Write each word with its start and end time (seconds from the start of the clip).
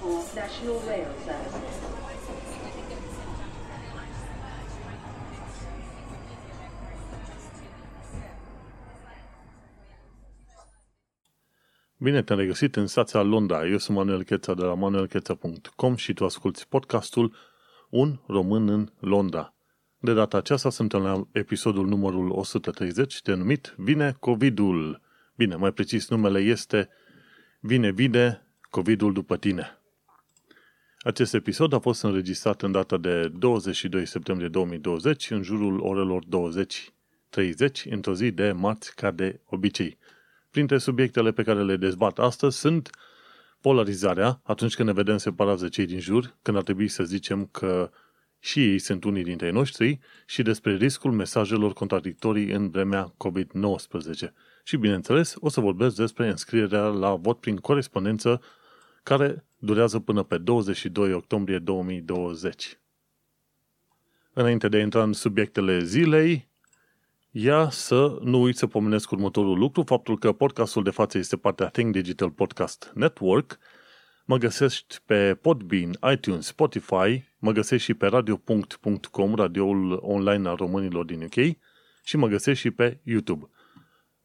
for 0.00 0.18
National 0.34 0.78
Rail 0.86 1.10
Services. 1.26 1.76
Bine 11.96 12.22
te-am 12.22 12.38
regăsit 12.38 12.76
în 12.76 12.86
stația 12.86 13.22
Londra. 13.22 13.66
Eu 13.66 13.78
sunt 13.78 13.96
Manuel 13.96 14.22
Cheța 14.22 14.54
de 14.54 14.62
la 14.62 14.74
manuelcheța.com 14.74 15.94
și 15.94 16.12
tu 16.12 16.24
asculti 16.24 16.66
podcastul 16.68 17.34
Un 17.90 18.18
român 18.26 18.68
în 18.68 18.88
Londra. 19.00 19.54
De 19.98 20.12
data 20.12 20.36
aceasta 20.36 20.70
suntem 20.70 21.02
la 21.02 21.26
episodul 21.32 21.86
numărul 21.86 22.30
130 22.30 23.22
denumit 23.22 23.74
Vine 23.76 24.16
COVID-ul. 24.20 25.00
Bine, 25.36 25.54
mai 25.54 25.72
precis 25.72 26.08
numele 26.08 26.40
este 26.40 26.88
Vine, 27.60 27.90
vine 27.90 28.46
COVID-ul 28.70 29.12
după 29.12 29.36
tine. 29.36 29.79
Acest 31.02 31.34
episod 31.34 31.72
a 31.72 31.78
fost 31.78 32.02
înregistrat 32.02 32.62
în 32.62 32.72
data 32.72 32.96
de 32.96 33.28
22 33.28 34.06
septembrie 34.06 34.48
2020 34.48 35.30
în 35.30 35.42
jurul 35.42 35.80
orelor 35.80 36.22
20.30 36.24 37.90
într-o 37.90 38.14
zi 38.14 38.30
de 38.30 38.52
marți 38.52 38.94
ca 38.94 39.10
de 39.10 39.40
obicei. 39.44 39.98
Printre 40.50 40.78
subiectele 40.78 41.32
pe 41.32 41.42
care 41.42 41.62
le 41.62 41.76
dezbat 41.76 42.18
astăzi 42.18 42.58
sunt 42.58 42.90
polarizarea, 43.60 44.40
atunci 44.44 44.74
când 44.74 44.88
ne 44.88 44.94
vedem 44.94 45.16
separați 45.16 45.62
de 45.62 45.68
cei 45.68 45.86
din 45.86 46.00
jur, 46.00 46.36
când 46.42 46.56
ar 46.56 46.62
trebui 46.62 46.88
să 46.88 47.04
zicem 47.04 47.46
că 47.46 47.90
și 48.38 48.70
ei 48.70 48.78
sunt 48.78 49.04
unii 49.04 49.22
dintre 49.22 49.46
ei 49.46 49.52
noștri, 49.52 49.98
și 50.26 50.42
despre 50.42 50.76
riscul 50.76 51.12
mesajelor 51.12 51.72
contradictorii 51.72 52.50
în 52.50 52.70
vremea 52.70 53.14
COVID-19. 53.16 54.32
Și, 54.64 54.76
bineînțeles, 54.76 55.34
o 55.38 55.48
să 55.48 55.60
vorbesc 55.60 55.96
despre 55.96 56.28
înscrierea 56.28 56.84
la 56.86 57.14
vot 57.14 57.40
prin 57.40 57.56
corespondență 57.56 58.40
care 59.02 59.44
durează 59.58 59.98
până 59.98 60.22
pe 60.22 60.38
22 60.38 61.12
octombrie 61.12 61.58
2020. 61.58 62.78
Înainte 64.32 64.68
de 64.68 64.76
a 64.76 64.80
intra 64.80 65.02
în 65.02 65.12
subiectele 65.12 65.82
zilei, 65.82 66.48
ia 67.30 67.70
să 67.70 68.18
nu 68.22 68.40
uiți 68.40 68.58
să 68.58 68.66
pomenesc 68.66 69.10
următorul 69.10 69.58
lucru, 69.58 69.82
faptul 69.82 70.18
că 70.18 70.32
podcastul 70.32 70.82
de 70.82 70.90
față 70.90 71.18
este 71.18 71.36
partea 71.36 71.68
Think 71.68 71.92
Digital 71.92 72.30
Podcast 72.30 72.92
Network, 72.94 73.58
mă 74.24 74.36
găsești 74.36 74.98
pe 75.04 75.34
Podbean, 75.34 75.90
iTunes, 76.12 76.46
Spotify, 76.46 77.24
mă 77.38 77.52
găsești 77.52 77.84
și 77.84 77.94
pe 77.94 78.06
radio.com, 78.06 79.34
radioul 79.34 79.98
online 80.02 80.48
al 80.48 80.56
românilor 80.56 81.04
din 81.04 81.22
UK, 81.22 81.56
și 82.04 82.16
mă 82.16 82.26
găsești 82.26 82.60
și 82.60 82.70
pe 82.70 83.00
YouTube. 83.02 83.50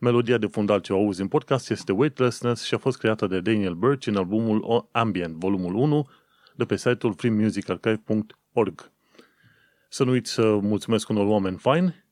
Melodia 0.05 0.37
de 0.37 0.47
fundal 0.47 0.79
ce 0.79 0.93
o 0.93 0.97
auzi 0.97 1.21
în 1.21 1.27
podcast 1.27 1.69
este 1.69 1.91
Weightlessness 1.91 2.63
și 2.63 2.73
a 2.73 2.77
fost 2.77 2.97
creată 2.97 3.27
de 3.27 3.39
Daniel 3.39 3.73
Birch 3.73 4.07
în 4.07 4.15
albumul 4.15 4.89
Ambient, 4.91 5.35
volumul 5.35 5.75
1, 5.75 6.07
de 6.55 6.65
pe 6.65 6.75
site-ul 6.75 7.13
freemusicarchive.org. 7.13 8.91
Să 9.89 10.03
nu 10.03 10.11
uiți 10.11 10.31
să 10.31 10.57
mulțumesc 10.61 11.09
unor 11.09 11.25
oameni 11.25 11.57
fine, 11.57 12.05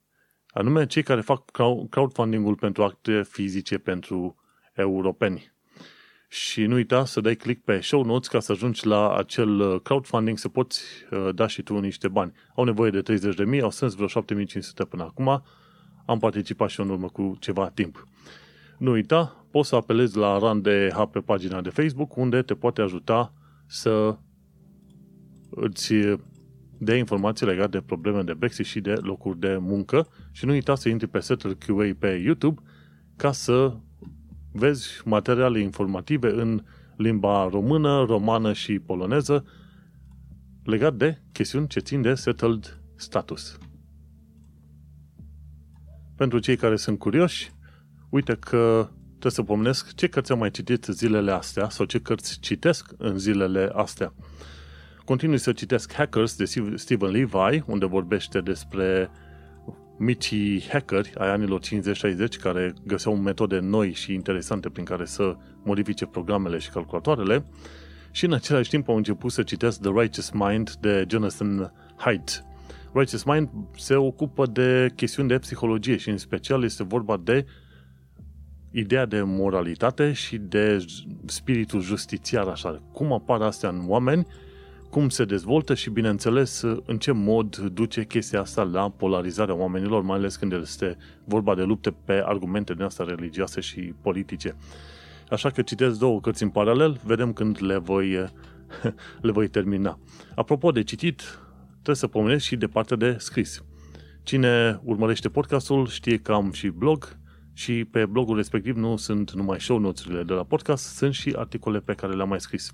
anume 0.47 0.85
cei 0.85 1.03
care 1.03 1.21
fac 1.21 1.51
crowdfunding-ul 1.89 2.55
pentru 2.55 2.83
acte 2.83 3.23
fizice 3.23 3.77
pentru 3.77 4.35
europeni. 4.73 5.53
Și 6.27 6.65
nu 6.65 6.75
uita 6.75 7.05
să 7.05 7.21
dai 7.21 7.35
click 7.35 7.63
pe 7.63 7.79
show 7.79 8.03
notes 8.03 8.27
ca 8.27 8.39
să 8.39 8.51
ajungi 8.51 8.87
la 8.87 9.15
acel 9.15 9.81
crowdfunding 9.81 10.37
să 10.37 10.49
poți 10.49 10.83
uh, 11.11 11.29
da 11.35 11.47
și 11.47 11.61
tu 11.61 11.79
niște 11.79 12.07
bani. 12.07 12.31
Au 12.55 12.63
nevoie 12.63 12.91
de 12.91 13.01
30.000, 13.55 13.61
au 13.61 13.71
strâns 13.71 13.93
vreo 13.93 14.07
7500 14.07 14.85
până 14.85 15.03
acum, 15.03 15.43
am 16.05 16.19
participat 16.19 16.69
și 16.69 16.79
în 16.79 16.89
urmă 16.89 17.07
cu 17.07 17.35
ceva 17.39 17.69
timp. 17.69 18.07
Nu 18.77 18.91
uita, 18.91 19.45
poți 19.51 19.69
să 19.69 19.75
apelezi 19.75 20.17
la 20.17 20.37
Rande 20.37 20.89
Hub 20.93 21.11
pe 21.11 21.19
pagina 21.19 21.61
de 21.61 21.69
Facebook, 21.69 22.15
unde 22.15 22.41
te 22.41 22.53
poate 22.53 22.81
ajuta 22.81 23.33
să 23.65 24.17
îți 25.49 25.93
dea 26.77 26.95
informații 26.95 27.45
legate 27.45 27.77
de 27.77 27.83
probleme 27.85 28.21
de 28.21 28.33
Brexit 28.33 28.65
și 28.65 28.79
de 28.79 28.93
locuri 28.93 29.39
de 29.39 29.57
muncă 29.57 30.07
și 30.31 30.45
nu 30.45 30.51
uita 30.51 30.75
să 30.75 30.89
intri 30.89 31.07
pe 31.07 31.19
Settle 31.19 31.53
QA 31.53 31.91
pe 31.99 32.07
YouTube 32.07 32.61
ca 33.15 33.31
să 33.31 33.75
vezi 34.51 35.01
materiale 35.05 35.59
informative 35.59 36.29
în 36.29 36.63
limba 36.97 37.47
română, 37.51 38.05
romană 38.07 38.53
și 38.53 38.79
poloneză 38.79 39.45
legat 40.63 40.93
de 40.93 41.21
chestiuni 41.31 41.67
ce 41.67 41.79
țin 41.79 42.01
de 42.01 42.13
settled 42.13 42.79
status. 42.95 43.57
Pentru 46.15 46.39
cei 46.39 46.55
care 46.55 46.75
sunt 46.75 46.99
curioși, 46.99 47.51
uite 48.09 48.35
că 48.35 48.89
trebuie 49.09 49.31
să 49.31 49.43
pomenesc 49.43 49.95
ce 49.95 50.07
cărți 50.07 50.31
am 50.31 50.37
mai 50.37 50.51
citit 50.51 50.83
zilele 50.83 51.31
astea 51.31 51.69
sau 51.69 51.85
ce 51.85 51.99
cărți 51.99 52.39
citesc 52.39 52.91
în 52.97 53.17
zilele 53.17 53.71
astea. 53.73 54.13
Continui 55.05 55.37
să 55.37 55.51
citesc 55.51 55.93
Hackers 55.93 56.35
de 56.35 56.45
Stephen 56.75 57.09
Levi, 57.09 57.61
unde 57.65 57.85
vorbește 57.85 58.41
despre 58.41 59.09
micii 59.97 60.63
hackeri 60.69 61.13
ai 61.17 61.29
anilor 61.29 61.59
50-60 61.61 61.63
care 62.41 62.73
găseau 62.85 63.15
metode 63.15 63.59
noi 63.59 63.93
și 63.93 64.13
interesante 64.13 64.69
prin 64.69 64.85
care 64.85 65.05
să 65.05 65.35
modifice 65.63 66.05
programele 66.05 66.57
și 66.57 66.69
calculatoarele 66.69 67.45
și 68.11 68.25
în 68.25 68.33
același 68.33 68.69
timp 68.69 68.89
au 68.89 68.95
început 68.95 69.31
să 69.31 69.43
citesc 69.43 69.81
The 69.81 69.91
Righteous 69.91 70.29
Mind 70.29 70.71
de 70.71 71.05
Jonathan 71.09 71.73
Haidt, 71.95 72.43
Righteous 72.93 73.23
Mind 73.23 73.49
se 73.77 73.95
ocupă 73.95 74.45
de 74.45 74.91
chestiuni 74.95 75.27
de 75.27 75.37
psihologie 75.37 75.97
și 75.97 76.09
în 76.09 76.17
special 76.17 76.63
este 76.63 76.83
vorba 76.83 77.17
de 77.17 77.45
ideea 78.71 79.05
de 79.05 79.21
moralitate 79.21 80.11
și 80.11 80.37
de 80.37 80.85
spiritul 81.25 81.81
justițiar, 81.81 82.47
așa. 82.47 82.81
Cum 82.91 83.13
apar 83.13 83.41
astea 83.41 83.69
în 83.69 83.83
oameni, 83.87 84.27
cum 84.89 85.09
se 85.09 85.25
dezvoltă 85.25 85.73
și, 85.73 85.89
bineînțeles, 85.89 86.61
în 86.85 86.97
ce 86.97 87.11
mod 87.11 87.55
duce 87.57 88.05
chestia 88.05 88.39
asta 88.39 88.63
la 88.63 88.89
polarizarea 88.89 89.55
oamenilor, 89.55 90.01
mai 90.01 90.17
ales 90.17 90.35
când 90.35 90.51
este 90.51 90.97
vorba 91.23 91.55
de 91.55 91.63
lupte 91.63 91.95
pe 92.05 92.21
argumente 92.25 92.73
din 92.73 92.83
asta 92.83 93.03
religioase 93.03 93.61
și 93.61 93.93
politice. 94.01 94.55
Așa 95.29 95.49
că 95.49 95.61
citesc 95.61 95.99
două 95.99 96.19
cărți 96.19 96.43
în 96.43 96.49
paralel, 96.49 96.99
vedem 97.03 97.33
când 97.33 97.57
le 97.59 97.77
voi, 97.77 98.09
le 99.21 99.31
voi 99.31 99.47
termina. 99.47 99.99
Apropo 100.35 100.71
de 100.71 100.83
citit, 100.83 101.21
trebuie 101.83 101.95
să 101.95 102.07
pomenesc 102.07 102.45
și 102.45 102.55
de 102.55 102.67
partea 102.67 102.97
de 102.97 103.15
scris. 103.19 103.63
Cine 104.23 104.79
urmărește 104.83 105.29
podcastul 105.29 105.87
știe 105.87 106.17
că 106.17 106.31
am 106.31 106.51
și 106.51 106.67
blog 106.67 107.17
și 107.53 107.85
pe 107.85 108.05
blogul 108.05 108.35
respectiv 108.35 108.75
nu 108.75 108.97
sunt 108.97 109.31
numai 109.31 109.59
show 109.59 109.77
notes-urile 109.77 110.23
de 110.23 110.33
la 110.33 110.43
podcast, 110.43 110.95
sunt 110.95 111.13
și 111.13 111.33
articole 111.37 111.79
pe 111.79 111.93
care 111.93 112.13
le-am 112.13 112.29
mai 112.29 112.39
scris. 112.39 112.73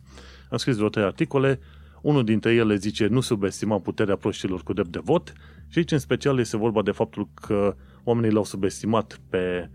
Am 0.50 0.58
scris 0.58 0.76
vreo 0.76 0.90
trei 0.90 1.04
articole, 1.06 1.60
unul 2.02 2.24
dintre 2.24 2.54
ele 2.54 2.76
zice 2.76 3.08
nu 3.08 3.22
subestima 3.22 3.80
puterea 3.80 4.16
proștilor 4.16 4.64
cu 4.64 4.74
drept 4.74 4.90
de 4.90 5.00
vot 5.04 5.34
și 5.68 5.78
aici 5.78 5.92
în 5.92 6.00
special 6.00 6.40
este 6.40 6.58
vorba 6.58 6.82
de 6.82 6.92
faptul 6.92 7.30
că 7.34 7.76
oamenii 8.04 8.32
l-au 8.32 8.44
subestimat 8.44 9.20
pe 9.30 9.70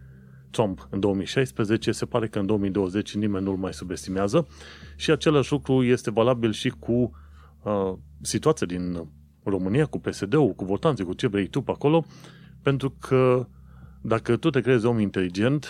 Trump 0.51 0.89
în 0.91 1.01
2016, 1.01 1.93
se 1.93 2.06
pare 2.06 2.27
că 2.28 2.39
în 2.39 2.47
2020 2.47 3.15
nimeni 3.15 3.45
nu-l 3.45 3.56
mai 3.56 3.75
subestimează 3.75 4.47
și 4.97 5.11
același 5.11 5.53
lucru 5.53 5.84
este 5.84 6.11
valabil 6.11 6.53
și 6.53 6.69
cu 6.69 7.11
uh, 7.62 7.93
situația 8.21 8.66
din 8.66 9.09
România 9.44 9.87
cu 9.87 9.99
PSD-ul, 9.99 10.53
cu 10.53 10.65
votanții, 10.65 11.05
cu 11.05 11.12
ce 11.12 11.27
vrei 11.27 11.47
tu 11.47 11.60
pe 11.60 11.71
acolo, 11.71 12.05
pentru 12.62 12.91
că 12.91 13.47
dacă 14.03 14.37
tu 14.37 14.50
te 14.50 14.60
crezi 14.60 14.87
om 14.87 14.99
inteligent, 14.99 15.69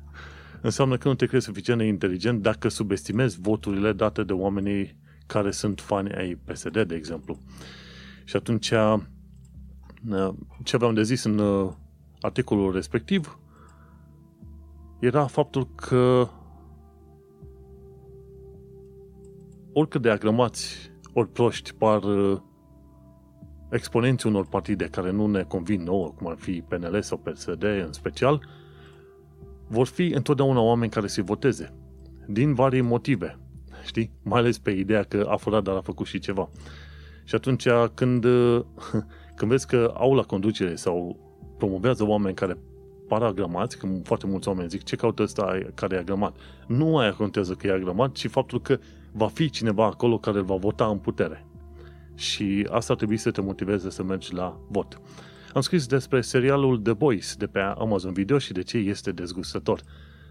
înseamnă 0.62 0.96
că 0.96 1.08
nu 1.08 1.14
te 1.14 1.26
crezi 1.26 1.44
suficient 1.44 1.78
de 1.78 1.86
inteligent 1.86 2.42
dacă 2.42 2.68
subestimezi 2.68 3.40
voturile 3.40 3.92
date 3.92 4.22
de 4.22 4.32
oamenii 4.32 4.96
care 5.26 5.50
sunt 5.50 5.80
fani 5.80 6.12
ai 6.12 6.34
PSD, 6.34 6.82
de 6.82 6.94
exemplu. 6.94 7.38
Și 8.24 8.36
atunci, 8.36 8.72
ce 10.64 10.76
aveam 10.76 10.94
de 10.94 11.02
zis 11.02 11.24
în 11.24 11.38
uh, 11.38 11.72
articolul 12.20 12.72
respectiv 12.72 13.38
era 14.98 15.26
faptul 15.26 15.68
că 15.74 16.28
oricât 19.72 20.02
de 20.02 20.10
agramați 20.10 20.90
ori 21.12 21.28
proști 21.28 21.74
par 21.74 22.02
uh, 22.02 22.40
exponenții 23.76 24.28
unor 24.28 24.46
partide 24.46 24.84
care 24.84 25.10
nu 25.10 25.26
ne 25.26 25.42
convin 25.42 25.82
nouă, 25.82 26.08
cum 26.16 26.26
ar 26.26 26.36
fi 26.36 26.62
PNL 26.68 27.02
sau 27.02 27.18
PSD 27.18 27.62
în 27.62 27.92
special, 27.92 28.48
vor 29.66 29.86
fi 29.86 30.06
întotdeauna 30.06 30.60
oameni 30.60 30.90
care 30.90 31.06
să 31.06 31.22
voteze. 31.22 31.74
Din 32.26 32.54
vari 32.54 32.80
motive. 32.80 33.38
Știi? 33.84 34.10
Mai 34.22 34.40
ales 34.40 34.58
pe 34.58 34.70
ideea 34.70 35.02
că 35.02 35.26
a 35.30 35.36
furat, 35.36 35.62
dar 35.62 35.76
a 35.76 35.80
făcut 35.80 36.06
și 36.06 36.18
ceva. 36.18 36.48
Și 37.24 37.34
atunci 37.34 37.66
când, 37.94 38.26
când 39.36 39.50
vezi 39.50 39.66
că 39.66 39.94
au 39.96 40.14
la 40.14 40.22
conducere 40.22 40.74
sau 40.74 41.18
promovează 41.58 42.04
oameni 42.06 42.34
care 42.34 42.58
par 43.08 43.22
agramați, 43.22 43.78
că 43.78 43.88
foarte 44.02 44.26
mulți 44.26 44.48
oameni 44.48 44.68
zic 44.68 44.82
ce 44.82 44.96
caută 44.96 45.22
ăsta 45.22 45.58
care 45.74 45.96
e 45.96 45.98
agramat. 45.98 46.36
Nu 46.66 46.98
aia 46.98 47.12
contează 47.12 47.54
că 47.54 47.66
e 47.66 47.72
agramat, 47.72 48.12
ci 48.12 48.28
faptul 48.28 48.60
că 48.60 48.78
va 49.12 49.28
fi 49.28 49.50
cineva 49.50 49.84
acolo 49.84 50.18
care 50.18 50.38
îl 50.38 50.44
va 50.44 50.56
vota 50.56 50.86
în 50.86 50.98
putere 50.98 51.46
și 52.16 52.66
asta 52.70 52.92
ar 52.92 52.98
trebui 52.98 53.16
să 53.16 53.30
te 53.30 53.40
motiveze 53.40 53.90
să 53.90 54.02
mergi 54.02 54.34
la 54.34 54.60
vot. 54.68 55.00
Am 55.52 55.60
scris 55.60 55.86
despre 55.86 56.20
serialul 56.20 56.78
The 56.78 56.92
Boys 56.92 57.36
de 57.36 57.46
pe 57.46 57.58
Amazon 57.58 58.12
Video 58.12 58.38
și 58.38 58.52
de 58.52 58.62
ce 58.62 58.76
este 58.76 59.12
dezgustător. 59.12 59.80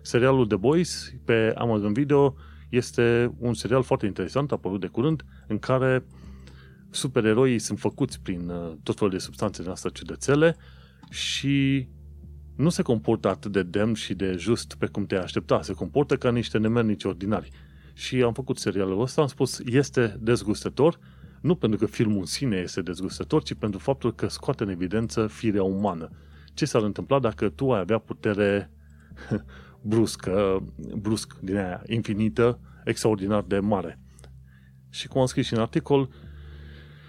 Serialul 0.01 0.47
The 0.47 0.57
Boys 0.57 1.13
pe 1.25 1.53
Amazon 1.55 1.93
Video 1.93 2.35
este 2.69 3.35
un 3.39 3.53
serial 3.53 3.83
foarte 3.83 4.05
interesant, 4.05 4.51
apărut 4.51 4.79
de 4.79 4.87
curând, 4.87 5.23
în 5.47 5.59
care 5.59 6.05
supereroii 6.89 7.59
sunt 7.59 7.79
făcuți 7.79 8.21
prin 8.21 8.49
uh, 8.49 8.71
tot 8.83 8.97
felul 8.97 9.13
de 9.13 9.19
substanțe 9.19 9.61
din 9.61 9.71
astea 9.71 9.89
ciudățele 9.89 10.55
și 11.09 11.87
nu 12.55 12.69
se 12.69 12.81
comportă 12.81 13.27
atât 13.27 13.51
de 13.51 13.63
demn 13.63 13.93
și 13.93 14.13
de 14.13 14.35
just 14.37 14.75
pe 14.75 14.85
cum 14.85 15.05
te 15.05 15.15
aștepta. 15.15 15.61
Se 15.61 15.73
comportă 15.73 16.15
ca 16.15 16.31
niște 16.31 16.57
nemernici 16.57 17.03
ordinari. 17.03 17.49
Și 17.93 18.21
am 18.21 18.33
făcut 18.33 18.57
serialul 18.57 19.01
ăsta, 19.01 19.21
am 19.21 19.27
spus, 19.27 19.59
este 19.65 20.17
dezgustător, 20.19 20.99
nu 21.45 21.55
pentru 21.55 21.79
că 21.79 21.85
filmul 21.85 22.19
în 22.19 22.25
sine 22.25 22.57
este 22.57 22.81
dezgustător, 22.81 23.43
ci 23.43 23.53
pentru 23.53 23.79
faptul 23.79 24.13
că 24.15 24.27
scoate 24.27 24.63
în 24.63 24.69
evidență 24.69 25.27
firea 25.27 25.63
umană. 25.63 26.09
Ce 26.53 26.65
s-ar 26.65 26.81
întâmpla 26.81 27.19
dacă 27.19 27.49
tu 27.49 27.71
ai 27.71 27.79
avea 27.79 27.97
putere 27.97 28.71
bruscă, 29.91 30.63
brusc 30.97 31.39
din 31.39 31.55
aia, 31.55 31.83
infinită, 31.87 32.59
extraordinar 32.85 33.43
de 33.43 33.59
mare. 33.59 33.99
Și 34.89 35.07
cum 35.07 35.21
am 35.21 35.27
scris 35.27 35.45
și 35.45 35.53
în 35.53 35.59
articol, 35.59 36.09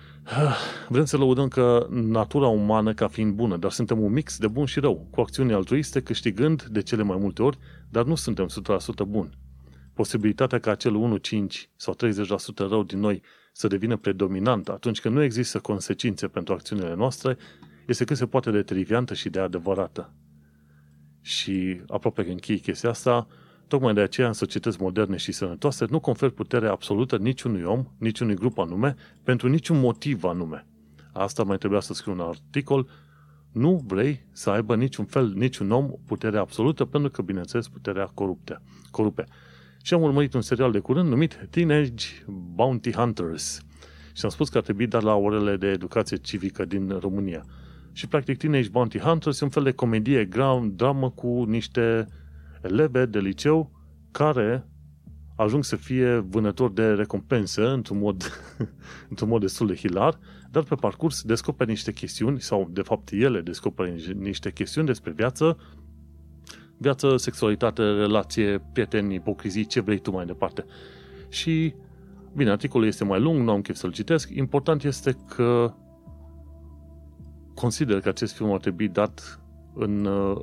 vrem 0.88 1.04
să 1.04 1.16
lăudăm 1.16 1.48
că 1.48 1.86
natura 1.90 2.46
umană 2.46 2.94
ca 2.94 3.08
fiind 3.08 3.32
bună, 3.34 3.56
dar 3.56 3.70
suntem 3.70 4.00
un 4.00 4.12
mix 4.12 4.38
de 4.38 4.48
bun 4.48 4.64
și 4.64 4.80
rău, 4.80 5.06
cu 5.10 5.20
acțiuni 5.20 5.52
altruiste 5.52 6.02
câștigând 6.02 6.62
de 6.62 6.82
cele 6.82 7.02
mai 7.02 7.16
multe 7.20 7.42
ori, 7.42 7.58
dar 7.90 8.04
nu 8.04 8.14
suntem 8.14 8.48
100% 9.04 9.06
buni. 9.08 9.38
Posibilitatea 9.94 10.58
ca 10.58 10.70
acel 10.70 10.94
1, 10.94 11.16
5 11.16 11.70
sau 11.76 11.96
30% 11.96 12.56
rău 12.56 12.82
din 12.82 12.98
noi 12.98 13.22
să 13.56 13.66
devină 13.66 13.96
predominant 13.96 14.68
atunci 14.68 15.00
când 15.00 15.14
nu 15.14 15.22
există 15.22 15.58
consecințe 15.58 16.28
pentru 16.28 16.54
acțiunile 16.54 16.94
noastre 16.94 17.36
este 17.86 18.04
cât 18.04 18.16
se 18.16 18.26
poate 18.26 18.50
de 18.50 18.62
triviantă 18.62 19.14
și 19.14 19.28
de 19.28 19.40
adevărată. 19.40 20.12
Și 21.20 21.80
aproape 21.86 22.24
că 22.24 22.30
închei 22.30 22.58
chestia 22.58 22.90
asta, 22.90 23.26
tocmai 23.68 23.94
de 23.94 24.00
aceea 24.00 24.26
în 24.26 24.32
societăți 24.32 24.80
moderne 24.80 25.16
și 25.16 25.32
sănătoase 25.32 25.86
nu 25.88 26.00
confer 26.00 26.30
putere 26.30 26.68
absolută 26.68 27.16
niciunui 27.16 27.62
om, 27.62 27.84
niciunui 27.98 28.34
grup 28.34 28.58
anume, 28.58 28.94
pentru 29.22 29.48
niciun 29.48 29.80
motiv 29.80 30.24
anume. 30.24 30.66
Asta 31.12 31.42
mai 31.42 31.56
trebuia 31.56 31.80
să 31.80 31.94
scriu 31.94 32.12
un 32.12 32.20
articol. 32.20 32.88
Nu 33.52 33.84
vrei 33.86 34.26
să 34.32 34.50
aibă 34.50 34.76
niciun 34.76 35.04
fel, 35.04 35.32
niciun 35.34 35.70
om 35.70 35.90
putere 36.06 36.38
absolută, 36.38 36.84
pentru 36.84 37.10
că, 37.10 37.22
bineînțeles, 37.22 37.68
puterea 37.68 38.04
corupte, 38.04 38.60
corupe. 38.90 39.24
Și 39.86 39.94
am 39.94 40.02
urmărit 40.02 40.34
un 40.34 40.40
serial 40.40 40.72
de 40.72 40.78
curând 40.78 41.08
numit 41.08 41.46
Teenage 41.50 42.06
Bounty 42.54 42.92
Hunters. 42.92 43.60
Și 44.12 44.24
am 44.24 44.30
spus 44.30 44.48
că 44.48 44.56
ar 44.56 44.62
trebui 44.62 44.86
dat 44.86 45.02
la 45.02 45.14
orele 45.14 45.56
de 45.56 45.66
educație 45.66 46.16
civică 46.16 46.64
din 46.64 46.98
România. 47.00 47.44
Și 47.92 48.08
practic 48.08 48.38
Teenage 48.38 48.68
Bounty 48.68 48.98
Hunters 48.98 49.40
e 49.40 49.44
un 49.44 49.50
fel 49.50 49.62
de 49.62 49.72
comedie, 49.72 50.28
dramă 50.72 51.10
cu 51.10 51.44
niște 51.44 52.06
eleve 52.62 53.06
de 53.06 53.18
liceu 53.18 53.70
care 54.10 54.68
ajung 55.36 55.64
să 55.64 55.76
fie 55.76 56.16
vânători 56.16 56.74
de 56.74 56.86
recompensă 56.86 57.72
într-un 57.72 57.98
mod, 57.98 58.24
într-un 59.10 59.28
mod 59.28 59.40
destul 59.40 59.66
de 59.66 59.74
hilar, 59.74 60.18
dar 60.50 60.62
pe 60.62 60.74
parcurs 60.74 61.22
descoperi 61.22 61.70
niște 61.70 61.92
chestiuni, 61.92 62.40
sau 62.40 62.68
de 62.72 62.82
fapt 62.82 63.10
ele 63.10 63.40
descoperă 63.40 63.94
niște 64.14 64.52
chestiuni 64.52 64.86
despre 64.86 65.10
viață, 65.10 65.58
viață, 66.76 67.16
sexualitate, 67.16 67.82
relație, 67.82 68.62
prieteni, 68.72 69.14
ipocrizii, 69.14 69.66
ce 69.66 69.80
vrei 69.80 69.98
tu 69.98 70.10
mai 70.10 70.26
departe. 70.26 70.64
Și, 71.28 71.74
bine, 72.34 72.50
articolul 72.50 72.86
este 72.86 73.04
mai 73.04 73.20
lung, 73.20 73.42
nu 73.42 73.50
am 73.50 73.60
chef 73.60 73.76
să-l 73.76 73.92
citesc. 73.92 74.30
Important 74.34 74.84
este 74.84 75.16
că 75.28 75.74
consider 77.54 78.00
că 78.00 78.08
acest 78.08 78.34
film 78.34 78.52
ar 78.52 78.60
trebui 78.60 78.88
dat 78.88 79.40
în 79.74 80.04
uh, 80.04 80.36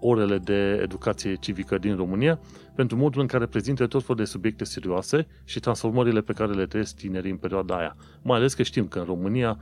orele 0.00 0.38
de 0.38 0.80
educație 0.82 1.34
civică 1.34 1.78
din 1.78 1.96
România 1.96 2.40
pentru 2.74 2.96
modul 2.96 3.20
în 3.20 3.26
care 3.26 3.46
prezintă 3.46 3.86
tot 3.86 4.02
felul 4.02 4.16
de 4.16 4.24
subiecte 4.30 4.64
serioase 4.64 5.26
și 5.44 5.60
transformările 5.60 6.20
pe 6.20 6.32
care 6.32 6.52
le 6.52 6.66
trăiesc 6.66 6.96
tinerii 6.96 7.30
în 7.30 7.36
perioada 7.36 7.76
aia. 7.76 7.96
Mai 8.22 8.38
ales 8.38 8.54
că 8.54 8.62
știm 8.62 8.86
că 8.86 8.98
în 8.98 9.04
România 9.04 9.58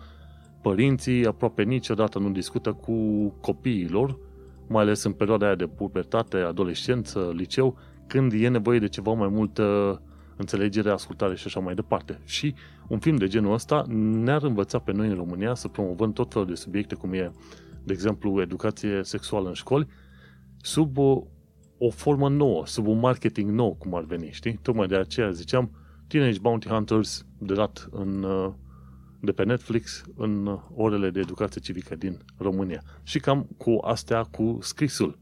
părinții 0.62 1.26
aproape 1.26 1.62
niciodată 1.62 2.18
nu 2.18 2.30
discută 2.30 2.72
cu 2.72 3.28
copiilor, 3.40 4.18
mai 4.68 4.82
ales 4.82 5.02
în 5.02 5.12
perioada 5.12 5.46
aia 5.46 5.54
de 5.54 5.66
pubertate, 5.66 6.36
adolescență, 6.36 7.32
liceu, 7.34 7.78
când 8.06 8.32
e 8.32 8.48
nevoie 8.48 8.78
de 8.78 8.88
ceva 8.88 9.12
mai 9.12 9.28
multă 9.28 9.62
înțelegere, 10.36 10.90
ascultare 10.90 11.34
și 11.34 11.46
așa 11.46 11.60
mai 11.60 11.74
departe. 11.74 12.20
Și 12.24 12.54
un 12.88 12.98
film 12.98 13.16
de 13.16 13.26
genul 13.26 13.52
ăsta 13.52 13.84
ne-ar 13.88 14.42
învăța 14.42 14.78
pe 14.78 14.92
noi 14.92 15.08
în 15.08 15.14
România 15.14 15.54
să 15.54 15.68
promovăm 15.68 16.12
tot 16.12 16.32
felul 16.32 16.48
de 16.48 16.54
subiecte, 16.54 16.94
cum 16.94 17.12
e, 17.12 17.32
de 17.84 17.92
exemplu, 17.92 18.40
educație 18.40 19.00
sexuală 19.02 19.48
în 19.48 19.54
școli, 19.54 19.86
sub 20.56 20.98
o, 20.98 21.22
o 21.78 21.90
formă 21.90 22.28
nouă, 22.28 22.66
sub 22.66 22.86
un 22.86 22.98
marketing 22.98 23.50
nou, 23.50 23.74
cum 23.74 23.94
ar 23.94 24.04
veni, 24.04 24.30
știi? 24.30 24.58
Tocmai 24.62 24.86
de 24.86 24.96
aceea 24.96 25.30
ziceam, 25.30 25.70
Teenage 26.06 26.38
Bounty 26.38 26.68
Hunters 26.68 27.26
de 27.38 27.54
dat 27.54 27.88
în, 27.90 28.26
de 29.22 29.32
pe 29.32 29.44
Netflix 29.44 30.02
în 30.16 30.58
orele 30.74 31.10
de 31.10 31.20
educație 31.20 31.60
civică 31.60 31.96
din 31.96 32.18
România. 32.36 32.82
Și 33.02 33.18
cam 33.18 33.48
cu 33.56 33.78
astea 33.80 34.22
cu 34.22 34.58
scrisul. 34.60 35.18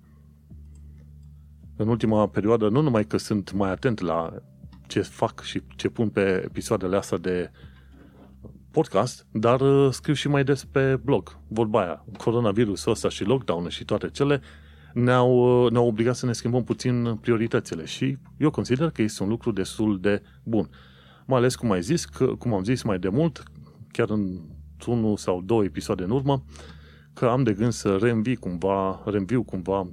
În 1.77 1.89
ultima 1.89 2.29
perioadă, 2.29 2.69
nu 2.69 2.81
numai 2.81 3.05
că 3.05 3.17
sunt 3.17 3.53
mai 3.53 3.71
atent 3.71 4.01
la 4.01 4.35
ce 4.87 5.01
fac 5.01 5.43
și 5.43 5.63
ce 5.77 5.89
pun 5.89 6.09
pe 6.09 6.43
episoadele 6.45 6.97
astea 6.97 7.19
de 7.19 7.51
podcast, 8.71 9.27
dar 9.33 9.61
uh, 9.61 9.93
scriu 9.93 10.15
și 10.15 10.29
mai 10.29 10.45
des 10.45 10.65
pe 10.65 10.97
blog. 10.97 11.39
Vorba 11.49 11.81
aia, 11.81 12.05
coronavirusul 12.17 12.93
ăsta 12.93 13.09
și 13.09 13.25
lockdown 13.25 13.69
și 13.69 13.85
toate 13.85 14.09
cele 14.09 14.41
ne-au, 14.95 15.65
uh, 15.65 15.71
ne-au 15.71 15.87
obligat 15.87 16.17
să 16.17 16.27
ne 16.27 16.33
schimbăm 16.33 16.65
puțin 16.65 17.19
prioritățile 17.21 17.85
și 17.85 18.17
eu 18.37 18.51
consider 18.51 18.91
că 18.91 19.03
este 19.03 19.23
un 19.23 19.29
lucru 19.29 19.51
destul 19.53 20.01
de 20.01 20.23
bun. 20.43 20.71
Mai 21.27 21.39
ales, 21.39 21.57
cum 21.57 21.71
ai 21.71 21.83
zis, 21.83 22.05
că, 22.05 22.27
cum 22.27 22.55
am 22.55 22.65
zis 22.65 22.83
mai 22.83 22.99
de 22.99 23.09
mult, 23.09 23.43
chiar 23.93 24.11
în 24.11 24.41
unul 24.87 25.17
sau 25.17 25.43
două 25.43 25.65
episoade 25.65 26.03
în 26.03 26.11
urmă, 26.11 26.45
că 27.13 27.27
am 27.27 27.43
de 27.43 27.53
gând 27.53 27.73
să 27.73 27.97
reînvii 27.97 28.37
cumva, 28.37 29.03
reînviu 29.05 29.43
cumva 29.43 29.89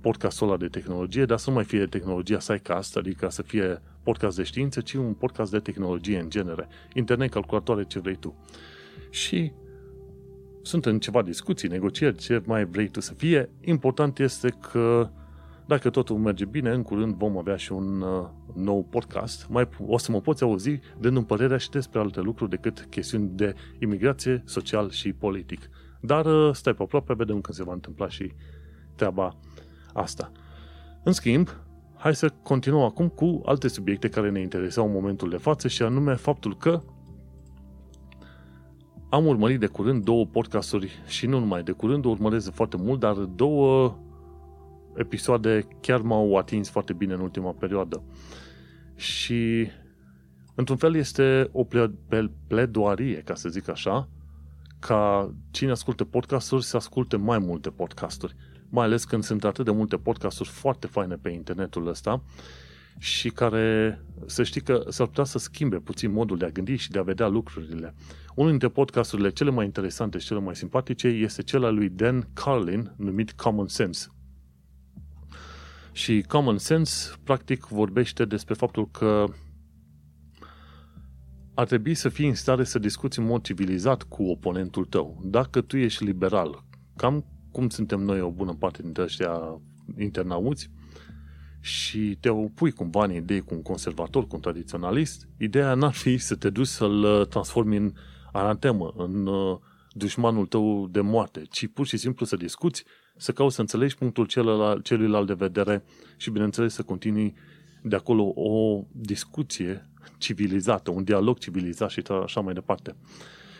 podcastul 0.00 0.46
ăla 0.46 0.56
de 0.56 0.66
tehnologie, 0.66 1.24
dar 1.24 1.38
să 1.38 1.48
nu 1.48 1.54
mai 1.54 1.64
fie 1.64 1.86
tehnologia 1.86 2.38
SciCast, 2.38 2.96
adică 2.96 3.28
să 3.30 3.42
fie 3.42 3.82
podcast 4.02 4.36
de 4.36 4.42
știință, 4.42 4.80
ci 4.80 4.92
un 4.92 5.12
podcast 5.12 5.50
de 5.50 5.58
tehnologie 5.58 6.18
în 6.18 6.30
genere. 6.30 6.68
Internet, 6.94 7.30
calculatoare, 7.30 7.84
ce 7.84 7.98
vrei 7.98 8.16
tu. 8.16 8.34
Și 9.10 9.52
sunt 10.62 10.86
în 10.86 10.98
ceva 10.98 11.22
discuții, 11.22 11.68
negocieri, 11.68 12.16
ce 12.16 12.42
mai 12.44 12.64
vrei 12.64 12.88
tu 12.88 13.00
să 13.00 13.14
fie. 13.14 13.50
Important 13.60 14.18
este 14.18 14.48
că 14.70 15.10
dacă 15.66 15.90
totul 15.90 16.16
merge 16.16 16.44
bine, 16.44 16.70
în 16.70 16.82
curând 16.82 17.14
vom 17.14 17.38
avea 17.38 17.56
și 17.56 17.72
un 17.72 18.00
uh, 18.00 18.26
nou 18.54 18.84
podcast. 18.84 19.46
Mai, 19.48 19.68
o 19.86 19.98
să 19.98 20.12
mă 20.12 20.20
poți 20.20 20.42
auzi 20.42 20.80
dând 20.98 21.24
părerea 21.24 21.56
și 21.56 21.70
despre 21.70 22.00
alte 22.00 22.20
lucruri 22.20 22.50
decât 22.50 22.86
chestiuni 22.90 23.28
de 23.28 23.54
imigrație, 23.78 24.42
social 24.44 24.90
și 24.90 25.12
politic. 25.12 25.70
Dar 26.00 26.26
uh, 26.26 26.54
stai 26.54 26.74
pe 26.74 26.82
aproape, 26.82 27.14
vedem 27.14 27.40
când 27.40 27.56
se 27.56 27.64
va 27.64 27.72
întâmpla 27.72 28.08
și 28.08 28.32
treaba 28.94 29.36
asta. 29.92 30.32
În 31.02 31.12
schimb, 31.12 31.48
hai 31.96 32.14
să 32.14 32.32
continuăm 32.42 32.82
acum 32.82 33.08
cu 33.08 33.42
alte 33.44 33.68
subiecte 33.68 34.08
care 34.08 34.30
ne 34.30 34.40
intereseau 34.40 34.86
în 34.86 34.92
momentul 34.92 35.30
de 35.30 35.36
față 35.36 35.68
și 35.68 35.82
anume 35.82 36.14
faptul 36.14 36.56
că 36.56 36.82
am 39.08 39.26
urmărit 39.26 39.60
de 39.60 39.66
curând 39.66 40.04
două 40.04 40.26
podcasturi 40.26 40.90
și 41.06 41.26
nu 41.26 41.38
numai 41.38 41.62
de 41.62 41.72
curând, 41.72 42.04
o 42.04 42.08
urmăresc 42.08 42.52
foarte 42.52 42.76
mult, 42.76 43.00
dar 43.00 43.14
două 43.14 43.98
episoade 44.96 45.66
chiar 45.80 46.00
m-au 46.00 46.36
atins 46.36 46.68
foarte 46.68 46.92
bine 46.92 47.14
în 47.14 47.20
ultima 47.20 47.52
perioadă. 47.52 48.02
Și 48.94 49.68
într-un 50.54 50.76
fel 50.76 50.94
este 50.94 51.48
o 51.52 51.66
pledoarie, 52.46 53.16
ca 53.16 53.34
să 53.34 53.48
zic 53.48 53.68
așa, 53.68 54.08
ca 54.78 55.32
cine 55.50 55.70
ascultă 55.70 56.04
podcasturi 56.04 56.64
să 56.64 56.76
asculte 56.76 57.16
mai 57.16 57.38
multe 57.38 57.70
podcasturi 57.70 58.36
mai 58.68 58.84
ales 58.84 59.04
când 59.04 59.22
sunt 59.22 59.44
atât 59.44 59.64
de 59.64 59.70
multe 59.70 59.96
podcasturi 59.96 60.48
foarte 60.48 60.86
faine 60.86 61.14
pe 61.14 61.30
internetul 61.30 61.86
ăsta 61.86 62.22
și 62.98 63.30
care, 63.30 64.00
să 64.26 64.42
știi 64.42 64.60
că 64.60 64.84
s-ar 64.88 65.06
putea 65.06 65.24
să 65.24 65.38
schimbe 65.38 65.76
puțin 65.76 66.12
modul 66.12 66.38
de 66.38 66.44
a 66.44 66.48
gândi 66.50 66.76
și 66.76 66.90
de 66.90 66.98
a 66.98 67.02
vedea 67.02 67.28
lucrurile. 67.28 67.94
Unul 68.34 68.50
dintre 68.50 68.68
podcasturile 68.68 69.30
cele 69.30 69.50
mai 69.50 69.64
interesante 69.64 70.18
și 70.18 70.26
cele 70.26 70.40
mai 70.40 70.56
simpatice 70.56 71.08
este 71.08 71.42
cel 71.42 71.64
al 71.64 71.74
lui 71.74 71.88
Dan 71.88 72.28
Carlin, 72.32 72.92
numit 72.96 73.32
Common 73.32 73.68
Sense. 73.68 74.06
Și 75.96 76.24
Common 76.28 76.58
Sense, 76.58 77.12
practic, 77.24 77.64
vorbește 77.64 78.24
despre 78.24 78.54
faptul 78.54 78.90
că 78.90 79.24
ar 81.54 81.66
trebui 81.66 81.94
să 81.94 82.08
fii 82.08 82.28
în 82.28 82.34
stare 82.34 82.64
să 82.64 82.78
discuți 82.78 83.18
în 83.18 83.24
mod 83.24 83.42
civilizat 83.42 84.02
cu 84.02 84.22
oponentul 84.22 84.84
tău. 84.84 85.20
Dacă 85.24 85.60
tu 85.60 85.76
ești 85.76 86.04
liberal, 86.04 86.64
cam 86.96 87.24
cum 87.50 87.68
suntem 87.68 88.00
noi 88.00 88.20
o 88.20 88.30
bună 88.30 88.54
parte 88.54 88.82
dintre 88.82 89.02
ăștia 89.02 89.60
internauți, 89.98 90.70
și 91.60 92.16
te 92.20 92.28
opui 92.28 92.72
cumva 92.72 93.04
în 93.04 93.12
idei 93.12 93.40
cu 93.40 93.54
un 93.54 93.62
conservator, 93.62 94.26
cu 94.26 94.34
un 94.34 94.40
tradiționalist, 94.40 95.28
ideea 95.38 95.74
n-ar 95.74 95.94
fi 95.94 96.18
să 96.18 96.34
te 96.34 96.50
duci 96.50 96.66
să-l 96.66 97.02
uh, 97.02 97.26
transformi 97.26 97.76
în 97.76 97.92
anatemă, 98.32 98.92
în 98.96 99.26
uh, 99.26 99.58
dușmanul 99.92 100.46
tău 100.46 100.88
de 100.88 101.00
moarte, 101.00 101.42
ci 101.50 101.66
pur 101.66 101.86
și 101.86 101.96
simplu 101.96 102.26
să 102.26 102.36
discuți, 102.36 102.84
să 103.16 103.32
cauți 103.32 103.54
să 103.54 103.60
înțelegi 103.60 103.96
punctul 103.96 104.26
celălalt, 104.26 104.84
celuilalt 104.84 105.26
de 105.26 105.34
vedere 105.34 105.84
și, 106.16 106.30
bineînțeles, 106.30 106.74
să 106.74 106.82
continui 106.82 107.34
de 107.82 107.96
acolo 107.96 108.32
o 108.34 108.84
discuție 108.92 109.88
civilizată, 110.18 110.90
un 110.90 111.04
dialog 111.04 111.38
civilizat 111.38 111.90
și 111.90 112.02
așa 112.22 112.40
mai 112.40 112.54
departe. 112.54 112.96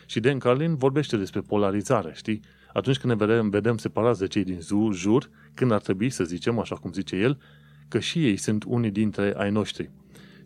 Și 0.07 0.21
Dan 0.21 0.39
Carlin 0.39 0.77
vorbește 0.77 1.17
despre 1.17 1.41
polarizare, 1.41 2.13
știi? 2.15 2.41
Atunci 2.73 2.99
când 2.99 3.13
ne 3.13 3.27
vedem, 3.27 3.49
vedem 3.49 3.77
separați 3.77 4.19
de 4.19 4.27
cei 4.27 4.45
din 4.45 4.61
jur, 4.93 5.31
când 5.55 5.71
ar 5.71 5.81
trebui 5.81 6.11
să 6.11 6.25
zicem, 6.25 6.59
așa 6.59 6.75
cum 6.75 6.93
zice 6.93 7.17
el, 7.17 7.39
că 7.89 7.99
și 7.99 8.27
ei 8.27 8.37
sunt 8.37 8.65
unii 8.67 8.91
dintre 8.91 9.35
ai 9.37 9.51
noștri. 9.51 9.91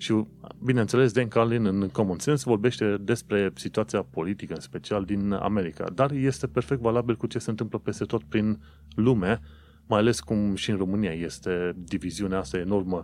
Și, 0.01 0.25
bineînțeles, 0.65 1.13
Dan 1.13 1.29
Carlin, 1.29 1.67
în 1.67 1.89
Common 1.89 2.19
Sense, 2.19 2.43
vorbește 2.47 2.97
despre 2.97 3.53
situația 3.55 4.03
politică, 4.03 4.55
în 4.55 4.61
special 4.61 5.05
din 5.05 5.33
America. 5.33 5.91
Dar 5.95 6.11
este 6.11 6.47
perfect 6.47 6.81
valabil 6.81 7.17
cu 7.17 7.27
ce 7.27 7.39
se 7.39 7.51
întâmplă 7.51 7.79
peste 7.79 8.05
tot 8.05 8.23
prin 8.23 8.61
lume, 8.95 9.41
mai 9.87 9.99
ales 9.99 10.21
cum 10.21 10.55
și 10.55 10.71
în 10.71 10.77
România 10.77 11.13
este 11.13 11.75
diviziunea 11.77 12.39
asta 12.39 12.59
enormă 12.59 13.01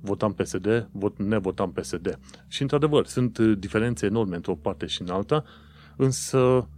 votam 0.00 0.32
PSD, 0.32 0.88
vot, 0.92 1.18
ne 1.18 1.38
votam 1.38 1.72
PSD. 1.72 2.18
Și, 2.48 2.62
într-adevăr, 2.62 3.06
sunt 3.06 3.38
diferențe 3.38 4.06
enorme 4.06 4.36
într-o 4.36 4.54
parte 4.54 4.86
și 4.86 5.02
în 5.02 5.08
alta, 5.08 5.44
însă 5.96 6.68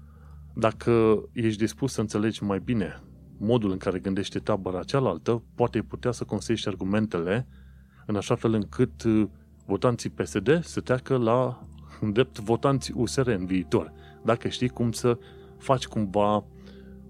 dacă 0.55 1.23
ești 1.33 1.59
dispus 1.59 1.93
să 1.93 2.01
înțelegi 2.01 2.43
mai 2.43 2.59
bine 2.65 3.01
modul 3.39 3.71
în 3.71 3.79
care 3.79 3.99
gândește 3.99 4.39
tabăra 4.39 4.83
cealaltă, 4.83 5.43
poate 5.55 5.83
putea 5.83 6.11
să 6.11 6.25
construiești 6.25 6.69
argumentele 6.69 7.47
în 8.07 8.17
așa 8.17 8.35
fel 8.35 8.53
încât 8.53 9.05
votanții 9.67 10.11
PSD 10.11 10.65
să 10.65 10.81
treacă 10.81 11.17
la 11.17 11.61
drept 12.13 12.39
votanții 12.39 12.95
USR 12.97 13.29
în 13.29 13.47
viitor. 13.47 13.93
Dacă 14.25 14.49
știi 14.49 14.69
cum 14.69 14.93
să 14.93 15.19
faci 15.59 15.87
cumva 15.87 16.45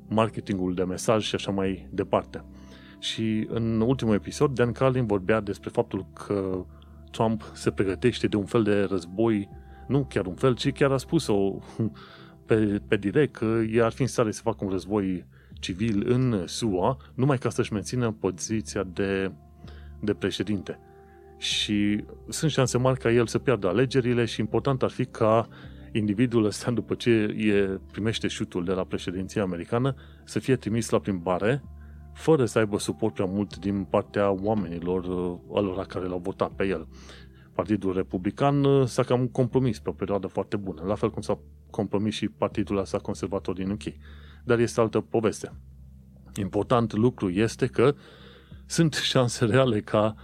marketingul 0.08 0.74
de 0.74 0.84
mesaj 0.84 1.24
și 1.24 1.34
așa 1.34 1.50
mai 1.50 1.88
departe. 1.90 2.44
Și 2.98 3.46
în 3.50 3.80
ultimul 3.80 4.14
episod, 4.14 4.54
Dan 4.54 4.72
Carlin 4.72 5.06
vorbea 5.06 5.40
despre 5.40 5.70
faptul 5.70 6.06
că 6.12 6.64
Trump 7.10 7.50
se 7.54 7.70
pregătește 7.70 8.26
de 8.26 8.36
un 8.36 8.44
fel 8.44 8.62
de 8.62 8.82
război, 8.82 9.48
nu 9.88 10.04
chiar 10.04 10.26
un 10.26 10.34
fel, 10.34 10.54
ci 10.54 10.72
chiar 10.72 10.92
a 10.92 10.96
spus-o 10.96 11.58
pe, 12.46 12.82
pe 12.88 12.96
direct 12.96 13.36
că 13.36 13.44
ei 13.44 13.82
ar 13.82 13.92
fi 13.92 14.02
în 14.02 14.08
stare 14.08 14.30
să 14.30 14.40
facă 14.42 14.64
un 14.64 14.70
război 14.70 15.26
civil 15.60 16.12
în 16.12 16.46
SUA, 16.46 16.96
numai 17.14 17.38
ca 17.38 17.50
să-și 17.50 17.72
mențină 17.72 18.10
poziția 18.10 18.82
de, 18.82 19.32
de 20.00 20.14
președinte 20.14 20.80
și 21.36 22.04
sunt 22.28 22.50
șanse 22.50 22.78
mari 22.78 22.98
ca 22.98 23.10
el 23.10 23.26
să 23.26 23.38
piardă 23.38 23.68
alegerile 23.68 24.24
și 24.24 24.40
important 24.40 24.82
ar 24.82 24.90
fi 24.90 25.04
ca 25.04 25.48
individul 25.92 26.44
ăsta, 26.44 26.70
după 26.70 26.94
ce 26.94 27.10
e, 27.10 27.80
primește 27.90 28.28
șutul 28.28 28.64
de 28.64 28.72
la 28.72 28.84
președinția 28.84 29.42
americană, 29.42 29.94
să 30.24 30.38
fie 30.38 30.56
trimis 30.56 30.90
la 30.90 30.98
plimbare, 30.98 31.62
fără 32.14 32.44
să 32.44 32.58
aibă 32.58 32.78
suport 32.78 33.14
prea 33.14 33.26
mult 33.26 33.56
din 33.56 33.84
partea 33.84 34.30
oamenilor, 34.30 35.04
uh, 35.04 35.38
alora 35.56 35.84
care 35.84 36.06
l-au 36.06 36.18
votat 36.18 36.50
pe 36.50 36.66
el. 36.66 36.88
Partidul 37.52 37.92
Republican 37.94 38.64
uh, 38.64 38.86
s-a 38.86 39.02
cam 39.02 39.26
compromis 39.26 39.78
pe 39.78 39.88
o 39.88 39.92
perioadă 39.92 40.26
foarte 40.26 40.56
bună, 40.56 40.82
la 40.86 40.94
fel 40.94 41.10
cum 41.10 41.22
s-a 41.22 41.38
compromis 41.70 42.14
și 42.14 42.28
partidul 42.28 42.76
ăsta 42.78 42.98
conservator 42.98 43.54
din 43.54 43.70
UK. 43.70 43.82
Dar 44.44 44.58
este 44.58 44.80
altă 44.80 45.00
poveste. 45.00 45.52
Important 46.34 46.92
lucru 46.92 47.30
este 47.30 47.66
că 47.66 47.94
sunt 48.66 48.94
șanse 48.94 49.44
reale 49.44 49.80
ca 49.80 50.14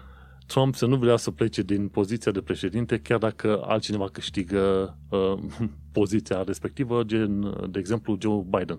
Trump 0.53 0.75
să 0.75 0.87
nu 0.87 0.97
vrea 0.97 1.17
să 1.17 1.31
plece 1.31 1.63
din 1.63 1.89
poziția 1.89 2.33
de 2.33 2.41
președinte, 2.41 2.99
chiar 2.99 3.19
dacă 3.19 3.63
altcineva 3.65 4.09
câștigă 4.09 4.97
uh, 5.09 5.39
poziția 5.99 6.43
respectivă, 6.43 7.03
gen, 7.03 7.41
de 7.71 7.79
exemplu, 7.79 8.17
Joe 8.21 8.45
Biden. 8.51 8.79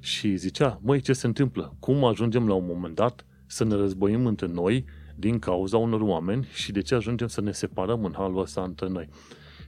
Și 0.00 0.36
zicea, 0.36 0.80
măi, 0.82 1.00
ce 1.00 1.12
se 1.12 1.26
întâmplă? 1.26 1.76
Cum 1.78 2.04
ajungem 2.04 2.48
la 2.48 2.54
un 2.54 2.64
moment 2.66 2.94
dat 2.94 3.26
să 3.46 3.64
ne 3.64 3.74
războim 3.74 4.26
între 4.26 4.46
noi 4.46 4.84
din 5.16 5.38
cauza 5.38 5.76
unor 5.76 6.00
oameni 6.00 6.48
și 6.52 6.72
de 6.72 6.80
ce 6.80 6.94
ajungem 6.94 7.26
să 7.26 7.40
ne 7.40 7.52
separăm 7.52 8.04
în 8.04 8.12
halul 8.16 8.40
ăsta 8.40 8.62
între 8.62 8.88
noi? 8.88 9.08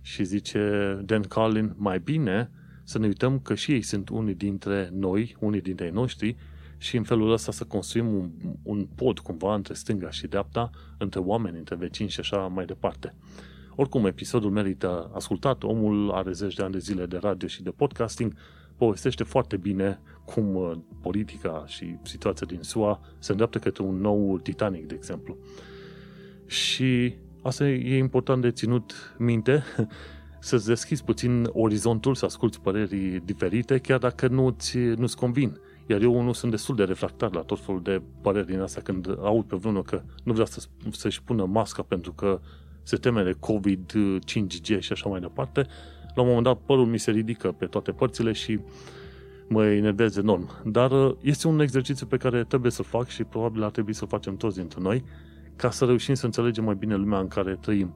Și 0.03 0.25
zice 0.25 0.61
Dan 1.05 1.23
Carlin, 1.23 1.75
mai 1.77 1.99
bine 1.99 2.51
să 2.85 2.99
ne 2.99 3.07
uităm 3.07 3.39
că 3.39 3.55
și 3.55 3.73
ei 3.73 3.83
sunt 3.83 4.09
unii 4.09 4.35
dintre 4.35 4.91
noi, 4.93 5.37
unii 5.41 5.61
dintre 5.61 5.85
ei 5.85 5.91
noștri 5.91 6.37
și 6.79 6.97
în 6.97 7.03
felul 7.03 7.33
ăsta 7.33 7.53
să 7.53 7.65
construim 7.65 8.15
un, 8.15 8.31
un 8.63 8.87
pod 8.95 9.19
cumva 9.19 9.55
între 9.55 9.75
stânga 9.75 10.11
și 10.11 10.27
dreapta, 10.27 10.71
între 10.99 11.21
oameni, 11.21 11.59
între 11.59 11.75
vecini 11.75 12.09
și 12.09 12.21
așa 12.21 12.37
mai 12.37 12.65
departe. 12.65 13.15
Oricum, 13.75 14.07
episodul 14.07 14.51
merită 14.51 15.11
ascultat, 15.15 15.63
omul 15.63 16.11
are 16.11 16.33
zeci 16.33 16.55
de 16.55 16.63
ani 16.63 16.73
de 16.73 16.79
zile 16.79 17.07
de 17.07 17.17
radio 17.17 17.49
și 17.49 17.63
de 17.63 17.71
podcasting, 17.71 18.35
povestește 18.77 19.23
foarte 19.23 19.57
bine 19.57 20.01
cum 20.25 20.55
uh, 20.55 20.73
politica 21.01 21.65
și 21.67 21.97
situația 22.03 22.47
din 22.47 22.63
SUA 22.63 23.01
se 23.19 23.31
îndreaptă 23.31 23.59
către 23.59 23.83
un 23.83 24.01
nou 24.01 24.39
Titanic, 24.39 24.87
de 24.87 24.95
exemplu. 24.95 25.37
Și 26.47 27.15
asta 27.43 27.69
e 27.69 27.97
important 27.97 28.43
de 28.43 28.51
ținut 28.51 29.15
minte, 29.19 29.63
să-ți 30.39 30.67
deschizi 30.67 31.05
puțin 31.05 31.49
orizontul, 31.53 32.15
să 32.15 32.25
asculți 32.25 32.61
păreri 32.61 33.23
diferite, 33.25 33.79
chiar 33.79 33.99
dacă 33.99 34.29
nu-ți, 34.29 34.79
nu-ți 34.79 35.17
convin. 35.17 35.61
Iar 35.87 36.01
eu 36.01 36.23
nu 36.23 36.33
sunt 36.33 36.51
destul 36.51 36.75
de 36.77 36.85
refractar 36.85 37.35
la 37.35 37.41
tot 37.41 37.61
felul 37.61 37.83
de 37.83 38.03
păreri 38.21 38.47
din 38.47 38.61
asta 38.61 38.81
când 38.81 39.17
aud 39.21 39.45
pe 39.45 39.57
vreunul 39.57 39.83
că 39.83 40.03
nu 40.25 40.33
vrea 40.33 40.45
să, 40.45 40.67
să-și 40.91 41.23
pună 41.23 41.45
masca 41.45 41.83
pentru 41.83 42.13
că 42.13 42.41
se 42.83 42.97
teme 42.97 43.23
de 43.23 43.37
COVID, 43.41 43.93
5G 44.19 44.79
și 44.79 44.93
așa 44.93 45.09
mai 45.09 45.21
departe. 45.21 45.67
La 46.15 46.23
un 46.23 46.29
moment 46.29 46.45
dat 46.45 46.59
părul 46.67 46.87
mi 46.87 46.99
se 46.99 47.11
ridică 47.11 47.53
pe 47.53 47.67
toate 47.67 47.93
părțile 47.93 48.33
și 48.33 48.61
mă 49.49 49.67
enervez 49.67 50.17
enorm. 50.17 50.71
Dar 50.71 50.91
uh, 50.91 51.15
este 51.21 51.49
un 51.49 51.61
exercițiu 51.61 52.07
pe 52.07 52.17
care 52.17 52.45
trebuie 52.45 52.71
să 52.71 52.83
fac 52.83 53.09
și 53.09 53.25
probabil 53.25 53.63
ar 53.63 53.71
trebui 53.71 53.93
să 53.93 54.05
facem 54.05 54.37
toți 54.37 54.57
dintre 54.57 54.81
noi 54.81 55.05
ca 55.57 55.71
să 55.71 55.85
reușim 55.85 56.15
să 56.15 56.25
înțelegem 56.25 56.65
mai 56.65 56.75
bine 56.75 56.95
lumea 56.95 57.19
în 57.19 57.29
care 57.29 57.59
trăim. 57.61 57.95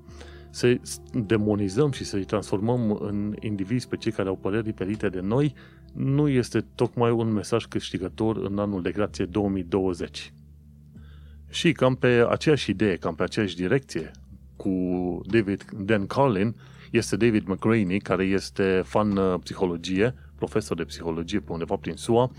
Să 0.51 0.77
demonizăm 1.13 1.91
și 1.91 2.05
să-i 2.05 2.25
transformăm 2.25 2.99
în 3.01 3.35
indivizi 3.41 3.89
pe 3.89 3.97
cei 3.97 4.13
care 4.13 4.29
au 4.29 4.37
păreri 4.37 4.65
diferite 4.65 5.09
de 5.09 5.21
noi 5.21 5.55
nu 5.93 6.29
este 6.29 6.67
tocmai 6.75 7.11
un 7.11 7.33
mesaj 7.33 7.65
câștigător 7.65 8.37
în 8.37 8.59
anul 8.59 8.83
de 8.83 8.91
grație 8.91 9.25
2020. 9.25 10.33
Și 11.49 11.73
cam 11.73 11.95
pe 11.95 12.27
aceeași 12.29 12.71
idee, 12.71 12.97
cam 12.97 13.15
pe 13.15 13.23
aceeași 13.23 13.57
direcție 13.57 14.11
cu 14.57 14.71
David 15.27 15.65
Dan 15.77 16.07
Carlin, 16.07 16.55
este 16.91 17.17
David 17.17 17.47
McRaney, 17.47 17.99
care 17.99 18.25
este 18.25 18.83
fan 18.85 19.17
uh, 19.17 19.41
psihologie, 19.43 20.15
profesor 20.37 20.77
de 20.77 20.85
psihologie 20.85 21.41
pe 21.41 21.53
undeva 21.53 21.77
prin 21.77 21.95
SUA 21.97 22.31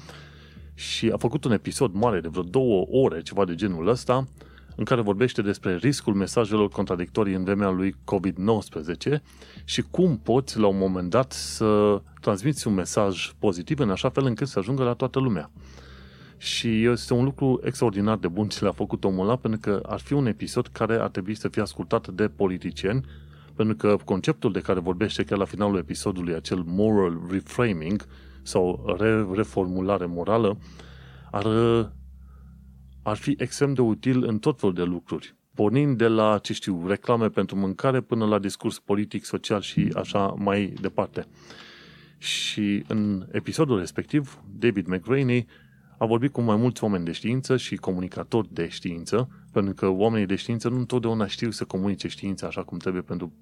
și 0.73 1.09
a 1.09 1.17
făcut 1.17 1.43
un 1.43 1.51
episod 1.51 1.93
mare 1.93 2.19
de 2.19 2.27
vreo 2.27 2.43
două 2.43 2.85
ore, 2.89 3.21
ceva 3.21 3.45
de 3.45 3.55
genul 3.55 3.87
ăsta, 3.87 4.27
în 4.75 4.83
care 4.83 5.01
vorbește 5.01 5.41
despre 5.41 5.75
riscul 5.75 6.13
mesajelor 6.13 6.69
contradictorii 6.69 7.35
în 7.35 7.43
vremea 7.43 7.69
lui 7.69 7.95
COVID-19 7.95 9.21
și 9.63 9.81
cum 9.81 10.17
poți 10.17 10.59
la 10.59 10.67
un 10.67 10.77
moment 10.77 11.09
dat 11.09 11.31
să 11.31 12.01
transmiți 12.21 12.67
un 12.67 12.73
mesaj 12.73 13.31
pozitiv 13.39 13.79
în 13.79 13.89
așa 13.89 14.09
fel 14.09 14.25
încât 14.25 14.47
să 14.47 14.59
ajungă 14.59 14.83
la 14.83 14.93
toată 14.93 15.19
lumea. 15.19 15.51
Și 16.37 16.85
este 16.85 17.13
un 17.13 17.23
lucru 17.23 17.59
extraordinar 17.63 18.17
de 18.17 18.27
bun 18.27 18.47
ce 18.47 18.63
l-a 18.63 18.71
făcut 18.71 19.03
omul 19.03 19.25
ăla, 19.25 19.35
pentru 19.35 19.59
că 19.59 19.81
ar 19.85 19.99
fi 19.99 20.13
un 20.13 20.25
episod 20.25 20.67
care 20.67 20.95
ar 20.95 21.09
trebui 21.09 21.35
să 21.35 21.47
fie 21.47 21.61
ascultat 21.61 22.07
de 22.07 22.27
politicieni, 22.27 23.05
pentru 23.55 23.75
că 23.75 23.95
conceptul 24.05 24.51
de 24.51 24.59
care 24.59 24.79
vorbește 24.79 25.23
chiar 25.23 25.37
la 25.37 25.45
finalul 25.45 25.77
episodului, 25.77 26.33
acel 26.33 26.63
moral 26.65 27.21
reframing 27.29 28.05
sau 28.41 28.95
re- 28.99 29.27
reformulare 29.33 30.05
morală, 30.05 30.57
ar 31.31 31.45
ar 33.03 33.17
fi 33.17 33.35
extrem 33.37 33.73
de 33.73 33.81
util 33.81 34.23
în 34.23 34.39
tot 34.39 34.59
felul 34.59 34.75
de 34.75 34.83
lucruri. 34.83 35.35
Pornind 35.53 35.97
de 35.97 36.07
la, 36.07 36.37
ce 36.37 36.53
știu, 36.53 36.87
reclame 36.87 37.29
pentru 37.29 37.55
mâncare 37.55 38.01
până 38.01 38.25
la 38.25 38.39
discurs 38.39 38.79
politic, 38.79 39.25
social 39.25 39.61
și 39.61 39.91
așa 39.95 40.25
mai 40.37 40.73
departe. 40.81 41.27
Și 42.17 42.83
în 42.87 43.27
episodul 43.31 43.79
respectiv, 43.79 44.41
David 44.59 44.87
McRaney 44.87 45.47
a 45.97 46.05
vorbit 46.05 46.31
cu 46.31 46.41
mai 46.41 46.55
mulți 46.55 46.83
oameni 46.83 47.05
de 47.05 47.11
știință 47.11 47.57
și 47.57 47.75
comunicatori 47.75 48.53
de 48.53 48.67
știință, 48.67 49.29
pentru 49.51 49.73
că 49.73 49.87
oamenii 49.87 50.25
de 50.25 50.35
știință 50.35 50.69
nu 50.69 50.77
întotdeauna 50.77 51.27
știu 51.27 51.51
să 51.51 51.65
comunice 51.65 52.07
știința 52.07 52.47
așa 52.47 52.63
cum 52.63 52.77
trebuie 52.77 53.01
pentru 53.01 53.33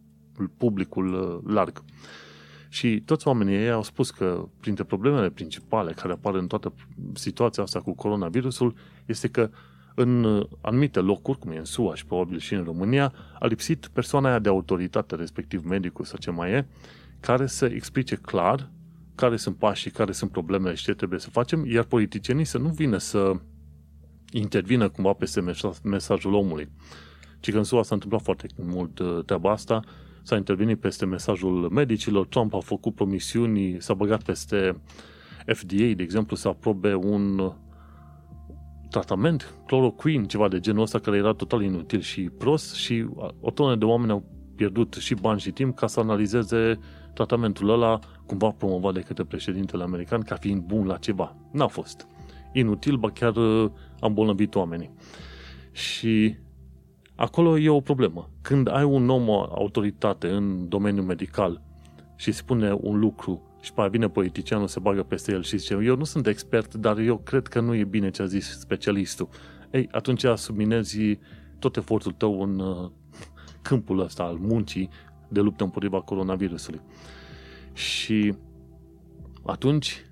publicul 0.58 1.14
uh, 1.14 1.54
larg. 1.54 1.84
Și 2.70 3.02
toți 3.06 3.28
oamenii 3.28 3.56
ei 3.56 3.72
au 3.72 3.84
spus 3.84 4.12
că 4.12 4.48
printre 4.60 4.84
problemele 4.84 5.30
principale 5.30 5.92
care 5.92 6.14
apar 6.14 6.34
în 6.34 6.48
toată 6.48 6.74
situația 7.14 7.64
asta 7.64 7.80
cu 7.82 7.94
coronavirusul 7.96 8.74
este 9.06 9.28
că 9.28 9.50
în 9.96 10.44
anumite 10.62 11.00
locuri, 11.00 11.40
cum 11.40 11.52
e 11.52 11.58
în 11.58 11.66
SUA 11.66 11.96
și 11.96 12.06
probabil 12.06 12.40
și 12.40 12.54
în 12.54 12.64
România, 12.64 13.14
a 13.40 13.46
lipsit 13.46 13.88
persoana 13.94 14.30
aia 14.30 14.40
de 14.40 14.50
autoritate, 14.50 15.16
respectiv 15.16 15.66
medicul 15.66 16.06
sau 16.06 16.18
ce 16.18 16.32
mai 16.32 16.52
e, 16.52 16.68
care 17.20 17.46
să 17.48 17.66
explice 17.66 18.16
clar 18.16 18.70
care 19.16 19.38
sunt 19.38 19.56
pașii, 19.56 19.92
care 19.92 20.12
sunt 20.12 20.32
problemele 20.32 20.74
și 20.74 20.84
ce 20.84 20.94
trebuie 20.94 21.20
să 21.20 21.30
facem, 21.30 21.66
iar 21.66 21.84
politicienii 21.84 22.46
să 22.46 22.58
nu 22.58 22.70
vină 22.70 22.98
să 22.98 23.34
intervină 24.32 24.90
cumva 24.90 25.14
peste 25.14 25.44
mesajul 25.84 26.34
omului. 26.34 26.70
Ci 27.40 27.52
că 27.52 27.58
în 27.58 27.64
SUA 27.64 27.84
s-a 27.84 27.94
întâmplat 27.94 28.22
foarte 28.22 28.48
mult 28.56 29.00
uh, 29.00 29.20
treaba 29.26 29.52
asta, 29.52 29.82
s-a 30.24 30.36
intervenit 30.36 30.80
peste 30.80 31.06
mesajul 31.06 31.70
medicilor, 31.72 32.28
Trump 32.28 32.54
a 32.54 32.60
făcut 32.60 32.96
promisiuni, 32.96 33.76
s-a 33.80 33.94
băgat 33.94 34.24
peste 34.24 34.82
FDA, 35.46 35.94
de 35.96 36.04
exemplu, 36.04 36.36
să 36.36 36.48
aprobe 36.48 36.94
un 36.94 37.54
tratament, 38.90 39.54
chloroquine, 39.66 40.26
ceva 40.26 40.48
de 40.48 40.60
genul 40.60 40.82
ăsta, 40.82 41.00
care 41.00 41.18
era 41.18 41.34
total 41.34 41.62
inutil 41.62 42.00
și 42.00 42.22
prost 42.22 42.76
și 42.76 43.06
o 43.40 43.50
tonă 43.50 43.76
de 43.76 43.86
oameni 43.86 44.12
au 44.12 44.24
pierdut 44.56 44.94
și 44.94 45.14
bani 45.14 45.40
și 45.40 45.52
timp 45.52 45.76
ca 45.76 45.88
să 45.88 46.00
analizeze 46.00 46.80
tratamentul 47.14 47.70
ăla 47.70 48.00
cumva 48.26 48.50
promovat 48.50 48.94
de 48.94 49.00
către 49.00 49.24
președintele 49.24 49.84
american 49.84 50.22
ca 50.22 50.36
fiind 50.36 50.62
bun 50.62 50.86
la 50.86 50.98
ceva. 50.98 51.36
N-a 51.52 51.68
fost. 51.68 52.08
Inutil, 52.54 52.98
ba 52.98 53.12
chiar 53.12 53.36
uh, 53.36 53.72
a 54.00 54.08
îmbolnăvit 54.08 54.56
oamenii. 54.56 54.92
Și 55.72 56.36
acolo 57.20 57.58
e 57.58 57.70
o 57.70 57.80
problemă. 57.80 58.30
Când 58.42 58.68
ai 58.68 58.84
un 58.84 59.10
om 59.10 59.30
o 59.30 59.42
autoritate 59.42 60.28
în 60.30 60.70
domeniul 60.70 61.06
medical 61.06 61.62
și 62.16 62.32
spune 62.32 62.74
un 62.74 63.00
lucru 63.00 63.58
și 63.62 63.74
pe 63.74 63.88
vine 63.92 64.10
politicianul, 64.10 64.68
se 64.68 64.80
bagă 64.80 65.04
peste 65.04 65.32
el 65.32 65.44
și 65.44 65.58
zice 65.58 65.80
eu 65.84 65.96
nu 65.96 66.04
sunt 66.04 66.28
expert, 66.28 66.74
dar 66.74 66.98
eu 66.98 67.18
cred 67.18 67.48
că 67.48 67.60
nu 67.60 67.76
e 67.76 67.84
bine 67.84 68.10
ce 68.10 68.22
a 68.22 68.26
zis 68.26 68.60
specialistul. 68.60 69.30
Ei, 69.72 69.88
atunci 69.92 70.26
subminezi 70.36 71.20
tot 71.60 71.76
efortul 71.76 72.12
tău 72.12 72.42
în 72.42 72.60
uh, 72.60 72.90
câmpul 73.62 74.00
ăsta 74.00 74.24
al 74.24 74.36
muncii 74.36 74.90
de 75.28 75.40
luptă 75.40 75.64
împotriva 75.64 76.02
coronavirusului. 76.02 76.82
Și 77.74 78.34
atunci, 79.44 80.06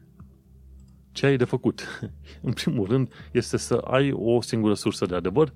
ce 1.11 1.25
ai 1.25 1.37
de 1.37 1.43
făcut? 1.43 2.09
în 2.47 2.53
primul 2.53 2.87
rând, 2.87 3.13
este 3.31 3.57
să 3.57 3.73
ai 3.73 4.11
o 4.11 4.41
singură 4.41 4.73
sursă 4.73 5.05
de 5.05 5.15
adevăr, 5.15 5.53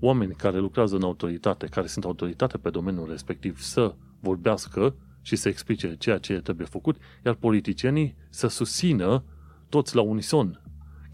oameni 0.00 0.34
care 0.34 0.58
lucrează 0.58 0.96
în 0.96 1.02
autoritate, 1.02 1.66
care 1.66 1.86
sunt 1.86 2.04
autoritate 2.04 2.58
pe 2.58 2.70
domeniul 2.70 3.08
respectiv, 3.08 3.60
să 3.60 3.94
vorbească 4.20 4.94
și 5.22 5.36
să 5.36 5.48
explice 5.48 5.96
ceea 5.98 6.18
ce 6.18 6.40
trebuie 6.40 6.66
făcut, 6.66 6.96
iar 7.24 7.34
politicienii 7.34 8.16
să 8.30 8.46
susțină 8.46 9.24
toți 9.68 9.94
la 9.94 10.00
unison 10.00 10.60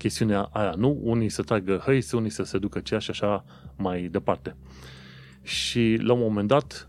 chestiunea 0.03 0.43
aia, 0.43 0.75
nu 0.77 0.99
unii 1.03 1.29
să 1.29 1.43
tragă 1.43 1.83
hăiți, 1.85 2.15
unii 2.15 2.31
să 2.31 2.43
se 2.43 2.59
ducă 2.59 2.81
ceea 2.81 3.01
și 3.01 3.11
așa 3.11 3.45
mai 3.77 4.03
departe. 4.03 4.57
Și 5.43 5.99
la 6.01 6.13
un 6.13 6.21
moment 6.21 6.49
dat 6.49 6.89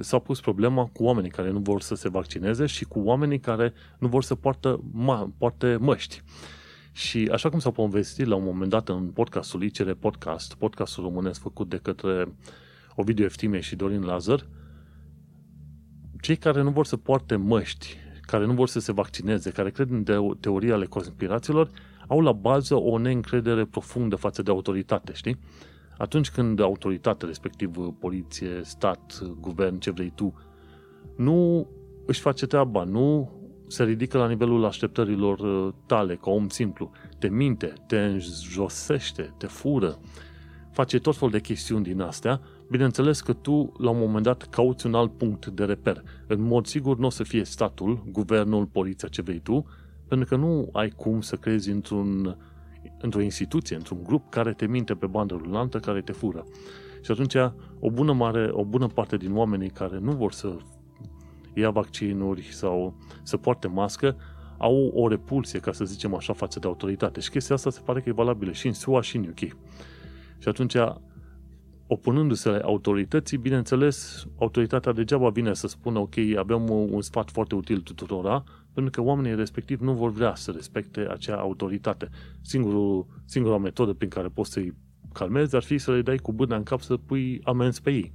s-a 0.00 0.18
pus 0.18 0.40
problema 0.40 0.90
cu 0.92 1.04
oamenii 1.04 1.30
care 1.30 1.50
nu 1.50 1.58
vor 1.58 1.80
să 1.80 1.94
se 1.94 2.08
vaccineze 2.08 2.66
și 2.66 2.84
cu 2.84 2.98
oamenii 2.98 3.40
care 3.40 3.72
nu 3.98 4.08
vor 4.08 4.22
să 4.22 4.34
poartă, 4.34 4.80
ma, 4.92 5.30
poarte 5.38 5.76
măști. 5.80 6.22
Și 6.96 7.28
așa 7.32 7.48
cum 7.48 7.58
s-a 7.58 7.70
povestit 7.70 8.26
la 8.26 8.34
un 8.34 8.44
moment 8.44 8.70
dat 8.70 8.88
în 8.88 9.06
podcastul 9.06 9.62
ICR 9.62 9.90
Podcast, 9.90 10.54
podcastul 10.54 11.02
românesc 11.02 11.40
făcut 11.40 11.68
de 11.68 11.76
către 11.76 12.34
Ovidiu 12.94 13.24
Eftime 13.24 13.60
și 13.60 13.76
Dorin 13.76 14.02
Lazar, 14.02 14.46
cei 16.20 16.36
care 16.36 16.62
nu 16.62 16.70
vor 16.70 16.86
să 16.86 16.96
poarte 16.96 17.36
măști, 17.36 17.96
care 18.20 18.46
nu 18.46 18.52
vor 18.52 18.68
să 18.68 18.80
se 18.80 18.92
vaccineze, 18.92 19.50
care 19.50 19.70
cred 19.70 19.90
în 19.90 20.04
teoria 20.40 20.74
ale 20.74 20.86
conspirațiilor, 20.86 21.70
au 22.06 22.20
la 22.20 22.32
bază 22.32 22.74
o 22.74 22.98
neîncredere 22.98 23.64
profundă 23.64 24.16
față 24.16 24.42
de 24.42 24.50
autoritate, 24.50 25.12
știi? 25.12 25.38
Atunci 25.98 26.30
când 26.30 26.60
autoritatea, 26.60 27.28
respectiv 27.28 27.76
poliție, 27.98 28.60
stat, 28.62 29.22
guvern, 29.40 29.78
ce 29.78 29.90
vrei 29.90 30.12
tu, 30.14 30.34
nu 31.16 31.66
își 32.06 32.20
face 32.20 32.46
treaba, 32.46 32.84
nu 32.84 33.30
se 33.74 33.84
ridică 33.84 34.18
la 34.18 34.28
nivelul 34.28 34.64
așteptărilor 34.64 35.38
uh, 35.38 35.72
tale, 35.86 36.16
ca 36.16 36.30
om 36.30 36.48
simplu, 36.48 36.90
te 37.18 37.28
minte, 37.28 37.72
te 37.86 37.98
înjosește, 37.98 39.34
te 39.36 39.46
fură, 39.46 39.98
face 40.72 40.98
tot 40.98 41.16
fel 41.16 41.28
de 41.28 41.40
chestiuni 41.40 41.84
din 41.84 42.00
astea, 42.00 42.40
bineînțeles 42.70 43.20
că 43.20 43.32
tu, 43.32 43.72
la 43.78 43.90
un 43.90 43.98
moment 43.98 44.24
dat, 44.24 44.42
cauți 44.42 44.86
un 44.86 44.94
alt 44.94 45.16
punct 45.16 45.46
de 45.46 45.64
reper. 45.64 46.02
În 46.26 46.40
mod 46.40 46.66
sigur, 46.66 46.98
nu 46.98 47.06
o 47.06 47.10
să 47.10 47.22
fie 47.22 47.44
statul, 47.44 48.04
guvernul, 48.10 48.66
poliția, 48.66 49.08
ce 49.08 49.22
vrei 49.22 49.38
tu, 49.38 49.66
pentru 50.08 50.28
că 50.28 50.36
nu 50.36 50.68
ai 50.72 50.88
cum 50.88 51.20
să 51.20 51.36
crezi 51.36 51.70
într-un, 51.70 52.36
într-o 53.00 53.20
instituție, 53.20 53.76
într-un 53.76 54.02
grup 54.02 54.30
care 54.30 54.52
te 54.52 54.66
minte 54.66 54.94
pe 54.94 55.06
bandă 55.06 55.40
rulantă, 55.42 55.78
care 55.78 56.00
te 56.00 56.12
fură. 56.12 56.44
Și 57.02 57.10
atunci, 57.10 57.34
o 57.80 57.90
bună, 57.90 58.12
mare, 58.12 58.48
o 58.52 58.64
bună 58.64 58.86
parte 58.86 59.16
din 59.16 59.36
oamenii 59.36 59.70
care 59.70 59.98
nu 59.98 60.12
vor 60.12 60.32
să 60.32 60.56
ia 61.54 61.70
vaccinuri 61.70 62.42
sau 62.42 62.94
să 63.22 63.36
poarte 63.36 63.66
mască, 63.66 64.16
au 64.58 64.90
o 64.94 65.08
repulsie, 65.08 65.58
ca 65.58 65.72
să 65.72 65.84
zicem 65.84 66.14
așa, 66.14 66.32
față 66.32 66.58
de 66.58 66.66
autoritate. 66.66 67.20
Și 67.20 67.30
chestia 67.30 67.54
asta 67.54 67.70
se 67.70 67.80
pare 67.84 68.00
că 68.00 68.08
e 68.08 68.12
valabilă 68.12 68.52
și 68.52 68.66
în 68.66 68.72
SUA 68.72 69.00
și 69.00 69.16
în 69.16 69.26
UK. 69.28 69.38
Și 70.38 70.48
atunci, 70.48 70.74
opunându-se 71.86 72.48
autorității, 72.48 73.38
bineînțeles, 73.38 74.26
autoritatea 74.38 74.92
degeaba 74.92 75.28
vine 75.28 75.54
să 75.54 75.66
spună, 75.66 75.98
ok, 75.98 76.14
avem 76.36 76.70
un 76.70 77.00
sfat 77.02 77.30
foarte 77.30 77.54
util 77.54 77.80
tuturora, 77.80 78.44
pentru 78.72 78.92
că 78.92 79.08
oamenii 79.08 79.36
respectiv 79.36 79.80
nu 79.80 79.92
vor 79.92 80.10
vrea 80.10 80.34
să 80.34 80.50
respecte 80.50 81.06
acea 81.10 81.36
autoritate. 81.36 82.08
Singurul, 82.40 83.06
singura 83.24 83.58
metodă 83.58 83.92
prin 83.92 84.08
care 84.08 84.28
poți 84.28 84.52
să-i 84.52 84.74
calmezi 85.12 85.56
ar 85.56 85.62
fi 85.62 85.78
să 85.78 85.90
le 85.90 86.02
dai 86.02 86.16
cu 86.16 86.32
bâna 86.32 86.56
în 86.56 86.62
cap 86.62 86.80
să 86.80 86.96
pui 86.96 87.40
amenzi 87.44 87.82
pe 87.82 87.90
ei. 87.90 88.12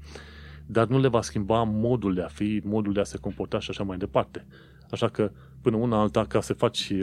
Dar 0.71 0.87
nu 0.87 0.99
le 0.99 1.07
va 1.07 1.21
schimba 1.21 1.63
modul 1.63 2.13
de 2.13 2.21
a 2.21 2.27
fi, 2.27 2.61
modul 2.63 2.93
de 2.93 2.99
a 2.99 3.03
se 3.03 3.17
comporta 3.17 3.59
și 3.59 3.69
așa 3.69 3.83
mai 3.83 3.97
departe. 3.97 4.45
Așa 4.91 5.09
că, 5.09 5.31
până 5.61 5.75
una 5.75 5.99
alta, 5.99 6.25
ca 6.25 6.41
să 6.41 6.53
faci 6.53 6.93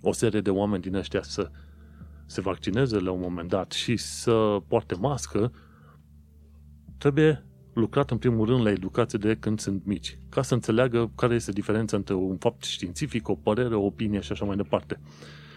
o 0.00 0.12
serie 0.12 0.40
de 0.40 0.50
oameni 0.50 0.82
din 0.82 0.94
ăștia 0.94 1.22
să 1.22 1.50
se 2.26 2.40
vaccineze 2.40 2.98
la 2.98 3.10
un 3.10 3.20
moment 3.20 3.48
dat 3.48 3.72
și 3.72 3.96
să 3.96 4.60
poarte 4.66 4.94
mască, 4.94 5.52
trebuie 6.98 7.44
lucrat 7.74 8.10
în 8.10 8.18
primul 8.18 8.46
rând 8.46 8.62
la 8.62 8.70
educație 8.70 9.18
de 9.18 9.36
când 9.40 9.60
sunt 9.60 9.84
mici, 9.84 10.18
ca 10.28 10.42
să 10.42 10.54
înțeleagă 10.54 11.10
care 11.14 11.34
este 11.34 11.52
diferența 11.52 11.96
între 11.96 12.14
un 12.14 12.36
fapt 12.36 12.64
științific, 12.64 13.28
o 13.28 13.34
părere, 13.34 13.74
o 13.74 13.84
opinie 13.84 14.20
și 14.20 14.32
așa 14.32 14.44
mai 14.44 14.56
departe. 14.56 15.00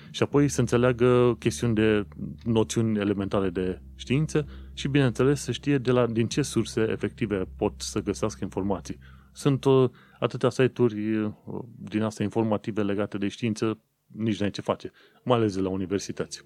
Și 0.10 0.24
apoi 0.24 0.48
să 0.48 0.60
înțeleagă 0.60 1.36
chestiuni 1.40 1.76
de 1.76 2.08
noțiuni 2.44 3.00
elementare 3.00 3.50
de 3.50 3.82
știință 3.96 4.46
și, 4.74 4.88
bineînțeles, 4.88 5.42
să 5.42 5.52
știe 5.52 5.78
de 5.78 5.92
la, 5.92 6.08
din 6.08 6.28
ce 6.28 6.42
surse 6.42 6.82
efective 6.90 7.46
pot 7.58 7.74
să 7.78 8.02
găsească 8.02 8.40
informații. 8.44 8.98
Sunt 9.32 9.66
uh, 9.66 9.90
atâtea 10.20 10.50
site-uri 10.50 11.16
uh, 11.16 11.34
din 11.78 12.02
astea 12.02 12.26
informative 12.26 12.84
legate 12.84 13.18
de 13.18 13.28
știință, 13.28 13.80
nici 14.06 14.40
n-ai 14.40 14.50
ce 14.50 14.62
face, 14.62 14.92
mai 15.24 15.38
ales 15.38 15.56
de 15.56 15.62
la 15.62 15.70
universități. 15.70 16.46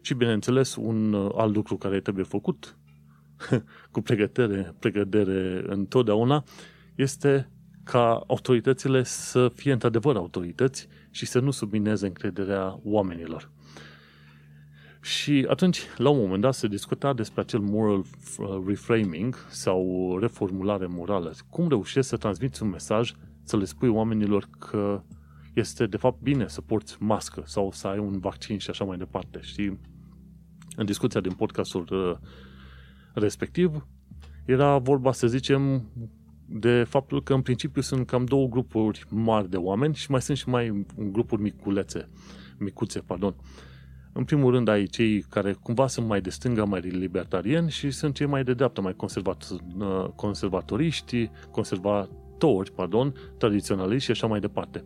Și, 0.00 0.14
bineînțeles, 0.14 0.76
un 0.76 1.12
uh, 1.12 1.30
alt 1.34 1.54
lucru 1.54 1.76
care 1.76 2.00
trebuie 2.00 2.24
făcut 2.24 2.76
cu 3.92 4.00
pregătere, 4.00 4.74
pregătere 4.78 5.64
întotdeauna, 5.66 6.44
este 6.94 7.50
ca 7.84 8.24
autoritățile 8.26 9.02
să 9.02 9.48
fie 9.54 9.72
într-adevăr 9.72 10.16
autorități 10.16 10.88
și 11.10 11.26
să 11.26 11.38
nu 11.38 11.50
submineze 11.50 12.06
încrederea 12.06 12.80
oamenilor. 12.84 13.50
Și 15.06 15.46
atunci, 15.48 15.80
la 15.96 16.08
un 16.08 16.18
moment 16.18 16.40
dat, 16.40 16.54
se 16.54 16.66
discuta 16.66 17.12
despre 17.12 17.40
acel 17.40 17.60
moral 17.60 18.04
reframing 18.66 19.36
sau 19.48 20.16
reformulare 20.20 20.86
morală. 20.86 21.34
Cum 21.50 21.68
reușești 21.68 22.08
să 22.08 22.16
transmiți 22.16 22.62
un 22.62 22.68
mesaj, 22.68 23.12
să 23.42 23.56
le 23.56 23.64
spui 23.64 23.88
oamenilor 23.88 24.48
că 24.58 25.02
este 25.54 25.86
de 25.86 25.96
fapt 25.96 26.20
bine 26.20 26.48
să 26.48 26.60
porți 26.60 26.96
mască 27.02 27.42
sau 27.44 27.70
să 27.72 27.86
ai 27.86 27.98
un 27.98 28.18
vaccin 28.18 28.58
și 28.58 28.70
așa 28.70 28.84
mai 28.84 28.96
departe. 28.96 29.40
Știi, 29.42 29.80
în 30.76 30.84
discuția 30.84 31.20
din 31.20 31.32
podcastul 31.32 31.86
uh, 31.90 32.28
respectiv, 33.14 33.86
era 34.44 34.78
vorba, 34.78 35.12
să 35.12 35.26
zicem, 35.26 35.90
de 36.46 36.84
faptul 36.88 37.22
că 37.22 37.34
în 37.34 37.42
principiu 37.42 37.82
sunt 37.82 38.06
cam 38.06 38.24
două 38.24 38.46
grupuri 38.48 39.04
mari 39.08 39.50
de 39.50 39.56
oameni 39.56 39.94
și 39.94 40.10
mai 40.10 40.22
sunt 40.22 40.36
și 40.36 40.48
mai 40.48 40.86
grupuri 40.96 41.42
miculețe, 41.42 42.08
micuțe, 42.58 43.00
pardon. 43.00 43.34
În 44.16 44.24
primul 44.24 44.52
rând 44.52 44.68
ai 44.68 44.86
cei 44.86 45.20
care 45.20 45.52
cumva 45.52 45.86
sunt 45.86 46.06
mai 46.06 46.20
de 46.20 46.30
stânga, 46.30 46.64
mai 46.64 46.80
libertarieni 46.80 47.70
și 47.70 47.90
sunt 47.90 48.14
cei 48.14 48.26
mai 48.26 48.44
de 48.44 48.54
dreapta, 48.54 48.80
mai 48.80 48.94
conservat, 48.94 49.48
uh, 49.78 50.08
conservatoriști, 50.14 51.30
conservatori, 51.50 52.72
pardon, 52.72 53.14
tradiționaliști 53.38 54.04
și 54.04 54.10
așa 54.10 54.26
mai 54.26 54.40
departe. 54.40 54.84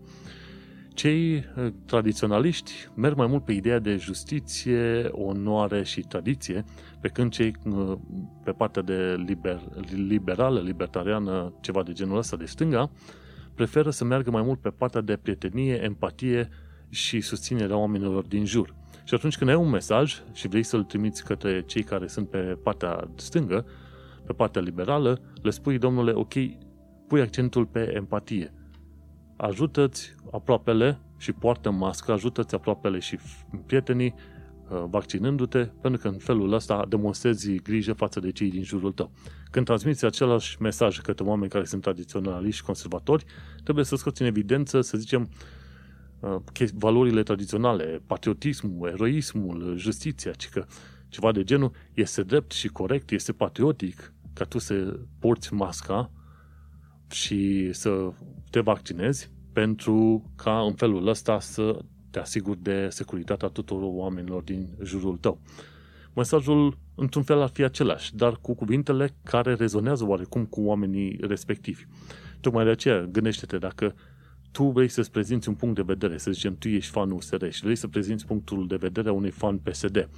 Cei 0.95 1.35
uh, 1.35 1.73
tradiționaliști 1.87 2.73
merg 2.95 3.17
mai 3.17 3.27
mult 3.27 3.45
pe 3.45 3.53
ideea 3.53 3.79
de 3.79 3.97
justiție, 3.97 5.09
onoare 5.11 5.83
și 5.83 6.01
tradiție, 6.01 6.65
pe 7.01 7.09
când 7.09 7.31
cei 7.31 7.53
uh, 7.65 7.93
pe 8.45 8.51
partea 8.51 8.83
de 8.83 9.23
liber, 9.27 9.61
liberală, 9.93 10.61
libertariană, 10.61 11.53
ceva 11.61 11.83
de 11.83 11.93
genul 11.93 12.17
ăsta 12.17 12.37
de 12.37 12.45
stânga, 12.45 12.91
preferă 13.55 13.91
să 13.91 14.05
meargă 14.05 14.31
mai 14.31 14.43
mult 14.43 14.61
pe 14.61 14.71
partea 14.71 15.01
de 15.01 15.17
prietenie, 15.17 15.83
empatie 15.83 16.49
și 16.89 17.21
susținerea 17.21 17.77
oamenilor 17.77 18.25
din 18.25 18.45
jur. 18.45 18.79
Și 19.11 19.17
atunci 19.17 19.39
când 19.39 19.51
ai 19.51 19.57
un 19.57 19.69
mesaj 19.69 20.23
și 20.33 20.49
vrei 20.49 20.63
să-l 20.63 20.85
trimiți 20.85 21.25
către 21.25 21.63
cei 21.63 21.83
care 21.83 22.07
sunt 22.07 22.29
pe 22.29 22.39
partea 22.39 23.11
stângă, 23.15 23.67
pe 24.27 24.33
partea 24.33 24.61
liberală, 24.61 25.21
le 25.43 25.51
spui, 25.51 25.79
domnule, 25.79 26.13
ok, 26.13 26.33
pui 27.07 27.21
accentul 27.21 27.67
pe 27.67 27.93
empatie 27.95 28.53
ajută-ți 29.37 30.15
aproapele 30.33 31.01
și 31.17 31.33
poartă 31.33 31.71
mască, 31.71 32.13
ajută-ți 32.13 32.55
aproapele 32.55 32.99
și 32.99 33.19
prietenii 33.67 34.15
uh, 34.69 34.85
vaccinându-te, 34.91 35.69
pentru 35.81 36.01
că 36.01 36.09
în 36.09 36.19
felul 36.19 36.53
ăsta 36.53 36.87
demonstrezi 36.89 37.55
grijă 37.55 37.93
față 37.93 38.21
de 38.21 38.31
cei 38.31 38.51
din 38.51 38.63
jurul 38.63 38.93
tău. 38.93 39.11
Când 39.51 39.67
transmiți 39.67 40.05
același 40.05 40.63
mesaj 40.63 41.01
către 41.01 41.25
oameni 41.25 41.51
care 41.51 41.65
sunt 41.65 41.83
tradiționaliști 41.83 42.57
și 42.57 42.65
conservatori, 42.65 43.25
trebuie 43.63 43.85
să 43.85 43.97
scoți 43.97 44.21
în 44.21 44.29
evidență, 44.29 44.81
să 44.81 44.99
zicem, 44.99 45.29
valorile 46.75 47.23
tradiționale, 47.23 48.03
patriotismul, 48.07 48.89
eroismul, 48.89 49.75
justiția, 49.77 50.33
ci 50.33 50.49
că 50.49 50.65
ceva 51.09 51.33
de 51.33 51.45
genul 51.45 51.73
este 51.95 52.23
drept 52.23 52.53
și 52.53 52.69
corect, 52.69 53.11
este 53.11 53.33
patriotic 53.33 54.13
ca 54.33 54.45
tu 54.45 54.59
să 54.59 55.01
porți 55.19 55.55
masca 55.55 56.11
și 57.11 57.73
să 57.73 58.13
te 58.51 58.61
vaccinezi 58.61 59.31
pentru 59.53 60.31
ca 60.37 60.61
în 60.61 60.75
felul 60.75 61.07
ăsta 61.07 61.41
să 61.41 61.79
te 62.11 62.19
asiguri 62.19 62.63
de 62.63 62.89
securitatea 62.91 63.49
tuturor 63.49 63.91
oamenilor 63.93 64.43
din 64.43 64.69
jurul 64.83 65.17
tău. 65.17 65.41
Mesajul, 66.15 66.79
într-un 66.95 67.23
fel, 67.23 67.41
ar 67.41 67.49
fi 67.49 67.63
același, 67.63 68.17
dar 68.17 68.37
cu 68.41 68.55
cuvintele 68.55 69.15
care 69.25 69.55
rezonează 69.55 70.05
oarecum 70.07 70.45
cu 70.45 70.61
oamenii 70.61 71.19
respectivi. 71.21 71.85
Tocmai 72.41 72.65
de 72.65 72.71
aceea, 72.71 73.05
gândește-te 73.05 73.59
dacă 73.59 73.95
tu 74.51 74.65
vrei 74.65 74.89
să-ți 74.89 75.11
prezinți 75.11 75.49
un 75.49 75.55
punct 75.55 75.75
de 75.75 75.83
vedere, 75.83 76.19
să 76.19 76.31
zicem, 76.31 76.57
tu 76.59 76.69
ești 76.69 76.91
fan 76.91 77.11
USR 77.11 77.49
și 77.49 77.63
vrei 77.63 77.77
să 77.77 77.89
prezinți 77.89 78.27
punctul 78.27 78.67
de 78.67 78.77
vedere 78.77 79.09
a 79.09 79.13
unui 79.13 79.31
fan 79.31 79.59
PSD. 79.59 80.09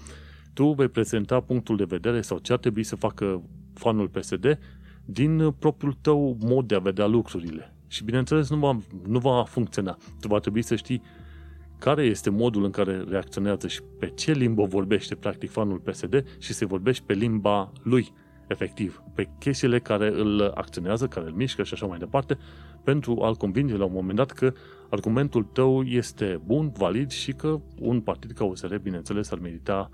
Tu 0.52 0.72
vei 0.72 0.88
prezenta 0.88 1.40
punctul 1.40 1.76
de 1.76 1.84
vedere 1.84 2.20
sau 2.20 2.38
ce 2.38 2.52
ar 2.52 2.58
trebui 2.58 2.82
să 2.82 2.96
facă 2.96 3.42
fanul 3.74 4.08
PSD 4.08 4.58
din 5.04 5.50
propriul 5.58 5.96
tău 6.00 6.36
mod 6.40 6.66
de 6.66 6.74
a 6.74 6.78
vedea 6.78 7.06
lucrurile. 7.06 7.74
Și 7.86 8.04
bineînțeles 8.04 8.50
nu 8.50 8.56
va, 8.56 8.78
nu 9.06 9.18
va 9.18 9.44
funcționa. 9.44 9.96
Tu 10.20 10.28
va 10.28 10.38
trebui 10.38 10.62
să 10.62 10.76
știi 10.76 11.02
care 11.78 12.02
este 12.02 12.30
modul 12.30 12.64
în 12.64 12.70
care 12.70 13.04
reacționează 13.08 13.68
și 13.68 13.80
pe 13.98 14.06
ce 14.06 14.32
limbă 14.32 14.64
vorbește 14.64 15.14
practic 15.14 15.50
fanul 15.50 15.78
PSD 15.78 16.24
și 16.38 16.52
să 16.52 16.66
vorbești 16.66 17.04
pe 17.04 17.12
limba 17.12 17.72
lui, 17.82 18.12
efectiv, 18.46 19.02
pe 19.14 19.28
chestiile 19.38 19.78
care 19.78 20.08
îl 20.08 20.52
acționează, 20.54 21.06
care 21.06 21.26
îl 21.26 21.32
mișcă 21.32 21.62
și 21.62 21.74
așa 21.74 21.86
mai 21.86 21.98
departe, 21.98 22.38
pentru 22.84 23.22
a-l 23.22 23.34
convinge 23.34 23.76
la 23.76 23.84
un 23.84 23.92
moment 23.92 24.16
dat 24.16 24.30
că 24.30 24.52
argumentul 24.90 25.42
tău 25.42 25.82
este 25.82 26.40
bun, 26.44 26.72
valid 26.76 27.10
și 27.10 27.32
că 27.32 27.60
un 27.78 28.00
partid 28.00 28.30
ca 28.30 28.44
USR, 28.44 28.76
bineînțeles, 28.76 29.30
ar 29.30 29.38
merita 29.38 29.90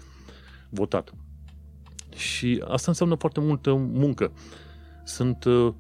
votat. 0.69 1.13
Și 2.17 2.65
asta 2.69 2.85
înseamnă 2.91 3.15
foarte 3.15 3.41
multă 3.41 3.75
muncă. 3.75 4.33
Sunt 5.05 5.45
uh, 5.45 5.73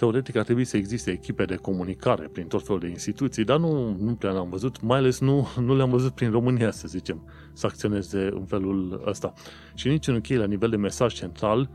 teoretic 0.00 0.36
ar 0.36 0.44
trebui 0.44 0.64
să 0.64 0.76
existe 0.76 1.10
echipe 1.10 1.44
de 1.44 1.54
comunicare 1.54 2.28
prin 2.32 2.46
tot 2.46 2.64
felul 2.64 2.80
de 2.80 2.88
instituții, 2.88 3.44
dar 3.44 3.58
nu, 3.58 3.96
nu 4.00 4.14
prea 4.14 4.32
le-am 4.32 4.48
văzut, 4.48 4.80
mai 4.80 4.98
ales 4.98 5.20
nu, 5.20 5.48
nu 5.60 5.76
le-am 5.76 5.90
văzut 5.90 6.12
prin 6.12 6.30
România, 6.30 6.70
să 6.70 6.88
zicem, 6.88 7.28
să 7.52 7.66
acționeze 7.66 8.28
în 8.32 8.44
felul 8.44 9.02
ăsta. 9.06 9.32
Și 9.74 9.88
nici 9.88 10.06
în 10.06 10.14
închei 10.14 10.36
la 10.36 10.46
nivel 10.46 10.70
de 10.70 10.76
mesaj 10.76 11.14
central, 11.14 11.70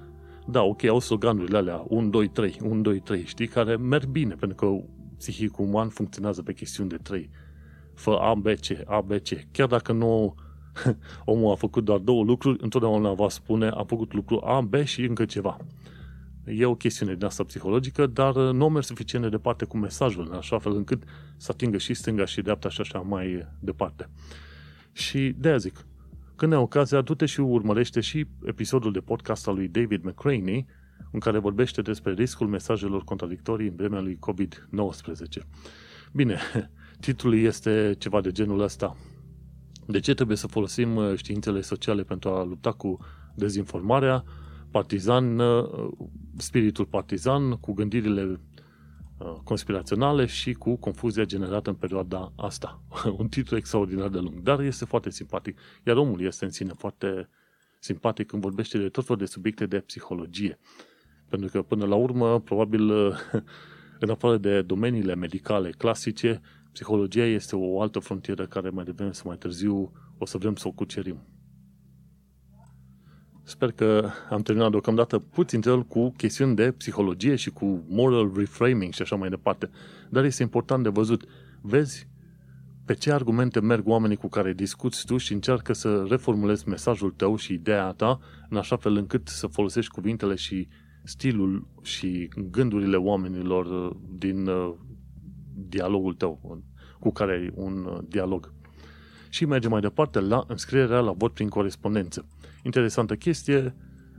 da, 0.48 0.62
ok, 0.62 0.84
au 0.84 1.00
sloganurile 1.00 1.58
alea 1.58 1.86
1, 1.88 2.10
2, 2.10 2.28
3, 2.28 2.58
1, 2.64 2.82
2, 2.82 3.00
3, 3.00 3.26
știi, 3.26 3.48
care 3.48 3.76
merg 3.76 4.06
bine, 4.06 4.36
pentru 4.36 4.58
că 4.58 4.86
psihicul 5.18 5.66
uman 5.66 5.90
funcționează 5.90 6.42
pe 6.42 6.54
chestiuni 6.54 6.90
de 6.90 6.98
3. 6.98 7.30
Fă 7.94 8.12
A, 8.12 8.34
B, 8.34 8.46
C, 8.46 8.66
A, 8.86 9.02
B, 9.02 9.12
C. 9.12 9.52
Chiar 9.52 9.68
dacă 9.68 9.92
nu 9.92 10.36
omul 11.26 11.52
a 11.52 11.56
făcut 11.56 11.84
doar 11.84 12.00
două 12.00 12.24
lucruri, 12.24 12.64
întotdeauna 12.64 13.14
va 13.14 13.30
spune 13.30 13.68
a 13.68 13.84
făcut 13.84 14.14
lucru 14.14 14.42
A, 14.44 14.62
B 14.62 14.84
și 14.84 15.02
încă 15.02 15.26
ceva. 15.26 15.58
E 16.46 16.66
o 16.66 16.76
chestiune 16.76 17.14
din 17.14 17.26
asta 17.26 17.44
psihologică, 17.44 18.06
dar 18.06 18.36
nu 18.36 18.70
merg 18.70 18.86
suficient 18.86 19.24
de 19.24 19.30
departe 19.30 19.66
cu 19.66 19.78
mesajul, 19.78 20.28
în 20.30 20.38
așa 20.38 20.60
fel 20.60 20.76
încât 20.76 21.04
să 21.38 21.52
atingă 21.54 21.78
și 21.78 21.94
stânga 21.94 22.26
și 22.26 22.42
dreapta 22.42 22.70
și 22.70 22.82
așa 22.82 23.00
mai 23.00 23.48
departe. 23.60 24.10
Și 24.92 25.36
de 25.38 25.48
aia 25.48 25.58
zic, 25.58 25.86
când 26.36 26.54
ai 26.54 26.60
ocazia, 26.60 27.02
du-te 27.02 27.26
și 27.26 27.40
urmărește 27.40 28.00
și 28.00 28.28
episodul 28.46 28.92
de 28.92 29.00
podcast 29.00 29.48
al 29.48 29.56
lui 29.56 29.68
David 29.68 30.04
McCraney, 30.04 30.66
în 31.12 31.20
care 31.20 31.40
vorbește 31.40 31.82
despre 31.82 32.14
riscul 32.14 32.48
mesajelor 32.48 33.04
contradictorii 33.04 33.68
în 33.68 33.76
vremea 33.76 34.00
lui 34.00 34.20
COVID-19. 34.30 35.44
Bine, 36.12 36.40
titlul 37.00 37.38
este 37.38 37.96
ceva 37.98 38.22
de 38.22 38.32
genul 38.32 38.60
ăsta. 38.60 38.98
De 39.88 40.00
ce 40.00 40.14
trebuie 40.14 40.38
să 40.38 40.48
folosim 40.48 40.96
uh, 40.96 41.16
științele 41.16 41.62
sociale 41.62 42.04
pentru 42.04 42.30
a 42.30 42.44
lupta 42.44 42.72
cu 42.72 42.98
dezinformarea? 43.36 44.24
Partizan, 44.72 45.40
uh, 45.40 45.90
spiritul 46.38 46.86
partizan, 46.86 47.52
cu 47.52 47.74
gândirile 47.74 48.24
uh, 48.24 48.38
conspiraționale 49.44 50.26
și 50.26 50.54
cu 50.54 50.76
confuzia 50.76 51.24
generată 51.24 51.70
în 51.70 51.76
perioada 51.76 52.34
asta. 52.36 52.82
Un 53.18 53.28
titlu 53.28 53.58
extraordinar 53.58 54.10
de 54.10 54.20
lung, 54.20 54.40
dar 54.40 54.60
este 54.60 54.86
foarte 54.86 55.10
simpatic. 55.10 55.60
Iar 55.84 55.96
omul 55.96 56.22
este 56.22 56.46
în 56.46 56.52
sine 56.52 56.72
foarte 56.78 57.30
simpatic 57.80 58.28
când 58.28 58.42
vorbește 58.42 58.78
de 58.78 58.90
tot 58.90 59.06
felul 59.06 59.22
de 59.22 59.28
subiecte 59.28 59.66
de 59.66 59.80
psihologie. 59.80 60.60
Pentru 61.30 61.50
că, 61.50 61.62
până 61.62 61.86
la 61.86 61.96
urmă, 61.96 62.40
probabil, 62.40 62.90
în 64.04 64.10
afară 64.10 64.38
de 64.38 64.62
domeniile 64.62 65.16
medicale 65.16 65.70
clasice, 65.70 66.42
psihologia 66.72 67.26
este 67.26 67.56
o 67.56 67.82
altă 67.82 68.00
frontieră 68.00 68.46
care 68.46 68.70
mai 68.70 68.84
devreme 68.84 69.12
sau 69.12 69.24
mai 69.28 69.38
târziu 69.38 69.92
o 70.18 70.26
să 70.26 70.38
vrem 70.38 70.56
să 70.56 70.68
o 70.68 70.72
cucerim. 70.72 71.35
Sper 73.48 73.72
că 73.72 74.10
am 74.30 74.42
terminat 74.42 74.70
deocamdată 74.70 75.20
puțin 75.20 75.62
el 75.66 75.84
cu 75.84 76.10
chestiuni 76.18 76.56
de 76.56 76.72
psihologie 76.72 77.36
și 77.36 77.50
cu 77.50 77.84
moral 77.88 78.32
reframing 78.36 78.94
și 78.94 79.02
așa 79.02 79.16
mai 79.16 79.30
departe. 79.30 79.70
Dar 80.10 80.24
este 80.24 80.44
important 80.44 80.84
de 80.84 80.90
văzut. 80.90 81.24
Vezi 81.62 82.08
pe 82.86 82.94
ce 82.94 83.12
argumente 83.12 83.60
merg 83.60 83.88
oamenii 83.88 84.16
cu 84.16 84.28
care 84.28 84.54
discuți 84.54 85.06
tu 85.06 85.18
și 85.18 85.34
încearcă 85.34 85.74
să 85.74 86.06
reformulezi 86.10 86.70
mesajul 86.70 87.12
tău 87.12 87.36
și 87.36 87.54
ideea 87.54 87.92
ta 87.92 88.20
în 88.50 88.58
așa 88.58 88.76
fel 88.76 88.96
încât 88.96 89.28
să 89.28 89.48
folosești 89.48 89.92
cuvintele 89.92 90.36
și 90.36 90.68
stilul 91.04 91.68
și 91.82 92.30
gândurile 92.52 92.96
oamenilor 92.96 93.66
uh, 93.66 93.96
din 94.18 94.48
uh, 94.48 94.74
dialogul 95.54 96.14
tău, 96.14 96.64
cu 97.00 97.12
care 97.12 97.32
ai 97.32 97.52
un 97.54 97.86
uh, 97.86 97.98
dialog. 98.08 98.54
Și 99.30 99.46
mergem 99.46 99.72
mai 99.72 99.82
departe 99.82 100.20
la 100.20 100.44
înscrierea 100.48 101.00
la 101.00 101.12
vot 101.12 101.34
prin 101.34 101.50
corespondență. 101.50 102.26
Interesantă 102.66 103.16
chestie, 103.16 103.76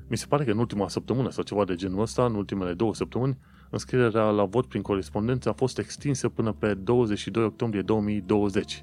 mi 0.09 0.17
se 0.17 0.27
pare 0.27 0.45
că 0.45 0.51
în 0.51 0.59
ultima 0.59 0.89
săptămână 0.89 1.31
sau 1.31 1.43
ceva 1.43 1.65
de 1.65 1.75
genul 1.75 2.01
ăsta, 2.01 2.25
în 2.25 2.35
ultimele 2.35 2.73
două 2.73 2.95
săptămâni, 2.95 3.39
înscrierea 3.71 4.31
la 4.31 4.45
vot 4.45 4.67
prin 4.67 4.83
corespondență 4.83 5.49
a 5.49 5.53
fost 5.53 5.79
extinsă 5.79 6.29
până 6.29 6.53
pe 6.53 6.75
22 6.75 7.45
octombrie 7.45 7.83
2020. 7.83 8.83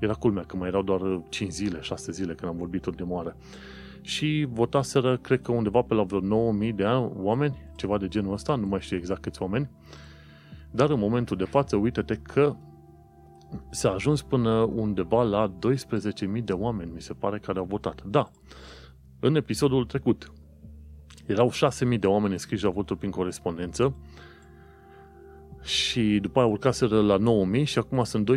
Era 0.00 0.12
culmea 0.12 0.42
că 0.42 0.56
mai 0.56 0.68
erau 0.68 0.82
doar 0.82 1.00
5 1.28 1.52
zile, 1.52 1.80
6 1.80 2.12
zile 2.12 2.34
când 2.34 2.50
am 2.50 2.56
vorbit 2.56 2.86
ultima 2.86 3.14
oară. 3.14 3.36
Și 4.00 4.46
votaseră, 4.50 5.16
cred 5.16 5.42
că 5.42 5.52
undeva 5.52 5.82
pe 5.82 5.94
la 5.94 6.02
vreo 6.02 6.20
9000 6.20 6.72
de 6.72 6.84
oameni, 7.14 7.72
ceva 7.76 7.98
de 7.98 8.08
genul 8.08 8.32
ăsta, 8.32 8.54
nu 8.54 8.66
mai 8.66 8.80
știu 8.80 8.96
exact 8.96 9.22
câți 9.22 9.42
oameni. 9.42 9.70
Dar 10.70 10.90
în 10.90 10.98
momentul 10.98 11.36
de 11.36 11.44
față, 11.44 11.76
uite-te 11.76 12.14
că 12.14 12.56
s-a 13.70 13.90
ajuns 13.90 14.22
până 14.22 14.50
undeva 14.74 15.22
la 15.22 15.54
12.000 16.36 16.44
de 16.44 16.52
oameni, 16.52 16.90
mi 16.94 17.02
se 17.02 17.12
pare, 17.12 17.38
care 17.38 17.58
au 17.58 17.64
votat. 17.64 18.02
Da, 18.04 18.30
în 19.24 19.34
episodul 19.34 19.84
trecut 19.84 20.32
erau 21.26 21.52
6.000 21.92 21.98
de 21.98 22.06
oameni 22.06 22.32
înscriși 22.32 22.64
la 22.64 22.70
votul 22.70 22.96
prin 22.96 23.10
corespondență 23.10 23.94
și 25.62 26.18
după 26.22 26.38
aia 26.38 26.48
urcaseră 26.48 27.00
la 27.00 27.18
9.000 27.58 27.62
și 27.64 27.78
acum 27.78 28.04
sunt 28.04 28.30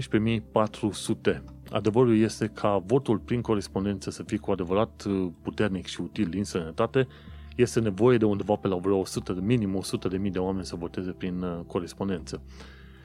12.400. 1.34 1.42
Adevărul 1.70 2.18
este 2.18 2.48
ca 2.48 2.84
votul 2.86 3.18
prin 3.18 3.42
corespondență 3.42 4.10
să 4.10 4.24
fie 4.24 4.38
cu 4.38 4.52
adevărat 4.52 5.04
uh, 5.08 5.28
puternic 5.42 5.86
și 5.86 6.02
util 6.02 6.26
din 6.30 6.44
sănătate, 6.44 7.08
este 7.56 7.80
nevoie 7.80 8.18
de 8.18 8.26
undeva 8.26 8.56
pe 8.56 8.68
la 8.68 8.76
vreo 8.76 8.98
100, 8.98 9.38
minim 9.42 9.76
100 9.76 10.08
de 10.08 10.18
mii 10.18 10.32
de 10.32 10.40
oameni 10.40 10.66
să 10.66 10.76
voteze 10.76 11.12
prin 11.12 11.42
uh, 11.42 11.60
corespondență. 11.68 12.42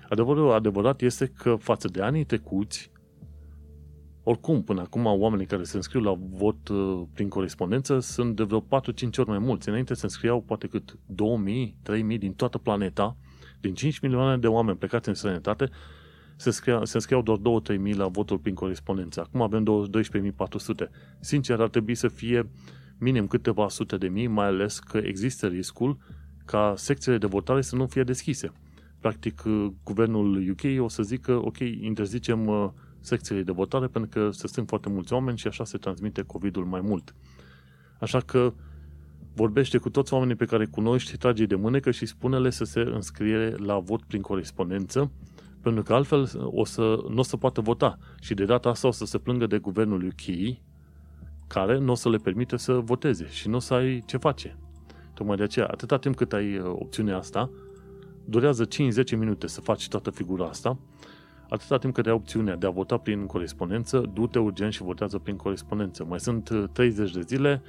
Adevărul 0.08 0.52
adevărat 0.52 1.00
este 1.00 1.26
că 1.26 1.56
față 1.60 1.88
de 1.88 2.02
anii 2.02 2.24
trecuți, 2.24 2.90
oricum, 4.22 4.62
până 4.62 4.80
acum, 4.80 5.04
oamenii 5.04 5.46
care 5.46 5.62
se 5.62 5.76
înscriu 5.76 6.00
la 6.00 6.18
vot 6.30 6.68
uh, 6.68 7.02
prin 7.14 7.28
corespondență 7.28 7.98
sunt 7.98 8.36
de 8.36 8.42
vreo 8.42 8.60
4-5 8.60 8.64
ori 9.16 9.28
mai 9.28 9.38
mulți. 9.38 9.68
Înainte 9.68 9.94
se 9.94 10.04
înscriau 10.04 10.40
poate 10.40 10.66
cât 10.66 10.98
2000, 11.06 11.76
3000 11.82 12.18
din 12.18 12.32
toată 12.32 12.58
planeta, 12.58 13.16
din 13.60 13.74
5 13.74 13.98
milioane 13.98 14.38
de 14.38 14.46
oameni 14.46 14.76
plecați 14.76 15.08
în 15.08 15.14
străinătate, 15.14 15.70
se, 16.36 16.50
scria, 16.50 16.80
se 16.84 16.96
înscriau 16.96 17.22
doar 17.22 17.38
2-3 17.72 17.78
mii 17.78 17.94
la 17.94 18.08
votul 18.08 18.38
prin 18.38 18.54
corespondență. 18.54 19.20
Acum 19.20 19.42
avem 19.42 19.88
12.400. 20.84 20.88
Sincer, 21.20 21.60
ar 21.60 21.68
trebui 21.68 21.94
să 21.94 22.08
fie 22.08 22.50
minim 22.98 23.26
câteva 23.26 23.68
sute 23.68 23.96
de 23.96 24.08
mii, 24.08 24.26
mai 24.26 24.46
ales 24.46 24.78
că 24.78 24.98
există 24.98 25.46
riscul 25.46 25.98
ca 26.44 26.74
secțiile 26.76 27.18
de 27.18 27.26
votare 27.26 27.60
să 27.60 27.76
nu 27.76 27.86
fie 27.86 28.02
deschise. 28.02 28.52
Practic, 29.00 29.42
uh, 29.46 29.66
guvernul 29.84 30.50
UK 30.50 30.82
o 30.84 30.88
să 30.88 31.02
zică, 31.02 31.32
ok, 31.44 31.58
interzicem 31.58 32.46
uh, 32.46 32.68
secțiile 33.00 33.42
de 33.42 33.52
votare 33.52 33.86
pentru 33.86 34.10
că 34.10 34.30
se 34.30 34.46
strâng 34.46 34.68
foarte 34.68 34.88
mulți 34.88 35.12
oameni 35.12 35.38
și 35.38 35.46
așa 35.46 35.64
se 35.64 35.78
transmite 35.78 36.22
COVID-ul 36.22 36.64
mai 36.64 36.80
mult. 36.80 37.14
Așa 37.98 38.20
că 38.20 38.52
vorbește 39.34 39.78
cu 39.78 39.90
toți 39.90 40.12
oamenii 40.12 40.34
pe 40.34 40.44
care 40.44 40.62
îi 40.62 40.70
cunoști, 40.70 41.16
trage 41.16 41.46
de 41.46 41.54
mânecă 41.54 41.90
și 41.90 42.06
spune-le 42.06 42.50
să 42.50 42.64
se 42.64 42.80
înscrie 42.80 43.54
la 43.56 43.78
vot 43.78 44.02
prin 44.02 44.20
corespondență, 44.20 45.10
pentru 45.60 45.82
că 45.82 45.94
altfel 45.94 46.30
o 46.44 46.64
să, 46.64 47.04
nu 47.08 47.18
o 47.18 47.22
să 47.22 47.36
poată 47.36 47.60
vota. 47.60 47.98
Și 48.20 48.34
de 48.34 48.44
data 48.44 48.68
asta 48.68 48.88
o 48.88 48.90
să 48.90 49.04
se 49.04 49.18
plângă 49.18 49.46
de 49.46 49.58
guvernul 49.58 50.04
UK, 50.06 50.56
care 51.46 51.78
nu 51.78 51.90
o 51.90 51.94
să 51.94 52.10
le 52.10 52.16
permite 52.16 52.56
să 52.56 52.72
voteze 52.72 53.26
și 53.28 53.48
nu 53.48 53.56
o 53.56 53.58
să 53.58 53.74
ai 53.74 54.02
ce 54.06 54.16
face. 54.16 54.58
Tocmai 55.14 55.36
de 55.36 55.42
aceea, 55.42 55.66
atâta 55.66 55.98
timp 55.98 56.16
cât 56.16 56.32
ai 56.32 56.58
uh, 56.58 56.64
opțiunea 56.66 57.16
asta, 57.16 57.50
durează 58.24 58.66
5-10 58.66 58.68
minute 59.18 59.46
să 59.46 59.60
faci 59.60 59.88
toată 59.88 60.10
figura 60.10 60.46
asta, 60.46 60.78
atâta 61.50 61.78
timp 61.78 61.94
cât 61.94 62.06
ai 62.06 62.12
opțiunea 62.12 62.56
de 62.56 62.66
a 62.66 62.70
vota 62.70 62.96
prin 62.96 63.26
corespondență, 63.26 64.10
du-te 64.12 64.38
urgent 64.38 64.72
și 64.72 64.82
votează 64.82 65.18
prin 65.18 65.36
corespondență. 65.36 66.04
Mai 66.04 66.20
sunt 66.20 66.50
30 66.72 67.12
de 67.12 67.20
zile, 67.20 67.62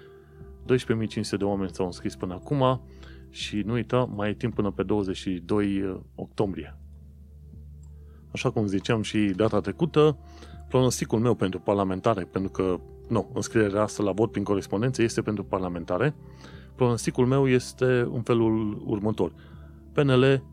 12.500 0.64 1.38
de 1.38 1.44
oameni 1.44 1.70
s-au 1.74 1.86
înscris 1.86 2.16
până 2.16 2.34
acum 2.34 2.82
și 3.30 3.62
nu 3.66 3.74
uita, 3.74 4.10
mai 4.16 4.30
e 4.30 4.34
timp 4.34 4.56
până 4.56 4.72
pe 4.72 4.84
22 4.84 6.02
octombrie. 6.16 6.78
Așa 8.32 8.50
cum 8.50 8.66
ziceam 8.66 9.02
și 9.02 9.18
data 9.18 9.60
trecută, 9.60 10.18
pronosticul 10.68 11.20
meu 11.20 11.34
pentru 11.34 11.60
parlamentare, 11.60 12.24
pentru 12.24 12.52
că, 12.52 12.80
nu, 13.08 13.32
înscrierea 13.34 13.82
asta 13.82 14.04
la 14.04 14.12
vot 14.12 14.32
prin 14.32 14.44
corespondență 14.44 15.02
este 15.02 15.22
pentru 15.22 15.44
parlamentare, 15.44 16.16
pronosticul 16.76 17.26
meu 17.26 17.48
este 17.48 17.86
în 17.86 18.22
felul 18.22 18.84
următor. 18.86 19.34
PNL 19.94 20.44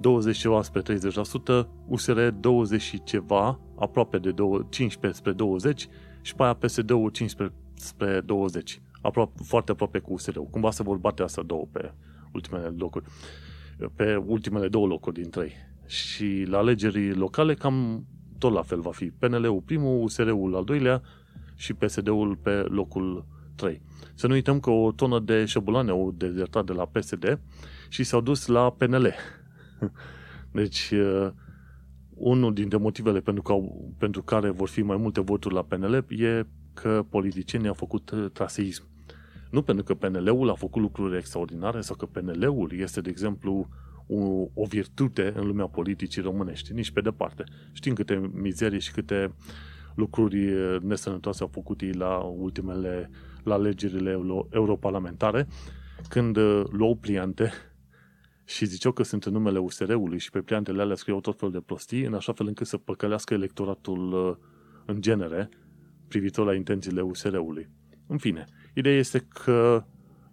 20 0.00 0.36
ceva 0.36 0.62
spre 0.62 0.82
30%, 0.82 1.66
USR 1.86 2.20
20 2.20 2.80
și 2.80 3.02
ceva, 3.02 3.60
aproape 3.78 4.18
de 4.18 4.34
15 4.68 5.20
spre 5.20 5.32
20 5.32 5.88
și 6.20 6.34
pe 6.34 6.42
aia 6.42 6.54
PSD-ul 6.54 7.10
15 7.10 7.56
spre 7.74 8.20
20. 8.20 8.80
Aproape, 9.02 9.42
foarte 9.44 9.70
aproape 9.70 9.98
cu 9.98 10.12
USR-ul. 10.12 10.48
Cumva 10.50 10.70
se 10.70 10.82
vor 10.82 10.96
bate 10.96 11.22
asta 11.22 11.42
două 11.42 11.66
pe 11.72 11.92
ultimele 12.32 12.74
locuri. 12.78 13.04
Pe 13.94 14.16
ultimele 14.16 14.68
două 14.68 14.86
locuri 14.86 15.20
din 15.20 15.30
trei. 15.30 15.52
Și 15.86 16.44
la 16.48 16.58
alegeri 16.58 17.14
locale 17.14 17.54
cam 17.54 18.04
tot 18.38 18.52
la 18.52 18.62
fel 18.62 18.80
va 18.80 18.90
fi. 18.90 19.04
PNL-ul 19.04 19.62
primul, 19.64 20.02
USR-ul 20.02 20.56
al 20.56 20.64
doilea 20.64 21.02
și 21.56 21.74
PSD-ul 21.74 22.36
pe 22.42 22.50
locul 22.50 23.26
3. 23.54 23.82
Să 24.14 24.26
nu 24.26 24.32
uităm 24.32 24.60
că 24.60 24.70
o 24.70 24.92
tonă 24.92 25.18
de 25.18 25.44
șăbulane 25.44 25.90
au 25.90 26.14
dezertat 26.16 26.64
de 26.64 26.72
la 26.72 26.84
PSD 26.84 27.40
și 27.88 28.04
s-au 28.04 28.20
dus 28.20 28.46
la 28.46 28.70
PNL. 28.70 29.14
Deci, 30.52 30.92
unul 32.14 32.54
dintre 32.54 32.78
motivele 32.78 33.20
pentru, 33.20 33.42
că, 33.42 33.54
pentru 33.98 34.22
care 34.22 34.50
vor 34.50 34.68
fi 34.68 34.82
mai 34.82 34.96
multe 34.96 35.20
voturi 35.20 35.54
la 35.54 35.62
PNL 35.62 36.04
e 36.08 36.46
că 36.74 37.04
politicienii 37.08 37.68
au 37.68 37.74
făcut 37.74 38.30
traseism. 38.32 38.84
Nu 39.50 39.62
pentru 39.62 39.84
că 39.84 39.94
PNL-ul 39.94 40.50
a 40.50 40.54
făcut 40.54 40.82
lucruri 40.82 41.16
extraordinare 41.16 41.80
sau 41.80 41.96
că 41.96 42.06
PNL-ul 42.06 42.72
este, 42.76 43.00
de 43.00 43.10
exemplu, 43.10 43.68
o, 44.06 44.48
o 44.54 44.64
virtute 44.68 45.32
în 45.36 45.46
lumea 45.46 45.66
politicii 45.66 46.22
românești, 46.22 46.72
nici 46.72 46.90
pe 46.90 47.00
departe. 47.00 47.44
Știm 47.72 47.94
câte 47.94 48.30
mizerii 48.32 48.80
și 48.80 48.92
câte 48.92 49.32
lucruri 49.94 50.52
nesănătoase 50.82 51.42
au 51.42 51.48
făcut 51.52 51.80
ei 51.80 51.92
la 51.92 52.16
ultimele, 52.16 53.10
la 53.42 53.54
alegerile 53.54 54.20
europarlamentare, 54.50 55.46
când 56.08 56.38
luau 56.70 56.94
pliante 57.00 57.52
și 58.48 58.64
ziceau 58.64 58.92
că 58.92 59.02
sunt 59.02 59.24
în 59.24 59.32
numele 59.32 59.58
USR-ului 59.58 60.18
și 60.18 60.30
pe 60.30 60.40
pliantele 60.40 60.82
alea 60.82 60.96
scriau 60.96 61.20
tot 61.20 61.38
felul 61.38 61.54
de 61.54 61.60
prostii, 61.60 62.04
în 62.04 62.14
așa 62.14 62.32
fel 62.32 62.46
încât 62.46 62.66
să 62.66 62.76
păcălească 62.76 63.34
electoratul 63.34 64.38
în 64.86 65.00
genere 65.00 65.48
privitor 66.08 66.46
la 66.46 66.54
intențiile 66.54 67.00
USR-ului. 67.00 67.68
În 68.06 68.18
fine, 68.18 68.44
ideea 68.74 68.96
este 68.96 69.18
că 69.18 69.84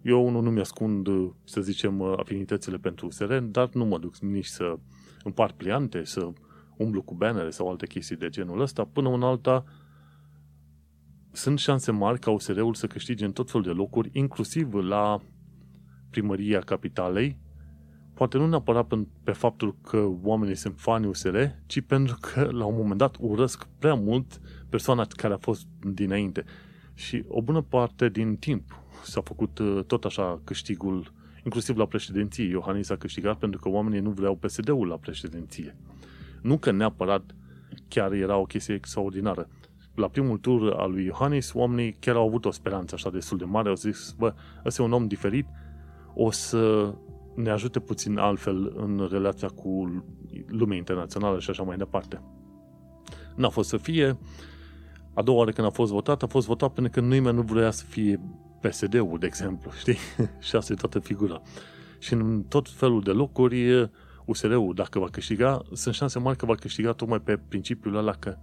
eu 0.02 0.30
nu 0.30 0.40
nu-mi 0.40 0.60
ascund, 0.60 1.08
să 1.44 1.60
zicem, 1.60 2.02
afinitățile 2.02 2.76
pentru 2.76 3.06
USR, 3.06 3.34
dar 3.36 3.68
nu 3.72 3.84
mă 3.84 3.98
duc 3.98 4.16
nici 4.16 4.46
să 4.46 4.78
împart 5.22 5.56
pliante, 5.56 6.04
să 6.04 6.32
umblu 6.76 7.02
cu 7.02 7.14
bannere 7.14 7.50
sau 7.50 7.68
alte 7.68 7.86
chestii 7.86 8.16
de 8.16 8.28
genul 8.28 8.60
ăsta. 8.60 8.84
Până 8.84 9.08
în 9.08 9.22
alta, 9.22 9.64
sunt 11.32 11.58
șanse 11.58 11.90
mari 11.90 12.18
ca 12.18 12.30
USR-ul 12.30 12.74
să 12.74 12.86
câștige 12.86 13.24
în 13.24 13.32
tot 13.32 13.50
felul 13.50 13.66
de 13.66 13.72
locuri, 13.72 14.10
inclusiv 14.12 14.72
la 14.74 15.20
primăria 16.10 16.60
capitalei, 16.60 17.38
poate 18.14 18.38
nu 18.38 18.46
neapărat 18.46 18.92
pe 19.24 19.32
faptul 19.32 19.76
că 19.82 20.08
oamenii 20.22 20.54
sunt 20.54 20.74
fani 20.76 21.06
USR, 21.06 21.36
ci 21.66 21.80
pentru 21.80 22.16
că 22.20 22.48
la 22.52 22.64
un 22.64 22.76
moment 22.76 22.98
dat 22.98 23.16
urăsc 23.20 23.66
prea 23.78 23.94
mult 23.94 24.40
persoana 24.68 25.06
care 25.16 25.34
a 25.34 25.38
fost 25.38 25.66
dinainte. 25.80 26.44
Și 26.94 27.24
o 27.28 27.42
bună 27.42 27.60
parte 27.60 28.08
din 28.08 28.36
timp 28.36 28.82
s-a 29.02 29.20
făcut 29.20 29.58
uh, 29.58 29.84
tot 29.86 30.04
așa 30.04 30.40
câștigul, 30.44 31.12
inclusiv 31.44 31.76
la 31.76 31.86
președinție. 31.86 32.44
Iohannis 32.44 32.90
a 32.90 32.96
câștigat 32.96 33.38
pentru 33.38 33.60
că 33.60 33.68
oamenii 33.68 34.00
nu 34.00 34.10
vreau 34.10 34.34
PSD-ul 34.34 34.86
la 34.86 34.96
președinție. 34.96 35.76
Nu 36.42 36.58
că 36.58 36.70
neapărat 36.70 37.34
chiar 37.88 38.12
era 38.12 38.36
o 38.36 38.44
chestie 38.44 38.74
extraordinară. 38.74 39.48
La 39.94 40.08
primul 40.08 40.38
tur 40.38 40.72
al 40.72 40.90
lui 40.90 41.04
Iohannis, 41.04 41.52
oamenii 41.52 41.96
chiar 42.00 42.14
au 42.14 42.26
avut 42.26 42.44
o 42.44 42.50
speranță 42.50 42.94
așa 42.94 43.10
destul 43.10 43.38
de 43.38 43.44
mare. 43.44 43.68
Au 43.68 43.74
zis, 43.74 44.14
bă, 44.18 44.34
ăsta 44.64 44.82
e 44.82 44.84
un 44.84 44.92
om 44.92 45.06
diferit, 45.06 45.46
o 46.14 46.30
să 46.30 46.94
ne 47.34 47.50
ajute 47.50 47.80
puțin 47.80 48.18
altfel 48.18 48.72
în 48.76 49.08
relația 49.10 49.48
cu 49.48 50.04
lumea 50.46 50.76
internațională 50.76 51.40
și 51.40 51.50
așa 51.50 51.62
mai 51.62 51.76
departe. 51.76 52.22
N-a 53.36 53.48
fost 53.48 53.68
să 53.68 53.76
fie. 53.76 54.18
A 55.14 55.22
doua 55.22 55.38
oară 55.38 55.50
când 55.50 55.66
a 55.66 55.70
fost 55.70 55.92
votat, 55.92 56.22
a 56.22 56.26
fost 56.26 56.46
votat 56.46 56.72
pentru 56.72 57.00
că 57.00 57.06
nimeni 57.06 57.36
nu 57.36 57.42
vrea 57.42 57.70
să 57.70 57.84
fie 57.84 58.20
PSD-ul, 58.60 59.16
de 59.18 59.26
exemplu, 59.26 59.70
știi? 59.80 59.96
și 60.40 60.56
asta 60.56 60.72
e 60.72 60.76
toată 60.76 60.98
figura. 60.98 61.42
Și 61.98 62.12
în 62.12 62.44
tot 62.48 62.68
felul 62.68 63.02
de 63.02 63.10
locuri, 63.10 63.90
USR-ul, 64.24 64.74
dacă 64.74 64.98
va 64.98 65.08
câștiga, 65.08 65.62
sunt 65.72 65.94
șanse 65.94 66.18
mari 66.18 66.36
că 66.36 66.46
va 66.46 66.54
câștiga 66.54 66.92
tocmai 66.92 67.20
pe 67.20 67.36
principiul 67.48 67.96
ăla 67.96 68.12
că 68.12 68.36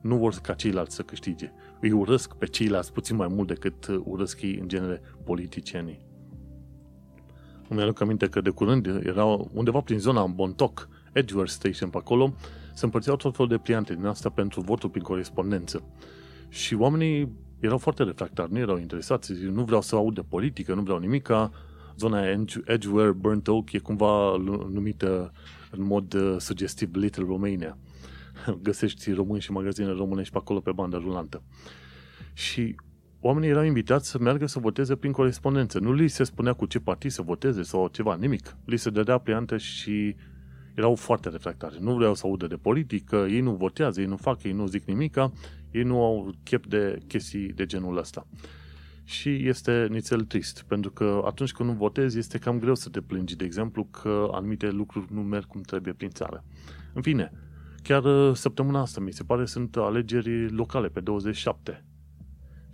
nu 0.00 0.16
vor 0.16 0.34
ca 0.42 0.54
ceilalți 0.54 0.94
să 0.94 1.02
câștige. 1.02 1.52
Îi 1.80 1.90
urăsc 1.90 2.34
pe 2.34 2.46
ceilalți 2.46 2.92
puțin 2.92 3.16
mai 3.16 3.28
mult 3.30 3.48
decât 3.48 3.86
urăsc 4.04 4.42
ei, 4.42 4.58
în 4.60 4.68
genere, 4.68 5.00
politicienii. 5.24 6.05
Îmi 7.68 7.82
aduc 7.82 8.00
aminte 8.00 8.28
că 8.28 8.40
de 8.40 8.50
curând 8.50 8.86
era 9.04 9.24
undeva 9.52 9.80
prin 9.80 9.98
zona 9.98 10.26
Bontoc, 10.26 10.88
Edgeworth 11.12 11.52
Station 11.52 11.90
pe 11.90 11.96
acolo, 11.96 12.34
se 12.74 12.84
împărțeau 12.84 13.16
tot 13.16 13.36
felul 13.36 13.50
de 13.50 13.58
pliante 13.58 13.94
din 13.94 14.06
asta 14.06 14.28
pentru 14.28 14.60
votul 14.60 14.88
prin 14.88 15.02
corespondență. 15.02 15.82
Și 16.48 16.74
oamenii 16.74 17.32
erau 17.60 17.78
foarte 17.78 18.02
refractari, 18.02 18.52
nu 18.52 18.58
erau 18.58 18.78
interesați, 18.78 19.32
nu 19.32 19.64
vreau 19.64 19.80
să 19.80 19.96
aud 19.96 20.14
de 20.14 20.24
politică, 20.28 20.74
nu 20.74 20.82
vreau 20.82 20.98
nimica. 20.98 21.50
Zona 21.98 22.22
Edgeware 22.64 23.12
Burnt 23.12 23.48
Oak 23.48 23.72
e 23.72 23.78
cumva 23.78 24.36
numită 24.72 25.32
în 25.70 25.82
mod 25.82 26.14
uh, 26.14 26.36
sugestiv 26.38 26.94
Little 26.94 27.24
Romania. 27.26 27.78
Găsești 28.62 29.12
români 29.12 29.40
și 29.40 29.52
magazine 29.52 29.88
românești 29.88 30.32
pe 30.32 30.38
acolo 30.38 30.60
pe 30.60 30.72
bandă 30.72 30.96
rulantă. 30.96 31.42
Și 32.32 32.74
oamenii 33.20 33.48
erau 33.48 33.64
invitați 33.64 34.10
să 34.10 34.18
meargă 34.18 34.46
să 34.46 34.58
voteze 34.58 34.96
prin 34.96 35.12
corespondență. 35.12 35.78
Nu 35.78 35.92
li 35.92 36.08
se 36.08 36.24
spunea 36.24 36.52
cu 36.52 36.66
ce 36.66 36.80
partid 36.80 37.10
să 37.10 37.22
voteze 37.22 37.62
sau 37.62 37.88
ceva, 37.88 38.16
nimic. 38.16 38.56
Li 38.64 38.76
se 38.76 38.90
dădea 38.90 39.18
pliantă 39.18 39.56
și 39.56 40.16
erau 40.74 40.94
foarte 40.94 41.28
refractari. 41.28 41.76
Nu 41.80 41.94
vreau 41.94 42.14
să 42.14 42.26
audă 42.26 42.46
de 42.46 42.56
politică, 42.56 43.26
ei 43.30 43.40
nu 43.40 43.54
votează, 43.54 44.00
ei 44.00 44.06
nu 44.06 44.16
fac, 44.16 44.42
ei 44.42 44.52
nu 44.52 44.66
zic 44.66 44.84
nimica, 44.84 45.32
ei 45.70 45.82
nu 45.82 46.04
au 46.04 46.34
chef 46.42 46.66
de 46.66 46.98
chestii 47.06 47.52
de 47.52 47.66
genul 47.66 47.96
ăsta. 47.98 48.26
Și 49.04 49.48
este 49.48 49.86
nițel 49.90 50.20
trist, 50.20 50.64
pentru 50.68 50.90
că 50.90 51.22
atunci 51.24 51.52
când 51.52 51.68
nu 51.68 51.74
votezi, 51.74 52.18
este 52.18 52.38
cam 52.38 52.58
greu 52.58 52.74
să 52.74 52.88
te 52.88 53.00
plângi, 53.00 53.36
de 53.36 53.44
exemplu, 53.44 53.84
că 53.84 54.28
anumite 54.32 54.70
lucruri 54.70 55.06
nu 55.12 55.20
merg 55.20 55.44
cum 55.44 55.60
trebuie 55.60 55.92
prin 55.92 56.10
țară. 56.10 56.44
În 56.92 57.02
fine, 57.02 57.32
chiar 57.82 58.04
uh, 58.04 58.34
săptămâna 58.34 58.80
asta, 58.80 59.00
mi 59.00 59.12
se 59.12 59.22
pare, 59.22 59.44
sunt 59.44 59.76
alegeri 59.76 60.50
locale 60.50 60.88
pe 60.88 61.00
27 61.00 61.85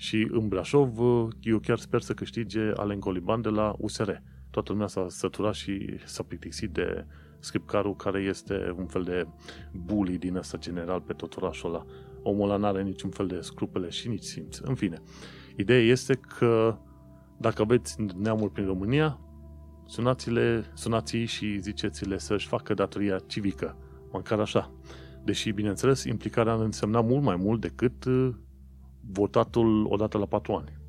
și 0.02 0.28
în 0.30 0.48
Brașov, 0.48 0.98
eu 1.40 1.58
chiar 1.58 1.78
sper 1.78 2.00
să 2.00 2.12
câștige 2.12 2.70
Alen 2.74 2.98
Coliban 2.98 3.40
de 3.40 3.48
la 3.48 3.74
USR. 3.78 4.10
Toată 4.50 4.72
lumea 4.72 4.86
s-a 4.86 5.06
săturat 5.08 5.54
și 5.54 5.96
s-a 6.04 6.22
plictisit 6.22 6.70
de 6.70 7.06
scripcarul 7.38 7.96
care 7.96 8.20
este 8.20 8.74
un 8.76 8.86
fel 8.86 9.02
de 9.02 9.26
bully 9.72 10.18
din 10.18 10.36
ăsta 10.36 10.58
general 10.58 11.00
pe 11.00 11.12
tot 11.12 11.36
orașul 11.36 11.74
ăla. 11.74 11.84
Omul 12.22 12.48
ăla 12.48 12.56
n-are 12.56 12.82
niciun 12.82 13.10
fel 13.10 13.26
de 13.26 13.40
scrupele 13.40 13.88
și 13.88 14.08
nici 14.08 14.22
simț. 14.22 14.58
În 14.58 14.74
fine, 14.74 15.02
ideea 15.56 15.80
este 15.80 16.14
că 16.38 16.78
dacă 17.38 17.62
aveți 17.62 17.96
neamuri 18.16 18.52
prin 18.52 18.66
România, 18.66 19.20
sunați-le, 19.86 20.64
sunați 20.74 21.16
și 21.16 21.58
ziceți-le 21.58 22.18
să-și 22.18 22.46
facă 22.46 22.74
datoria 22.74 23.18
civică, 23.26 23.76
măcar 24.12 24.40
așa. 24.40 24.72
Deși, 25.24 25.50
bineînțeles, 25.50 26.04
implicarea 26.04 26.54
însemna 26.54 27.00
mult 27.00 27.22
mai 27.22 27.36
mult 27.36 27.60
decât 27.60 28.04
votatul 29.10 29.86
odată 29.90 30.18
la 30.18 30.26
patru 30.26 30.52
ani. 30.52 30.80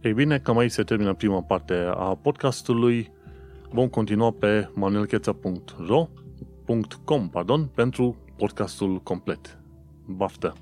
Ei 0.00 0.12
bine, 0.12 0.38
cam 0.38 0.58
aici 0.58 0.70
se 0.70 0.82
termină 0.82 1.14
prima 1.14 1.42
parte 1.42 1.74
a 1.94 2.14
podcastului. 2.14 3.10
Vom 3.70 3.88
continua 3.88 4.30
pe 4.30 4.70
manuelcheța.ro.com 4.74 7.28
pardon, 7.28 7.66
pentru 7.66 8.16
podcastul 8.36 8.98
complet. 8.98 9.58
Baftă! 10.06 10.54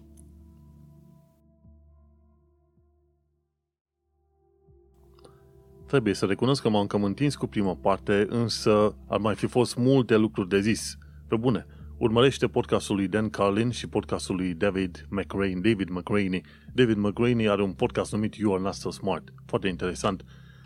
Trebuie 5.86 6.14
să 6.14 6.26
recunosc 6.26 6.62
că 6.62 6.68
m-am 6.68 6.86
cam 6.86 7.04
întins 7.04 7.36
cu 7.36 7.46
prima 7.46 7.74
parte, 7.74 8.26
însă 8.28 8.96
ar 9.08 9.18
mai 9.18 9.34
fi 9.34 9.46
fost 9.46 9.76
multe 9.76 10.16
lucruri 10.16 10.48
de 10.48 10.60
zis. 10.60 10.98
Pe 11.28 11.36
bune, 11.36 11.66
Urmărește 12.00 12.46
podcastul 12.46 12.96
lui 12.96 13.08
Dan 13.08 13.30
Carlin 13.30 13.70
și 13.70 13.86
podcastul 13.86 14.36
lui 14.36 14.54
David 14.54 15.06
McRae, 15.10 15.54
David 15.54 15.88
McRaney. 15.88 16.42
David 16.72 16.96
McRaney 16.96 17.48
are 17.48 17.62
un 17.62 17.72
podcast 17.72 18.12
numit 18.12 18.34
You 18.34 18.52
Are 18.52 18.62
Not 18.62 18.72
So 18.72 18.90
Smart. 18.90 19.32
Foarte 19.46 19.68
interesant. 19.68 20.24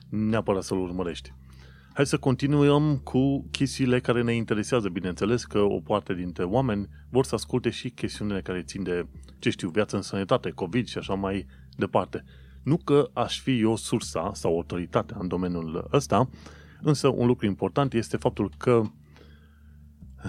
Neapărat 0.08 0.62
să-l 0.62 0.78
urmărești. 0.78 1.32
Hai 1.94 2.06
să 2.06 2.16
continuăm 2.16 2.96
cu 2.96 3.48
chestiile 3.50 4.00
care 4.00 4.22
ne 4.22 4.34
interesează. 4.34 4.88
Bineînțeles 4.88 5.44
că 5.44 5.58
o 5.58 5.80
parte 5.80 6.14
dintre 6.14 6.44
oameni 6.44 6.88
vor 7.10 7.24
să 7.24 7.34
asculte 7.34 7.70
și 7.70 7.90
chestiunile 7.90 8.40
care 8.40 8.62
țin 8.62 8.82
de, 8.82 9.06
ce 9.38 9.50
știu, 9.50 9.68
viață 9.68 9.96
în 9.96 10.02
sănătate, 10.02 10.50
COVID 10.50 10.86
și 10.86 10.98
așa 10.98 11.14
mai 11.14 11.46
departe. 11.76 12.24
Nu 12.62 12.76
că 12.76 13.10
aș 13.12 13.40
fi 13.40 13.60
eu 13.60 13.76
sursa 13.76 14.30
sau 14.34 14.54
autoritatea 14.54 15.16
în 15.20 15.28
domeniul 15.28 15.88
ăsta, 15.92 16.28
însă 16.82 17.08
un 17.08 17.26
lucru 17.26 17.46
important 17.46 17.92
este 17.92 18.16
faptul 18.16 18.50
că 18.58 18.82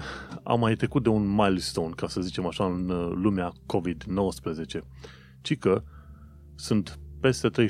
am 0.42 0.60
mai 0.60 0.74
trecut 0.74 1.02
de 1.02 1.08
un 1.08 1.34
milestone, 1.34 1.92
ca 1.96 2.08
să 2.08 2.20
zicem 2.20 2.46
așa, 2.46 2.64
în 2.64 2.86
lumea 3.22 3.52
COVID-19, 3.52 4.78
ci 5.40 5.58
că 5.58 5.82
sunt 6.54 6.98
peste 7.20 7.50
31,5 7.50 7.68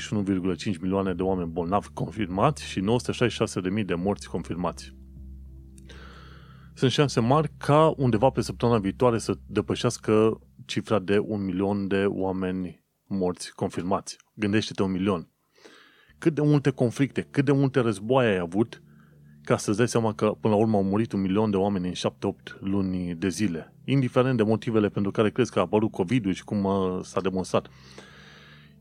milioane 0.80 1.14
de 1.14 1.22
oameni 1.22 1.50
bolnavi 1.50 1.88
confirmați 1.94 2.64
și 2.64 2.80
966.000 3.78 3.84
de 3.84 3.94
morți 3.94 4.28
confirmați. 4.28 4.94
Sunt 6.74 6.90
șanse 6.90 7.20
mari 7.20 7.52
ca 7.56 7.94
undeva 7.96 8.30
pe 8.30 8.40
săptămâna 8.40 8.78
viitoare 8.78 9.18
să 9.18 9.38
depășească 9.46 10.40
cifra 10.64 10.98
de 10.98 11.18
un 11.18 11.44
milion 11.44 11.86
de 11.86 12.04
oameni 12.06 12.84
morți 13.04 13.54
confirmați. 13.54 14.16
Gândește-te 14.34 14.82
un 14.82 14.90
milion. 14.90 15.30
Cât 16.18 16.34
de 16.34 16.40
multe 16.40 16.70
conflicte, 16.70 17.26
cât 17.30 17.44
de 17.44 17.52
multe 17.52 17.80
războaie 17.80 18.30
ai 18.30 18.38
avut 18.38 18.82
ca 19.46 19.56
să-ți 19.56 19.76
dai 19.76 19.88
seama 19.88 20.12
că 20.12 20.36
până 20.40 20.54
la 20.54 20.60
urmă 20.60 20.76
au 20.76 20.82
murit 20.82 21.12
un 21.12 21.20
milion 21.20 21.50
de 21.50 21.56
oameni 21.56 21.86
în 21.86 22.10
7-8 22.10 22.58
luni 22.60 23.14
de 23.14 23.28
zile. 23.28 23.74
Indiferent 23.84 24.36
de 24.36 24.42
motivele 24.42 24.88
pentru 24.88 25.10
care 25.10 25.30
crezi 25.30 25.50
că 25.50 25.58
a 25.58 25.62
apărut 25.62 25.90
COVID-ul 25.90 26.32
și 26.32 26.44
cum 26.44 26.64
uh, 26.64 26.98
s-a 27.02 27.20
demonstrat. 27.20 27.68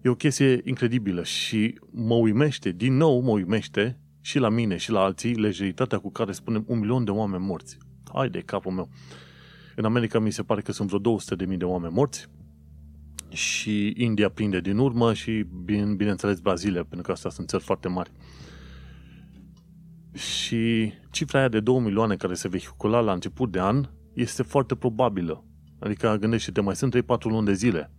E 0.02 0.10
o 0.10 0.16
chestie 0.16 0.62
incredibilă 0.64 1.24
și 1.24 1.80
mă 1.92 2.14
uimește, 2.14 2.72
din 2.72 2.98
nou 2.98 3.20
mă 3.20 3.30
uimește 3.30 4.00
și 4.22 4.40
la 4.40 4.50
mine 4.50 4.78
și 4.78 4.92
la 4.92 5.00
alții 5.00 5.36
lejeritatea 5.36 5.98
cu 5.98 6.12
care 6.12 6.32
spunem 6.32 6.64
un 6.68 6.80
milion 6.80 7.04
de 7.04 7.12
oameni 7.12 7.46
morți. 7.46 7.78
Hai 8.14 8.30
de 8.30 8.40
capul 8.40 8.72
meu. 8.72 8.90
În 9.76 9.86
America 9.86 10.20
mi 10.20 10.32
se 10.32 10.44
pare 10.44 10.62
că 10.62 10.72
sunt 10.72 10.90
vreo 10.92 11.18
200.000 11.52 11.58
de 11.58 11.66
oameni 11.66 11.94
morți 11.94 12.30
și 13.30 13.94
India 13.98 14.30
prinde 14.30 14.60
din 14.60 14.78
urmă 14.78 15.14
și, 15.14 15.46
bine, 15.64 15.94
bineînțeles, 15.94 16.40
Brazilia, 16.40 16.84
pentru 16.84 17.02
că 17.02 17.12
astea 17.12 17.30
sunt 17.30 17.48
țări 17.48 17.64
foarte 17.64 17.88
mari. 17.88 18.12
Și 20.16 20.94
cifra 21.12 21.40
aia 21.40 21.48
de 21.48 21.60
2 21.60 21.80
milioane 21.80 22.16
care 22.16 22.34
se 22.34 22.48
vehicula 22.48 23.00
la 23.00 23.14
început 23.14 23.52
de 23.52 23.60
an 23.60 23.90
este 24.14 24.44
foarte 24.44 24.76
probabilă. 24.76 25.44
Adică 25.80 26.18
gândește-te, 26.20 26.62
mai 26.62 26.76
sunt 26.76 26.96
3-4 26.98 27.00
luni 27.24 27.46
de 27.46 27.54
zile 27.54 27.92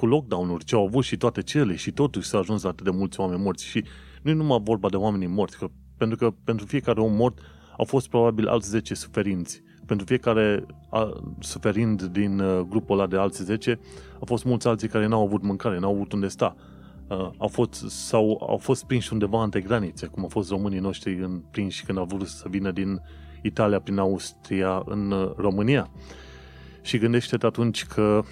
cu 0.00 0.06
lockdown-uri 0.06 0.64
ce 0.64 0.74
au 0.74 0.84
avut 0.86 1.04
și 1.04 1.16
toate 1.16 1.42
cele 1.42 1.76
și 1.76 1.92
totuși 1.92 2.28
s-a 2.28 2.38
ajuns 2.38 2.62
la 2.62 2.68
atât 2.68 2.84
de 2.84 2.90
mulți 2.90 3.20
oameni 3.20 3.42
morți 3.42 3.64
și 3.64 3.84
nu 4.22 4.30
e 4.30 4.34
numai 4.34 4.60
vorba 4.62 4.88
de 4.88 4.96
oameni 4.96 5.26
morți, 5.26 5.58
că, 5.58 5.70
pentru 5.96 6.16
că 6.16 6.34
pentru 6.44 6.66
fiecare 6.66 7.00
om 7.00 7.12
mort 7.12 7.38
au 7.76 7.84
fost 7.84 8.08
probabil 8.08 8.48
alți 8.48 8.68
10 8.68 8.94
suferinți. 8.94 9.62
Pentru 9.86 10.06
fiecare 10.06 10.66
a, 10.90 11.12
suferind 11.38 12.02
din 12.02 12.38
uh, 12.38 12.60
grupul 12.68 12.98
ăla 12.98 13.06
de 13.06 13.16
alți 13.16 13.42
10, 13.42 13.78
au 14.14 14.24
fost 14.26 14.44
mulți 14.44 14.68
alții 14.68 14.88
care 14.88 15.06
n-au 15.06 15.22
avut 15.22 15.42
mâncare, 15.42 15.78
n-au 15.78 15.94
avut 15.94 16.12
unde 16.12 16.28
sta. 16.28 16.56
Uh, 17.10 17.30
au, 17.38 17.48
fost, 17.48 17.72
sau 17.88 18.46
au 18.48 18.56
fost 18.56 18.84
prinși 18.84 19.12
undeva 19.12 19.42
între 19.42 19.60
granițe, 19.60 20.06
cum 20.06 20.22
au 20.22 20.28
fost 20.28 20.50
românii 20.50 20.78
noștri 20.78 21.22
în, 21.22 21.42
prinși 21.50 21.84
când 21.84 21.98
au 21.98 22.04
vrut 22.04 22.26
să 22.26 22.46
vină 22.48 22.70
din 22.70 23.00
Italia 23.42 23.80
prin 23.80 23.98
Austria 23.98 24.82
în 24.86 25.10
uh, 25.10 25.30
România. 25.36 25.90
Și 26.82 26.98
gândește-te 26.98 27.46
atunci 27.46 27.84
că 27.84 28.22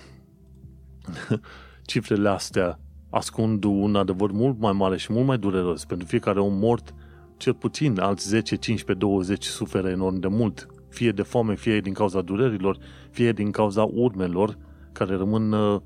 cifrele 1.90 2.28
astea 2.28 2.80
ascund 3.10 3.64
un 3.64 3.96
adevăr 3.96 4.30
mult 4.30 4.58
mai 4.58 4.72
mare 4.72 4.96
și 4.96 5.12
mult 5.12 5.26
mai 5.26 5.38
dureros. 5.38 5.84
Pentru 5.84 6.06
fiecare 6.06 6.40
om 6.40 6.58
mort, 6.58 6.94
cel 7.36 7.54
puțin 7.54 8.00
alți 8.00 8.28
10, 8.28 8.56
15, 8.56 9.06
20 9.06 9.44
suferă 9.44 9.88
enorm 9.88 10.18
de 10.18 10.28
mult. 10.28 10.66
Fie 10.88 11.10
de 11.10 11.22
foame, 11.22 11.54
fie 11.54 11.80
din 11.80 11.92
cauza 11.92 12.20
durerilor, 12.20 12.78
fie 13.10 13.32
din 13.32 13.50
cauza 13.50 13.82
urmelor 13.82 14.58
care 14.92 15.16
rămân, 15.16 15.52
uh, 15.52 15.80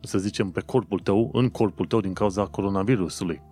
să 0.00 0.18
zicem, 0.18 0.50
pe 0.50 0.60
corpul 0.60 0.98
tău, 0.98 1.30
în 1.32 1.48
corpul 1.48 1.86
tău 1.86 2.00
din 2.00 2.12
cauza 2.12 2.46
coronavirusului. 2.46 3.42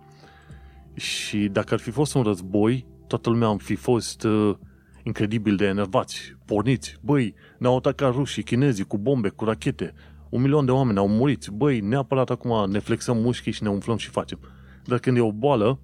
Și 0.93 1.47
dacă 1.47 1.73
ar 1.73 1.79
fi 1.79 1.91
fost 1.91 2.13
un 2.13 2.23
război, 2.23 2.85
toată 3.07 3.29
lumea 3.29 3.47
am 3.47 3.57
fi 3.57 3.75
fost 3.75 4.23
uh, 4.23 4.55
incredibil 5.03 5.55
de 5.55 5.65
enervați, 5.65 6.37
porniți. 6.45 6.97
Băi, 7.01 7.33
ne-au 7.57 7.77
atacat 7.77 8.13
rușii, 8.13 8.43
chinezii 8.43 8.83
cu 8.83 8.97
bombe, 8.97 9.29
cu 9.29 9.45
rachete, 9.45 9.93
un 10.29 10.41
milion 10.41 10.65
de 10.65 10.71
oameni 10.71 10.97
au 10.97 11.07
murit. 11.07 11.47
Băi, 11.47 11.79
neapărat 11.79 12.29
acum 12.29 12.71
ne 12.71 12.79
flexăm 12.79 13.17
mușchii 13.17 13.51
și 13.51 13.63
ne 13.63 13.69
umflăm 13.69 13.97
și 13.97 14.09
facem. 14.09 14.39
Dar 14.85 14.99
când 14.99 15.17
e 15.17 15.21
o 15.21 15.31
boală, 15.31 15.79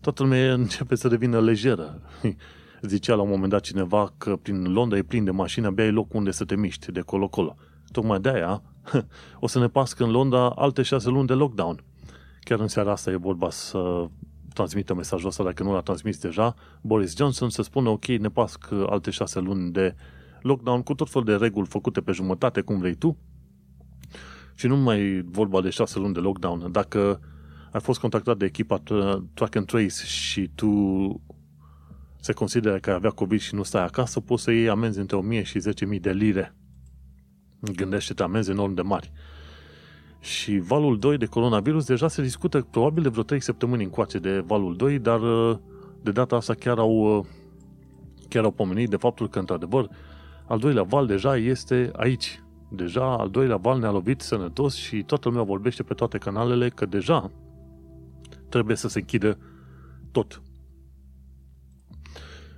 toată 0.00 0.22
lumea 0.22 0.52
începe 0.62 0.94
să 0.94 1.08
devină 1.08 1.40
lejeră. 1.40 2.02
Zicea 2.82 3.14
la 3.14 3.22
un 3.22 3.28
moment 3.28 3.50
dat 3.50 3.60
cineva 3.60 4.14
că 4.18 4.36
prin 4.36 4.72
Londra 4.72 4.98
e 4.98 5.02
plin 5.02 5.24
de 5.24 5.30
mașini, 5.30 5.66
abia 5.66 5.84
ai 5.84 5.92
loc 5.92 6.14
unde 6.14 6.30
să 6.30 6.44
te 6.44 6.56
miști 6.56 6.92
de 6.92 7.00
colo-colo. 7.00 7.56
Tocmai 7.92 8.20
de 8.20 8.28
aia 8.28 8.62
o 9.40 9.46
să 9.46 9.58
ne 9.58 9.68
pască 9.68 10.04
în 10.04 10.10
Londra 10.10 10.50
alte 10.50 10.82
șase 10.82 11.08
luni 11.08 11.26
de 11.26 11.32
lockdown. 11.32 11.84
Chiar 12.40 12.60
în 12.60 12.68
seara 12.68 12.90
asta 12.90 13.10
e 13.10 13.16
vorba 13.16 13.50
să 13.50 14.08
transmită 14.52 14.94
mesajul 14.94 15.28
ăsta, 15.28 15.44
dacă 15.44 15.62
nu 15.62 15.72
l-a 15.72 15.80
transmis 15.80 16.18
deja, 16.18 16.54
Boris 16.80 17.16
Johnson 17.16 17.50
să 17.50 17.62
spună, 17.62 17.88
ok, 17.88 18.06
ne 18.06 18.28
pasc 18.28 18.72
alte 18.86 19.10
șase 19.10 19.40
luni 19.40 19.72
de 19.72 19.94
lockdown 20.42 20.82
cu 20.82 20.94
tot 20.94 21.10
fel 21.10 21.22
de 21.22 21.34
reguli 21.34 21.66
făcute 21.66 22.00
pe 22.00 22.12
jumătate, 22.12 22.60
cum 22.60 22.78
vrei 22.78 22.94
tu, 22.94 23.16
și 24.54 24.66
nu 24.66 24.76
mai 24.76 25.22
vorba 25.24 25.60
de 25.60 25.70
șase 25.70 25.98
luni 25.98 26.14
de 26.14 26.20
lockdown. 26.20 26.72
Dacă 26.72 27.20
ai 27.72 27.80
fost 27.80 28.00
contactat 28.00 28.36
de 28.36 28.44
echipa 28.44 28.82
Track 29.34 29.56
and 29.56 29.66
Trace 29.66 30.04
și 30.06 30.50
tu 30.54 30.70
se 32.20 32.32
consideră 32.32 32.78
că 32.78 32.90
ai 32.90 32.96
avea 32.96 33.10
COVID 33.10 33.40
și 33.40 33.54
nu 33.54 33.62
stai 33.62 33.84
acasă, 33.84 34.20
poți 34.20 34.42
să 34.42 34.50
iei 34.50 34.68
amenzi 34.68 34.98
între 34.98 35.16
1000 35.16 35.42
și 35.42 35.58
10.000 35.94 36.00
de 36.00 36.12
lire. 36.12 36.54
Gândește-te 37.60 38.22
amenzi 38.22 38.50
enorm 38.50 38.74
de 38.74 38.82
mari. 38.82 39.12
Și 40.20 40.58
valul 40.58 40.98
2 40.98 41.16
de 41.16 41.26
coronavirus 41.26 41.86
deja 41.86 42.08
se 42.08 42.22
discută 42.22 42.66
probabil 42.70 43.02
de 43.02 43.08
vreo 43.08 43.22
3 43.22 43.40
săptămâni 43.40 43.84
încoace 43.84 44.18
de 44.18 44.38
valul 44.38 44.76
2, 44.76 44.98
dar 44.98 45.20
de 46.02 46.10
data 46.10 46.36
asta 46.36 46.54
chiar 46.54 46.78
au, 46.78 47.26
chiar 48.28 48.44
au 48.44 48.50
pomenit 48.50 48.88
de 48.88 48.96
faptul 48.96 49.28
că, 49.28 49.38
într-adevăr, 49.38 49.88
al 50.46 50.58
doilea 50.58 50.82
val 50.82 51.06
deja 51.06 51.36
este 51.36 51.90
aici, 51.96 52.42
Deja 52.68 53.16
al 53.16 53.30
doilea 53.30 53.56
val 53.56 53.78
ne-a 53.78 53.90
lovit 53.90 54.20
sănătos 54.20 54.74
și 54.74 55.02
toată 55.02 55.28
lumea 55.28 55.44
vorbește 55.44 55.82
pe 55.82 55.94
toate 55.94 56.18
canalele 56.18 56.68
că 56.68 56.86
deja 56.86 57.30
trebuie 58.48 58.76
să 58.76 58.88
se 58.88 58.98
închidă 58.98 59.38
tot. 60.10 60.42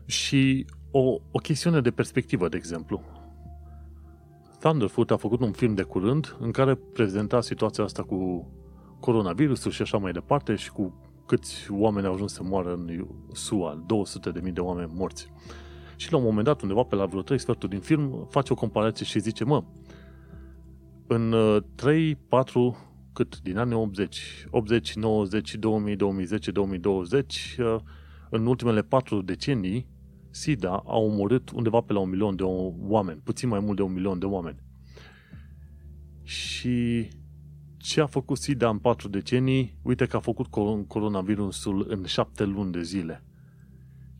Și 0.06 0.66
o, 0.90 1.20
o 1.30 1.38
chestiune 1.38 1.80
de 1.80 1.90
perspectivă, 1.90 2.48
de 2.48 2.56
exemplu. 2.56 3.02
Thunderfoot 4.60 5.10
a 5.10 5.16
făcut 5.16 5.40
un 5.40 5.52
film 5.52 5.74
de 5.74 5.82
curând 5.82 6.36
în 6.40 6.50
care 6.50 6.74
prezenta 6.74 7.40
situația 7.40 7.84
asta 7.84 8.02
cu 8.02 8.50
coronavirusul 9.00 9.70
și 9.70 9.82
așa 9.82 9.98
mai 9.98 10.12
departe 10.12 10.54
și 10.54 10.70
cu 10.70 10.94
câți 11.26 11.70
oameni 11.70 12.06
au 12.06 12.12
ajuns 12.12 12.32
să 12.32 12.42
moară 12.42 12.72
în 12.72 13.06
SUA, 13.32 13.84
200.000 14.44 14.52
de 14.52 14.60
oameni 14.60 14.92
morți. 14.94 15.32
Și 15.96 16.12
la 16.12 16.18
un 16.18 16.24
moment 16.24 16.44
dat, 16.44 16.62
undeva 16.62 16.82
pe 16.82 16.94
la 16.94 17.06
vreo 17.06 17.22
3 17.22 17.38
sferturi 17.38 17.70
din 17.70 17.80
film, 17.80 18.26
face 18.30 18.52
o 18.52 18.56
comparație 18.56 19.04
și 19.04 19.18
zice, 19.18 19.44
mă, 19.44 19.64
în 21.06 21.34
3, 21.74 22.10
uh, 22.10 22.16
4, 22.28 22.76
cât 23.12 23.40
din 23.40 23.58
anii 23.58 23.74
80, 23.74 24.46
80, 24.50 24.94
90, 24.94 25.54
2000, 25.54 25.96
2010, 25.96 26.50
2020, 26.50 27.56
în 28.30 28.46
ultimele 28.46 28.82
4 28.82 29.22
decenii, 29.22 29.86
SIDA 30.30 30.82
a 30.86 30.96
omorât 30.96 31.50
undeva 31.50 31.80
pe 31.80 31.92
la 31.92 31.98
un 31.98 32.08
milion 32.08 32.36
de 32.36 32.42
oameni, 32.42 33.20
puțin 33.24 33.48
mai 33.48 33.60
mult 33.60 33.76
de 33.76 33.82
un 33.82 33.92
milion 33.92 34.18
de 34.18 34.26
oameni. 34.26 34.62
Și 36.22 37.08
ce 37.76 38.00
a 38.00 38.06
făcut 38.06 38.38
SIDA 38.38 38.68
în 38.68 38.78
4 38.78 39.08
decenii? 39.08 39.78
Uite 39.82 40.06
că 40.06 40.16
a 40.16 40.20
făcut 40.20 40.46
coronavirusul 40.86 41.86
în 41.88 42.04
7 42.04 42.44
luni 42.44 42.72
de 42.72 42.82
zile 42.82 43.24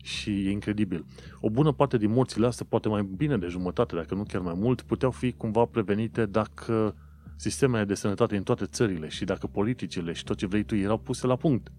și 0.03 0.29
e 0.29 0.51
incredibil. 0.51 1.05
O 1.39 1.49
bună 1.49 1.71
parte 1.71 1.97
din 1.97 2.11
morțile 2.11 2.45
astea, 2.45 2.65
poate 2.69 2.87
mai 2.87 3.09
bine 3.15 3.37
de 3.37 3.47
jumătate, 3.47 3.95
dacă 3.95 4.15
nu 4.15 4.23
chiar 4.23 4.41
mai 4.41 4.53
mult, 4.57 4.81
puteau 4.81 5.11
fi 5.11 5.31
cumva 5.31 5.65
prevenite 5.65 6.25
dacă 6.25 6.95
sistemele 7.35 7.85
de 7.85 7.93
sănătate 7.93 8.37
în 8.37 8.43
toate 8.43 8.65
țările 8.65 9.07
și 9.07 9.25
dacă 9.25 9.47
politicile 9.47 10.13
și 10.13 10.23
tot 10.23 10.37
ce 10.37 10.47
vrei 10.47 10.63
tu 10.63 10.75
erau 10.75 10.97
puse 10.97 11.27
la 11.27 11.35
punct. 11.35 11.71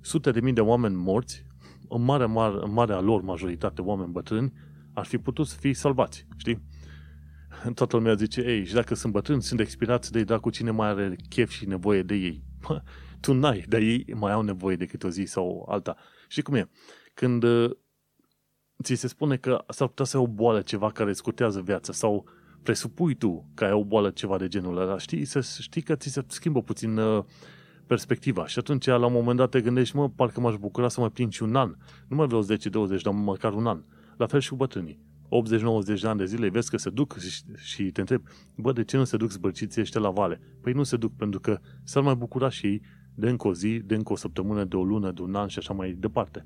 Sute 0.00 0.30
de 0.30 0.40
mii 0.40 0.52
de 0.52 0.60
oameni 0.60 0.94
morți, 0.94 1.46
în 1.88 2.02
mare, 2.02 2.24
mare, 2.24 2.56
în 2.60 2.72
marea 2.72 3.00
lor 3.00 3.22
majoritate 3.22 3.82
oameni 3.82 4.12
bătrâni, 4.12 4.52
ar 4.94 5.04
fi 5.04 5.18
putut 5.18 5.46
să 5.46 5.56
fie 5.60 5.74
salvați, 5.74 6.26
știi? 6.36 6.62
Toată 7.74 7.96
lumea 7.96 8.14
zice, 8.14 8.40
ei, 8.40 8.64
și 8.64 8.74
dacă 8.74 8.94
sunt 8.94 9.12
bătrâni, 9.12 9.42
sunt 9.42 9.60
expirați 9.60 10.12
de 10.12 10.24
ei, 10.28 10.40
cu 10.40 10.50
cine 10.50 10.70
mai 10.70 10.88
are 10.88 11.16
chef 11.28 11.50
și 11.50 11.66
nevoie 11.66 12.02
de 12.02 12.14
ei? 12.14 12.42
tu 13.20 13.32
n-ai, 13.32 13.64
dar 13.68 13.80
ei 13.80 14.06
mai 14.14 14.32
au 14.32 14.42
nevoie 14.42 14.76
de 14.76 14.86
câte 14.86 15.06
o 15.06 15.10
zi 15.10 15.24
sau 15.24 15.66
alta. 15.68 15.96
Și 16.28 16.42
cum 16.42 16.54
e? 16.54 16.68
Când 17.14 17.42
uh, 17.42 17.70
ți 18.82 18.94
se 18.94 19.08
spune 19.08 19.36
că 19.36 19.64
s-ar 19.68 19.88
putea 19.88 20.04
să 20.04 20.16
ai 20.16 20.22
o 20.22 20.26
boală, 20.26 20.60
ceva 20.60 20.90
care 20.90 21.08
îți 21.10 21.18
scutează 21.18 21.60
viața 21.60 21.92
sau 21.92 22.28
presupui 22.62 23.14
tu 23.14 23.50
că 23.54 23.64
ai 23.64 23.72
o 23.72 23.84
boală, 23.84 24.10
ceva 24.10 24.38
de 24.38 24.48
genul 24.48 24.76
ăla, 24.76 24.98
știi, 24.98 25.24
să 25.24 25.40
știi 25.60 25.82
că 25.82 25.94
ți 25.94 26.08
se 26.08 26.24
schimbă 26.26 26.62
puțin 26.62 26.96
uh, 26.96 27.24
perspectiva. 27.86 28.46
Și 28.46 28.58
atunci, 28.58 28.86
la 28.86 29.06
un 29.06 29.12
moment 29.12 29.38
dat, 29.38 29.50
te 29.50 29.60
gândești, 29.60 29.96
mă, 29.96 30.08
parcă 30.08 30.40
m-aș 30.40 30.54
bucura 30.56 30.88
să 30.88 31.00
mai 31.00 31.10
plin 31.10 31.28
și 31.28 31.42
un 31.42 31.54
an. 31.54 31.74
Nu 32.08 32.16
mai 32.16 32.26
vreau 32.26 32.44
10-20, 32.44 33.02
dar 33.02 33.12
măcar 33.12 33.52
un 33.52 33.66
an. 33.66 33.82
La 34.16 34.26
fel 34.26 34.40
și 34.40 34.48
cu 34.48 34.56
bătrânii. 34.56 34.98
80-90 35.26 36.00
de 36.00 36.08
ani 36.08 36.18
de 36.18 36.24
zile, 36.24 36.48
vezi 36.48 36.70
că 36.70 36.76
se 36.76 36.90
duc 36.90 37.18
și, 37.18 37.42
și 37.56 37.82
te 37.82 38.00
întreb, 38.00 38.22
bă, 38.56 38.72
de 38.72 38.84
ce 38.84 38.96
nu 38.96 39.04
se 39.04 39.16
duc 39.16 39.30
zbărciții 39.30 39.80
ăștia 39.80 40.00
la 40.00 40.10
vale? 40.10 40.40
Păi 40.60 40.72
nu 40.72 40.82
se 40.82 40.96
duc 40.96 41.16
pentru 41.16 41.40
că 41.40 41.58
s-ar 41.84 42.02
mai 42.02 42.14
bucura 42.14 42.48
și 42.48 42.66
ei 42.66 42.82
de 43.14 43.28
încă 43.28 43.48
o 43.48 43.54
zi, 43.54 43.80
de 43.84 43.94
încă 43.94 44.12
o 44.12 44.16
săptămână, 44.16 44.64
de 44.64 44.76
o 44.76 44.84
lună, 44.84 45.10
de 45.10 45.22
un 45.22 45.34
an 45.34 45.48
și 45.48 45.58
așa 45.58 45.72
mai 45.72 45.92
departe. 45.92 46.44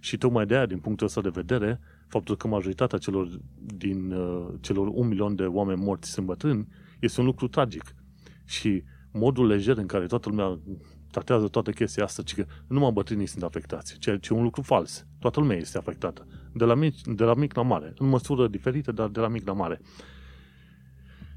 Și 0.00 0.18
tocmai 0.18 0.46
de 0.46 0.54
aia, 0.54 0.66
din 0.66 0.78
punctul 0.78 1.06
ăsta 1.06 1.20
de 1.20 1.28
vedere, 1.28 1.80
faptul 2.08 2.36
că 2.36 2.48
majoritatea 2.48 2.98
celor 2.98 3.28
din 3.76 4.12
uh, 4.12 4.46
celor 4.60 4.88
un 4.92 5.08
milion 5.08 5.34
de 5.34 5.42
oameni 5.42 5.80
morți 5.80 6.10
sunt 6.10 6.26
bătrâni, 6.26 6.68
este 7.00 7.20
un 7.20 7.26
lucru 7.26 7.48
tragic. 7.48 7.94
Și 8.44 8.82
modul 9.16 9.46
lejer 9.46 9.76
în 9.76 9.86
care 9.86 10.06
toată 10.06 10.28
lumea 10.28 10.58
tratează 11.10 11.48
toată 11.48 11.70
chestia 11.70 12.04
asta, 12.04 12.22
ci 12.22 12.34
că 12.34 12.44
numai 12.68 12.90
bătrânii 12.90 13.26
sunt 13.26 13.42
afectați, 13.42 13.98
ceea 13.98 14.18
ce 14.18 14.32
e 14.32 14.36
un 14.36 14.42
lucru 14.42 14.62
fals. 14.62 15.06
Toată 15.18 15.40
lumea 15.40 15.56
este 15.56 15.78
afectată. 15.78 16.26
De 16.54 16.64
la, 16.64 16.74
mic, 16.74 17.06
de 17.06 17.24
la 17.24 17.34
mic 17.34 17.54
la 17.54 17.62
mare. 17.62 17.92
În 17.96 18.08
măsură 18.08 18.48
diferită, 18.48 18.92
dar 18.92 19.08
de 19.08 19.20
la 19.20 19.28
mic 19.28 19.46
la 19.46 19.52
mare. 19.52 19.80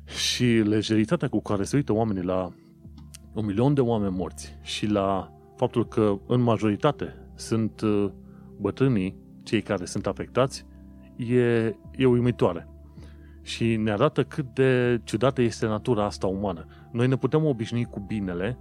Și 0.05 0.45
lejeritatea 0.45 1.27
cu 1.27 1.41
care 1.41 1.63
se 1.63 1.75
uită 1.75 1.93
oamenii 1.93 2.23
la 2.23 2.53
un 3.33 3.45
milion 3.45 3.73
de 3.73 3.81
oameni 3.81 4.15
morți 4.15 4.57
și 4.61 4.85
la 4.85 5.31
faptul 5.55 5.87
că 5.87 6.19
în 6.27 6.41
majoritate 6.41 7.31
sunt 7.35 7.81
uh, 7.81 8.09
bătrânii 8.59 9.15
cei 9.43 9.61
care 9.61 9.85
sunt 9.85 10.07
afectați, 10.07 10.65
e, 11.15 11.75
e 11.95 12.05
uimitoare. 12.05 12.67
Și 13.41 13.75
ne 13.75 13.91
arată 13.91 14.23
cât 14.23 14.45
de 14.53 15.01
ciudată 15.03 15.41
este 15.41 15.65
natura 15.65 16.05
asta 16.05 16.27
umană. 16.27 16.65
Noi 16.91 17.07
ne 17.07 17.15
putem 17.15 17.45
obișnui 17.45 17.83
cu 17.83 17.99
binele 17.99 18.59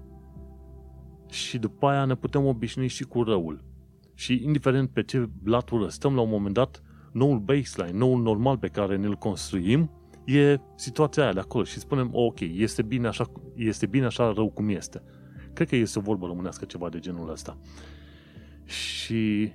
și 1.31 1.59
după 1.59 1.87
aia 1.87 2.05
ne 2.05 2.15
putem 2.15 2.45
obișnui 2.45 2.87
și 2.87 3.05
cu 3.05 3.23
răul. 3.23 3.65
Și 4.15 4.41
indiferent 4.45 4.91
pe 4.91 5.03
ce 5.03 5.29
latură 5.45 5.89
stăm 5.89 6.15
la 6.15 6.21
un 6.21 6.29
moment 6.29 6.55
dat, 6.55 6.83
noul 7.13 7.39
baseline, 7.39 7.99
noul 7.99 8.23
normal 8.23 8.59
pe 8.59 8.69
care 8.69 8.97
ne-l 8.97 9.15
construim, 9.15 9.91
e 10.25 10.59
situația 10.75 11.23
aia 11.23 11.33
de 11.33 11.41
acolo 11.41 11.65
și 11.65 11.79
spunem, 11.79 12.09
ok, 12.13 12.41
este 12.41 12.83
bine 12.83 13.07
așa, 13.07 13.33
este 13.55 13.87
bine 13.87 14.05
așa 14.05 14.33
rău 14.33 14.51
cum 14.51 14.69
este. 14.69 15.03
Cred 15.53 15.69
că 15.69 15.77
este 15.77 15.99
o 15.99 16.03
vorbă 16.03 16.27
românească 16.27 16.65
ceva 16.65 16.89
de 16.89 16.99
genul 16.99 17.31
ăsta. 17.31 17.59
Și 18.65 19.53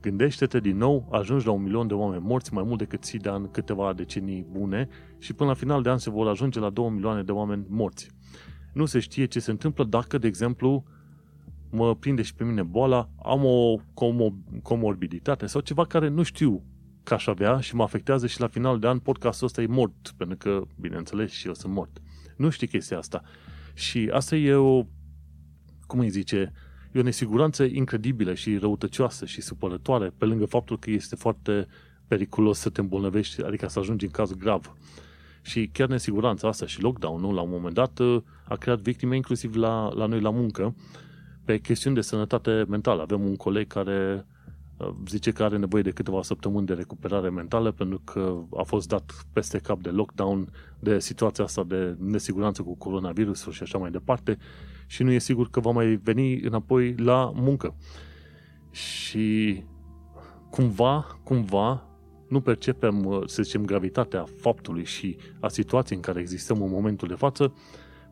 gândește-te 0.00 0.60
din 0.60 0.76
nou, 0.76 1.08
ajungi 1.10 1.46
la 1.46 1.52
un 1.52 1.62
milion 1.62 1.86
de 1.86 1.94
oameni 1.94 2.22
morți, 2.22 2.54
mai 2.54 2.62
mult 2.62 2.78
decât 2.78 3.02
ții 3.02 3.18
de 3.18 3.28
an 3.28 3.50
câteva 3.50 3.92
decenii 3.92 4.46
bune 4.50 4.88
și 5.18 5.32
până 5.32 5.48
la 5.48 5.54
final 5.54 5.82
de 5.82 5.90
an 5.90 5.98
se 5.98 6.10
vor 6.10 6.28
ajunge 6.28 6.60
la 6.60 6.70
2 6.70 6.88
milioane 6.88 7.22
de 7.22 7.32
oameni 7.32 7.64
morți. 7.68 8.10
Nu 8.72 8.84
se 8.84 8.98
știe 8.98 9.24
ce 9.24 9.40
se 9.40 9.50
întâmplă 9.50 9.84
dacă, 9.84 10.18
de 10.18 10.26
exemplu, 10.26 10.84
mă 11.70 11.94
prinde 11.96 12.22
și 12.22 12.34
pe 12.34 12.44
mine 12.44 12.62
boala, 12.62 13.10
am 13.24 13.44
o 13.44 13.76
comorbiditate 14.62 15.46
sau 15.46 15.60
ceva 15.60 15.84
care 15.84 16.08
nu 16.08 16.22
știu 16.22 16.64
că 17.02 17.14
aș 17.14 17.26
avea 17.26 17.60
și 17.60 17.74
mă 17.74 17.82
afectează 17.82 18.26
și 18.26 18.40
la 18.40 18.46
final 18.46 18.78
de 18.78 18.86
an 18.86 18.98
podcastul 18.98 19.46
ăsta 19.46 19.62
e 19.62 19.66
mort, 19.66 20.12
pentru 20.16 20.36
că, 20.36 20.62
bineînțeles, 20.80 21.30
și 21.30 21.46
eu 21.46 21.54
sunt 21.54 21.72
mort. 21.72 22.00
Nu 22.36 22.50
știi 22.50 22.66
chestia 22.66 22.98
asta. 22.98 23.22
Și 23.74 24.10
asta 24.12 24.36
e 24.36 24.54
o, 24.54 24.82
cum 25.86 25.98
îi 25.98 26.08
zice, 26.08 26.52
e 26.92 26.98
o 26.98 27.02
nesiguranță 27.02 27.64
incredibilă 27.64 28.34
și 28.34 28.56
răutăcioasă 28.56 29.24
și 29.24 29.40
supărătoare, 29.40 30.12
pe 30.18 30.24
lângă 30.24 30.44
faptul 30.44 30.78
că 30.78 30.90
este 30.90 31.16
foarte 31.16 31.66
periculos 32.06 32.58
să 32.58 32.70
te 32.70 32.80
îmbolnăvești, 32.80 33.42
adică 33.42 33.68
să 33.68 33.78
ajungi 33.78 34.04
în 34.04 34.10
caz 34.10 34.32
grav. 34.32 34.74
Și 35.42 35.70
chiar 35.72 35.88
nesiguranța 35.88 36.48
asta 36.48 36.66
și 36.66 36.82
lockdown-ul, 36.82 37.34
la 37.34 37.40
un 37.40 37.50
moment 37.50 37.74
dat, 37.74 38.00
a 38.44 38.56
creat 38.56 38.78
victime 38.78 39.16
inclusiv 39.16 39.54
la, 39.54 39.92
la 39.94 40.06
noi 40.06 40.20
la 40.20 40.30
muncă, 40.30 40.74
pe 41.44 41.58
chestiuni 41.58 41.96
de 41.96 42.00
sănătate 42.00 42.64
mentală. 42.68 43.02
Avem 43.02 43.20
un 43.20 43.36
coleg 43.36 43.66
care 43.66 44.14
uh, 44.14 44.29
zice 45.06 45.30
că 45.30 45.42
are 45.42 45.56
nevoie 45.56 45.82
de 45.82 45.90
câteva 45.90 46.22
săptămâni 46.22 46.66
de 46.66 46.72
recuperare 46.72 47.30
mentală 47.30 47.72
pentru 47.72 48.00
că 48.04 48.36
a 48.56 48.62
fost 48.62 48.88
dat 48.88 49.26
peste 49.32 49.58
cap 49.58 49.80
de 49.80 49.90
lockdown, 49.90 50.50
de 50.78 50.98
situația 50.98 51.44
asta 51.44 51.64
de 51.64 51.96
nesiguranță 51.98 52.62
cu 52.62 52.76
coronavirusul 52.76 53.52
și 53.52 53.62
așa 53.62 53.78
mai 53.78 53.90
departe 53.90 54.38
și 54.86 55.02
nu 55.02 55.10
e 55.10 55.18
sigur 55.18 55.50
că 55.50 55.60
va 55.60 55.70
mai 55.70 56.00
veni 56.02 56.40
înapoi 56.40 56.94
la 56.94 57.32
muncă. 57.34 57.74
Și 58.70 59.62
cumva, 60.50 61.06
cumva, 61.22 61.84
nu 62.28 62.40
percepem, 62.40 63.04
uh, 63.04 63.22
să 63.26 63.42
zicem, 63.42 63.64
gravitatea 63.64 64.24
faptului 64.40 64.84
și 64.84 65.16
a 65.40 65.48
situației 65.48 65.96
în 65.96 66.02
care 66.02 66.20
existăm 66.20 66.62
în 66.62 66.70
momentul 66.70 67.08
de 67.08 67.14
față, 67.14 67.52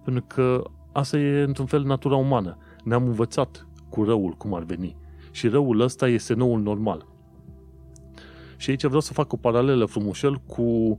pentru 0.05 0.25
că 0.27 0.63
asta 0.93 1.19
e, 1.19 1.43
într-un 1.43 1.67
fel, 1.67 1.83
natura 1.83 2.17
umană. 2.17 2.59
Ne-am 2.85 3.07
învățat 3.07 3.67
cu 3.89 4.05
răul 4.05 4.33
cum 4.33 4.55
ar 4.55 4.63
veni. 4.63 4.97
Și 5.31 5.49
răul 5.49 5.81
ăsta 5.81 6.09
este 6.09 6.35
noul 6.35 6.61
normal. 6.61 7.07
Și 8.57 8.71
aici 8.71 8.85
vreau 8.85 9.01
să 9.01 9.13
fac 9.13 9.33
o 9.33 9.37
paralelă 9.37 9.85
frumușel 9.85 10.37
cu 10.37 10.99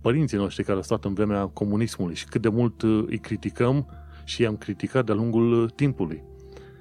părinții 0.00 0.36
noștri 0.38 0.64
care 0.64 0.76
au 0.76 0.82
stat 0.82 1.04
în 1.04 1.14
vremea 1.14 1.46
comunismului 1.46 2.14
și 2.14 2.24
cât 2.24 2.42
de 2.42 2.48
mult 2.48 2.82
uh, 2.82 3.04
îi 3.06 3.18
criticăm 3.18 3.86
și 4.24 4.42
i-am 4.42 4.56
criticat 4.56 5.04
de-a 5.04 5.14
lungul 5.14 5.62
uh, 5.62 5.70
timpului. 5.74 6.22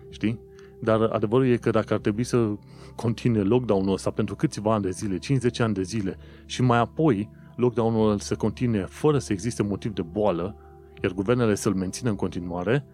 Știi? 0.10 0.40
Dar 0.82 1.02
adevărul 1.02 1.48
e 1.48 1.58
că 1.58 1.70
dacă 1.70 1.94
ar 1.94 2.00
trebui 2.00 2.24
să 2.24 2.50
continue 2.96 3.42
lockdown-ul 3.42 3.94
ăsta 3.94 4.12
pentru 4.12 4.36
câțiva 4.36 4.74
ani 4.74 4.84
de 4.84 4.90
zile, 4.90 5.18
50 5.18 5.60
ani 5.60 5.74
de 5.74 5.82
zile, 5.82 6.18
și 6.46 6.62
mai 6.62 6.80
apoi 6.80 7.30
lockdown-ul 7.56 8.20
să 8.20 8.36
continue 8.36 8.86
fără 8.90 9.18
să 9.18 9.34
existe 9.34 9.64
motiv 9.64 9.94
de 9.94 10.02
boală, 10.02 10.56
iar 11.04 11.12
guvernele 11.12 11.56
să-l 11.56 11.74
mențină 11.74 12.10
în 12.10 12.16
continuare, 12.16 12.86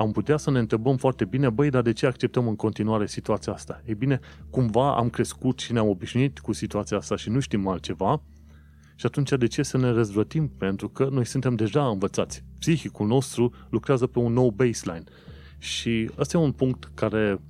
am 0.00 0.12
putea 0.12 0.36
să 0.36 0.50
ne 0.50 0.58
întrebăm 0.58 0.96
foarte 0.96 1.24
bine, 1.24 1.50
băi, 1.50 1.70
dar 1.70 1.82
de 1.82 1.92
ce 1.92 2.06
acceptăm 2.06 2.48
în 2.48 2.56
continuare 2.56 3.06
situația 3.06 3.52
asta? 3.52 3.82
Ei 3.86 3.94
bine, 3.94 4.20
cumva 4.50 4.96
am 4.96 5.10
crescut 5.10 5.58
și 5.58 5.72
ne-am 5.72 5.88
obișnuit 5.88 6.38
cu 6.38 6.52
situația 6.52 6.96
asta 6.96 7.16
și 7.16 7.30
nu 7.30 7.40
știm 7.40 7.66
altceva 7.68 8.22
și 8.94 9.06
atunci 9.06 9.30
de 9.30 9.46
ce 9.46 9.62
să 9.62 9.78
ne 9.78 9.90
răzvrătim? 9.90 10.48
Pentru 10.48 10.88
că 10.88 11.08
noi 11.10 11.26
suntem 11.26 11.54
deja 11.54 11.88
învățați. 11.88 12.44
Psihicul 12.58 13.06
nostru 13.06 13.52
lucrează 13.70 14.06
pe 14.06 14.18
un 14.18 14.32
nou 14.32 14.50
baseline. 14.50 15.04
Și 15.58 16.10
ăsta 16.18 16.38
e 16.38 16.40
un 16.40 16.52
punct 16.52 16.90
care 16.94 17.40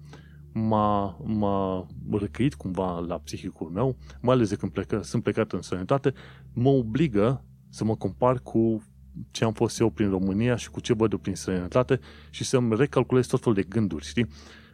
m-a, 0.53 1.17
m-a 1.25 1.87
răcăit 2.11 2.55
cumva 2.55 2.99
la 2.99 3.19
psihicul 3.19 3.69
meu, 3.69 3.97
mai 4.21 4.35
ales 4.35 4.49
de 4.49 4.57
când 4.57 4.73
plecă, 4.73 5.03
sunt 5.03 5.23
plecat 5.23 5.53
în 5.53 5.63
sănătate, 5.63 6.13
mă 6.53 6.69
obligă 6.69 7.45
să 7.69 7.85
mă 7.85 7.97
compar 7.97 8.39
cu 8.39 8.83
ce 9.31 9.45
am 9.45 9.53
fost 9.53 9.81
eu 9.81 9.91
prin 9.91 10.11
România 10.11 10.57
și 10.57 10.71
cu 10.71 10.81
ce 10.81 10.95
văd 10.95 11.13
eu 11.13 11.19
prin 11.19 11.35
străinătate 11.35 12.01
și 12.31 12.45
să-mi 12.45 12.77
recalculez 12.77 13.27
tot 13.27 13.41
felul 13.41 13.55
de 13.55 13.63
gânduri, 13.63 14.05
știi? 14.05 14.27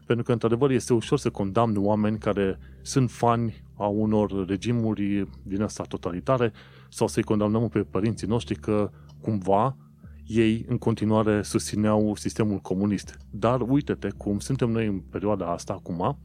Pentru 0.06 0.24
că, 0.24 0.32
într-adevăr, 0.32 0.70
este 0.70 0.92
ușor 0.92 1.18
să 1.18 1.30
condamn 1.30 1.76
oameni 1.76 2.18
care 2.18 2.58
sunt 2.82 3.10
fani 3.10 3.64
a 3.76 3.86
unor 3.86 4.46
regimuri 4.46 5.28
din 5.42 5.62
asta 5.62 5.82
totalitare 5.82 6.52
sau 6.88 7.06
să-i 7.06 7.22
condamnăm 7.22 7.68
pe 7.68 7.82
părinții 7.82 8.26
noștri 8.26 8.54
că 8.54 8.90
cumva 9.20 9.76
ei 10.26 10.64
în 10.68 10.78
continuare 10.78 11.42
susțineau 11.42 12.14
sistemul 12.14 12.58
comunist. 12.58 13.18
Dar 13.30 13.60
uite-te 13.60 14.10
cum 14.16 14.38
suntem 14.38 14.70
noi 14.70 14.86
în 14.86 14.98
perioada 14.98 15.52
asta 15.52 15.72
acum 15.72 16.18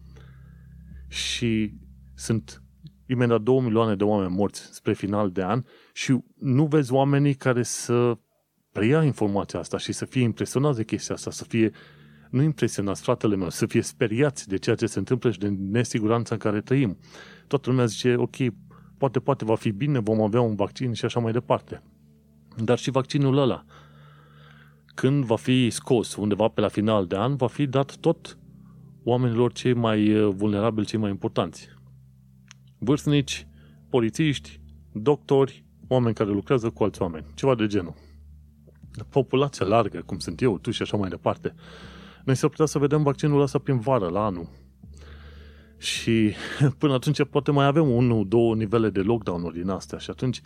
și 1.08 1.74
sunt 2.14 2.64
imediat 3.06 3.42
2 3.42 3.60
milioane 3.60 3.96
de 3.96 4.04
oameni 4.04 4.36
morți 4.36 4.70
spre 4.72 4.94
final 4.94 5.32
de 5.32 5.44
an 5.44 5.64
și 5.94 6.18
nu 6.40 6.66
vezi 6.66 6.94
oamenii 6.94 7.34
care 7.34 7.64
să 7.64 8.18
preia 8.72 9.04
informația 9.04 9.60
asta 9.60 9.78
și 9.78 9.92
să 9.92 10.06
fie 10.06 10.22
impresionați 10.22 10.78
de 10.78 10.84
chestia 10.84 11.16
asta, 11.16 11.32
să 11.32 11.44
fie 11.44 11.72
nu 12.30 12.42
impresionați, 12.42 13.02
fratele 13.02 13.36
meu, 13.36 13.50
să 13.50 13.66
fie 13.66 13.82
speriați 13.82 14.48
de 14.48 14.58
ceea 14.58 14.76
ce 14.76 14.86
se 14.86 15.00
întâmplă 15.00 15.32
și 15.32 15.40
de 15.40 15.48
nesiguranța 15.48 16.34
în 16.34 16.40
care 16.40 16.62
trăim. 16.62 16.98
Toată 17.48 17.70
lumea 17.70 17.86
zice, 17.86 18.16
ok, 18.16 18.36
poate, 18.98 19.20
poate 19.20 19.46
va 19.46 19.56
fi 19.56 19.72
bine, 19.72 20.00
vom 20.00 20.22
avea 20.22 20.42
un 20.42 20.56
vaccin 20.56 20.94
și 20.94 21.06
așa 21.06 21.20
mai 21.20 21.32
departe. 21.32 21.84
Dar 22.58 22.78
și 22.78 22.92
vaccinul 22.92 23.38
ăla, 23.38 23.66
când 24.96 25.24
va 25.24 25.36
fi 25.36 25.70
scos 25.70 26.16
undeva 26.16 26.48
pe 26.48 26.62
la 26.62 26.68
final 26.68 27.06
de 27.06 27.16
an, 27.16 27.36
va 27.36 27.48
fi 27.48 27.66
dat 27.66 27.96
tot 27.96 28.38
oamenilor 29.04 29.52
cei 29.52 29.74
mai 29.74 30.14
uh, 30.14 30.34
vulnerabili, 30.36 30.86
cei 30.86 31.00
mai 31.00 31.10
importanți. 31.10 31.70
Vârstnici, 32.78 33.48
polițiști, 33.90 34.60
doctori, 34.92 35.66
oameni 35.94 36.16
care 36.16 36.30
lucrează 36.30 36.70
cu 36.70 36.84
alți 36.84 37.02
oameni, 37.02 37.26
ceva 37.34 37.56
de 37.56 37.68
genul. 37.68 37.94
Populația 39.10 39.66
largă, 39.66 40.02
cum 40.06 40.20
sunt 40.20 40.42
eu, 40.42 40.58
tu 40.58 40.72
și 40.72 40.82
așa 40.82 40.98
mai 40.98 41.10
departe. 41.10 41.54
Noi 42.26 42.36
s-ar 42.36 42.50
putea 42.50 42.66
să 42.66 42.80
vedem 42.80 43.04
vaccinul 43.04 43.42
ăsta 43.42 43.60
prin 43.60 43.80
vară, 43.80 44.08
la 44.08 44.26
anul. 44.26 44.50
Și 45.78 46.34
până 46.80 46.94
atunci 46.94 47.26
poate 47.26 47.52
mai 47.52 47.66
avem 47.66 47.90
unul, 47.90 48.28
două 48.28 48.56
nivele 48.56 48.90
de 48.90 49.02
lockdown-uri 49.02 49.58
din 49.58 49.70
astea 49.70 49.98
și 49.98 50.10
atunci 50.10 50.42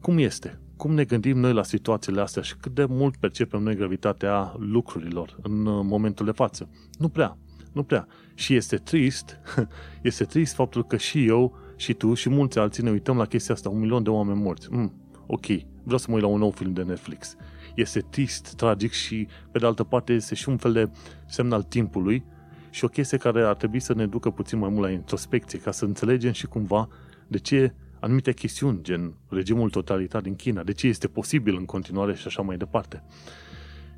cum 0.00 0.18
este? 0.18 0.60
Cum 0.76 0.94
ne 0.94 1.04
gândim 1.04 1.38
noi 1.38 1.52
la 1.52 1.62
situațiile 1.62 2.20
astea 2.20 2.42
și 2.42 2.56
cât 2.56 2.74
de 2.74 2.84
mult 2.84 3.16
percepem 3.16 3.62
noi 3.62 3.74
gravitatea 3.74 4.54
lucrurilor 4.58 5.38
în 5.42 5.66
uh, 5.66 5.84
momentul 5.84 6.26
de 6.26 6.32
față? 6.32 6.68
Nu 6.98 7.08
prea, 7.08 7.38
nu 7.72 7.82
prea. 7.82 8.06
Și 8.34 8.54
este 8.54 8.76
trist, 8.76 9.38
este 10.02 10.24
trist 10.24 10.54
faptul 10.54 10.84
că 10.84 10.96
și 10.96 11.26
eu, 11.26 11.58
și 11.78 11.92
tu, 11.94 12.14
și 12.14 12.28
mulți 12.28 12.58
alții 12.58 12.82
ne 12.82 12.90
uităm 12.90 13.16
la 13.16 13.24
chestia 13.24 13.54
asta, 13.54 13.68
un 13.68 13.78
milion 13.78 14.02
de 14.02 14.10
oameni 14.10 14.40
morți. 14.40 14.68
Mm, 14.70 14.92
ok, 15.26 15.46
vreau 15.82 15.98
să 15.98 16.06
mă 16.08 16.14
uit 16.14 16.22
la 16.22 16.28
un 16.28 16.38
nou 16.38 16.50
film 16.50 16.72
de 16.72 16.82
Netflix. 16.82 17.36
este 17.74 18.00
trist, 18.00 18.54
tragic 18.54 18.92
și, 18.92 19.28
pe 19.50 19.58
de 19.58 19.66
altă 19.66 19.84
parte, 19.84 20.12
este 20.12 20.34
și 20.34 20.48
un 20.48 20.56
fel 20.56 20.72
de 20.72 20.90
semn 21.26 21.52
al 21.52 21.62
timpului 21.62 22.24
și 22.70 22.84
o 22.84 22.88
chestie 22.88 23.18
care 23.18 23.42
ar 23.42 23.54
trebui 23.54 23.80
să 23.80 23.94
ne 23.94 24.06
ducă 24.06 24.30
puțin 24.30 24.58
mai 24.58 24.68
mult 24.68 24.82
la 24.82 24.90
introspecție, 24.90 25.58
ca 25.58 25.70
să 25.70 25.84
înțelegem 25.84 26.32
și 26.32 26.46
cumva 26.46 26.88
de 27.26 27.38
ce 27.38 27.74
anumite 28.00 28.32
chestiuni, 28.32 28.82
gen 28.82 29.14
regimul 29.28 29.70
totalitar 29.70 30.22
din 30.22 30.36
China, 30.36 30.62
de 30.62 30.72
ce 30.72 30.86
este 30.86 31.08
posibil 31.08 31.56
în 31.56 31.64
continuare 31.64 32.14
și 32.14 32.26
așa 32.26 32.42
mai 32.42 32.56
departe. 32.56 33.04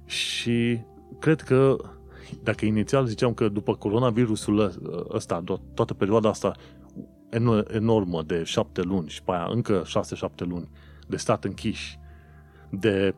Și 0.04 0.80
cred 1.18 1.40
că 1.40 1.76
dacă 2.42 2.64
inițial 2.64 3.06
ziceam 3.06 3.34
că 3.34 3.48
după 3.48 3.74
coronavirusul 3.74 4.72
ăsta, 5.08 5.44
toată 5.74 5.94
perioada 5.94 6.28
asta 6.28 6.52
enormă 7.68 8.22
de 8.22 8.42
șapte 8.42 8.82
luni 8.82 9.08
și 9.08 9.22
pe 9.22 9.32
aia 9.32 9.48
încă 9.50 9.82
șase-șapte 9.86 10.44
luni 10.44 10.70
de 11.08 11.16
stat 11.16 11.44
închiși, 11.44 11.98
de 12.70 13.14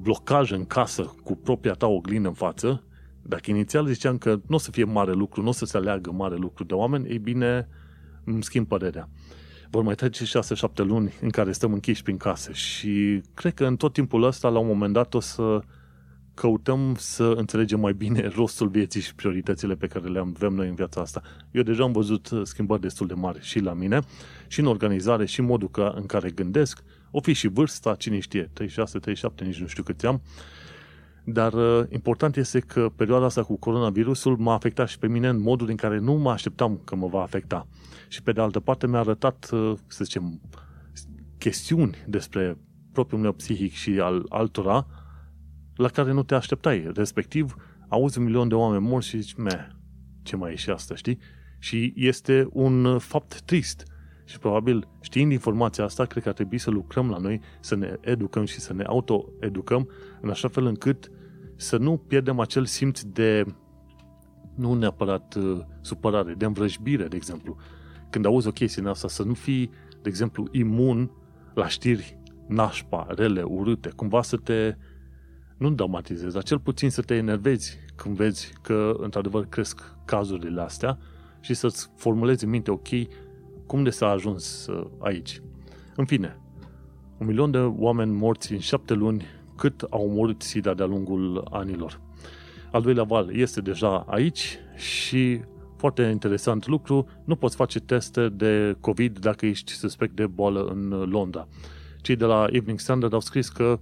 blocaj 0.00 0.50
în 0.50 0.64
casă 0.64 1.14
cu 1.24 1.36
propria 1.36 1.72
ta 1.72 1.86
oglindă 1.86 2.28
în 2.28 2.34
față, 2.34 2.84
dacă 3.22 3.50
inițial 3.50 3.86
ziceam 3.86 4.18
că 4.18 4.40
nu 4.46 4.54
o 4.54 4.58
să 4.58 4.70
fie 4.70 4.84
mare 4.84 5.12
lucru, 5.12 5.42
nu 5.42 5.48
o 5.48 5.52
să 5.52 5.64
se 5.64 5.76
aleagă 5.76 6.12
mare 6.12 6.36
lucru 6.36 6.64
de 6.64 6.74
oameni, 6.74 7.08
ei 7.08 7.18
bine, 7.18 7.68
îmi 8.24 8.42
schimb 8.42 8.66
părerea. 8.66 9.08
Vor 9.70 9.82
mai 9.82 9.94
trece 9.94 10.24
6-7 10.24 10.28
luni 10.74 11.12
în 11.20 11.30
care 11.30 11.52
stăm 11.52 11.72
închiși 11.72 12.02
prin 12.02 12.16
case 12.16 12.52
și 12.52 13.22
cred 13.34 13.54
că 13.54 13.66
în 13.66 13.76
tot 13.76 13.92
timpul 13.92 14.22
ăsta, 14.22 14.48
la 14.48 14.58
un 14.58 14.66
moment 14.66 14.92
dat, 14.92 15.14
o 15.14 15.20
să 15.20 15.60
căutăm 16.34 16.94
să 16.98 17.32
înțelegem 17.36 17.80
mai 17.80 17.92
bine 17.92 18.28
rostul 18.36 18.68
vieții 18.68 19.00
și 19.00 19.14
prioritățile 19.14 19.74
pe 19.74 19.86
care 19.86 20.08
le 20.08 20.18
avem 20.18 20.52
noi 20.52 20.68
în 20.68 20.74
viața 20.74 21.00
asta. 21.00 21.22
Eu 21.50 21.62
deja 21.62 21.82
am 21.82 21.92
văzut 21.92 22.30
schimbări 22.42 22.80
destul 22.80 23.06
de 23.06 23.14
mari 23.14 23.40
și 23.40 23.58
la 23.58 23.72
mine, 23.72 24.00
și 24.48 24.60
în 24.60 24.66
organizare, 24.66 25.24
și 25.24 25.40
în 25.40 25.46
modul 25.46 25.70
în 25.94 26.06
care 26.06 26.30
gândesc. 26.30 26.82
O 27.10 27.20
fi 27.20 27.32
și 27.32 27.48
vârsta, 27.48 27.94
cine 27.94 28.18
știe, 28.18 28.50
36, 28.52 28.98
37, 28.98 29.44
nici 29.44 29.60
nu 29.60 29.66
știu 29.66 29.82
cât 29.82 30.04
am. 30.04 30.22
Dar 31.24 31.52
uh, 31.52 31.84
important 31.88 32.36
este 32.36 32.60
că 32.60 32.90
perioada 32.96 33.24
asta 33.24 33.42
cu 33.42 33.56
coronavirusul 33.56 34.36
m-a 34.36 34.54
afectat 34.54 34.88
și 34.88 34.98
pe 34.98 35.08
mine 35.08 35.28
în 35.28 35.40
modul 35.40 35.68
în 35.68 35.76
care 35.76 35.98
nu 35.98 36.12
mă 36.12 36.30
așteptam 36.30 36.80
că 36.84 36.96
mă 36.96 37.06
va 37.06 37.22
afecta. 37.22 37.66
Și 38.08 38.22
pe 38.22 38.32
de 38.32 38.40
altă 38.40 38.60
parte 38.60 38.86
mi-a 38.86 38.98
arătat, 38.98 39.48
uh, 39.52 39.72
să 39.86 40.04
zicem, 40.04 40.40
chestiuni 41.38 41.96
despre 42.06 42.58
propriul 42.92 43.20
meu 43.20 43.32
psihic 43.32 43.72
și 43.72 43.90
al 44.00 44.26
altora 44.28 44.86
la 45.76 45.88
care 45.88 46.12
nu 46.12 46.22
te 46.22 46.34
așteptai. 46.34 46.90
Respectiv, 46.94 47.54
auzi 47.88 48.18
un 48.18 48.24
milion 48.24 48.48
de 48.48 48.54
oameni 48.54 48.86
morți 48.86 49.08
și 49.08 49.20
zici, 49.20 49.34
meh, 49.34 49.66
ce 50.22 50.36
mai 50.36 50.52
e 50.52 50.56
și 50.56 50.70
asta, 50.70 50.94
știi? 50.94 51.18
Și 51.58 51.92
este 51.96 52.48
un 52.50 52.98
fapt 52.98 53.40
trist. 53.40 53.86
Și 54.24 54.38
probabil, 54.38 54.88
știind 55.00 55.32
informația 55.32 55.84
asta, 55.84 56.04
cred 56.04 56.22
că 56.22 56.28
ar 56.28 56.34
trebui 56.34 56.58
să 56.58 56.70
lucrăm 56.70 57.10
la 57.10 57.18
noi, 57.18 57.40
să 57.60 57.74
ne 57.74 57.96
educăm 58.00 58.44
și 58.44 58.60
să 58.60 58.72
ne 58.72 58.84
auto-educăm, 58.84 59.88
în 60.20 60.30
așa 60.30 60.48
fel 60.48 60.66
încât 60.66 61.10
să 61.56 61.76
nu 61.76 61.96
pierdem 61.96 62.40
acel 62.40 62.64
simț 62.64 63.00
de, 63.02 63.44
nu 64.56 64.74
neapărat 64.74 65.34
uh, 65.34 65.60
supărare, 65.80 66.34
de 66.34 66.44
învrăjbire, 66.44 67.06
de 67.06 67.16
exemplu. 67.16 67.56
Când 68.10 68.26
auzi 68.26 68.48
o 68.48 68.50
chestie 68.50 68.82
în 68.82 68.88
asta, 68.88 69.08
să 69.08 69.22
nu 69.22 69.34
fii, 69.34 69.70
de 70.02 70.08
exemplu, 70.08 70.48
imun 70.50 71.10
la 71.54 71.68
știri 71.68 72.18
nașpa, 72.48 73.06
rele, 73.08 73.42
urâte, 73.42 73.88
cumva 73.96 74.22
să 74.22 74.36
te, 74.36 74.76
nu 75.62 75.70
dramatizezi, 75.70 76.34
dar 76.34 76.42
cel 76.42 76.58
puțin 76.58 76.90
să 76.90 77.02
te 77.02 77.14
enervezi 77.14 77.78
când 77.96 78.16
vezi 78.16 78.52
că, 78.62 78.94
într-adevăr, 78.98 79.46
cresc 79.46 79.94
cazurile 80.04 80.60
astea 80.60 80.98
și 81.40 81.54
să-ți 81.54 81.90
formulezi 81.96 82.44
în 82.44 82.50
minte, 82.50 82.70
ok, 82.70 82.88
cum 83.66 83.82
de 83.82 83.90
s-a 83.90 84.08
ajuns 84.08 84.66
uh, 84.66 84.86
aici? 84.98 85.42
În 85.96 86.04
fine, 86.04 86.40
un 87.18 87.26
milion 87.26 87.50
de 87.50 87.58
oameni 87.58 88.12
morți 88.12 88.52
în 88.52 88.58
șapte 88.58 88.94
luni, 88.94 89.24
cât 89.56 89.80
au 89.90 90.08
murit 90.08 90.42
SIDA 90.42 90.74
de-a 90.74 90.86
lungul 90.86 91.46
anilor. 91.50 92.00
Al 92.72 92.82
doilea 92.82 93.02
val 93.02 93.36
este 93.36 93.60
deja 93.60 94.04
aici 94.08 94.58
și 94.76 95.40
foarte 95.76 96.02
interesant 96.02 96.66
lucru, 96.66 97.08
nu 97.24 97.36
poți 97.36 97.56
face 97.56 97.80
teste 97.80 98.28
de 98.28 98.76
COVID 98.80 99.18
dacă 99.18 99.46
ești 99.46 99.72
suspect 99.72 100.16
de 100.16 100.26
boală 100.26 100.64
în 100.64 100.88
Londra. 101.10 101.48
Cei 102.00 102.16
de 102.16 102.24
la 102.24 102.46
Evening 102.50 102.78
Standard 102.78 103.12
au 103.12 103.20
scris 103.20 103.48
că, 103.48 103.80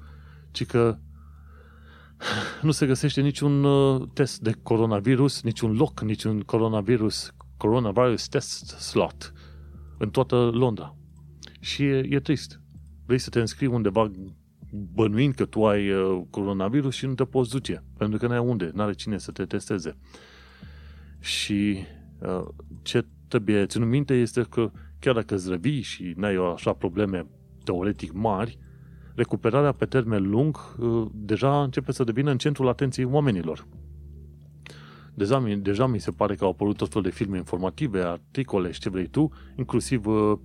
ci 0.50 0.66
că 0.66 0.98
nu 2.62 2.70
se 2.70 2.86
găsește 2.86 3.20
niciun 3.20 3.64
uh, 3.64 4.08
test 4.12 4.40
de 4.40 4.52
coronavirus, 4.62 5.42
niciun 5.42 5.76
loc, 5.76 6.00
niciun 6.00 6.40
coronavirus, 6.40 7.34
coronavirus 7.56 8.28
test 8.28 8.68
slot 8.68 9.32
în 9.98 10.10
toată 10.10 10.36
Londra. 10.36 10.96
Și 11.60 11.84
e, 11.84 12.06
e 12.08 12.20
trist. 12.20 12.60
Vrei 13.06 13.18
să 13.18 13.30
te 13.30 13.40
înscrii 13.40 13.68
undeva 13.68 14.10
bănuind 14.72 15.34
că 15.34 15.44
tu 15.44 15.66
ai 15.66 15.90
uh, 15.90 16.22
coronavirus 16.30 16.94
și 16.94 17.06
nu 17.06 17.14
te 17.14 17.24
poți 17.24 17.50
duce. 17.50 17.84
Pentru 17.96 18.18
că 18.18 18.26
n-ai 18.26 18.38
unde, 18.38 18.70
n-are 18.74 18.92
cine 18.92 19.18
să 19.18 19.30
te 19.30 19.44
testeze. 19.44 19.96
Și 21.20 21.76
uh, 22.18 22.48
ce 22.82 23.06
trebuie 23.28 23.66
ținut 23.66 23.88
minte 23.88 24.14
este 24.14 24.42
că 24.42 24.70
chiar 24.98 25.14
dacă 25.14 25.34
îți 25.34 25.50
revii 25.50 25.80
și 25.80 26.12
n-ai 26.16 26.34
așa 26.54 26.72
probleme 26.72 27.26
teoretic 27.64 28.12
mari, 28.12 28.58
recuperarea 29.14 29.72
pe 29.72 29.84
termen 29.84 30.30
lung 30.30 30.56
uh, 30.78 31.06
deja 31.12 31.62
începe 31.62 31.92
să 31.92 32.04
devină 32.04 32.30
în 32.30 32.38
centrul 32.38 32.68
atenției 32.68 33.06
oamenilor. 33.10 33.66
Deja, 35.14 35.42
deja 35.58 35.86
mi 35.86 35.98
se 35.98 36.10
pare 36.10 36.34
că 36.34 36.44
au 36.44 36.50
apărut 36.50 36.76
tot 36.76 36.92
fel 36.92 37.02
de 37.02 37.10
filme 37.10 37.36
informative, 37.36 38.00
articole 38.00 38.70
și 38.70 38.80
ce 38.80 38.90
vrei 38.90 39.06
tu, 39.06 39.32
inclusiv 39.56 40.06
uh, 40.06 40.38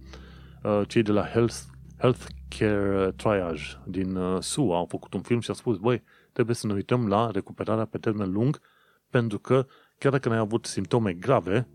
uh, 0.63 0.81
cei 0.87 1.01
de 1.03 1.11
la 1.11 1.25
Health, 1.25 1.55
Healthcare 1.97 3.11
Triage 3.15 3.63
din 3.85 4.15
uh, 4.15 4.41
SUA 4.41 4.77
au 4.77 4.85
făcut 4.85 5.13
un 5.13 5.21
film 5.21 5.39
și 5.39 5.49
au 5.49 5.55
spus, 5.55 5.77
băi, 5.77 6.03
trebuie 6.31 6.55
să 6.55 6.67
ne 6.67 6.73
uităm 6.73 7.07
la 7.07 7.31
recuperarea 7.31 7.85
pe 7.85 7.97
termen 7.97 8.31
lung, 8.31 8.61
pentru 9.09 9.39
că 9.39 9.67
chiar 9.97 10.11
dacă 10.11 10.29
n-ai 10.29 10.37
avut 10.37 10.65
simptome 10.65 11.13
grave, 11.13 11.67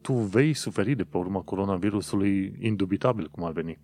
tu 0.00 0.12
vei 0.12 0.52
suferi 0.52 0.94
de 0.94 1.04
pe 1.04 1.16
urma 1.16 1.40
coronavirusului 1.40 2.56
indubitabil 2.60 3.28
cum 3.28 3.44
ar 3.44 3.52
veni. 3.52 3.78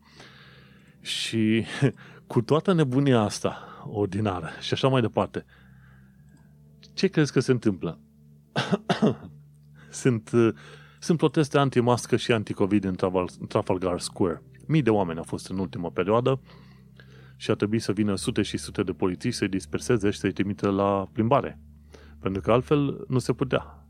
Și 1.01 1.65
cu 2.31 2.41
toată 2.41 2.73
nebunia 2.73 3.21
asta 3.21 3.59
ordinară 3.87 4.49
și 4.61 4.73
așa 4.73 4.89
mai 4.89 5.01
departe, 5.01 5.45
ce 6.95 7.07
crezi 7.07 7.33
că 7.33 7.41
se 7.41 7.51
întâmplă? 7.51 7.99
sunt, 10.03 10.31
sunt 10.99 11.19
proteste 11.19 11.59
anti-mască 11.59 12.17
și 12.17 12.33
anti-COVID 12.33 12.85
în 12.85 12.97
Trafalgar 13.49 14.01
Square. 14.01 14.43
Mii 14.67 14.83
de 14.83 14.91
oameni 14.91 15.19
au 15.19 15.25
fost 15.25 15.49
în 15.49 15.59
ultima 15.59 15.91
perioadă 15.91 16.41
și 17.37 17.51
a 17.51 17.55
trebuit 17.55 17.83
să 17.83 17.93
vină 17.93 18.15
sute 18.15 18.43
și 18.43 18.57
sute 18.57 18.83
de 18.83 18.93
polițiști 18.93 19.39
să-i 19.39 19.49
disperseze 19.49 20.11
și 20.11 20.19
să-i 20.19 20.33
trimită 20.33 20.71
la 20.71 21.09
plimbare. 21.13 21.61
Pentru 22.21 22.43
că 22.43 22.53
altfel 22.53 23.05
nu 23.09 23.19
se 23.19 23.33
putea. 23.33 23.87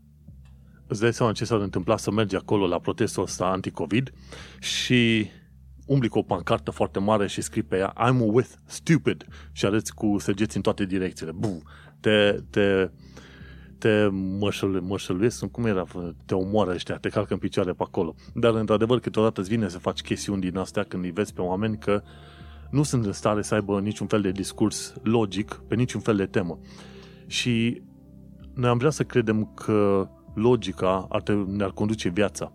Îți 0.87 1.01
dai 1.01 1.13
seama 1.13 1.31
ce 1.31 1.45
s-ar 1.45 1.59
întâmpla 1.59 1.97
să 1.97 2.11
mergi 2.11 2.35
acolo 2.35 2.67
la 2.67 2.79
protestul 2.79 3.23
ăsta 3.23 3.45
anti-COVID 3.45 4.13
și 4.59 5.29
umbli 5.91 6.07
cu 6.07 6.17
o 6.17 6.21
pancartă 6.21 6.71
foarte 6.71 6.99
mare 6.99 7.27
și 7.27 7.41
scrii 7.41 7.63
pe 7.63 7.77
ea 7.77 7.93
I'm 7.93 8.17
with 8.19 8.49
stupid 8.65 9.25
și 9.51 9.65
arăți 9.65 9.93
cu 9.93 10.15
săgeți 10.19 10.55
în 10.55 10.61
toate 10.61 10.85
direcțiile. 10.85 11.31
Buf, 11.31 11.61
te, 11.99 12.39
te, 12.49 12.89
te 13.77 14.07
mășăl, 14.39 14.81
mășăluiesc, 14.81 15.45
cum 15.45 15.65
era, 15.65 15.85
te 16.25 16.35
omoară 16.35 16.71
ăștia, 16.71 16.97
te 16.97 17.09
calcă 17.09 17.33
în 17.33 17.39
picioare 17.39 17.71
pe 17.71 17.83
acolo. 17.83 18.15
Dar, 18.33 18.53
într-adevăr, 18.53 18.99
câteodată 18.99 19.39
îți 19.39 19.49
vine 19.49 19.69
să 19.69 19.79
faci 19.79 20.01
chestiuni 20.01 20.41
din 20.41 20.57
astea 20.57 20.83
când 20.83 21.03
îi 21.03 21.11
vezi 21.11 21.33
pe 21.33 21.41
oameni 21.41 21.77
că 21.77 22.03
nu 22.69 22.83
sunt 22.83 23.05
în 23.05 23.11
stare 23.11 23.41
să 23.41 23.53
aibă 23.53 23.79
niciun 23.79 24.07
fel 24.07 24.21
de 24.21 24.31
discurs 24.31 24.93
logic 25.03 25.61
pe 25.67 25.75
niciun 25.75 26.01
fel 26.01 26.15
de 26.15 26.25
temă. 26.25 26.59
Și 27.27 27.81
noi 28.53 28.69
am 28.69 28.77
vrea 28.77 28.89
să 28.89 29.03
credem 29.03 29.51
că 29.53 30.09
logica 30.33 31.05
ar 31.09 31.21
te, 31.21 31.33
ne-ar 31.33 31.71
conduce 31.71 32.09
viața 32.09 32.53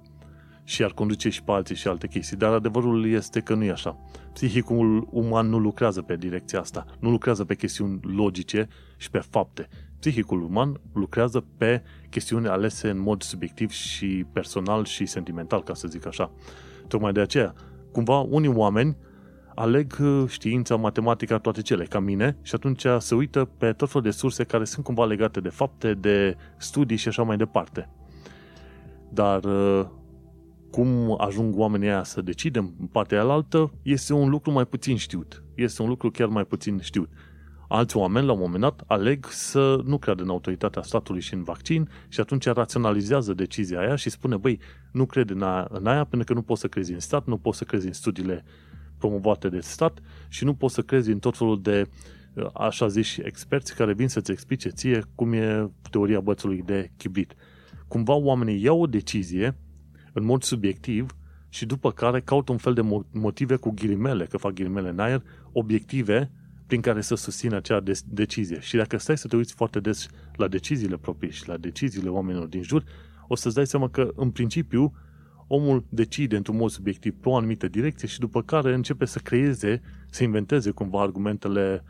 și 0.68 0.84
ar 0.84 0.92
conduce 0.92 1.28
și 1.28 1.42
pe 1.42 1.52
alții 1.52 1.74
și 1.74 1.88
alte 1.88 2.06
chestii, 2.06 2.36
dar 2.36 2.52
adevărul 2.52 3.10
este 3.10 3.40
că 3.40 3.54
nu 3.54 3.64
e 3.64 3.70
așa. 3.70 3.98
Psihicul 4.32 5.08
uman 5.10 5.48
nu 5.48 5.58
lucrează 5.58 6.02
pe 6.02 6.16
direcția 6.16 6.60
asta, 6.60 6.84
nu 6.98 7.10
lucrează 7.10 7.44
pe 7.44 7.54
chestiuni 7.54 8.00
logice 8.02 8.68
și 8.96 9.10
pe 9.10 9.18
fapte. 9.18 9.68
Psihicul 9.98 10.42
uman 10.42 10.80
lucrează 10.92 11.44
pe 11.56 11.82
chestiuni 12.10 12.48
alese 12.48 12.88
în 12.88 12.98
mod 12.98 13.22
subiectiv 13.22 13.70
și 13.70 14.26
personal 14.32 14.84
și 14.84 15.06
sentimental, 15.06 15.62
ca 15.62 15.74
să 15.74 15.88
zic 15.88 16.06
așa. 16.06 16.30
Tocmai 16.88 17.12
de 17.12 17.20
aceea, 17.20 17.54
cumva, 17.92 18.18
unii 18.18 18.52
oameni 18.54 18.96
aleg 19.54 19.96
uh, 20.00 20.28
știința, 20.28 20.76
matematica, 20.76 21.38
toate 21.38 21.62
cele, 21.62 21.84
ca 21.84 21.98
mine, 21.98 22.36
și 22.42 22.54
atunci 22.54 22.84
se 22.98 23.14
uită 23.14 23.44
pe 23.58 23.72
tot 23.72 23.88
felul 23.88 24.02
de 24.02 24.10
surse 24.10 24.44
care 24.44 24.64
sunt 24.64 24.84
cumva 24.84 25.04
legate 25.04 25.40
de 25.40 25.48
fapte, 25.48 25.94
de 25.94 26.36
studii 26.56 26.96
și 26.96 27.08
așa 27.08 27.22
mai 27.22 27.36
departe. 27.36 27.88
Dar 29.08 29.44
uh, 29.44 29.86
cum 30.70 31.16
ajung 31.18 31.58
oamenii 31.58 31.88
aia 31.88 32.02
să 32.02 32.20
decidem 32.20 32.74
în 32.80 32.86
partea 32.86 33.20
alaltă, 33.20 33.72
este 33.82 34.12
un 34.12 34.28
lucru 34.28 34.50
mai 34.50 34.66
puțin 34.66 34.96
știut. 34.96 35.44
Este 35.54 35.82
un 35.82 35.88
lucru 35.88 36.10
chiar 36.10 36.28
mai 36.28 36.44
puțin 36.44 36.80
știut. 36.80 37.08
Alți 37.68 37.96
oameni, 37.96 38.26
la 38.26 38.32
un 38.32 38.38
moment 38.38 38.60
dat, 38.60 38.82
aleg 38.86 39.26
să 39.28 39.80
nu 39.84 39.98
creadă 39.98 40.22
în 40.22 40.28
autoritatea 40.28 40.82
statului 40.82 41.20
și 41.20 41.34
în 41.34 41.42
vaccin 41.42 41.88
și 42.08 42.20
atunci 42.20 42.46
raționalizează 42.46 43.34
decizia 43.34 43.78
aia 43.78 43.96
și 43.96 44.10
spune, 44.10 44.36
băi, 44.36 44.60
nu 44.92 45.06
cred 45.06 45.30
în 45.30 45.42
aia, 45.42 45.68
în 45.70 45.86
aia 45.86 46.04
pentru 46.04 46.26
că 46.28 46.34
nu 46.34 46.42
poți 46.42 46.60
să 46.60 46.68
crezi 46.68 46.92
în 46.92 47.00
stat, 47.00 47.26
nu 47.26 47.36
poți 47.36 47.58
să 47.58 47.64
crezi 47.64 47.86
în 47.86 47.92
studiile 47.92 48.44
promovate 48.98 49.48
de 49.48 49.60
stat 49.60 49.98
și 50.28 50.44
nu 50.44 50.54
poți 50.54 50.74
să 50.74 50.82
crezi 50.82 51.10
în 51.10 51.18
tot 51.18 51.36
felul 51.36 51.62
de 51.62 51.88
uh, 52.34 52.46
așa 52.54 52.86
ziși 52.86 53.20
experți 53.24 53.74
care 53.74 53.92
vin 53.92 54.08
să-ți 54.08 54.30
explice 54.30 54.68
ție 54.68 55.04
cum 55.14 55.32
e 55.32 55.70
teoria 55.90 56.20
bățului 56.20 56.62
de 56.62 56.90
chibrit. 56.96 57.34
Cumva 57.88 58.14
oamenii 58.14 58.62
iau 58.62 58.80
o 58.80 58.86
decizie 58.86 59.56
în 60.16 60.24
mod 60.24 60.42
subiectiv 60.42 61.16
și 61.48 61.66
după 61.66 61.92
care 61.92 62.20
caută 62.20 62.52
un 62.52 62.58
fel 62.58 62.74
de 62.74 62.80
motive 63.10 63.56
cu 63.56 63.70
ghilimele, 63.70 64.24
că 64.24 64.36
fac 64.36 64.52
ghilimele 64.52 64.88
în 64.88 64.98
aer, 64.98 65.22
obiective 65.52 66.30
prin 66.66 66.80
care 66.80 67.00
să 67.00 67.14
susțină 67.14 67.56
acea 67.56 67.80
de- 67.80 68.00
decizie. 68.06 68.60
Și 68.60 68.76
dacă 68.76 68.96
stai 68.96 69.18
să 69.18 69.28
te 69.28 69.36
uiți 69.36 69.54
foarte 69.54 69.80
des 69.80 70.08
la 70.36 70.48
deciziile 70.48 70.96
proprii 70.96 71.30
și 71.30 71.48
la 71.48 71.56
deciziile 71.56 72.08
oamenilor 72.08 72.46
din 72.46 72.62
jur, 72.62 72.84
o 73.28 73.34
să-ți 73.34 73.54
dai 73.54 73.66
seama 73.66 73.88
că, 73.88 74.10
în 74.14 74.30
principiu, 74.30 74.92
omul 75.46 75.84
decide 75.88 76.36
într-un 76.36 76.56
mod 76.56 76.70
subiectiv 76.70 77.14
pe 77.20 77.28
o 77.28 77.36
anumită 77.36 77.68
direcție 77.68 78.08
și 78.08 78.18
după 78.18 78.42
care 78.42 78.74
începe 78.74 79.04
să 79.04 79.18
creeze, 79.18 79.80
să 80.10 80.22
inventeze 80.22 80.70
cumva 80.70 81.00
argumentele 81.00 81.84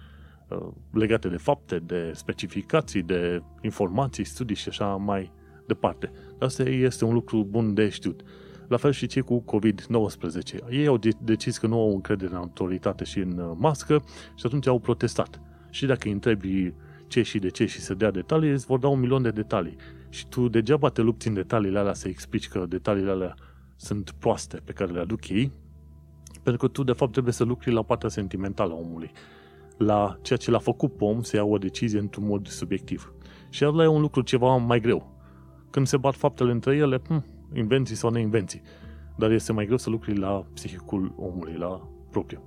uh, 0.49 0.69
legate 0.93 1.29
de 1.29 1.37
fapte, 1.37 1.79
de 1.79 2.13
specificații, 2.15 3.03
de 3.03 3.43
informații, 3.61 4.25
studii 4.25 4.57
și 4.57 4.69
așa 4.69 4.87
mai 4.87 5.33
departe. 5.67 6.11
Asta 6.39 6.63
este 6.63 7.05
un 7.05 7.15
lucru 7.15 7.45
bun 7.45 7.75
de 7.75 7.89
știut. 7.89 8.21
La 8.69 8.77
fel 8.77 8.93
și 8.93 9.07
cei 9.07 9.23
cu 9.23 9.45
COVID-19. 9.45 10.71
Ei 10.71 10.87
au 10.87 10.99
decis 11.21 11.59
că 11.59 11.67
nu 11.67 11.81
au 11.81 11.95
încredere 11.95 12.31
în 12.31 12.37
autoritate 12.37 13.05
și 13.05 13.19
în 13.19 13.39
uh, 13.39 13.53
mască 13.59 14.05
și 14.35 14.47
atunci 14.47 14.67
au 14.67 14.79
protestat. 14.79 15.41
Și 15.71 15.87
dacă 15.87 16.01
îi 16.05 16.13
întrebi 16.13 16.73
ce 17.07 17.23
și 17.23 17.39
de 17.39 17.49
ce 17.49 17.67
și 17.67 17.81
să 17.81 17.95
dea 17.95 18.11
detalii, 18.11 18.51
îți 18.51 18.67
vor 18.67 18.79
da 18.79 18.89
un 18.89 19.01
milion 19.01 19.23
de 19.23 19.31
detalii. 19.31 19.77
Și 20.09 20.29
tu 20.29 20.49
degeaba 20.49 20.89
te 20.89 21.01
lupți 21.01 21.29
în 21.29 21.35
detaliile 21.35 21.79
alea 21.79 21.95
să 21.95 22.09
explici 22.09 22.49
că 22.49 22.67
detaliile 22.69 23.11
alea 23.11 23.35
sunt 23.77 24.11
proaste 24.11 24.61
pe 24.65 24.73
care 24.73 24.93
le 24.93 25.01
aduc 25.01 25.29
ei, 25.29 25.53
pentru 26.43 26.67
că 26.67 26.73
tu 26.73 26.83
de 26.83 26.93
fapt 26.93 27.13
trebuie 27.13 27.33
să 27.33 27.45
lucri 27.45 27.73
la 27.73 27.83
partea 27.83 28.09
sentimentală 28.09 28.73
a 28.73 28.77
omului, 28.77 29.11
la 29.77 30.19
ceea 30.23 30.39
ce 30.39 30.51
l-a 30.51 30.59
făcut 30.59 30.97
pe 30.97 31.05
om 31.05 31.23
să 31.23 31.37
ia 31.37 31.45
o 31.45 31.59
decizie 31.59 31.99
într-un 31.99 32.27
mod 32.27 32.47
subiectiv. 32.47 33.13
Și 33.51 33.65
ăla 33.65 33.83
e 33.83 33.87
un 33.87 34.01
lucru 34.01 34.21
ceva 34.21 34.57
mai 34.57 34.81
greu. 34.81 35.16
Când 35.77 35.89
se 35.89 35.97
bat 35.97 36.15
faptele 36.15 36.51
între 36.51 36.77
ele, 36.77 37.01
hm, 37.09 37.25
invenții 37.55 37.97
sau 37.97 38.11
neinvenții. 38.11 38.63
Dar 39.17 39.31
este 39.31 39.53
mai 39.53 39.65
greu 39.65 39.77
să 39.77 39.91
lucri 39.91 40.17
la 40.17 40.47
psihicul 40.55 41.15
omului, 41.17 41.55
la 41.55 41.89
propriu. 42.11 42.43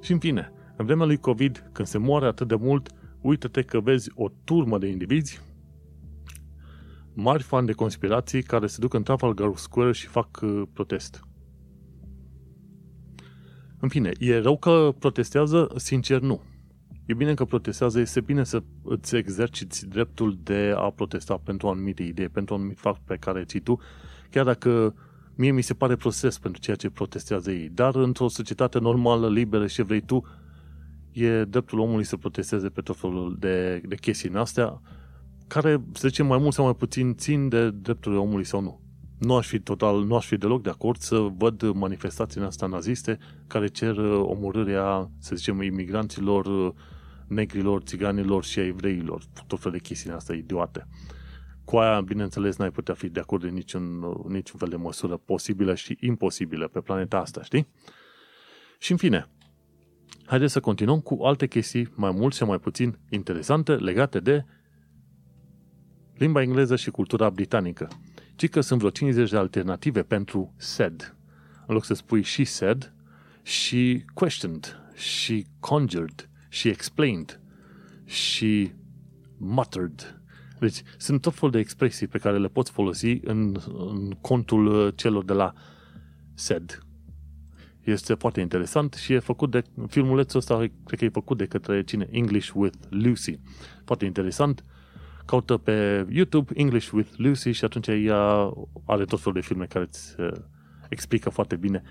Și 0.00 0.12
în 0.12 0.18
fine, 0.18 0.52
în 0.76 0.84
vremea 0.84 1.06
lui 1.06 1.16
COVID, 1.16 1.70
când 1.72 1.88
se 1.88 1.98
moare 1.98 2.26
atât 2.26 2.48
de 2.48 2.54
mult, 2.54 2.88
uită-te 3.20 3.62
că 3.62 3.80
vezi 3.80 4.10
o 4.14 4.28
turmă 4.44 4.78
de 4.78 4.86
indivizi 4.86 5.42
mari 7.12 7.42
fani 7.42 7.66
de 7.66 7.72
conspirații 7.72 8.42
care 8.42 8.66
se 8.66 8.76
duc 8.80 8.94
în 8.94 9.02
Trafalgar 9.02 9.52
Square 9.54 9.92
și 9.92 10.06
fac 10.06 10.40
uh, 10.42 10.62
protest. 10.72 11.24
În 13.78 13.88
fine, 13.88 14.12
e 14.18 14.38
rău 14.38 14.56
că 14.58 14.94
protestează? 14.98 15.72
Sincer, 15.76 16.20
nu. 16.20 16.40
E 17.06 17.14
bine 17.14 17.34
că 17.34 17.44
protestează, 17.44 18.00
este 18.00 18.20
bine 18.20 18.44
să 18.44 18.62
îți 18.82 19.16
exerciți 19.16 19.88
dreptul 19.88 20.38
de 20.42 20.74
a 20.76 20.90
protesta 20.90 21.40
pentru 21.44 21.66
o 21.66 21.70
anumită 21.70 22.02
idee, 22.02 22.28
pentru 22.28 22.54
un 22.54 22.60
anumit 22.60 22.78
fapt 22.78 23.00
pe 23.04 23.16
care 23.16 23.44
ții 23.44 23.60
tu, 23.60 23.80
chiar 24.30 24.44
dacă 24.44 24.94
mie 25.34 25.50
mi 25.50 25.62
se 25.62 25.74
pare 25.74 25.96
proces 25.96 26.38
pentru 26.38 26.60
ceea 26.60 26.76
ce 26.76 26.90
protestează 26.90 27.50
ei. 27.50 27.68
Dar 27.68 27.94
într-o 27.94 28.28
societate 28.28 28.78
normală, 28.78 29.28
liberă 29.28 29.66
și 29.66 29.74
ce 29.74 29.82
vrei 29.82 30.00
tu, 30.00 30.24
e 31.12 31.44
dreptul 31.44 31.78
omului 31.78 32.04
să 32.04 32.16
protesteze 32.16 32.68
pe 32.68 32.80
tot 32.80 32.96
felul 32.96 33.36
de, 33.38 33.82
de 33.86 33.94
chestii 33.94 34.28
în 34.28 34.36
astea, 34.36 34.80
care, 35.46 35.82
să 35.92 36.08
zicem, 36.08 36.26
mai 36.26 36.38
mult 36.38 36.52
sau 36.52 36.64
mai 36.64 36.74
puțin 36.74 37.14
țin 37.14 37.48
de 37.48 37.70
drepturile 37.70 38.20
omului 38.20 38.44
sau 38.44 38.60
nu. 38.60 38.80
Nu 39.18 39.36
aș 39.36 39.46
fi 39.46 39.60
total, 39.60 40.04
nu 40.04 40.16
aș 40.16 40.26
fi 40.26 40.36
deloc 40.36 40.62
de 40.62 40.70
acord 40.70 41.00
să 41.00 41.16
văd 41.16 41.62
manifestațiile 41.72 42.46
astea 42.46 42.66
naziste 42.66 43.18
care 43.46 43.66
cer 43.66 43.96
uh, 43.96 44.20
omorârea, 44.22 45.10
să 45.18 45.36
zicem, 45.36 45.62
imigranților, 45.62 46.46
uh, 46.46 46.72
negrilor, 47.26 47.82
țiganilor 47.82 48.44
și 48.44 48.58
a 48.58 48.66
evreilor. 48.66 49.22
Tot 49.46 49.60
fel 49.60 49.72
de 49.72 49.78
chestii 49.78 50.10
astea 50.10 50.34
idiote. 50.34 50.86
Cu 51.64 51.76
aia, 51.76 52.00
bineînțeles, 52.00 52.56
n-ai 52.56 52.70
putea 52.70 52.94
fi 52.94 53.08
de 53.08 53.20
acord 53.20 53.42
în 53.42 53.54
niciun, 53.54 54.02
uh, 54.02 54.24
niciun 54.28 54.58
fel 54.58 54.68
de 54.68 54.76
măsură 54.76 55.16
posibilă 55.16 55.74
și 55.74 55.96
imposibilă 56.00 56.68
pe 56.68 56.80
planeta 56.80 57.18
asta, 57.18 57.42
știi? 57.42 57.66
Și 58.78 58.90
în 58.92 58.96
fine, 58.96 59.28
haideți 60.26 60.52
să 60.52 60.60
continuăm 60.60 61.00
cu 61.00 61.22
alte 61.22 61.46
chestii 61.46 61.92
mai 61.94 62.10
mult 62.10 62.34
și 62.34 62.44
mai 62.44 62.58
puțin 62.58 62.98
interesante 63.10 63.74
legate 63.74 64.20
de 64.20 64.44
limba 66.16 66.42
engleză 66.42 66.76
și 66.76 66.90
cultura 66.90 67.30
britanică. 67.30 67.88
Ci 68.36 68.48
că 68.48 68.60
sunt 68.60 68.78
vreo 68.78 68.90
50 68.90 69.30
de 69.30 69.36
alternative 69.36 70.02
pentru 70.02 70.54
said. 70.56 71.16
În 71.66 71.74
loc 71.74 71.84
să 71.84 71.94
spui 71.94 72.22
și 72.22 72.44
said, 72.44 72.92
și 73.42 74.04
questioned, 74.14 74.80
și 74.94 75.46
conjured, 75.60 76.28
și 76.48 76.68
explained, 76.68 77.40
și 78.04 78.72
muttered. 79.36 80.20
Deci 80.58 80.82
sunt 80.96 81.20
tot 81.20 81.34
fel 81.34 81.50
de 81.50 81.58
expresii 81.58 82.06
pe 82.06 82.18
care 82.18 82.38
le 82.38 82.48
poți 82.48 82.70
folosi 82.70 83.18
în, 83.24 83.56
în 83.88 84.10
contul 84.10 84.66
uh, 84.66 84.92
celor 84.96 85.24
de 85.24 85.32
la 85.32 85.52
SED. 86.34 86.82
Este 87.80 88.14
foarte 88.14 88.40
interesant 88.40 88.94
și 88.94 89.12
e 89.12 89.18
făcut 89.18 89.50
de, 89.50 89.62
filmulețul 89.88 90.38
ăsta 90.38 90.56
cred 90.84 90.98
că 90.98 91.04
e 91.04 91.08
făcut 91.08 91.36
de 91.36 91.46
către 91.46 91.82
cine? 91.82 92.08
English 92.10 92.50
with 92.54 92.76
Lucy. 92.88 93.38
Foarte 93.84 94.04
interesant 94.04 94.64
caută 95.24 95.56
pe 95.56 96.06
YouTube 96.10 96.52
English 96.56 96.90
with 96.90 97.10
Lucy 97.16 97.50
și 97.50 97.64
atunci 97.64 97.86
ea 97.86 98.52
are 98.84 99.04
tot 99.04 99.20
felul 99.20 99.40
de 99.40 99.46
filme 99.46 99.64
care 99.64 99.84
îți 99.84 100.20
uh, 100.20 100.32
explică 100.88 101.30
foarte 101.30 101.56
bine 101.56 101.82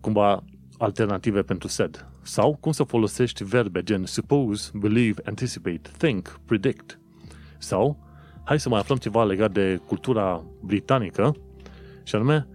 cumva 0.00 0.44
alternative 0.78 1.42
pentru 1.42 1.68
SED. 1.68 2.06
Sau 2.22 2.56
cum 2.60 2.72
să 2.72 2.82
folosești 2.82 3.44
verbe 3.44 3.82
gen 3.82 4.04
suppose, 4.04 4.70
believe, 4.74 5.22
anticipate, 5.24 5.90
think, 5.96 6.40
predict. 6.44 7.00
Sau, 7.58 7.98
hai 8.44 8.60
să 8.60 8.68
mai 8.68 8.78
aflăm 8.78 8.96
ceva 8.98 9.24
legat 9.24 9.52
de 9.52 9.80
cultura 9.86 10.44
britanică 10.60 11.36
și 12.02 12.14
anume, 12.14 12.46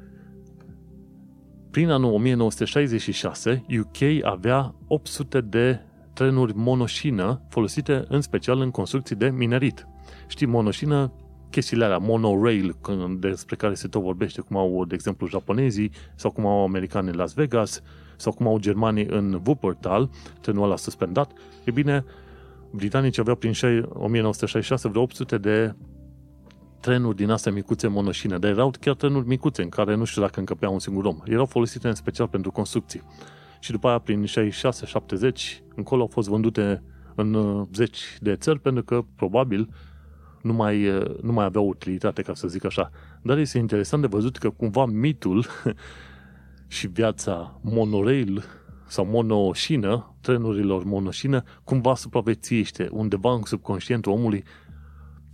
prin 1.71 1.89
anul 1.89 2.13
1966, 2.13 3.65
UK 3.79 4.23
avea 4.23 4.75
800 4.87 5.41
de 5.41 5.79
trenuri 6.17 6.53
monoșină 6.55 7.41
folosite 7.49 8.05
în 8.07 8.21
special 8.21 8.61
în 8.61 8.71
construcții 8.71 9.15
de 9.15 9.29
minerit. 9.29 9.87
Știi, 10.27 10.45
monoșină, 10.45 11.11
chestiile 11.49 11.85
alea, 11.85 11.97
monorail, 11.97 12.75
despre 13.19 13.55
care 13.55 13.73
se 13.73 13.87
tot 13.87 14.01
vorbește, 14.01 14.41
cum 14.41 14.57
au, 14.57 14.85
de 14.85 14.93
exemplu, 14.93 15.27
japonezii 15.27 15.91
sau 16.15 16.31
cum 16.31 16.45
au 16.45 16.63
americanii 16.63 17.11
în 17.11 17.17
Las 17.17 17.33
Vegas 17.33 17.81
sau 18.15 18.31
cum 18.31 18.47
au 18.47 18.59
germanii 18.59 19.05
în 19.09 19.41
Wuppertal, 19.45 20.09
trenul 20.41 20.63
ăla 20.63 20.75
suspendat. 20.75 21.31
E 21.63 21.71
bine, 21.71 22.05
britanicii 22.71 23.21
aveau 23.21 23.35
prin 23.35 23.51
1966 23.51 24.87
vreo 24.87 25.01
800 25.01 25.37
de 25.37 25.75
trenuri 26.79 27.15
din 27.15 27.29
astea 27.29 27.51
micuțe 27.51 27.87
monoșine, 27.87 28.37
dar 28.37 28.51
erau 28.51 28.71
chiar 28.79 28.95
trenuri 28.95 29.27
micuțe 29.27 29.61
în 29.61 29.69
care 29.69 29.95
nu 29.95 30.03
știu 30.03 30.21
dacă 30.21 30.39
încăpea 30.39 30.69
un 30.69 30.79
singur 30.79 31.05
om. 31.05 31.17
Erau 31.25 31.45
folosite 31.45 31.87
în 31.87 31.95
special 31.95 32.27
pentru 32.27 32.51
construcții 32.51 33.01
și 33.59 33.71
după 33.71 33.87
aia 33.87 33.99
prin 33.99 34.25
66-70 34.25 34.27
încolo 35.75 36.01
au 36.01 36.07
fost 36.07 36.27
vândute 36.27 36.83
în 37.15 37.33
uh, 37.33 37.67
zeci 37.73 38.17
de 38.19 38.35
țări 38.35 38.59
pentru 38.59 38.83
că 38.83 39.01
probabil 39.15 39.69
nu 40.41 40.53
mai, 40.53 40.87
uh, 40.87 41.19
nu 41.21 41.31
mai 41.31 41.45
aveau 41.45 41.67
utilitate, 41.67 42.21
ca 42.21 42.33
să 42.33 42.47
zic 42.47 42.65
așa. 42.65 42.89
Dar 43.21 43.37
este 43.37 43.57
interesant 43.57 44.01
de 44.01 44.07
văzut 44.07 44.37
că 44.37 44.49
cumva 44.49 44.85
mitul 44.85 45.45
și 46.67 46.87
viața 46.87 47.59
monorail 47.61 48.43
sau 48.87 49.05
monoșină, 49.05 50.15
trenurilor 50.21 50.83
monoșină, 50.83 51.43
cumva 51.63 51.95
supraviețuiește 51.95 52.87
undeva 52.91 53.33
în 53.33 53.41
subconștientul 53.43 54.11
omului 54.11 54.43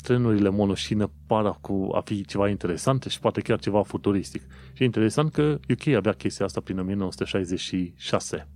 trenurile 0.04 0.50
monoșină 0.50 1.12
par 1.28 1.58
cu 1.62 1.90
a 1.94 2.02
fi 2.02 2.26
ceva 2.26 2.50
interesant 2.50 3.04
și 3.04 3.20
poate 3.20 3.42
chiar 3.42 3.60
ceva 3.60 3.84
futuristic. 3.84 4.42
Și 4.74 4.82
e 4.82 4.86
interesant 4.86 5.32
că 5.32 5.60
UK 5.70 5.88
avea 5.88 6.12
chestia 6.12 6.46
asta 6.46 6.62
prin 6.62 6.80
1966. 6.80 8.48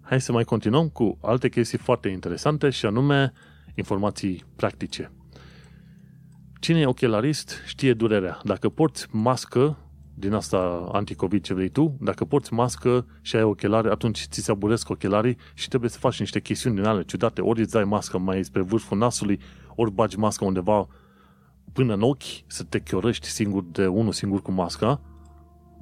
Hai 0.00 0.20
să 0.20 0.32
mai 0.32 0.44
continuăm 0.44 0.88
cu 0.88 1.18
alte 1.22 1.48
chestii 1.48 1.78
foarte 1.78 2.08
interesante 2.08 2.70
și 2.70 2.86
anume 2.86 3.32
informații 3.74 4.44
practice. 4.56 5.12
Cine 6.60 6.80
e 6.80 6.86
ochelarist 6.86 7.62
știe 7.66 7.94
durerea. 7.94 8.40
Dacă 8.44 8.68
porți 8.68 9.06
mască, 9.10 9.78
din 10.18 10.32
asta 10.32 10.88
anticovid 10.92 11.42
ce 11.42 11.54
vrei 11.54 11.68
tu, 11.68 11.96
dacă 12.00 12.24
porți 12.24 12.52
mască 12.52 13.06
și 13.20 13.36
ai 13.36 13.42
ochelari, 13.42 13.90
atunci 13.90 14.26
ți 14.30 14.40
se 14.40 14.50
aburesc 14.50 14.88
ochelarii 14.90 15.36
și 15.54 15.68
trebuie 15.68 15.90
să 15.90 15.98
faci 15.98 16.18
niște 16.18 16.40
chestiuni 16.40 16.76
din 16.76 16.84
ale 16.84 17.02
ciudate. 17.02 17.40
Ori 17.40 17.60
îți 17.60 17.72
dai 17.72 17.84
mască 17.84 18.18
mai 18.18 18.44
spre 18.44 18.62
vârful 18.62 18.98
nasului, 18.98 19.40
ori 19.74 19.90
bagi 19.90 20.18
masca 20.18 20.44
undeva 20.44 20.86
până 21.72 21.94
în 21.94 22.02
ochi, 22.02 22.22
să 22.46 22.62
te 22.62 22.78
chiorăști 22.78 23.26
singur 23.26 23.64
de 23.72 23.86
unul 23.86 24.12
singur 24.12 24.42
cu 24.42 24.52
masca. 24.52 25.00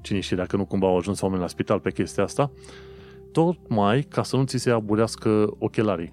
Cine 0.01 0.20
știe 0.20 0.37
dacă 0.37 0.57
nu 0.57 0.64
cumva 0.64 0.87
au 0.87 0.97
ajuns 0.97 1.20
oameni 1.20 1.41
la 1.41 1.49
spital 1.49 1.80
pe 1.80 1.93
chestia 1.93 2.22
asta. 2.22 2.51
Tocmai 3.32 4.03
ca 4.03 4.22
să 4.22 4.37
nu 4.37 4.45
ți 4.45 4.59
se 4.59 4.70
aburească 4.70 5.55
ochelarii. 5.59 6.12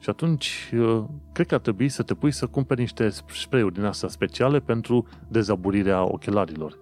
Și 0.00 0.10
atunci, 0.10 0.72
uh, 0.74 1.04
cred 1.32 1.46
că 1.46 1.54
ar 1.54 1.60
trebui 1.60 1.88
să 1.88 2.02
te 2.02 2.14
pui 2.14 2.30
să 2.30 2.46
cumperi 2.46 2.80
niște 2.80 3.08
spray-uri 3.26 3.74
din 3.74 3.84
astea 3.84 4.08
speciale 4.08 4.60
pentru 4.60 5.06
dezaburirea 5.28 6.04
ochelarilor 6.04 6.78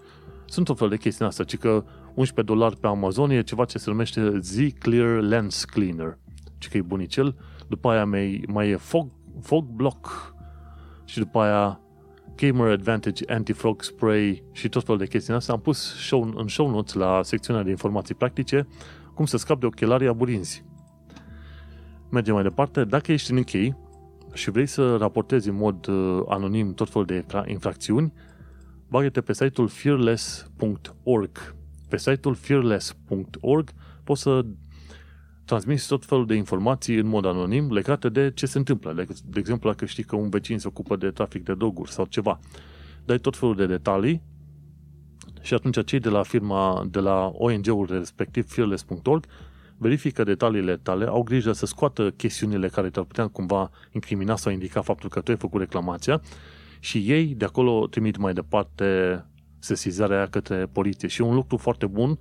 sunt 0.46 0.66
tot 0.66 0.78
fel 0.78 0.88
de 0.88 0.96
chestii 0.96 1.24
asta, 1.24 1.44
ci 1.44 1.56
că 1.56 1.84
11 2.14 2.54
dolari 2.54 2.76
pe 2.76 2.86
Amazon 2.86 3.30
e 3.30 3.42
ceva 3.42 3.64
ce 3.64 3.78
se 3.78 3.90
numește 3.90 4.38
Z-Clear 4.38 5.20
Lens 5.20 5.64
Cleaner. 5.64 6.18
Ce 6.58 6.68
că 6.68 6.76
e 6.76 6.82
bunicel. 6.82 7.36
După 7.68 7.88
aia 7.88 8.04
mai, 8.04 8.44
mai 8.48 8.70
e 8.70 8.76
Fog, 8.76 9.10
Fog 9.40 9.64
Block 9.64 10.34
și 11.04 11.18
după 11.18 11.40
aia 11.40 11.80
Gamer 12.36 12.70
Advantage 12.70 13.32
Anti-Frog 13.32 13.82
Spray 13.82 14.44
și 14.52 14.68
tot 14.68 14.84
felul 14.84 14.98
de 14.98 15.06
chestii 15.06 15.34
astea. 15.34 15.54
Am 15.54 15.60
pus 15.60 15.94
show, 16.06 16.32
în 16.36 16.48
show 16.48 16.70
notes 16.70 16.94
la 16.94 17.20
secțiunea 17.22 17.62
de 17.62 17.70
informații 17.70 18.14
practice 18.14 18.66
cum 19.14 19.24
să 19.24 19.36
scapi 19.36 19.60
de 19.60 19.66
ochelarii 19.66 20.08
aburinzi. 20.08 20.64
Mergem 22.10 22.34
mai 22.34 22.42
departe. 22.42 22.84
Dacă 22.84 23.12
ești 23.12 23.32
în 23.32 23.38
UK 23.38 23.76
și 24.32 24.50
vrei 24.50 24.66
să 24.66 24.96
raportezi 24.96 25.48
în 25.48 25.56
mod 25.56 25.86
uh, 25.86 26.22
anonim 26.28 26.74
tot 26.74 26.90
felul 26.90 27.06
de 27.06 27.24
infracțiuni, 27.46 28.12
bagă-te 28.88 29.20
pe 29.20 29.32
site-ul 29.32 29.68
fearless.org. 29.68 31.54
Pe 31.88 31.96
site-ul 31.96 32.34
fearless.org 32.34 33.70
poți 34.04 34.22
să 34.22 34.44
transmiți 35.44 35.88
tot 35.88 36.04
felul 36.04 36.26
de 36.26 36.34
informații 36.34 36.96
în 36.96 37.06
mod 37.06 37.24
anonim 37.24 37.72
legate 37.72 38.08
de 38.08 38.32
ce 38.34 38.46
se 38.46 38.58
întâmplă. 38.58 38.92
De, 38.92 39.06
de 39.24 39.38
exemplu, 39.38 39.70
dacă 39.70 39.84
știi 39.84 40.04
că 40.04 40.16
un 40.16 40.28
vecin 40.28 40.58
se 40.58 40.68
ocupă 40.68 40.96
de 40.96 41.10
trafic 41.10 41.44
de 41.44 41.54
droguri 41.54 41.90
sau 41.90 42.04
ceva, 42.04 42.40
dai 43.04 43.18
tot 43.18 43.36
felul 43.36 43.56
de 43.56 43.66
detalii 43.66 44.22
și 45.40 45.54
atunci 45.54 45.84
cei 45.84 46.00
de 46.00 46.08
la 46.08 46.22
firma, 46.22 46.86
de 46.90 46.98
la 46.98 47.30
ONG-ul 47.32 47.86
respectiv, 47.90 48.48
fearless.org, 48.48 49.26
verifică 49.78 50.24
detaliile 50.24 50.76
tale, 50.76 51.06
au 51.06 51.22
grijă 51.22 51.52
să 51.52 51.66
scoată 51.66 52.10
chestiunile 52.10 52.68
care 52.68 52.90
te-ar 52.90 53.04
putea 53.04 53.26
cumva 53.26 53.70
incrimina 53.90 54.36
sau 54.36 54.52
indica 54.52 54.80
faptul 54.80 55.08
că 55.08 55.20
tu 55.20 55.30
ai 55.30 55.36
făcut 55.36 55.60
reclamația 55.60 56.20
și 56.86 56.98
ei 56.98 57.34
de 57.34 57.44
acolo 57.44 57.86
trimit 57.86 58.16
mai 58.16 58.32
departe 58.32 59.24
sesizarea 59.58 60.26
către 60.26 60.66
poliție. 60.66 61.08
Și 61.08 61.20
e 61.20 61.24
un 61.24 61.34
lucru 61.34 61.56
foarte 61.56 61.86
bun 61.86 62.18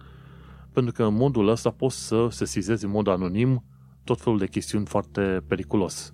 pentru 0.71 0.93
că 0.93 1.03
în 1.03 1.13
modul 1.13 1.47
ăsta 1.47 1.69
poți 1.69 2.07
să 2.07 2.27
sesizezi 2.29 2.85
în 2.85 2.91
mod 2.91 3.07
anonim 3.07 3.63
tot 4.03 4.21
felul 4.21 4.39
de 4.39 4.47
chestiuni 4.47 4.85
foarte 4.85 5.43
periculos, 5.47 6.13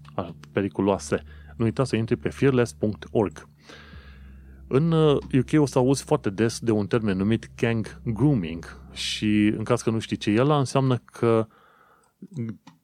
periculoase. 0.51 1.23
Nu 1.57 1.65
uita 1.65 1.83
să 1.83 1.95
intri 1.95 2.15
pe 2.15 2.29
fearless.org. 2.29 3.47
În 4.67 4.91
UK 4.91 5.51
uh, 5.53 5.59
o 5.59 5.65
să 5.65 5.77
auzi 5.77 6.03
foarte 6.03 6.29
des 6.29 6.59
de 6.59 6.71
un 6.71 6.87
termen 6.87 7.17
numit 7.17 7.49
gang 7.55 8.01
grooming 8.03 8.81
și 8.91 9.53
în 9.57 9.63
caz 9.63 9.81
că 9.81 9.89
nu 9.89 9.99
știi 9.99 10.17
ce 10.17 10.29
e 10.29 10.41
ăla, 10.41 10.57
înseamnă 10.57 10.97
că 11.05 11.47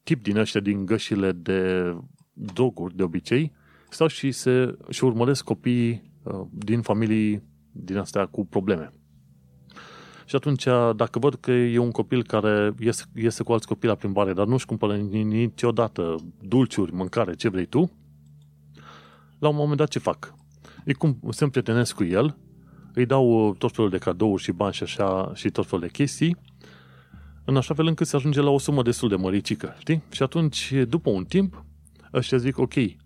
tip 0.04 0.24
din 0.24 0.38
ăștia 0.38 0.60
din 0.60 0.86
gășile 0.86 1.32
de 1.32 1.94
droguri, 2.34 2.96
de 2.96 3.04
obicei, 3.04 3.56
stau 3.90 4.08
și, 4.08 4.32
se, 4.32 4.78
și 4.90 5.04
urmăresc 5.04 5.44
copiii 5.44 6.12
uh, 6.24 6.42
din 6.52 6.82
familii 6.82 7.44
din 7.72 7.98
astea 7.98 8.26
cu 8.26 8.46
probleme. 8.46 8.94
Și 10.26 10.36
atunci, 10.36 10.64
dacă 10.96 11.20
văd 11.20 11.36
că 11.36 11.52
e 11.52 11.78
un 11.78 11.92
copil 11.92 12.24
care 12.24 12.74
iese, 12.80 13.04
iese 13.16 13.44
cu 13.44 13.52
alți 13.52 13.68
copii 13.68 13.88
la 13.88 13.96
plimbare, 13.96 14.34
dar 14.34 14.46
nu-și 14.46 14.66
cumpără 14.66 14.96
niciodată 14.96 16.16
dulciuri, 16.42 16.94
mâncare, 16.94 17.34
ce 17.34 17.50
vrei 17.50 17.66
tu, 17.66 17.92
la 19.40 19.48
un 19.48 19.56
moment 19.56 19.78
dat 19.78 19.90
ce 19.90 20.00
fac? 20.00 20.34
Îi 20.86 20.94
cum, 20.94 21.20
se 21.30 21.44
împrietenesc 21.44 21.96
cu 21.96 22.04
el, 22.04 22.38
îi 22.94 23.06
dau 23.06 23.54
tot 23.54 23.76
felul 23.76 23.90
de 23.90 23.98
cadouri 23.98 24.42
și 24.42 24.52
bani 24.52 24.74
și 24.74 24.84
așa 24.84 25.32
și 25.36 25.50
tot 25.50 25.66
felul 25.66 25.86
de 25.86 25.92
chestii, 25.92 26.38
în 27.46 27.58
așa 27.58 27.74
fel 27.74 27.88
încât 27.88 28.08
se 28.08 28.16
ajunge 28.16 28.42
la 28.42 28.50
o 28.50 28.58
sumă 28.58 28.82
destul 28.82 29.10
de 29.10 29.16
măricică, 29.16 29.76
știi? 29.80 30.04
Și 30.12 30.24
atunci, 30.24 30.74
după 30.88 31.10
un 31.10 31.24
timp, 31.24 31.66
ăștia 32.14 32.38
zic, 32.38 32.58
ok, 32.58 32.74
a, 32.76 32.98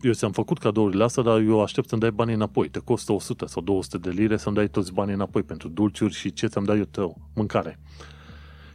eu 0.00 0.12
ți-am 0.12 0.32
făcut 0.32 0.58
cadourile 0.58 1.04
astea, 1.04 1.22
dar 1.22 1.40
eu 1.40 1.62
aștept 1.62 1.88
să-mi 1.88 2.00
dai 2.00 2.10
banii 2.10 2.34
înapoi. 2.34 2.68
Te 2.68 2.78
costă 2.78 3.12
100 3.12 3.46
sau 3.46 3.62
200 3.62 3.98
de 3.98 4.10
lire 4.10 4.36
să-mi 4.36 4.54
dai 4.54 4.68
toți 4.68 4.92
banii 4.92 5.14
înapoi 5.14 5.42
pentru 5.42 5.68
dulciuri 5.68 6.12
și 6.12 6.32
ce 6.32 6.46
ți-am 6.46 6.64
dat 6.64 6.76
eu 6.76 6.84
tău, 6.84 7.20
mâncare. 7.34 7.78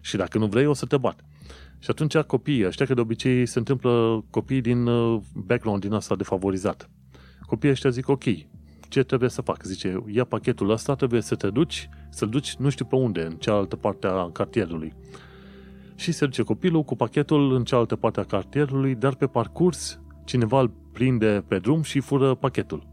Și 0.02 0.18
dacă 0.18 0.38
nu 0.38 0.46
vrei, 0.46 0.66
o 0.66 0.74
să 0.74 0.86
te 0.86 0.98
bat. 0.98 1.26
Și 1.80 1.90
atunci 1.90 2.18
copiii 2.18 2.66
ăștia, 2.66 2.86
că 2.86 2.94
de 2.94 3.02
obicei 3.02 3.46
se 3.46 3.58
întâmplă 3.58 4.24
copii 4.30 4.62
din 4.62 4.86
uh, 4.86 5.22
background 5.34 5.82
din 5.82 5.94
asta 5.94 6.16
defavorizat. 6.16 6.90
Copiii 7.46 7.72
ăștia 7.72 7.90
zic, 7.90 8.08
ok, 8.08 8.24
ce 8.90 9.04
trebuie 9.04 9.30
să 9.30 9.42
fac? 9.42 9.64
Zice, 9.64 10.04
ia 10.08 10.24
pachetul 10.24 10.70
ăsta, 10.70 10.96
trebuie 10.96 11.22
să 11.22 11.36
te 11.36 11.50
duci, 11.50 11.90
să-l 12.10 12.30
duci 12.30 12.56
nu 12.56 12.70
știu 12.70 12.86
pe 12.86 12.96
unde, 12.96 13.22
în 13.22 13.32
cealaltă 13.32 13.76
parte 13.76 14.08
a 14.08 14.30
cartierului. 14.32 14.94
Și 15.96 16.12
se 16.12 16.26
duce 16.26 16.44
copilul 16.44 16.84
cu 16.84 16.96
pachetul 16.96 17.54
în 17.54 17.64
cealaltă 17.64 17.96
parte 17.96 18.20
a 18.20 18.24
cartierului, 18.24 18.96
dar 18.96 19.16
pe 19.16 19.28
parcurs 19.28 20.00
cineva 20.26 20.60
îl 20.60 20.72
prinde 20.92 21.44
pe 21.48 21.60
drum 21.60 21.82
și 21.82 22.00
fură 22.00 22.36
pachetul. 22.36 22.88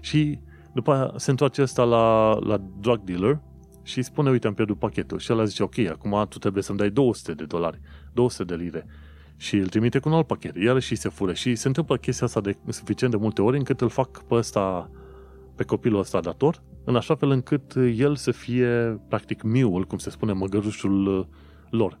Și 0.00 0.38
după 0.72 0.92
aia 0.92 1.12
se 1.16 1.30
întoarce 1.30 1.62
ăsta 1.62 1.84
la, 1.84 2.38
la 2.40 2.60
drug 2.80 3.00
dealer 3.00 3.40
și 3.82 4.02
spune, 4.02 4.30
uite, 4.30 4.46
am 4.46 4.54
pierdut 4.54 4.78
pachetul. 4.78 5.18
Și 5.18 5.30
el 5.30 5.46
zice, 5.46 5.62
ok, 5.62 5.78
acum 5.78 6.26
tu 6.28 6.38
trebuie 6.38 6.62
să-mi 6.62 6.78
dai 6.78 6.90
200 6.90 7.32
de 7.32 7.44
dolari, 7.44 7.80
200 8.12 8.44
de 8.44 8.62
lire. 8.62 8.86
Și 9.36 9.56
îl 9.56 9.66
trimite 9.66 9.98
cu 9.98 10.08
un 10.08 10.14
alt 10.14 10.26
pachet. 10.26 10.56
Iar 10.56 10.80
și 10.80 10.94
se 10.94 11.08
fură. 11.08 11.32
Și 11.32 11.54
se 11.54 11.66
întâmplă 11.66 11.96
chestia 11.96 12.26
asta 12.26 12.40
de 12.40 12.56
suficient 12.68 13.12
de 13.12 13.18
multe 13.18 13.42
ori 13.42 13.56
încât 13.56 13.80
îl 13.80 13.88
fac 13.88 14.22
pe 14.22 14.34
ăsta, 14.34 14.90
pe 15.54 15.64
copilul 15.64 16.00
ăsta 16.00 16.20
dator, 16.20 16.62
în 16.84 16.96
așa 16.96 17.14
fel 17.14 17.30
încât 17.30 17.74
el 17.96 18.16
să 18.16 18.30
fie, 18.30 19.00
practic, 19.08 19.42
miul, 19.42 19.84
cum 19.84 19.98
se 19.98 20.10
spune, 20.10 20.32
măgărușul 20.32 21.06
uh, 21.06 21.26
lor. 21.70 21.98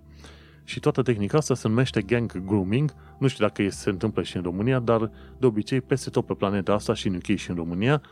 Și 0.66 0.80
toată 0.80 1.02
tehnica 1.02 1.36
asta 1.36 1.54
se 1.54 1.68
numește 1.68 2.02
gang 2.02 2.44
grooming. 2.44 2.94
Nu 3.18 3.26
știu 3.26 3.46
dacă 3.46 3.68
se 3.68 3.90
întâmplă 3.90 4.22
și 4.22 4.36
în 4.36 4.42
România, 4.42 4.78
dar 4.78 5.10
de 5.38 5.46
obicei 5.46 5.80
peste 5.80 6.10
tot 6.10 6.26
pe 6.26 6.34
planeta 6.34 6.72
asta 6.72 6.94
și 6.94 7.06
în 7.06 7.14
UK 7.14 7.36
și 7.36 7.50
în 7.50 7.56
România, 7.56 8.02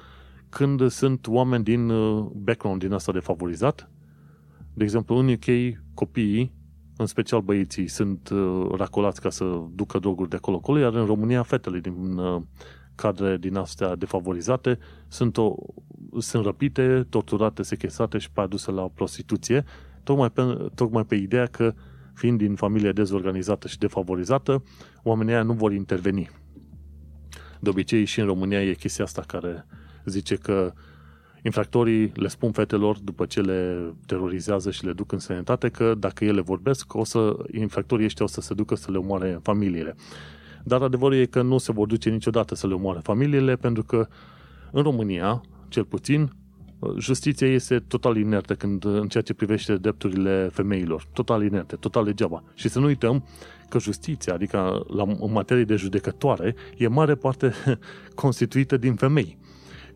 când 0.48 0.90
sunt 0.90 1.26
oameni 1.26 1.64
din 1.64 1.88
uh, 1.88 2.26
background 2.34 2.80
din 2.80 2.92
asta 2.92 3.12
defavorizat, 3.12 3.90
de 4.74 4.84
exemplu, 4.84 5.16
în 5.16 5.28
UK 5.28 5.76
copiii, 5.94 6.52
în 6.96 7.06
special 7.06 7.40
băieții, 7.40 7.88
sunt 7.88 8.28
uh, 8.28 8.66
racolați 8.76 9.20
ca 9.20 9.30
să 9.30 9.62
ducă 9.74 9.98
droguri 9.98 10.28
de 10.28 10.36
acolo-acolo, 10.36 10.78
iar 10.78 10.94
în 10.94 11.06
România 11.06 11.42
fetele 11.42 11.78
din 11.78 12.16
uh, 12.18 12.42
cadre 12.94 13.36
din 13.36 13.56
astea 13.56 13.96
defavorizate 13.96 14.78
sunt, 15.08 15.36
o, 15.36 15.54
sunt 16.18 16.44
răpite, 16.44 17.06
torturate, 17.08 17.62
sechestrate 17.62 18.18
și 18.18 18.30
pe 18.30 18.40
aduse 18.40 18.70
la 18.70 18.88
prostituție, 18.94 19.64
tocmai 20.02 20.30
pe, 20.30 20.70
tocmai 20.74 21.04
pe 21.04 21.14
ideea 21.14 21.46
că 21.46 21.74
fiind 22.14 22.38
din 22.38 22.54
familie 22.54 22.92
dezorganizată 22.92 23.68
și 23.68 23.78
defavorizată, 23.78 24.62
oamenii 25.02 25.32
aia 25.32 25.42
nu 25.42 25.52
vor 25.52 25.72
interveni. 25.72 26.30
De 27.60 27.68
obicei 27.68 28.04
și 28.04 28.20
în 28.20 28.26
România 28.26 28.62
e 28.62 28.74
chestia 28.74 29.04
asta 29.04 29.22
care 29.26 29.66
zice 30.04 30.34
că 30.34 30.72
infractorii 31.42 32.12
le 32.14 32.28
spun 32.28 32.52
fetelor 32.52 32.98
după 32.98 33.26
ce 33.26 33.40
le 33.40 33.92
terorizează 34.06 34.70
și 34.70 34.84
le 34.84 34.92
duc 34.92 35.12
în 35.12 35.18
sănătate 35.18 35.68
că 35.68 35.94
dacă 35.94 36.24
ele 36.24 36.40
vorbesc, 36.40 36.94
o 36.94 37.04
să, 37.04 37.36
infractorii 37.52 38.04
ăștia 38.04 38.24
o 38.24 38.28
să 38.28 38.40
se 38.40 38.54
ducă 38.54 38.74
să 38.74 38.90
le 38.90 38.96
omoare 38.96 39.38
familiile. 39.42 39.94
Dar 40.64 40.82
adevărul 40.82 41.16
e 41.16 41.24
că 41.24 41.42
nu 41.42 41.58
se 41.58 41.72
vor 41.72 41.86
duce 41.86 42.10
niciodată 42.10 42.54
să 42.54 42.66
le 42.66 42.74
omoare 42.74 43.00
familiile 43.02 43.56
pentru 43.56 43.82
că 43.82 44.08
în 44.70 44.82
România, 44.82 45.40
cel 45.68 45.84
puțin, 45.84 46.30
justiția 46.98 47.46
este 47.46 47.78
total 47.78 48.16
inertă 48.16 48.54
când, 48.54 48.84
în 48.84 49.08
ceea 49.08 49.22
ce 49.22 49.34
privește 49.34 49.76
drepturile 49.76 50.48
femeilor. 50.52 51.06
Total 51.12 51.42
inertă, 51.42 51.76
total 51.76 52.04
degeaba. 52.04 52.42
Și 52.54 52.68
să 52.68 52.78
nu 52.78 52.86
uităm 52.86 53.24
că 53.68 53.78
justiția, 53.78 54.34
adică 54.34 54.84
la, 54.88 55.02
în 55.02 55.32
materie 55.32 55.64
de 55.64 55.76
judecătoare, 55.76 56.54
e 56.76 56.88
mare 56.88 57.14
parte 57.14 57.52
constituită 58.14 58.76
din 58.76 58.94
femei. 58.94 59.38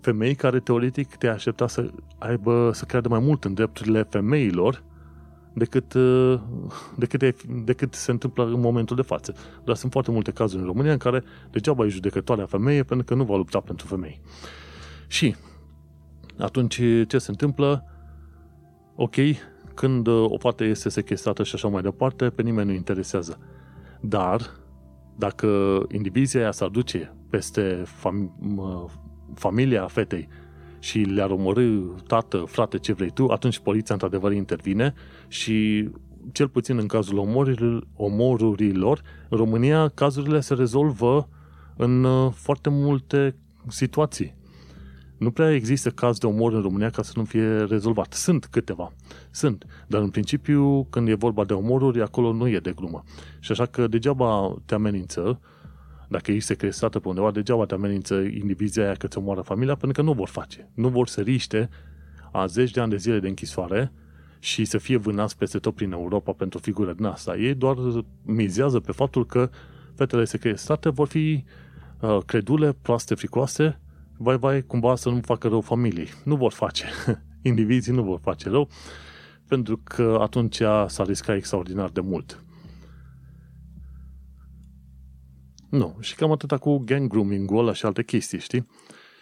Femei 0.01 0.35
care 0.35 0.61
teoretic 0.61 1.17
te 1.17 1.29
aștepta 1.29 1.67
să 1.67 1.91
aibă, 2.19 2.71
să 2.75 2.85
creadă 2.85 3.09
mai 3.09 3.21
mult 3.21 3.45
în 3.45 3.55
drepturile 3.55 4.07
femeilor 4.11 4.83
decât, 5.53 5.95
decât, 6.97 7.43
decât 7.43 7.95
se 7.95 8.11
întâmplă 8.11 8.45
în 8.45 8.61
momentul 8.61 8.97
de 8.97 9.03
față. 9.03 9.35
Dar 9.65 9.77
sunt 9.77 9.93
foarte 9.93 10.11
multe 10.11 10.31
cazuri 10.31 10.61
în 10.61 10.67
România 10.67 10.93
în 10.93 10.99
care 10.99 11.23
degeaba 11.51 11.85
e 11.85 11.89
judecătoarea 11.89 12.47
femeie 12.47 12.83
pentru 12.83 13.07
că 13.07 13.15
nu 13.15 13.25
va 13.25 13.37
lupta 13.37 13.61
pentru 13.61 13.87
femei. 13.87 14.21
Și 15.07 15.35
atunci 16.39 16.81
ce 17.07 17.19
se 17.19 17.31
întâmplă? 17.31 17.85
Ok, 18.95 19.15
când 19.75 20.07
uh, 20.07 20.25
o 20.29 20.39
fată 20.39 20.65
este 20.65 20.89
sequestrată 20.89 21.43
și 21.43 21.55
așa 21.55 21.69
mai 21.69 21.83
departe, 21.83 22.31
pe 22.31 22.43
nimeni 22.43 22.69
nu 22.69 22.75
interesează. 22.75 23.39
Dar, 24.01 24.41
dacă 25.17 25.81
indivizia 25.93 26.41
aia 26.41 26.53
s-ar 26.53 26.69
duce 26.69 27.15
peste 27.31 27.83
fam- 27.83 28.33
familia 29.35 29.87
fetei 29.87 30.29
și 30.79 30.99
le-ar 30.99 31.31
omorâ 31.31 31.81
tată, 32.07 32.45
frate, 32.47 32.79
ce 32.79 32.93
vrei 32.93 33.11
tu, 33.11 33.27
atunci 33.27 33.59
poliția 33.59 33.95
într-adevăr 33.95 34.33
intervine 34.33 34.95
și 35.29 35.89
cel 36.33 36.49
puțin 36.49 36.79
în 36.79 36.87
cazul 36.87 37.19
omorurilor, 37.19 37.87
omorurilor 37.97 39.03
în 39.29 39.39
România 39.39 39.89
cazurile 39.89 40.41
se 40.41 40.55
rezolvă 40.55 41.29
în 41.77 42.05
uh, 42.05 42.33
foarte 42.33 42.69
multe 42.69 43.37
situații. 43.69 44.37
Nu 45.19 45.31
prea 45.31 45.55
există 45.55 45.91
caz 45.91 46.19
de 46.19 46.27
omor 46.27 46.53
în 46.53 46.63
România 46.63 46.91
ca 46.91 47.03
să 47.03 47.13
nu 47.15 47.25
fie 47.25 47.57
rezolvat. 47.57 48.13
Sunt 48.13 48.47
câteva. 48.47 48.93
Sunt. 49.31 49.65
Dar 49.87 50.01
în 50.01 50.11
principiu, 50.11 50.85
când 50.85 51.09
e 51.09 51.15
vorba 51.15 51.45
de 51.45 51.53
omoruri, 51.53 52.03
acolo 52.03 52.33
nu 52.33 52.49
e 52.49 52.59
de 52.59 52.73
glumă. 52.73 53.05
Și 53.41 53.53
așa 53.53 53.67
că 53.67 53.87
degeaba 53.87 54.57
te 54.65 54.75
amenință, 54.75 55.41
dacă 56.09 56.31
ești 56.31 56.47
secrestată 56.47 56.99
pe 56.99 57.09
undeva, 57.09 57.31
degeaba 57.31 57.65
te 57.65 57.75
amenință 57.75 58.15
indivizia 58.15 58.85
aia 58.85 58.95
că 58.95 59.07
ți 59.07 59.19
omoară 59.19 59.41
familia, 59.41 59.75
pentru 59.75 60.03
că 60.03 60.09
nu 60.09 60.15
vor 60.15 60.29
face. 60.29 60.71
Nu 60.75 60.89
vor 60.89 61.09
să 61.09 61.21
riște 61.21 61.69
a 62.33 62.47
zeci 62.47 62.71
de 62.71 62.81
ani 62.81 62.91
de 62.91 62.97
zile 62.97 63.19
de 63.19 63.29
închisoare 63.29 63.93
și 64.39 64.65
să 64.65 64.79
fie 64.79 64.97
vânați 64.97 65.37
peste 65.37 65.59
tot 65.59 65.75
prin 65.75 65.93
Europa 65.93 66.33
pentru 66.33 66.59
figură 66.59 66.93
din 66.93 67.05
asta. 67.05 67.37
Ei 67.37 67.55
doar 67.55 67.77
mizează 68.23 68.81
pe 68.81 68.93
faptul 68.93 69.27
că 69.27 69.51
fetele 69.95 70.25
sequestrate 70.25 70.89
vor 70.89 71.07
fi 71.07 71.45
uh, 72.01 72.19
credule, 72.27 72.77
proaste, 72.83 73.15
fricoase, 73.15 73.81
vai, 74.19 74.39
vai, 74.39 74.63
cumva 74.63 74.95
să 74.95 75.09
nu 75.09 75.21
facă 75.21 75.49
rău 75.49 75.61
familiei. 75.61 76.09
Nu 76.25 76.37
vor 76.37 76.53
face. 76.53 76.85
Indivizii 77.43 77.93
nu 77.93 78.03
vor 78.03 78.21
face 78.23 78.49
rău, 78.49 78.69
pentru 79.49 79.81
că 79.85 80.19
atunci 80.21 80.63
s-ar 80.87 81.07
risca 81.07 81.35
extraordinar 81.35 81.89
de 81.89 82.01
mult. 82.01 82.43
Nu. 85.71 85.97
Și 86.01 86.15
cam 86.15 86.33
atâta 86.33 86.59
cu 86.59 86.79
gang 86.79 87.09
grooming-ul 87.09 87.59
ăla 87.59 87.73
și 87.73 87.87
alte 87.87 88.05
chestii, 88.05 88.39
știi? 88.39 88.67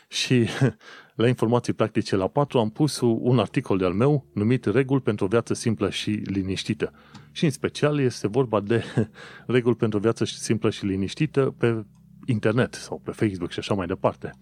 Și 0.08 0.48
la 1.14 1.28
informații 1.28 1.72
practice 1.72 2.16
la 2.16 2.28
4 2.28 2.58
am 2.58 2.70
pus 2.70 3.00
un 3.00 3.38
articol 3.38 3.78
de-al 3.78 3.92
meu 3.92 4.26
numit 4.34 4.64
Reguli 4.64 5.00
pentru 5.00 5.24
o 5.24 5.28
viață 5.28 5.54
simplă 5.54 5.90
și 5.90 6.10
liniștită. 6.10 6.92
Și 7.32 7.44
în 7.44 7.50
special 7.50 8.00
este 8.00 8.28
vorba 8.28 8.60
de 8.60 8.84
reguli 9.46 9.76
pentru 9.76 9.98
o 9.98 10.00
viață 10.00 10.24
simplă 10.24 10.70
și 10.70 10.86
liniștită 10.86 11.54
pe 11.58 11.84
internet 12.26 12.74
sau 12.74 13.00
pe 13.04 13.10
Facebook 13.10 13.50
și 13.50 13.58
așa 13.58 13.74
mai 13.74 13.86
departe. 13.86 14.32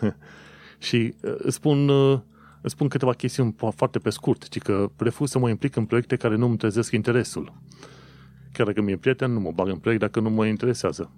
și 0.86 1.14
uh, 1.22 1.34
îți 1.36 1.54
spun, 1.54 1.88
uh, 1.88 2.20
îți 2.60 2.72
spun 2.72 2.88
câteva 2.88 3.12
chestiuni 3.12 3.54
foarte 3.74 3.98
pe 3.98 4.10
scurt, 4.10 4.48
ci 4.48 4.58
că 4.58 4.90
refuz 4.96 5.30
să 5.30 5.38
mă 5.38 5.48
implic 5.48 5.76
în 5.76 5.84
proiecte 5.84 6.16
care 6.16 6.36
nu 6.36 6.46
îmi 6.46 6.56
trezesc 6.56 6.92
interesul. 6.92 7.52
Chiar 8.52 8.66
dacă 8.66 8.82
mi-e 8.82 8.96
prieten, 8.96 9.32
nu 9.32 9.40
mă 9.40 9.50
bag 9.54 9.68
în 9.68 9.78
proiect 9.78 10.02
dacă 10.02 10.20
nu 10.20 10.30
mă 10.30 10.46
interesează. 10.46 11.10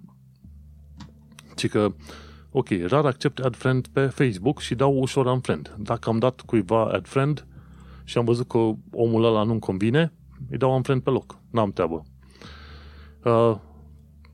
Ci 1.55 1.69
că 1.69 1.93
ok, 2.51 2.67
rar 2.87 3.05
accept 3.05 3.39
add 3.39 3.55
friend 3.55 3.87
pe 3.87 4.05
Facebook 4.05 4.59
și 4.59 4.75
dau 4.75 4.97
ușor 4.97 5.25
un 5.25 5.39
friend. 5.39 5.75
Dacă 5.77 6.09
am 6.09 6.19
dat 6.19 6.41
cuiva 6.41 6.85
add 6.85 7.07
friend 7.07 7.45
și 8.03 8.17
am 8.17 8.25
văzut 8.25 8.47
că 8.47 8.57
omul 8.91 9.23
ăla 9.23 9.43
nu-mi 9.43 9.59
convine, 9.59 10.13
îi 10.49 10.57
dau 10.57 10.75
un 10.75 10.81
friend 10.81 11.01
pe 11.01 11.09
loc. 11.09 11.37
N-am 11.51 11.71
treabă. 11.71 12.03
Uh, 13.23 13.55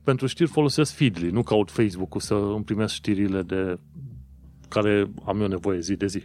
pentru 0.02 0.26
știri 0.26 0.50
folosesc 0.50 0.94
Feedly, 0.94 1.30
nu 1.30 1.42
caut 1.42 1.70
Facebook-ul 1.70 2.20
să 2.20 2.34
îmi 2.34 2.64
primesc 2.64 2.94
știrile 2.94 3.42
de 3.42 3.78
care 4.70 5.10
am 5.24 5.40
eu 5.40 5.46
nevoie 5.46 5.80
zi 5.80 5.96
de 5.96 6.06
zi. 6.06 6.22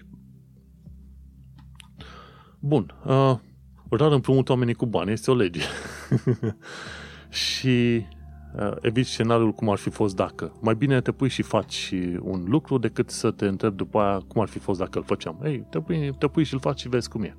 Bun. 2.60 2.96
Uh, 3.06 3.38
rar 3.90 4.12
împrumut 4.12 4.50
oamenii 4.50 4.74
cu 4.74 4.86
bani, 4.86 5.12
este 5.12 5.32
o 5.32 5.36
lege. 5.36 5.62
și 7.30 8.06
Uh, 8.60 8.72
eviți 8.82 9.10
scenariul 9.10 9.52
cum 9.52 9.70
ar 9.70 9.78
fi 9.78 9.90
fost 9.90 10.16
dacă. 10.16 10.52
Mai 10.62 10.76
bine 10.76 11.02
te 11.02 11.12
pui 11.12 11.30
și 11.30 11.42
faci 11.42 11.94
un 12.20 12.46
lucru 12.48 12.78
decât 12.78 13.10
să 13.10 13.32
te 13.32 13.46
întrebi 13.48 13.76
după 13.76 14.00
aia 14.00 14.18
cum 14.28 14.42
ar 14.42 14.48
fi 14.48 14.60
fost 14.60 14.80
dacă 14.80 14.98
îl 14.98 15.04
făceam. 15.04 15.40
Ei, 15.44 15.66
te 15.70 15.80
pui, 15.80 16.16
te 16.18 16.28
pui 16.28 16.44
și 16.44 16.54
îl 16.54 16.60
faci 16.60 16.80
și 16.80 16.90
vezi 16.90 17.10
cum 17.10 17.24
e. 17.24 17.38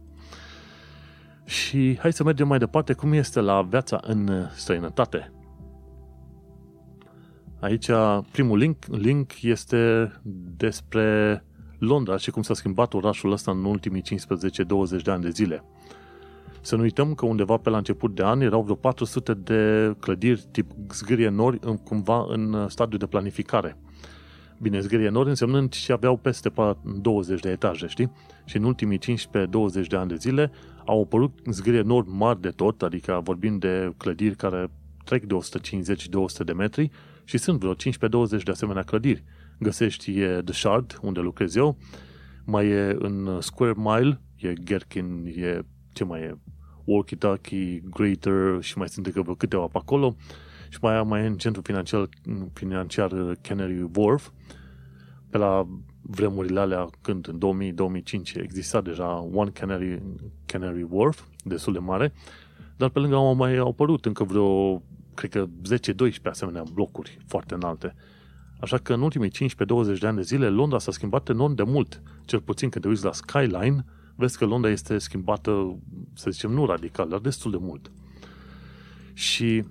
Și 1.44 1.98
hai 2.00 2.12
să 2.12 2.24
mergem 2.24 2.48
mai 2.48 2.58
departe 2.58 2.92
cum 2.92 3.12
este 3.12 3.40
la 3.40 3.62
viața 3.62 4.00
în 4.02 4.48
străinătate. 4.54 5.32
Aici 7.60 7.90
primul 8.32 8.58
link, 8.58 8.76
link 8.86 9.42
este 9.42 10.12
despre 10.56 11.44
Londra 11.78 12.16
și 12.16 12.30
cum 12.30 12.42
s-a 12.42 12.54
schimbat 12.54 12.94
orașul 12.94 13.32
ăsta 13.32 13.50
în 13.50 13.64
ultimii 13.64 14.02
15-20 14.02 15.02
de 15.02 15.10
ani 15.10 15.22
de 15.22 15.30
zile. 15.30 15.64
Să 16.60 16.76
nu 16.76 16.82
uităm 16.82 17.14
că 17.14 17.26
undeva 17.26 17.56
pe 17.56 17.70
la 17.70 17.76
început 17.76 18.14
de 18.14 18.22
an 18.22 18.40
erau 18.40 18.62
vreo 18.62 18.74
400 18.74 19.34
de 19.34 19.94
clădiri 20.00 20.44
tip 20.50 20.70
zgârie 20.92 21.28
nori 21.28 21.58
în, 21.60 21.76
cumva 21.76 22.26
în 22.28 22.52
uh, 22.52 22.64
stadiu 22.68 22.98
de 22.98 23.06
planificare. 23.06 23.76
Bine, 24.60 24.80
zgârie 24.80 25.08
nori 25.08 25.28
însemnând 25.28 25.72
și 25.72 25.92
aveau 25.92 26.16
peste 26.16 26.52
20 27.00 27.40
de 27.40 27.50
etaje, 27.50 27.86
știi? 27.86 28.12
Și 28.44 28.56
în 28.56 28.64
ultimii 28.64 28.98
15-20 28.98 29.02
de 29.88 29.96
ani 29.96 30.08
de 30.08 30.14
zile 30.14 30.50
au 30.84 31.02
apărut 31.02 31.38
zgârie 31.50 31.80
nori 31.80 32.08
mari 32.08 32.40
de 32.40 32.48
tot, 32.48 32.82
adică 32.82 33.20
vorbim 33.24 33.58
de 33.58 33.92
clădiri 33.96 34.36
care 34.36 34.70
trec 35.04 35.24
de 35.24 35.34
150-200 36.42 36.44
de 36.44 36.52
metri 36.52 36.90
și 37.26 37.38
sunt 37.38 37.60
vreo 37.60 37.74
15-20 37.74 37.76
de 38.44 38.50
asemenea 38.50 38.82
clădiri. 38.82 39.24
Găsești 39.58 40.18
e 40.18 40.40
The 40.44 40.54
Shard, 40.54 40.98
unde 41.02 41.20
lucrez 41.20 41.54
eu, 41.54 41.78
mai 42.44 42.68
e 42.68 42.96
în 42.98 43.40
Square 43.40 43.74
Mile, 43.76 44.20
e 44.36 44.52
Gherkin, 44.64 45.26
e 45.26 45.60
ce 45.92 46.04
mai 46.04 46.20
e, 46.20 46.38
walkie-talkie, 46.84 47.82
greater 47.90 48.58
și 48.60 48.78
mai 48.78 48.88
sunt 48.88 49.06
încă 49.06 49.22
vreo 49.22 49.34
câteva 49.34 49.66
pe 49.66 49.78
acolo. 49.78 50.16
Și 50.68 50.78
mai, 50.80 51.02
mai 51.02 51.22
e 51.22 51.26
în 51.26 51.36
centru 51.36 51.62
financiar, 51.62 52.08
financiar 52.52 53.36
Canary 53.40 53.88
Wharf. 53.94 54.30
Pe 55.30 55.38
la 55.38 55.68
vremurile 56.00 56.60
alea 56.60 56.88
când 57.00 57.28
în 57.28 57.72
2000-2005 58.36 58.42
exista 58.42 58.80
deja 58.80 59.28
One 59.32 59.50
Canary, 59.50 60.02
Canary 60.46 60.86
Wharf 60.90 61.24
destul 61.44 61.72
de 61.72 61.78
mare. 61.78 62.12
Dar 62.76 62.88
pe 62.88 62.98
lângă 62.98 63.14
au 63.14 63.34
mai 63.34 63.56
au 63.56 63.68
apărut 63.68 64.04
încă 64.04 64.24
vreo 64.24 64.82
cred 65.16 65.30
că 65.30 65.46
10-12 66.08 66.22
asemenea 66.22 66.62
blocuri 66.72 67.18
foarte 67.26 67.54
înalte 67.54 67.94
Așa 68.60 68.78
că 68.78 68.92
în 68.92 69.02
ultimii 69.02 69.30
15-20 69.30 69.98
de 70.00 70.06
ani 70.06 70.16
de 70.16 70.22
zile 70.22 70.48
Londra 70.48 70.78
s-a 70.78 70.90
schimbat 70.90 71.28
enorm 71.28 71.54
de 71.54 71.62
mult. 71.62 72.02
Cel 72.24 72.40
puțin 72.40 72.68
când 72.68 72.84
te 72.84 72.90
uiți 72.90 73.04
la 73.04 73.12
Skyline, 73.12 73.84
vezi 74.14 74.38
că 74.38 74.44
Londra 74.44 74.70
este 74.70 74.98
schimbată, 74.98 75.78
să 76.14 76.30
zicem, 76.30 76.50
nu 76.50 76.66
radical, 76.66 77.08
dar 77.08 77.18
destul 77.18 77.50
de 77.50 77.56
mult. 77.60 77.90
Și 79.12 79.64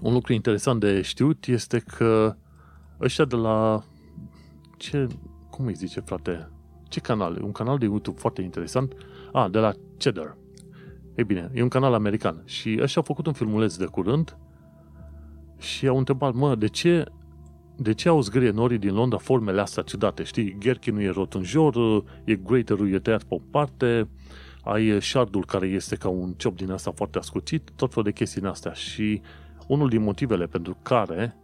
un 0.00 0.12
lucru 0.12 0.32
interesant 0.32 0.80
de 0.80 1.02
știut 1.02 1.46
este 1.46 1.78
că 1.78 2.36
ăștia 3.00 3.24
de 3.24 3.36
la 3.36 3.84
ce, 4.76 5.06
cum 5.50 5.66
îi 5.66 5.74
zice, 5.74 6.00
frate? 6.00 6.50
Ce 6.88 7.00
canal? 7.00 7.42
Un 7.42 7.52
canal 7.52 7.78
de 7.78 7.84
YouTube 7.84 8.18
foarte 8.18 8.42
interesant. 8.42 8.92
Ah, 9.32 9.50
de 9.50 9.58
la 9.58 9.72
Cheddar. 9.98 10.36
Ei 11.14 11.24
bine, 11.24 11.50
e 11.54 11.62
un 11.62 11.68
canal 11.68 11.94
american. 11.94 12.42
Și 12.44 12.78
ăștia 12.80 13.00
au 13.00 13.06
făcut 13.06 13.26
un 13.26 13.32
filmuleț 13.32 13.76
de 13.76 13.84
curând 13.84 14.36
și 15.66 15.86
au 15.86 15.98
întrebat, 15.98 16.34
mă, 16.34 16.54
de 16.54 16.66
ce 16.66 17.04
de 17.78 17.94
ce 17.94 18.08
au 18.08 18.20
zgârie 18.20 18.50
norii 18.50 18.78
din 18.78 18.94
Londra 18.94 19.18
formele 19.18 19.60
astea 19.60 19.82
ciudate? 19.82 20.22
Știi, 20.22 20.56
Gherchinul 20.58 21.02
e 21.02 21.10
rot 21.10 21.34
în 21.34 21.42
jur, 21.42 21.74
e 22.24 22.34
greaterul 22.34 22.92
e 22.92 22.98
tăiat 22.98 23.22
pe 23.22 23.34
o 23.34 23.38
parte, 23.50 24.08
ai 24.64 25.02
shardul 25.02 25.44
care 25.44 25.66
este 25.66 25.96
ca 25.96 26.08
un 26.08 26.32
ciop 26.36 26.56
din 26.56 26.70
asta 26.70 26.90
foarte 26.90 27.18
ascuțit, 27.18 27.70
tot 27.76 27.88
felul 27.88 28.04
de 28.04 28.12
chestii 28.12 28.40
din 28.40 28.50
astea. 28.50 28.72
Și 28.72 29.20
unul 29.66 29.88
din 29.88 30.02
motivele 30.02 30.46
pentru 30.46 30.76
care, 30.82 31.36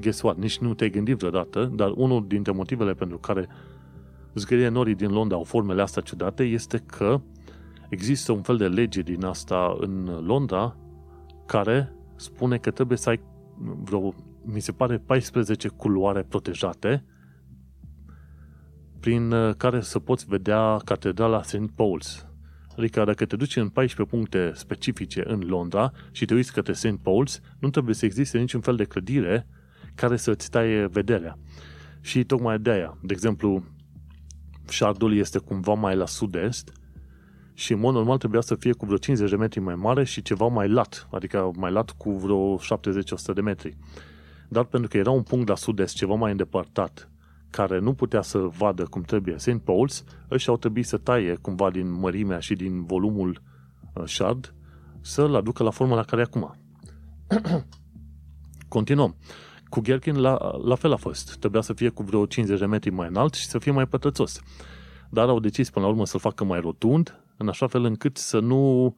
guess 0.00 0.22
what, 0.22 0.36
nici 0.36 0.58
nu 0.58 0.74
te-ai 0.74 0.90
gândit 0.90 1.16
vreodată, 1.16 1.72
dar 1.74 1.92
unul 1.94 2.24
dintre 2.26 2.52
motivele 2.52 2.94
pentru 2.94 3.18
care 3.18 3.48
zgârie 4.34 4.68
norii 4.68 4.94
din 4.94 5.10
Londra 5.10 5.36
au 5.36 5.44
formele 5.44 5.82
astea 5.82 6.02
ciudate 6.02 6.42
este 6.42 6.82
că 6.86 7.20
există 7.88 8.32
un 8.32 8.42
fel 8.42 8.56
de 8.56 8.66
lege 8.66 9.00
din 9.00 9.24
asta 9.24 9.76
în 9.80 10.22
Londra 10.26 10.76
care 11.46 11.92
spune 12.16 12.56
că 12.56 12.70
trebuie 12.70 12.98
să 12.98 13.08
ai 13.08 13.20
vreo 13.62 14.14
mi 14.44 14.60
se 14.60 14.72
pare, 14.72 14.98
14 14.98 15.68
culoare 15.68 16.22
protejate 16.22 17.04
prin 19.00 19.32
uh, 19.32 19.54
care 19.54 19.80
să 19.80 19.98
poți 19.98 20.26
vedea 20.26 20.76
catedrala 20.84 21.42
St. 21.42 21.70
Paul's. 21.70 22.30
Adică 22.76 23.04
dacă 23.04 23.24
te 23.24 23.36
duci 23.36 23.56
în 23.56 23.68
14 23.68 24.16
puncte 24.16 24.52
specifice 24.54 25.22
în 25.26 25.40
Londra 25.40 25.92
și 26.10 26.24
te 26.24 26.34
uiți 26.34 26.52
către 26.52 26.72
St. 26.72 26.98
Paul's, 26.98 27.56
nu 27.58 27.70
trebuie 27.70 27.94
să 27.94 28.04
existe 28.04 28.38
niciun 28.38 28.60
fel 28.60 28.76
de 28.76 28.84
clădire 28.84 29.46
care 29.94 30.16
să-ți 30.16 30.50
taie 30.50 30.86
vederea. 30.86 31.38
Și 32.00 32.24
tocmai 32.24 32.58
de 32.58 32.70
aia, 32.70 32.98
de 33.02 33.12
exemplu, 33.12 33.64
Shardul 34.64 35.16
este 35.16 35.38
cumva 35.38 35.74
mai 35.74 35.96
la 35.96 36.06
sud-est 36.06 36.72
și 37.54 37.72
în 37.72 37.78
mod 37.78 37.94
normal 37.94 38.18
trebuia 38.18 38.40
să 38.40 38.54
fie 38.54 38.72
cu 38.72 38.84
vreo 38.84 38.96
50 38.96 39.30
de 39.30 39.36
metri 39.36 39.60
mai 39.60 39.74
mare 39.74 40.04
și 40.04 40.22
ceva 40.22 40.46
mai 40.46 40.68
lat, 40.68 41.08
adică 41.10 41.50
mai 41.56 41.70
lat 41.70 41.90
cu 41.90 42.10
vreo 42.10 42.58
70-100 42.58 42.60
de 43.34 43.40
metri 43.40 43.76
dar 44.52 44.64
pentru 44.64 44.88
că 44.88 44.96
era 44.96 45.10
un 45.10 45.22
punct 45.22 45.48
la 45.48 45.54
sud-est 45.54 45.94
ceva 45.94 46.14
mai 46.14 46.30
îndepărtat, 46.30 47.10
care 47.50 47.78
nu 47.78 47.94
putea 47.94 48.22
să 48.22 48.38
vadă 48.38 48.84
cum 48.84 49.02
trebuie 49.02 49.38
St. 49.38 49.60
Paul's, 49.60 50.04
ăștia 50.30 50.52
au 50.52 50.58
trebuit 50.58 50.86
să 50.86 50.96
taie 50.96 51.34
cumva 51.34 51.70
din 51.70 51.92
mărimea 51.92 52.38
și 52.38 52.54
din 52.54 52.84
volumul 52.84 53.42
uh, 53.94 54.02
shard 54.06 54.54
să-l 55.00 55.34
aducă 55.34 55.62
la 55.62 55.70
forma 55.70 55.94
la 55.94 56.02
care 56.02 56.20
e 56.20 56.24
acum. 56.24 56.56
Continuăm. 58.68 59.16
Cu 59.68 59.80
Gherkin 59.80 60.20
la, 60.20 60.58
la 60.64 60.74
fel 60.74 60.92
a 60.92 60.96
fost. 60.96 61.36
Trebuia 61.36 61.60
să 61.60 61.72
fie 61.72 61.88
cu 61.88 62.02
vreo 62.02 62.26
50 62.26 62.58
de 62.58 62.66
metri 62.66 62.90
mai 62.90 63.08
înalt 63.08 63.34
și 63.34 63.46
să 63.46 63.58
fie 63.58 63.72
mai 63.72 63.86
pătrățos. 63.86 64.40
Dar 65.10 65.28
au 65.28 65.40
decis 65.40 65.70
până 65.70 65.84
la 65.84 65.90
urmă 65.90 66.06
să-l 66.06 66.20
facă 66.20 66.44
mai 66.44 66.60
rotund, 66.60 67.21
în 67.42 67.48
așa 67.48 67.66
fel 67.66 67.84
încât 67.84 68.16
să 68.16 68.38
nu 68.38 68.94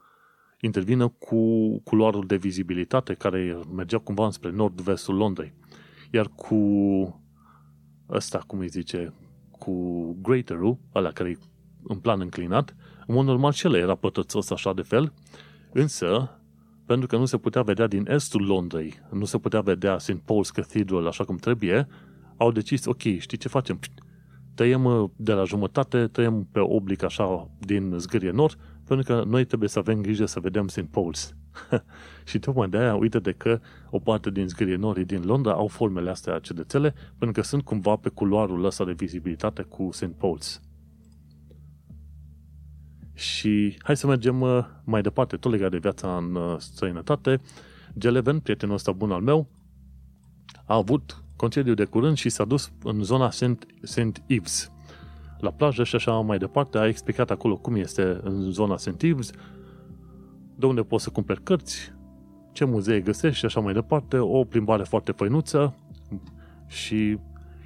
intervină 0.60 1.08
cu 1.08 1.68
culoarul 1.78 2.26
de 2.26 2.36
vizibilitate 2.36 3.14
care 3.14 3.58
mergea 3.74 3.98
cumva 3.98 4.30
spre 4.30 4.50
nord-vestul 4.50 5.14
Londrei. 5.14 5.52
Iar 6.10 6.28
cu 6.28 6.58
ăsta, 8.10 8.38
cum 8.46 8.58
îi 8.58 8.68
zice, 8.68 9.14
cu 9.50 9.72
greater-ul, 10.22 10.78
ăla 10.94 11.10
care 11.10 11.30
e 11.30 11.38
în 11.82 11.98
plan 11.98 12.20
înclinat, 12.20 12.76
în 13.06 13.14
mod 13.14 13.26
normal 13.26 13.52
și 13.52 13.66
el 13.66 13.74
era 13.74 13.94
pătățos 13.94 14.50
așa 14.50 14.72
de 14.72 14.82
fel, 14.82 15.12
însă, 15.72 16.38
pentru 16.86 17.06
că 17.06 17.16
nu 17.16 17.24
se 17.24 17.38
putea 17.38 17.62
vedea 17.62 17.86
din 17.86 18.06
estul 18.10 18.46
Londrei, 18.46 18.94
nu 19.10 19.24
se 19.24 19.38
putea 19.38 19.60
vedea 19.60 19.98
St. 19.98 20.20
Paul's 20.22 20.52
Cathedral 20.52 21.06
așa 21.06 21.24
cum 21.24 21.36
trebuie, 21.36 21.88
au 22.36 22.52
decis, 22.52 22.84
ok, 22.84 23.00
știi 23.00 23.38
ce 23.38 23.48
facem? 23.48 23.78
Tăiem 24.54 24.84
uh, 24.84 25.10
de 25.16 25.32
la 25.32 25.44
jumătate, 25.44 26.06
tăiem 26.06 26.48
pe 26.52 26.60
oblic 26.60 27.02
așa 27.02 27.50
din 27.58 27.94
zgârie 27.98 28.30
nord, 28.30 28.58
pentru 28.86 29.14
că 29.14 29.24
noi 29.26 29.44
trebuie 29.44 29.68
să 29.68 29.78
avem 29.78 30.00
grijă 30.00 30.26
să 30.26 30.40
vedem 30.40 30.68
St. 30.68 30.80
Paul's. 30.80 31.34
și 32.24 32.38
tocmai 32.38 32.68
de 32.68 32.76
aia, 32.76 32.94
uite 32.94 33.18
de 33.18 33.32
că 33.32 33.60
o 33.90 33.98
parte 33.98 34.30
din 34.30 34.48
zgârie 34.48 34.76
nord 34.76 35.06
din 35.06 35.22
Londra 35.24 35.52
au 35.52 35.66
formele 35.66 36.10
astea 36.10 36.38
cedețele, 36.38 36.94
pentru 37.18 37.40
că 37.40 37.46
sunt 37.46 37.62
cumva 37.62 37.96
pe 37.96 38.08
culoarul 38.08 38.64
ăsta 38.64 38.84
de 38.84 38.92
vizibilitate 38.92 39.62
cu 39.62 39.88
St. 39.92 40.10
Paul's. 40.10 40.60
Și 43.14 43.76
hai 43.82 43.96
să 43.96 44.06
mergem 44.06 44.40
uh, 44.40 44.64
mai 44.84 45.02
departe, 45.02 45.36
tot 45.36 45.52
legat 45.52 45.70
de 45.70 45.78
viața 45.78 46.16
în 46.16 46.34
uh, 46.34 46.54
străinătate. 46.58 47.40
Geleven, 47.98 48.40
prietenul 48.40 48.74
ăsta 48.74 48.92
bun 48.92 49.10
al 49.10 49.20
meu, 49.20 49.48
a 50.64 50.74
avut 50.74 51.23
concediu 51.36 51.74
de 51.74 51.84
curând 51.84 52.16
și 52.16 52.28
s-a 52.28 52.44
dus 52.44 52.72
în 52.82 53.02
zona 53.02 53.30
St. 53.30 53.66
St. 53.82 54.22
Ives, 54.26 54.72
la 55.38 55.50
plajă 55.50 55.84
și 55.84 55.94
așa 55.94 56.12
mai 56.12 56.38
departe. 56.38 56.78
A 56.78 56.86
explicat 56.86 57.30
acolo 57.30 57.56
cum 57.56 57.74
este 57.74 58.20
în 58.22 58.50
zona 58.50 58.76
St. 58.76 59.02
Ives, 59.02 59.30
de 60.56 60.66
unde 60.66 60.82
poți 60.82 61.04
să 61.04 61.10
cumperi 61.10 61.42
cărți, 61.42 61.92
ce 62.52 62.64
muzee 62.64 63.00
găsești 63.00 63.38
și 63.38 63.44
așa 63.44 63.60
mai 63.60 63.72
departe. 63.72 64.18
O 64.18 64.44
plimbare 64.44 64.82
foarte 64.82 65.12
făinuță 65.12 65.74
și 66.66 67.18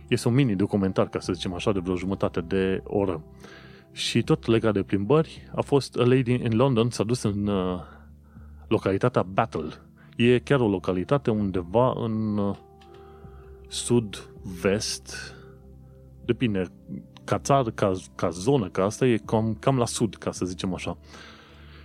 este 0.08 0.28
un 0.28 0.34
mini 0.34 0.56
documentar, 0.56 1.08
ca 1.08 1.20
să 1.20 1.32
zicem 1.32 1.54
așa, 1.54 1.72
de 1.72 1.78
vreo 1.78 1.96
jumătate 1.96 2.40
de 2.40 2.82
oră. 2.84 3.22
Și 3.92 4.22
tot 4.22 4.46
legat 4.46 4.72
de 4.72 4.82
plimbări, 4.82 5.50
a 5.54 5.60
fost 5.60 5.96
A 5.96 6.04
Lady 6.04 6.32
in 6.32 6.56
London, 6.56 6.90
s-a 6.90 7.04
dus 7.04 7.22
în 7.22 7.46
uh, 7.46 7.80
localitatea 8.68 9.22
Battle. 9.22 9.68
E 10.16 10.38
chiar 10.38 10.60
o 10.60 10.68
localitate 10.68 11.30
undeva 11.30 11.92
în 11.96 12.38
uh, 12.38 12.56
sud-vest, 13.68 15.34
depinde, 16.24 16.64
ca 17.24 17.38
țară, 17.38 17.70
ca, 17.70 17.92
ca 18.14 18.28
zonă, 18.28 18.68
ca 18.68 18.84
asta 18.84 19.06
e 19.06 19.16
cam, 19.16 19.56
cam 19.60 19.78
la 19.78 19.86
sud, 19.86 20.14
ca 20.14 20.32
să 20.32 20.44
zicem 20.44 20.74
așa. 20.74 20.98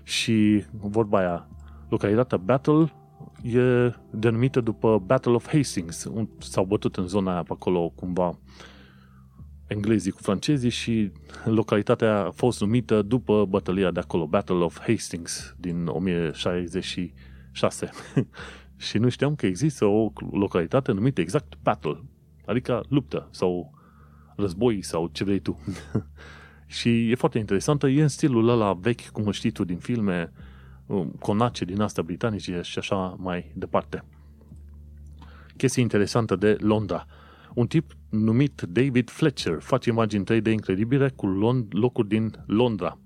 Și 0.04 0.64
vorba 0.72 1.18
aia, 1.18 1.48
localitatea 1.90 2.38
Battle 2.38 2.94
e 3.44 3.94
denumită 4.10 4.62
după 4.62 5.04
Battle 5.06 5.32
of 5.32 5.48
Hastings. 5.48 6.12
S-au 6.38 6.66
bătut 6.66 6.98
în 6.98 7.08
zona 7.08 7.32
aia 7.32 7.44
pe 7.44 7.54
acolo 7.54 7.90
cumva 7.90 8.40
englezii 9.68 10.12
cu 10.12 10.22
francezii 10.22 10.70
și 10.70 11.12
localitatea 11.46 12.26
a 12.26 12.32
fost 12.32 12.62
numită 12.62 13.02
după 13.02 13.46
bătălia 13.46 13.92
de 13.92 14.00
acolo, 14.00 14.26
Battle 14.26 14.56
of 14.56 14.80
Hastings 14.80 15.56
din 15.58 15.88
1066. 15.88 17.90
și 18.78 18.98
nu 18.98 19.10
știam 19.10 19.36
că 19.36 19.46
există 19.46 19.86
o 19.86 20.12
localitate 20.32 20.92
numită 20.92 21.22
exact 21.22 21.54
Battle, 21.62 22.02
adică 22.46 22.84
luptă 22.90 23.28
sau 23.32 23.74
război 24.36 24.82
sau 24.82 25.10
ce 25.12 25.24
vrei 25.24 25.40
tu. 25.40 25.60
și 26.78 27.12
e 27.12 27.16
foarte 27.16 27.38
interesantă, 27.38 27.88
e 27.88 28.02
în 28.02 28.08
stilul 28.08 28.50
ăla 28.50 28.74
vechi, 28.74 29.08
cum 29.08 29.32
știi 29.32 29.52
tu 29.52 29.64
din 29.64 29.78
filme, 29.78 30.32
um, 30.86 31.16
conace 31.20 31.66
din 31.66 31.82
astea 31.82 32.04
britanice 32.04 32.62
și 32.62 32.78
așa 32.78 33.16
mai 33.20 33.52
departe. 33.56 34.04
Chestie 35.58 35.82
interesantă 35.82 36.36
de 36.36 36.58
Londra. 36.60 37.06
Un 37.54 37.68
tip 37.68 37.92
numit 38.10 38.62
David 38.62 39.10
Fletcher 39.10 39.60
face 39.60 39.90
imagini 39.90 40.26
3D 40.26 40.52
incredibile 40.52 41.10
cu 41.10 41.28
locuri 41.70 42.08
din 42.08 42.44
Londra. 42.46 42.98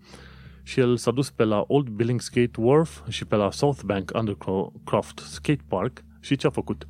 Și 0.68 0.80
el 0.80 0.97
s-a 0.97 1.11
dus 1.11 1.30
pe 1.30 1.43
la 1.43 1.63
Old 1.68 1.88
Billingsgate 1.88 2.61
Wharf 2.61 3.07
și 3.07 3.26
pe 3.26 3.36
la 3.36 3.51
South 3.51 3.82
Bank 3.86 4.11
Undercroft 4.15 5.20
Skate 5.20 5.63
Park 5.68 6.03
și 6.20 6.36
ce 6.36 6.47
a 6.47 6.49
făcut? 6.49 6.88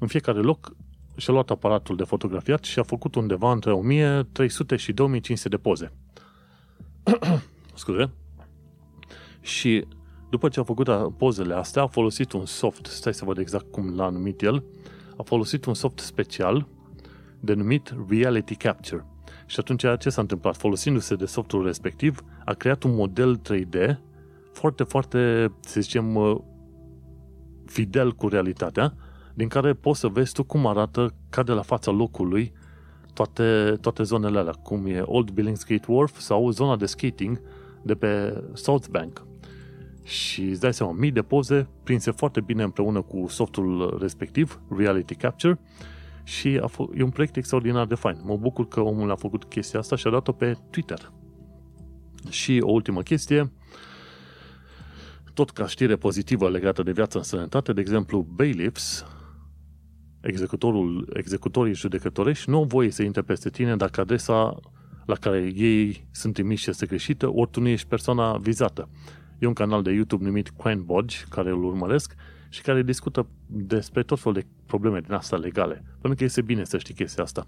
În 0.00 0.06
fiecare 0.06 0.38
loc 0.40 0.76
și-a 1.16 1.32
luat 1.32 1.50
aparatul 1.50 1.96
de 1.96 2.04
fotografiat 2.04 2.64
și 2.64 2.78
a 2.78 2.82
făcut 2.82 3.14
undeva 3.14 3.52
între 3.52 3.72
1300 3.72 4.76
și 4.76 4.92
2500 4.92 5.48
de 5.48 5.56
poze. 5.56 5.92
Scuze. 7.74 8.10
Și 9.40 9.86
după 10.30 10.48
ce 10.48 10.60
a 10.60 10.62
făcut 10.62 11.16
pozele 11.16 11.54
astea, 11.54 11.82
a 11.82 11.86
folosit 11.86 12.32
un 12.32 12.46
soft, 12.46 12.86
stai 12.86 13.14
să 13.14 13.24
văd 13.24 13.38
exact 13.38 13.70
cum 13.70 13.94
l-a 13.96 14.08
numit 14.08 14.42
el, 14.42 14.64
a 15.16 15.22
folosit 15.22 15.64
un 15.64 15.74
soft 15.74 15.98
special 15.98 16.66
denumit 17.40 17.94
Reality 18.08 18.54
Capture. 18.54 19.06
Și 19.46 19.60
atunci 19.60 19.84
ce 19.98 20.10
s-a 20.10 20.20
întâmplat? 20.20 20.56
Folosindu-se 20.56 21.14
de 21.14 21.26
softul 21.26 21.64
respectiv, 21.64 22.22
a 22.44 22.52
creat 22.52 22.82
un 22.82 22.94
model 22.94 23.40
3D 23.40 23.98
foarte, 24.52 24.82
foarte, 24.82 25.52
să 25.60 25.80
zicem, 25.80 26.14
uh, 26.14 26.36
fidel 27.66 28.12
cu 28.12 28.28
realitatea, 28.28 28.94
din 29.34 29.48
care 29.48 29.72
poți 29.72 30.00
să 30.00 30.08
vezi 30.08 30.32
tu 30.32 30.44
cum 30.44 30.66
arată 30.66 31.14
ca 31.30 31.42
de 31.42 31.52
la 31.52 31.62
fața 31.62 31.90
locului 31.90 32.52
toate, 33.14 33.78
toate 33.80 34.02
zonele 34.02 34.38
alea, 34.38 34.52
cum 34.52 34.86
e 34.86 35.00
Old 35.00 35.30
Billingsgate 35.30 35.84
Wharf 35.92 36.18
sau 36.18 36.50
zona 36.50 36.76
de 36.76 36.86
skating 36.86 37.40
de 37.82 37.94
pe 37.94 38.42
South 38.52 38.86
Bank. 38.90 39.26
Și 40.02 40.42
îți 40.42 40.60
dai 40.60 40.74
seama, 40.74 40.92
mii 40.92 41.10
de 41.10 41.22
poze 41.22 41.68
prinse 41.82 42.10
foarte 42.10 42.40
bine 42.40 42.62
împreună 42.62 43.02
cu 43.02 43.26
softul 43.28 43.96
respectiv, 44.00 44.60
Reality 44.76 45.14
Capture, 45.14 45.58
și 46.22 46.60
a 46.62 46.68
f- 46.68 46.98
e 46.98 47.02
un 47.02 47.10
proiect 47.10 47.36
extraordinar 47.36 47.86
de 47.86 47.94
fain. 47.94 48.20
Mă 48.24 48.36
bucur 48.36 48.68
că 48.68 48.80
omul 48.80 49.10
a 49.10 49.14
făcut 49.14 49.44
chestia 49.44 49.78
asta 49.78 49.96
și 49.96 50.06
a 50.06 50.10
dat-o 50.10 50.32
pe 50.32 50.56
Twitter. 50.70 51.12
Și 52.28 52.60
o 52.62 52.72
ultimă 52.72 53.02
chestie, 53.02 53.52
tot 55.34 55.50
ca 55.50 55.66
știre 55.66 55.96
pozitivă 55.96 56.50
legată 56.50 56.82
de 56.82 56.92
viața 56.92 57.18
în 57.18 57.24
sănătate, 57.24 57.72
de 57.72 57.80
exemplu, 57.80 58.26
bailiffs, 58.34 59.04
executorul, 60.20 61.12
executorii 61.12 61.74
judecătorești, 61.74 62.50
nu 62.50 62.56
au 62.56 62.64
voie 62.64 62.90
să 62.90 63.02
intre 63.02 63.22
peste 63.22 63.50
tine 63.50 63.76
dacă 63.76 64.00
adresa 64.00 64.60
la 65.06 65.14
care 65.14 65.52
ei 65.54 66.06
sunt 66.10 66.34
trimiși 66.34 66.70
este 66.70 66.86
greșită, 66.86 67.34
ori 67.34 67.50
tu 67.50 67.60
nu 67.60 67.68
ești 67.68 67.88
persoana 67.88 68.36
vizată. 68.36 68.88
E 69.38 69.46
un 69.46 69.52
canal 69.52 69.82
de 69.82 69.92
YouTube 69.92 70.24
numit 70.24 70.48
Crime 70.48 70.82
Bodge, 70.84 71.16
care 71.28 71.50
îl 71.50 71.64
urmăresc, 71.64 72.14
și 72.48 72.62
care 72.62 72.82
discută 72.82 73.26
despre 73.46 74.02
tot 74.02 74.20
felul 74.20 74.38
de 74.40 74.46
probleme 74.66 75.00
din 75.00 75.12
asta 75.12 75.36
legale. 75.36 75.84
Pentru 76.00 76.14
că 76.18 76.24
este 76.24 76.42
bine 76.42 76.64
să 76.64 76.78
știi 76.78 76.94
chestia 76.94 77.22
asta. 77.22 77.46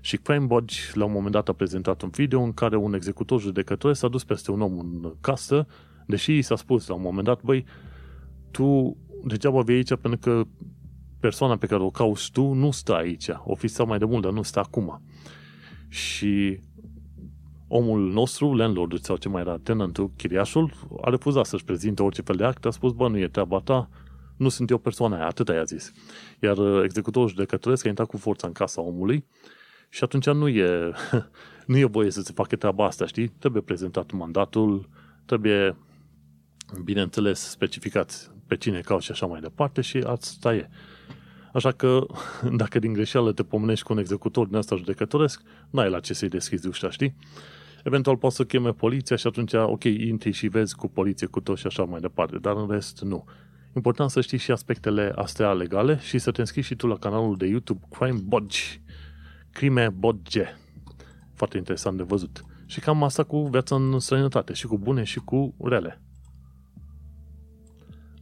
Și 0.00 0.16
Crime 0.16 0.44
Bodge 0.44 0.76
la 0.94 1.04
un 1.04 1.12
moment 1.12 1.32
dat 1.32 1.48
a 1.48 1.52
prezentat 1.52 2.02
un 2.02 2.08
video 2.08 2.40
în 2.40 2.52
care 2.52 2.76
un 2.76 2.94
executor 2.94 3.40
judecător 3.40 3.94
s-a 3.94 4.08
dus 4.08 4.24
peste 4.24 4.50
un 4.50 4.60
om 4.60 4.78
în 4.78 5.12
casă, 5.20 5.66
deși 6.06 6.36
i 6.36 6.42
s-a 6.42 6.56
spus 6.56 6.86
la 6.86 6.94
un 6.94 7.02
moment 7.02 7.26
dat, 7.26 7.42
băi, 7.42 7.64
tu 8.50 8.96
degeaba 9.24 9.60
vei 9.60 9.76
aici 9.76 9.94
pentru 9.94 10.18
că 10.18 10.46
persoana 11.20 11.56
pe 11.56 11.66
care 11.66 11.82
o 11.82 11.90
cauți 11.90 12.30
tu 12.30 12.52
nu 12.52 12.70
stă 12.70 12.94
aici. 12.94 13.28
O 13.44 13.54
fi 13.54 13.68
stat 13.68 13.86
mai 13.86 13.98
de 13.98 14.04
mult, 14.04 14.22
dar 14.22 14.32
nu 14.32 14.42
stă 14.42 14.58
acum. 14.58 15.02
Și 15.88 16.60
omul 17.68 18.12
nostru, 18.12 18.54
landlordul 18.54 18.98
sau 18.98 19.16
ce 19.16 19.28
mai 19.28 19.40
era, 19.40 19.58
tenantul, 19.58 20.10
chiriașul, 20.16 20.72
a 21.02 21.10
refuzat 21.10 21.46
să-și 21.46 21.64
prezinte 21.64 22.02
orice 22.02 22.22
fel 22.22 22.36
de 22.36 22.44
act, 22.44 22.64
a 22.64 22.70
spus, 22.70 22.92
bă, 22.92 23.08
nu 23.08 23.18
e 23.18 23.28
treaba 23.28 23.58
ta, 23.58 23.88
nu 24.36 24.48
sunt 24.48 24.70
eu 24.70 24.78
persoana 24.78 25.16
aia, 25.16 25.26
atât 25.26 25.48
i-a 25.48 25.64
zis. 25.64 25.92
Iar 26.40 26.56
uh, 26.56 26.82
executorul 26.84 27.28
judecătoresc 27.28 27.86
a 27.86 27.88
intrat 27.88 28.06
cu 28.06 28.16
forța 28.16 28.46
în 28.46 28.52
casa 28.52 28.80
omului 28.80 29.24
și 29.88 30.04
atunci 30.04 30.26
nu 30.26 30.48
e, 30.48 30.92
nu 31.66 31.76
e 31.76 31.84
voie 31.84 32.10
să 32.10 32.20
se 32.20 32.32
facă 32.32 32.56
treaba 32.56 32.84
asta, 32.84 33.06
știi? 33.06 33.28
Trebuie 33.28 33.62
prezentat 33.62 34.12
mandatul, 34.12 34.88
trebuie, 35.24 35.76
bineînțeles, 36.84 37.40
specificat 37.40 38.34
pe 38.46 38.56
cine 38.56 38.80
cauți 38.80 39.04
și 39.04 39.10
așa 39.10 39.26
mai 39.26 39.40
departe 39.40 39.80
și 39.80 39.98
asta 39.98 40.54
e. 40.54 40.68
Așa 41.52 41.72
că, 41.72 42.06
dacă 42.62 42.78
din 42.78 42.92
greșeală 42.92 43.32
te 43.32 43.42
pomenești 43.42 43.84
cu 43.84 43.92
un 43.92 43.98
executor 43.98 44.46
din 44.46 44.56
asta 44.56 44.76
judecătoresc, 44.76 45.42
n-ai 45.70 45.90
la 45.90 46.00
ce 46.00 46.14
să-i 46.14 46.28
deschizi 46.28 46.66
ușa, 46.66 46.90
știi? 46.90 47.14
Eventual 47.84 48.16
poți 48.16 48.36
să 48.36 48.44
cheme 48.44 48.72
poliția 48.72 49.16
și 49.16 49.26
atunci, 49.26 49.52
ok, 49.52 49.84
intri 49.84 50.30
și 50.30 50.48
vezi 50.48 50.76
cu 50.76 50.88
poliție, 50.88 51.26
cu 51.26 51.40
tot 51.40 51.58
și 51.58 51.66
așa 51.66 51.84
mai 51.84 52.00
departe, 52.00 52.38
dar 52.38 52.56
în 52.56 52.70
rest, 52.70 53.00
nu. 53.00 53.24
Important 53.74 54.10
să 54.10 54.20
știi 54.20 54.38
și 54.38 54.50
aspectele 54.50 55.12
astea 55.14 55.52
legale 55.52 55.98
și 56.00 56.18
să 56.18 56.30
te 56.30 56.40
înscrii 56.40 56.62
și 56.62 56.74
tu 56.74 56.86
la 56.86 56.96
canalul 56.98 57.36
de 57.36 57.46
YouTube 57.46 57.86
Crime 57.98 58.18
Bodge. 58.24 58.58
Crime 59.56 59.88
Bodge. 59.88 60.44
Foarte 61.34 61.56
interesant 61.56 61.96
de 61.96 62.02
văzut. 62.02 62.44
Și 62.66 62.80
cam 62.80 63.02
asta 63.02 63.22
cu 63.22 63.42
viața 63.42 63.74
în 63.74 63.98
străinătate, 63.98 64.52
și 64.52 64.66
cu 64.66 64.78
bune 64.78 65.02
și 65.02 65.18
cu 65.18 65.54
rele. 65.64 66.02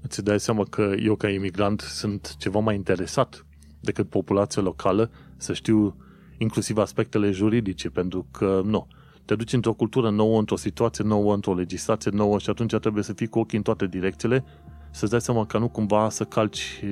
Îți 0.03 0.25
dai 0.25 0.41
seama 0.41 0.65
că 0.65 0.95
eu 0.99 1.17
ca 1.17 1.29
imigrant 1.29 1.81
sunt 1.81 2.37
ceva 2.37 2.59
mai 2.59 2.75
interesat 2.75 3.47
decât 3.81 4.09
populația 4.09 4.63
locală 4.63 5.11
să 5.37 5.53
știu 5.53 5.97
inclusiv 6.39 6.79
aspectele 6.79 7.31
juridice, 7.31 7.91
pentru 7.91 8.27
că 8.31 8.61
nu, 8.65 8.87
te 9.25 9.35
duci 9.35 9.53
într-o 9.53 9.73
cultură 9.73 10.11
nouă, 10.11 10.39
într-o 10.39 10.57
situație 10.57 11.05
nouă, 11.05 11.35
într-o 11.35 11.55
legislație 11.55 12.11
nouă 12.11 12.39
și 12.39 12.51
atunci 12.51 12.75
trebuie 12.77 13.03
să 13.03 13.13
fii 13.13 13.27
cu 13.27 13.39
ochii 13.39 13.57
în 13.59 13.65
toate 13.65 13.87
direcțiile 13.87 14.45
să-ți 14.91 15.11
dai 15.11 15.21
seama 15.21 15.47
că 15.47 15.59
nu 15.59 15.69
cumva 15.69 16.09
să 16.09 16.25
calci 16.25 16.85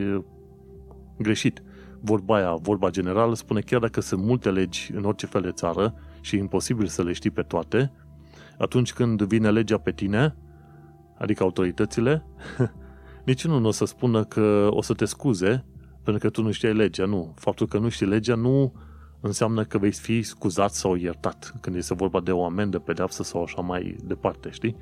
greșit. 1.19 1.63
Vorba 2.05 2.37
aia, 2.37 2.55
vorba 2.55 2.91
generală, 2.91 3.35
spune 3.35 3.61
chiar 3.61 3.81
dacă 3.81 4.01
sunt 4.01 4.23
multe 4.23 4.51
legi 4.51 4.91
în 4.95 5.05
orice 5.05 5.27
fel 5.27 5.41
de 5.41 5.51
țară 5.51 5.95
și 6.21 6.37
e 6.37 6.39
imposibil 6.39 6.87
să 6.87 7.03
le 7.03 7.13
știi 7.13 7.31
pe 7.31 7.43
toate, 7.43 7.93
atunci 8.59 8.93
când 8.93 9.23
vine 9.23 9.51
legea 9.51 9.79
pe 9.79 9.93
tine, 9.93 10.37
adică 11.19 11.43
autoritățile, 11.43 12.25
niciunul 13.25 13.61
nu 13.61 13.67
o 13.69 13.71
să 13.71 13.85
spună 13.85 14.25
că 14.25 14.69
o 14.71 14.83
să 14.83 14.95
te 14.95 15.05
scuze 15.05 15.65
pentru 16.03 16.23
că 16.23 16.31
tu 16.31 16.43
nu 16.43 16.51
știi 16.51 16.75
legea. 16.75 17.05
Nu. 17.05 17.33
Faptul 17.37 17.67
că 17.67 17.79
nu 17.79 17.89
știi 17.89 18.07
legea 18.07 18.35
nu 18.35 18.73
înseamnă 19.21 19.65
că 19.65 19.79
vei 19.79 19.93
fi 19.93 20.23
scuzat 20.23 20.73
sau 20.73 20.95
iertat 20.95 21.55
când 21.61 21.77
este 21.77 21.95
vorba 21.95 22.21
de 22.21 22.33
o 22.33 22.45
amendă, 22.45 22.79
pedeapsă 22.79 23.23
sau 23.23 23.43
așa 23.43 23.61
mai 23.61 23.97
departe, 24.05 24.51
știi? 24.51 24.77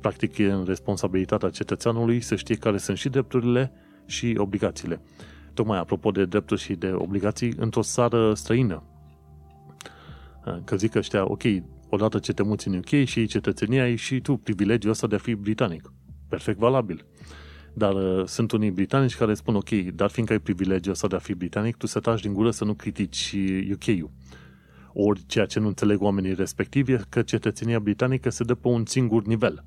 Practic 0.00 0.38
e 0.38 0.50
în 0.50 0.64
responsabilitatea 0.64 1.50
cetățeanului 1.50 2.20
să 2.20 2.36
știe 2.36 2.56
care 2.56 2.78
sunt 2.78 2.96
și 2.96 3.08
drepturile 3.08 3.72
și 4.06 4.34
obligațiile. 4.38 5.00
Tocmai 5.58 5.78
apropo 5.78 6.10
de 6.10 6.24
drepturi 6.24 6.60
și 6.60 6.74
de 6.74 6.92
obligații 6.94 7.52
într-o 7.56 7.82
țară 7.82 8.34
străină. 8.34 8.82
Că 10.64 10.76
zic 10.76 10.94
ăștia, 10.94 11.30
ok, 11.30 11.42
odată 11.88 12.18
ce 12.18 12.32
te 12.32 12.42
muți 12.42 12.68
în 12.68 12.74
UK 12.74 13.04
și 13.04 13.26
cetățenia 13.26 13.82
ai 13.82 13.96
și 13.96 14.20
tu 14.20 14.36
privilegiul 14.36 14.90
ăsta 14.90 15.06
de 15.06 15.14
a 15.14 15.18
fi 15.18 15.34
britanic. 15.34 15.92
Perfect 16.28 16.58
valabil. 16.58 17.04
Dar 17.74 17.94
uh, 17.94 18.26
sunt 18.26 18.52
unii 18.52 18.70
britanici 18.70 19.16
care 19.16 19.34
spun, 19.34 19.54
ok, 19.54 19.70
dar 19.70 20.10
fiindcă 20.10 20.34
ai 20.34 20.40
privilegiul 20.40 20.92
ăsta 20.92 21.06
de 21.06 21.14
a 21.14 21.18
fi 21.18 21.34
britanic, 21.34 21.76
tu 21.76 21.86
să 21.86 22.00
taci 22.00 22.20
din 22.20 22.32
gură 22.32 22.50
să 22.50 22.64
nu 22.64 22.74
critici 22.74 23.36
UK-ul. 23.72 24.10
Ori 24.92 25.26
ceea 25.26 25.46
ce 25.46 25.60
nu 25.60 25.66
înțeleg 25.66 26.02
oamenii 26.02 26.34
respectivi 26.34 26.92
e 26.92 27.00
că 27.08 27.22
cetățenia 27.22 27.78
britanică 27.78 28.30
se 28.30 28.44
dă 28.44 28.54
pe 28.54 28.68
un 28.68 28.86
singur 28.86 29.24
nivel. 29.24 29.64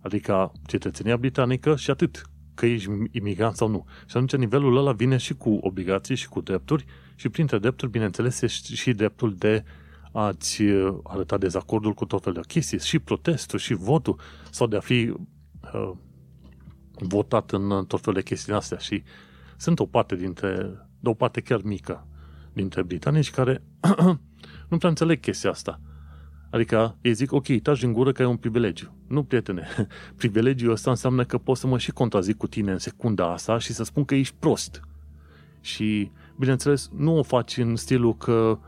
Adică 0.00 0.52
cetățenia 0.66 1.16
britanică 1.16 1.76
și 1.76 1.90
atât, 1.90 2.28
că 2.54 2.66
ești 2.66 2.90
imigrant 3.10 3.56
sau 3.56 3.68
nu. 3.68 3.84
Și 4.06 4.16
atunci 4.16 4.36
nivelul 4.36 4.76
ăla 4.76 4.92
vine 4.92 5.16
și 5.16 5.34
cu 5.34 5.58
obligații 5.60 6.14
și 6.14 6.28
cu 6.28 6.40
drepturi 6.40 6.84
și 7.14 7.28
printre 7.28 7.58
drepturi, 7.58 7.90
bineînțeles, 7.90 8.40
este 8.40 8.74
și 8.74 8.92
dreptul 8.92 9.34
de 9.34 9.64
a-ți 10.12 10.62
uh, 10.62 10.98
arăta 11.02 11.38
dezacordul 11.38 11.92
cu 11.92 12.04
tot 12.04 12.22
felul 12.22 12.40
de 12.40 12.46
chestii, 12.48 12.80
și 12.80 12.98
protestul, 12.98 13.58
și 13.58 13.74
votul, 13.74 14.20
sau 14.50 14.66
de 14.66 14.76
a 14.76 14.80
fi 14.80 15.14
uh, 15.74 15.90
votat 16.98 17.50
în 17.50 17.84
tot 17.86 18.00
felul 18.00 18.20
de 18.20 18.22
chestii 18.22 18.52
astea 18.52 18.78
și 18.78 19.02
sunt 19.56 19.80
o 19.80 19.86
parte 19.86 20.16
dintre, 20.16 20.50
de 21.00 21.08
o 21.08 21.14
parte 21.14 21.40
chiar 21.40 21.60
mică 21.62 22.06
dintre 22.52 22.82
britanici 22.82 23.30
care 23.30 23.62
nu 24.68 24.76
prea 24.76 24.88
înțeleg 24.88 25.20
chestia 25.20 25.50
asta. 25.50 25.80
Adică 26.54 26.96
ei 27.00 27.12
zic, 27.12 27.32
ok, 27.32 27.46
taci 27.62 27.80
din 27.80 27.92
gură 27.92 28.12
că 28.12 28.22
e 28.22 28.24
un 28.24 28.36
privilegiu. 28.36 28.92
Nu, 29.06 29.22
prietene, 29.22 29.68
privilegiul 30.20 30.72
ăsta 30.72 30.90
înseamnă 30.90 31.24
că 31.24 31.38
pot 31.38 31.56
să 31.56 31.66
mă 31.66 31.78
și 31.78 31.92
contrazic 31.92 32.36
cu 32.36 32.46
tine 32.46 32.72
în 32.72 32.78
secunda 32.78 33.32
asta 33.32 33.58
și 33.58 33.72
să 33.72 33.84
spun 33.84 34.04
că 34.04 34.14
ești 34.14 34.34
prost. 34.38 34.80
Și, 35.60 36.10
bineînțeles, 36.38 36.90
nu 36.96 37.18
o 37.18 37.22
faci 37.22 37.56
în 37.56 37.76
stilul 37.76 38.16
că 38.16 38.58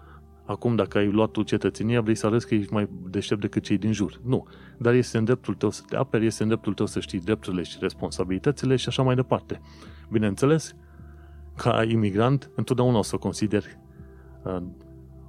acum 0.44 0.76
dacă 0.76 0.98
ai 0.98 1.10
luat 1.10 1.30
tu 1.30 1.42
cetățenia, 1.42 2.00
vrei 2.00 2.14
să 2.14 2.26
arăți 2.26 2.46
că 2.46 2.54
ești 2.54 2.72
mai 2.72 2.88
deștept 3.10 3.40
decât 3.40 3.62
cei 3.62 3.78
din 3.78 3.92
jur. 3.92 4.20
Nu. 4.24 4.46
Dar 4.78 4.94
este 4.94 5.18
în 5.18 5.24
dreptul 5.24 5.54
tău 5.54 5.70
să 5.70 5.82
te 5.88 5.96
aperi, 5.96 6.26
este 6.26 6.42
în 6.42 6.48
dreptul 6.48 6.74
tău 6.74 6.86
să 6.86 7.00
știi 7.00 7.20
drepturile 7.20 7.62
și 7.62 7.76
responsabilitățile 7.80 8.76
și 8.76 8.88
așa 8.88 9.02
mai 9.02 9.14
departe. 9.14 9.60
Bineînțeles, 10.10 10.74
ca 11.56 11.84
imigrant, 11.84 12.50
întotdeauna 12.54 12.98
o 12.98 13.02
să 13.02 13.16
consider 13.16 13.64
uh, 14.42 14.62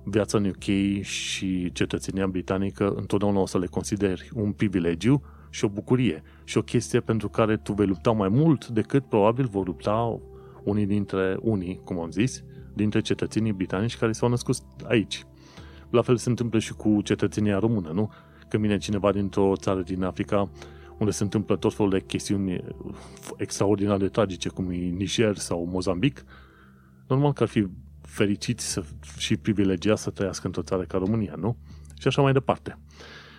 viața 0.09 0.37
în 0.37 0.45
UK 0.45 1.01
și 1.01 1.71
cetățenia 1.71 2.27
britanică, 2.27 2.93
întotdeauna 2.95 3.39
o 3.39 3.45
să 3.45 3.57
le 3.57 3.65
consideri 3.65 4.29
un 4.33 4.51
privilegiu 4.51 5.21
și 5.49 5.65
o 5.65 5.69
bucurie 5.69 6.23
și 6.43 6.57
o 6.57 6.61
chestie 6.61 6.99
pentru 6.99 7.29
care 7.29 7.57
tu 7.57 7.73
vei 7.73 7.87
lupta 7.87 8.11
mai 8.11 8.29
mult 8.29 8.67
decât 8.67 9.05
probabil 9.05 9.47
vor 9.47 9.65
lupta 9.65 10.19
unii 10.63 10.85
dintre 10.85 11.37
unii, 11.41 11.81
cum 11.83 11.99
am 11.99 12.11
zis, 12.11 12.43
dintre 12.73 13.01
cetățenii 13.01 13.53
britanici 13.53 13.97
care 13.97 14.11
s-au 14.11 14.29
născut 14.29 14.57
aici. 14.83 15.25
La 15.89 16.01
fel 16.01 16.17
se 16.17 16.29
întâmplă 16.29 16.59
și 16.59 16.73
cu 16.73 17.01
cetățenia 17.01 17.59
română, 17.59 17.89
nu? 17.93 18.11
Când 18.47 18.63
vine 18.63 18.77
cineva 18.77 19.11
dintr-o 19.11 19.53
țară 19.55 19.81
din 19.81 20.03
Africa 20.03 20.49
unde 20.97 21.11
se 21.11 21.23
întâmplă 21.23 21.55
tot 21.55 21.73
felul 21.73 21.91
de 21.91 22.01
chestiuni 22.01 22.63
extraordinar 23.37 23.97
de 23.97 24.07
tragice, 24.07 24.49
cum 24.49 24.69
e 24.69 24.75
Niger 24.75 25.35
sau 25.37 25.65
Mozambic, 25.71 26.25
normal 27.07 27.33
că 27.33 27.43
ar 27.43 27.49
fi 27.49 27.67
fericiți 28.07 28.71
să, 28.71 28.83
și 29.17 29.37
privilegiați 29.37 30.01
să 30.01 30.09
trăiască 30.09 30.47
într-o 30.47 30.61
țară 30.61 30.83
ca 30.83 30.97
România, 30.97 31.33
nu? 31.37 31.57
Și 31.99 32.07
așa 32.07 32.21
mai 32.21 32.33
departe. 32.33 32.79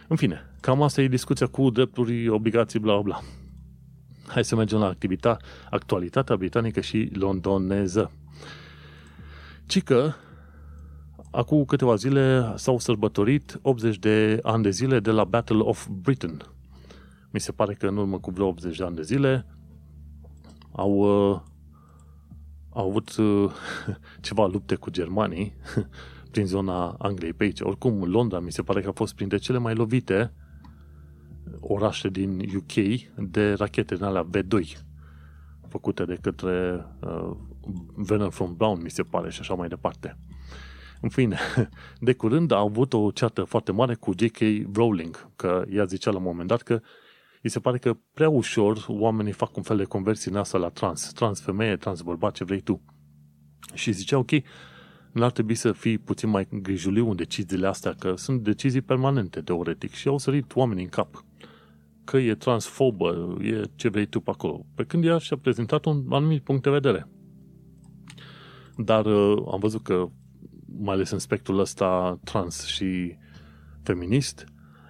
În 0.09 0.16
fine, 0.16 0.55
cam 0.61 0.83
asta 0.83 1.01
e 1.01 1.09
discuția 1.09 1.47
cu 1.47 1.71
drepturi, 1.71 2.29
obligații, 2.29 2.79
bla 2.79 3.01
bla. 3.01 3.21
Hai 4.27 4.45
să 4.45 4.57
mergem 4.57 4.79
la 4.79 4.87
activitatea, 4.87 5.47
actualitatea 5.71 6.37
britanică 6.37 6.81
și 6.81 7.11
londoneză. 7.12 8.11
Ci 9.66 9.83
că 9.83 10.12
acum 11.31 11.64
câteva 11.64 11.95
zile 11.95 12.53
s-au 12.57 12.79
sărbătorit 12.79 13.59
80 13.62 13.99
de 13.99 14.39
ani 14.43 14.62
de 14.62 14.71
zile 14.71 15.01
de 15.01 15.11
la 15.11 15.25
Battle 15.25 15.59
of 15.59 15.89
Britain. 15.91 16.43
Mi 17.31 17.41
se 17.41 17.53
pare 17.53 17.75
că 17.75 17.87
în 17.87 17.97
urmă 17.97 18.19
cu 18.19 18.31
vreo 18.31 18.47
80 18.47 18.77
de 18.77 18.85
ani 18.85 18.97
de 18.97 19.03
zile 19.03 19.47
au, 20.73 20.91
uh, 20.91 21.41
au 22.79 22.89
avut 22.89 23.16
uh, 23.16 23.51
ceva 24.26 24.47
lupte 24.47 24.74
cu 24.74 24.91
germanii 24.91 25.57
prin 26.33 26.47
zona 26.47 26.89
Angliei 26.99 27.33
pe 27.33 27.45
aici. 27.45 27.61
Oricum, 27.61 28.11
Londra 28.11 28.41
mi 28.41 28.53
se 28.53 28.62
pare 28.62 28.81
că 28.81 28.89
a 28.89 28.93
fost 28.93 29.14
printre 29.14 29.37
cele 29.37 29.59
mai 29.59 29.74
lovite 29.74 30.33
orașe 31.61 32.09
din 32.09 32.41
UK 32.57 33.01
de 33.31 33.53
rachete 33.53 33.95
în 33.95 34.03
alea 34.03 34.26
V2 34.37 34.87
făcute 35.68 36.05
de 36.05 36.18
către 36.20 36.87
uh, 37.01 37.31
Vernon 37.95 38.31
from 38.31 38.55
Brown, 38.57 38.81
mi 38.83 38.91
se 38.91 39.03
pare, 39.03 39.31
și 39.31 39.41
așa 39.41 39.55
mai 39.55 39.68
departe. 39.68 40.18
În 41.01 41.09
fine, 41.09 41.39
de 42.01 42.12
curând 42.12 42.51
a 42.51 42.59
avut 42.59 42.93
o 42.93 43.11
ceartă 43.11 43.43
foarte 43.43 43.72
mare 43.72 43.95
cu 43.95 44.12
J.K. 44.16 44.39
Rowling, 44.74 45.31
că 45.37 45.64
ea 45.70 45.85
zicea 45.85 46.11
la 46.11 46.16
un 46.16 46.22
moment 46.22 46.49
dat 46.49 46.62
că 46.62 46.81
îi 47.43 47.51
se 47.51 47.61
pare 47.61 47.78
că 47.78 47.97
prea 48.14 48.28
ușor 48.28 48.84
oamenii 48.89 49.32
fac 49.32 49.57
un 49.57 49.62
fel 49.62 49.76
de 49.76 49.84
conversie 49.84 50.30
în 50.30 50.36
asta 50.36 50.59
la 50.59 50.68
trans, 50.68 51.12
trans 51.12 51.41
femeie, 51.41 51.76
trans 51.76 52.01
bărbat, 52.01 52.34
ce 52.34 52.45
vrei 52.45 52.61
tu. 52.61 52.80
Și 53.74 53.93
zicea, 53.93 54.18
ok, 54.18 54.30
nu 55.12 55.24
ar 55.24 55.30
trebui 55.30 55.55
să 55.55 55.72
fii 55.72 55.99
puțin 55.99 56.28
mai 56.28 56.49
grijuliu 56.62 57.11
în 57.11 57.16
deciziile 57.16 57.66
astea, 57.66 57.95
că 57.99 58.14
sunt 58.16 58.43
decizii 58.43 58.80
permanente, 58.80 59.41
teoretic, 59.41 59.93
și 59.93 60.09
au 60.09 60.18
sărit 60.18 60.57
oamenii 60.57 60.84
în 60.84 60.91
cap 60.91 61.24
că 62.05 62.16
e 62.16 62.34
transfobă, 62.34 63.36
e 63.43 63.62
ce 63.74 63.89
vrei 63.89 64.07
tu 64.07 64.20
pe 64.20 64.30
acolo. 64.30 64.66
Pe 64.74 64.84
când 64.84 65.05
ea 65.05 65.18
și-a 65.18 65.36
prezentat 65.36 65.84
un 65.84 66.05
anumit 66.11 66.43
punct 66.43 66.62
de 66.62 66.70
vedere. 66.70 67.09
Dar 68.76 69.07
uh, 69.07 69.43
am 69.53 69.59
văzut 69.61 69.82
că, 69.82 70.09
mai 70.78 70.95
ales 70.95 71.11
în 71.11 71.18
spectrul 71.18 71.59
ăsta 71.59 72.18
trans 72.24 72.66
și 72.66 73.16
feminist, 73.82 74.45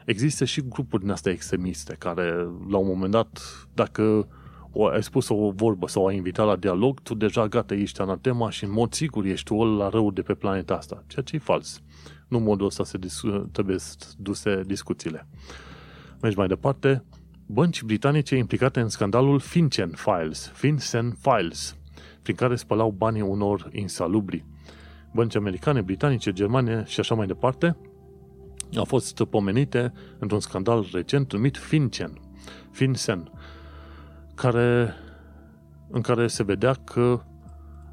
există 0.09 0.45
și 0.45 0.61
grupuri 0.69 1.03
din 1.03 1.11
astea 1.11 1.33
extremiste 1.33 1.97
care, 1.99 2.31
la 2.69 2.77
un 2.77 2.87
moment 2.87 3.13
dat, 3.13 3.41
dacă 3.75 4.29
o, 4.73 4.87
ai 4.87 5.03
spus 5.03 5.29
o 5.29 5.51
vorbă 5.51 5.89
sau 5.89 6.07
ai 6.07 6.17
invitat 6.17 6.47
la 6.47 6.57
dialog, 6.57 7.01
tu 7.01 7.15
deja 7.15 7.49
gata, 7.49 7.75
ești 7.75 8.01
anatema 8.01 8.51
și 8.51 8.65
în 8.65 8.71
mod 8.71 8.93
sigur 8.93 9.25
ești 9.25 9.53
ol 9.53 9.77
la 9.77 9.89
rău 9.89 10.11
de 10.11 10.23
pe 10.23 10.35
planeta 10.35 10.75
asta. 10.75 11.05
Ceea 11.07 11.25
ce 11.25 11.37
e 11.37 11.39
fals. 11.39 11.83
Nu 12.29 12.37
în 12.37 12.43
modul 12.43 12.67
ăsta 12.67 12.85
se 12.85 12.99
dis- 12.99 13.21
trebuie 13.53 13.77
duse 14.17 14.63
discuțiile. 14.67 15.27
Mergi 16.21 16.39
mai 16.39 16.47
departe. 16.47 17.05
Bănci 17.47 17.83
britanice 17.83 18.37
implicate 18.37 18.81
în 18.81 18.89
scandalul 18.89 19.39
FinCEN 19.39 19.91
Files, 19.95 20.51
FinCEN 20.55 21.17
Files, 21.21 21.77
prin 22.23 22.35
care 22.35 22.57
spălau 22.57 22.91
banii 22.91 23.23
unor 23.23 23.69
insalubri. 23.73 24.45
Bănci 25.13 25.35
americane, 25.35 25.81
britanice, 25.81 26.33
germane 26.33 26.85
și 26.87 27.01
așa 27.01 27.15
mai 27.15 27.27
departe 27.27 27.77
au 28.77 28.85
fost 28.85 29.25
pomenite 29.25 29.93
într-un 30.19 30.41
scandal 30.41 30.87
recent 30.93 31.33
numit 31.33 31.57
FinCEN, 31.57 32.21
FinCEN, 32.71 33.31
care, 34.35 34.95
în 35.91 36.01
care 36.01 36.27
se 36.27 36.43
vedea 36.43 36.73
că, 36.73 37.23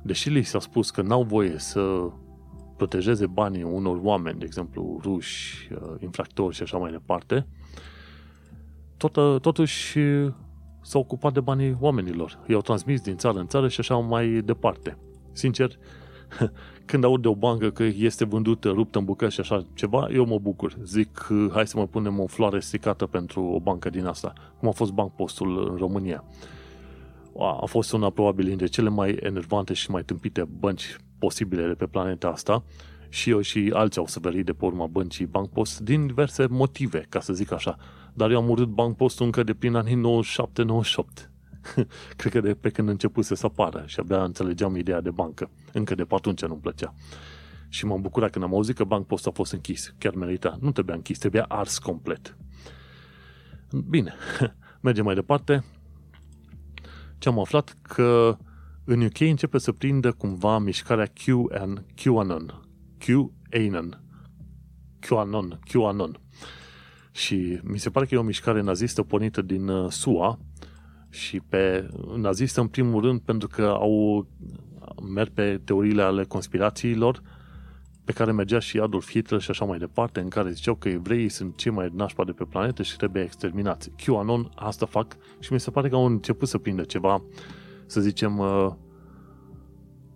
deși 0.04 0.30
li 0.30 0.44
s-a 0.44 0.60
spus 0.60 0.92
că 0.92 1.02
n-au 1.02 1.24
voie 1.24 1.58
să 1.58 2.10
protejeze 2.78 3.28
banii 3.28 3.64
unor 3.64 4.00
oameni, 4.02 4.40
de 4.40 4.46
exemplu 4.46 5.00
ruși, 5.04 5.70
uh, 5.72 5.96
infractori 6.00 6.56
și 6.56 6.62
așa 6.62 6.78
mai 6.78 6.92
departe, 6.92 7.48
tot, 8.98 9.42
totuși 9.42 10.00
s-au 10.82 11.02
ocupat 11.02 11.34
de 11.34 11.40
banii 11.40 11.78
oamenilor. 11.80 12.40
I-au 12.48 12.62
transmis 12.62 13.02
din 13.02 13.18
țară 13.18 13.40
în 13.40 13.48
țară 13.48 13.68
și 13.68 13.80
așa 13.80 13.96
mai 13.96 14.28
departe. 14.28 14.98
Sincer, 15.32 15.78
când 16.86 17.04
aud 17.04 17.22
de 17.22 17.28
o 17.28 17.36
bancă 17.36 17.70
că 17.70 17.84
este 17.84 18.26
vândută, 18.26 18.70
ruptă 18.70 18.98
în 18.98 19.06
bucăți 19.06 19.34
și 19.34 19.40
așa 19.40 19.66
ceva, 19.74 20.08
eu 20.12 20.26
mă 20.26 20.40
bucur. 20.40 20.78
Zic, 20.84 21.28
hai 21.52 21.68
să 21.68 21.78
mă 21.78 21.88
punem 21.88 22.20
o 22.20 22.28
floare 22.28 22.60
stricată 22.60 23.06
pentru 23.06 23.44
o 23.44 23.60
bancă 23.60 23.90
din 23.90 24.06
asta, 24.06 24.34
cum 24.60 24.68
a 24.68 24.72
fost 24.72 24.92
Bancpostul 24.92 25.70
în 25.70 25.78
România. 25.78 26.24
A 27.62 27.66
fost 27.66 27.92
una 27.92 28.10
probabil 28.10 28.46
dintre 28.46 28.66
cele 28.66 28.90
mai 28.90 29.18
enervante 29.20 29.74
și 29.74 29.92
mai 29.92 30.04
tâmpite 30.04 30.48
bănci 30.60 30.96
posibile 31.20 31.68
de 31.68 31.74
pe 31.74 31.86
planeta 31.86 32.28
asta 32.28 32.64
și 33.10 33.30
eu 33.30 33.42
și 33.42 33.72
alții 33.74 34.00
au 34.00 34.08
suferit 34.08 34.46
de 34.46 34.54
pe 34.54 34.66
urma 34.66 34.86
băncii 34.86 35.26
Bancpost 35.26 35.80
din 35.80 36.08
diverse 36.08 36.46
motive, 36.50 37.06
ca 37.10 37.20
să 37.20 37.34
zic 37.34 37.52
așa 37.52 37.78
dar 38.18 38.32
eu 38.32 38.38
am 38.38 38.50
urât 38.50 38.68
Bancpostul 38.68 39.26
încă 39.26 39.44
de 39.44 39.54
prin 39.54 39.76
anii 39.76 40.24
97-98. 41.22 41.30
Cred 42.18 42.32
că 42.32 42.40
de 42.40 42.54
pe 42.54 42.70
când 42.70 42.90
începuse 42.90 43.36
să 43.36 43.46
apară 43.46 43.84
și 43.88 44.00
abia 44.00 44.24
înțelegeam 44.24 44.76
ideea 44.76 45.02
de 45.02 45.12
bancă. 45.12 45.50
Încă 45.74 45.96
de 45.96 46.04
pe 46.04 46.16
atunci 46.16 46.46
nu-mi 46.46 46.62
plăcea. 46.62 46.94
Și 47.70 47.86
m-am 47.86 48.02
bucurat 48.02 48.32
când 48.32 48.44
am 48.44 48.54
auzit 48.54 48.76
că 48.76 48.84
Bancpost 48.84 49.28
a 49.28 49.32
fost 49.32 49.52
închis. 49.52 49.94
Chiar 49.98 50.14
merita. 50.14 50.58
Nu 50.62 50.72
trebuia 50.72 50.96
închis, 50.96 51.18
trebuia 51.18 51.44
ars 51.44 51.78
complet. 51.78 52.38
Bine, 53.90 54.14
mergem 54.82 55.04
mai 55.04 55.16
departe. 55.16 55.64
Ce 57.18 57.30
am 57.30 57.40
aflat? 57.40 57.76
Că 57.82 58.38
în 58.84 59.02
UK 59.02 59.20
începe 59.20 59.58
să 59.58 59.72
prindă 59.72 60.12
cumva 60.12 60.58
mișcarea 60.58 61.12
QAnon. 61.24 61.86
QAnon. 61.96 62.62
QAnon. 63.00 64.02
QAnon. 65.00 65.60
QAnon. 65.72 66.20
Și 67.12 67.60
mi 67.64 67.80
se 67.80 67.90
pare 67.90 68.06
că 68.06 68.16
e 68.16 68.18
o 68.18 68.22
mișcare 68.22 68.62
nazistă 68.62 69.04
pornită 69.04 69.42
din 69.42 69.68
uh, 69.68 69.92
SUA 69.92 70.40
și 71.16 71.40
pe 71.40 71.88
nazistă 72.16 72.62
în 72.62 72.68
primul 72.68 73.02
rând 73.02 73.20
pentru 73.20 73.48
că 73.48 73.66
au 73.66 74.28
merg 75.14 75.30
pe 75.30 75.62
teoriile 75.64 76.02
ale 76.02 76.24
conspirațiilor 76.24 77.22
pe 78.06 78.12
care 78.12 78.32
mergea 78.32 78.60
și 78.60 78.80
Adolf 78.80 79.10
Hitler 79.10 79.42
și 79.42 79.50
așa 79.50 79.66
mai 79.66 79.78
departe, 79.78 80.20
în 80.20 80.28
care 80.28 80.52
ziceau 80.52 80.76
că 80.76 80.90
evreii 80.90 81.30
sunt 81.30 81.56
cei 81.56 81.72
mai 81.72 81.92
nașpa 81.94 82.24
de 82.24 82.32
pe 82.32 82.44
planetă 82.44 82.84
și 82.84 82.98
trebuie 82.98 83.24
exterminați. 83.24 83.92
QAnon 84.06 84.52
asta 84.56 84.86
fac 84.86 85.18
și 85.40 85.54
mi 85.54 85.60
se 85.60 85.72
pare 85.72 85.90
că 85.90 85.96
au 85.96 86.06
început 86.06 86.48
să 86.48 86.58
prindă 86.58 86.84
ceva, 86.84 87.24
să 87.86 88.02
zicem, 88.02 88.38
uh, 88.38 88.72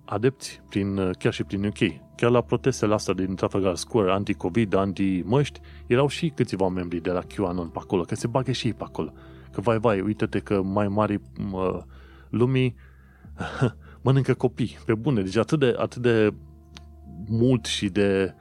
adepți 0.06 0.62
prin, 0.70 0.98
uh, 0.98 1.10
chiar 1.20 1.34
și 1.34 1.44
prin 1.44 1.66
UK. 1.66 1.78
Chiar 2.16 2.32
la 2.32 2.42
protestele 2.42 2.94
astea 2.94 3.14
din 3.14 3.36
Trafalgar 3.36 3.76
Square, 3.76 4.12
anti-Covid, 4.12 4.74
anti-măști, 4.74 5.60
erau 5.88 6.08
și 6.08 6.32
câțiva 6.36 6.68
membri 6.68 7.02
de 7.02 7.12
la 7.12 7.22
QAnon 7.36 7.68
pe 7.68 7.80
acolo, 7.82 8.02
că 8.02 8.16
se 8.16 8.28
bagă 8.28 8.52
și 8.52 8.68
ei 8.68 8.74
pe 8.74 8.84
acolo. 8.84 9.14
Că 9.52 9.62
vai, 9.62 9.80
vai, 9.80 10.02
uite-te 10.02 10.40
că 10.40 10.62
mai 10.62 10.88
mari 10.88 11.20
uh, 11.52 11.80
lumii 12.30 12.76
mănâncă 14.04 14.34
copii, 14.34 14.78
pe 14.86 14.94
bune. 14.94 15.22
Deci 15.22 15.36
atât 15.36 15.60
de, 15.60 15.76
atât 15.78 16.02
de 16.02 16.34
mult 17.28 17.66
și 17.66 17.90
de 17.90 18.34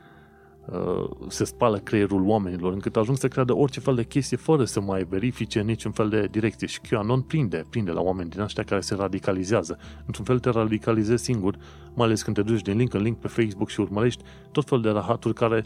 uh, 0.67 1.11
se 1.29 1.45
spală 1.45 1.79
creierul 1.79 2.27
oamenilor, 2.27 2.73
încât 2.73 2.97
ajung 2.97 3.17
să 3.17 3.29
creadă 3.29 3.57
orice 3.57 3.81
fel 3.81 3.95
de 3.95 4.05
chestie 4.05 4.37
fără 4.37 4.65
să 4.65 4.81
mai 4.81 5.05
verifice 5.05 5.61
niciun 5.61 5.93
fel 5.93 6.09
de 6.09 6.29
direcție. 6.31 6.67
Și 6.67 6.81
QAnon 6.81 7.21
prinde, 7.21 7.65
prinde 7.71 7.91
la 7.91 8.01
oameni 8.01 8.31
din 8.31 8.41
ăștia 8.41 8.63
care 8.63 8.81
se 8.81 8.95
radicalizează. 8.95 9.79
Într-un 10.07 10.25
fel 10.25 10.39
te 10.39 10.51
radicalizezi 10.51 11.25
singur, 11.25 11.57
mai 11.95 12.07
ales 12.07 12.23
când 12.23 12.37
te 12.37 12.43
duci 12.43 12.63
din 12.63 12.77
link 12.77 12.95
în 12.95 13.03
link 13.03 13.19
pe 13.19 13.29
Facebook 13.29 13.69
și 13.69 13.81
urmărești 13.81 14.23
tot 14.53 14.69
fel 14.69 14.81
de 14.81 14.91
rahaturi 14.91 15.35
care 15.35 15.63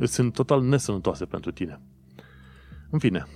sunt 0.00 0.32
total 0.32 0.62
nesănătoase 0.62 1.24
pentru 1.24 1.50
tine. 1.50 1.80
În 2.90 2.98
fine, 2.98 3.26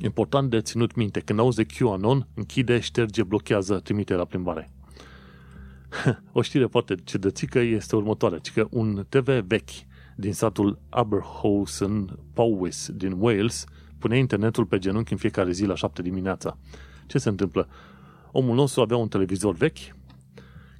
important 0.00 0.50
de 0.50 0.60
ținut 0.60 0.94
minte, 0.94 1.20
când 1.20 1.38
auzi 1.38 1.56
de 1.56 1.64
QAnon, 1.64 2.26
închide, 2.34 2.80
șterge, 2.80 3.22
blochează, 3.22 3.78
trimite 3.78 4.14
la 4.14 4.24
plimbare. 4.24 4.70
o 6.32 6.42
știre 6.42 6.66
foarte 6.66 6.94
ciudățică 7.04 7.58
este 7.58 7.96
următoarea, 7.96 8.38
ci 8.38 8.52
că 8.52 8.66
un 8.70 9.06
TV 9.08 9.28
vechi 9.28 9.70
din 10.16 10.32
satul 10.32 10.78
Aberhausen, 10.88 12.18
Powys, 12.32 12.90
din 12.90 13.14
Wales, 13.18 13.64
pune 13.98 14.18
internetul 14.18 14.64
pe 14.64 14.78
genunchi 14.78 15.12
în 15.12 15.18
fiecare 15.18 15.50
zi 15.50 15.64
la 15.64 15.74
7 15.74 16.02
dimineața. 16.02 16.58
Ce 17.06 17.18
se 17.18 17.28
întâmplă? 17.28 17.68
Omul 18.32 18.54
nostru 18.54 18.80
avea 18.80 18.96
un 18.96 19.08
televizor 19.08 19.54
vechi 19.54 19.78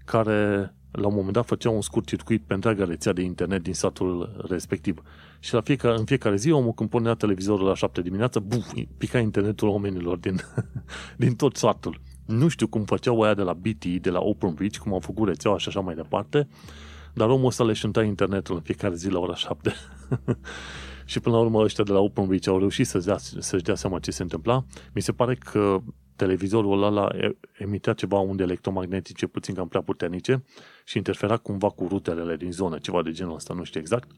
care 0.05 0.75
la 0.91 1.07
un 1.07 1.15
moment 1.15 1.33
dat 1.33 1.47
făcea 1.47 1.71
un 1.71 1.81
scurt 1.81 2.07
circuit 2.07 2.43
pe 2.47 2.55
întreaga 2.55 2.85
rețea 2.85 3.13
de 3.13 3.23
internet 3.23 3.63
din 3.63 3.75
satul 3.75 4.45
respectiv. 4.49 5.03
Și 5.39 5.55
la 5.55 5.61
fiecare, 5.61 5.99
în 5.99 6.05
fiecare 6.05 6.37
zi, 6.37 6.51
omul 6.51 6.73
când 6.73 6.89
punea 6.91 7.15
televizorul 7.15 7.67
la 7.67 7.75
7 7.75 8.03
dimineața, 8.03 8.41
buf, 8.41 8.73
pica 8.99 9.19
internetul 9.19 9.69
oamenilor 9.69 10.17
din, 10.17 10.41
din 11.17 11.35
tot 11.35 11.57
satul. 11.57 12.01
Nu 12.27 12.49
știu 12.49 12.67
cum 12.67 12.85
făceau 12.85 13.21
aia 13.21 13.35
de 13.35 13.43
la 13.43 13.53
BT, 13.53 13.85
de 13.85 14.11
la 14.11 14.21
OpenReach, 14.21 14.77
cum 14.77 14.93
au 14.93 14.99
făcut 14.99 15.29
rețeaua 15.29 15.59
și 15.59 15.69
așa 15.69 15.81
mai 15.81 15.95
departe, 15.95 16.49
dar 17.15 17.29
omul 17.29 17.47
ăsta 17.47 17.65
le 17.65 17.73
șunta 17.73 18.03
internetul 18.03 18.55
în 18.55 18.61
fiecare 18.61 18.95
zi 18.95 19.09
la 19.09 19.19
ora 19.19 19.35
7. 19.35 19.73
și 21.05 21.21
până 21.21 21.37
la 21.37 21.43
urmă 21.43 21.63
ăștia 21.63 21.85
de 21.85 21.93
la 21.93 21.99
OpenReach 21.99 22.49
au 22.49 22.59
reușit 22.59 22.87
să-și 22.87 23.07
dea, 23.07 23.17
să 23.19 23.57
dea 23.57 23.75
seama 23.75 23.99
ce 23.99 24.11
se 24.11 24.23
întâmpla. 24.23 24.65
Mi 24.95 25.03
se 25.03 25.13
pare 25.13 25.35
că 25.35 25.81
televizorul 26.19 26.83
ăla 26.83 27.09
emitea 27.59 27.93
ceva 27.93 28.19
unde 28.19 28.43
electromagnetice 28.43 29.27
puțin 29.27 29.55
cam 29.55 29.69
prea 29.69 29.81
puternice 29.81 30.45
și 30.85 30.97
interfera 30.97 31.37
cumva 31.37 31.69
cu 31.69 31.87
rutele 31.89 32.37
din 32.37 32.53
zonă, 32.53 32.79
ceva 32.79 33.03
de 33.03 33.11
genul 33.11 33.35
ăsta, 33.35 33.55
nu 33.55 33.65
știu 33.65 33.81
exact. 33.81 34.11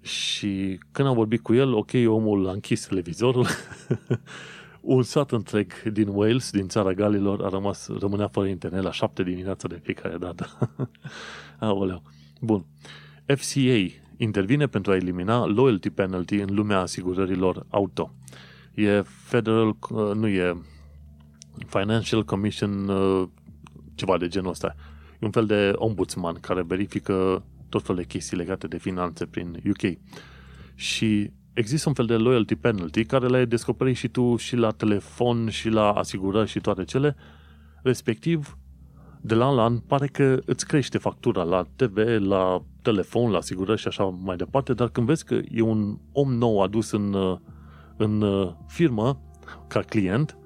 Și 0.00 0.78
când 0.92 1.08
am 1.08 1.14
vorbit 1.14 1.42
cu 1.42 1.54
el, 1.54 1.74
ok, 1.74 1.90
omul 2.06 2.48
a 2.48 2.52
închis 2.52 2.86
televizorul 2.86 3.46
un 4.80 5.02
sat 5.02 5.30
întreg 5.30 5.82
din 5.82 6.08
Wales, 6.08 6.50
din 6.50 6.68
țara 6.68 6.92
Galilor, 6.92 7.44
a 7.44 7.48
rămas, 7.48 7.88
rămânea 7.98 8.28
fără 8.28 8.46
internet 8.46 8.82
la 8.82 8.92
șapte 8.92 9.22
dimineața 9.22 9.68
de 9.68 9.80
fiecare 9.82 10.16
dată. 10.16 10.46
Aoleu. 11.58 12.02
Bun. 12.40 12.64
FCA 13.26 13.92
intervine 14.16 14.66
pentru 14.66 14.92
a 14.92 14.96
elimina 14.96 15.46
loyalty 15.46 15.90
penalty 15.90 16.34
în 16.34 16.54
lumea 16.54 16.78
asigurărilor 16.78 17.66
auto. 17.68 18.14
E 18.74 19.02
federal, 19.02 19.68
uh, 19.68 20.14
nu 20.14 20.26
e 20.26 20.62
Financial 21.66 22.24
Commission, 22.24 22.88
uh, 22.88 23.28
ceva 23.94 24.18
de 24.18 24.28
genul 24.28 24.50
ăsta. 24.50 24.74
E 25.20 25.26
un 25.26 25.30
fel 25.30 25.46
de 25.46 25.72
ombudsman 25.74 26.34
care 26.34 26.62
verifică 26.62 27.44
tot 27.68 27.82
felul 27.82 28.00
de 28.00 28.06
chestii 28.06 28.36
legate 28.36 28.66
de 28.66 28.78
finanțe 28.78 29.26
prin 29.26 29.62
UK. 29.68 29.98
Și 30.74 31.30
există 31.52 31.88
un 31.88 31.94
fel 31.94 32.06
de 32.06 32.16
loyalty 32.16 32.56
penalty 32.56 33.04
care 33.04 33.26
le-ai 33.26 33.46
descoperit 33.46 33.96
și 33.96 34.08
tu 34.08 34.36
și 34.36 34.56
la 34.56 34.70
telefon 34.70 35.48
și 35.48 35.68
la 35.68 35.90
asigurări 35.90 36.48
și 36.48 36.60
toate 36.60 36.84
cele, 36.84 37.16
respectiv 37.82 38.58
de 39.20 39.34
la 39.34 39.46
an 39.46 39.54
la 39.54 39.62
an 39.62 39.78
pare 39.78 40.06
că 40.06 40.40
îți 40.44 40.66
crește 40.66 40.98
factura 40.98 41.42
la 41.42 41.66
TV, 41.76 41.96
la 42.18 42.62
telefon, 42.82 43.30
la 43.30 43.38
asigurări 43.38 43.80
și 43.80 43.88
așa 43.88 44.04
mai 44.04 44.36
departe, 44.36 44.74
dar 44.74 44.88
când 44.88 45.06
vezi 45.06 45.24
că 45.24 45.40
e 45.50 45.60
un 45.60 45.98
om 46.12 46.32
nou 46.32 46.62
adus 46.62 46.90
în, 46.90 47.38
în 47.96 48.24
firmă 48.66 49.20
ca 49.66 49.80
client, 49.80 50.36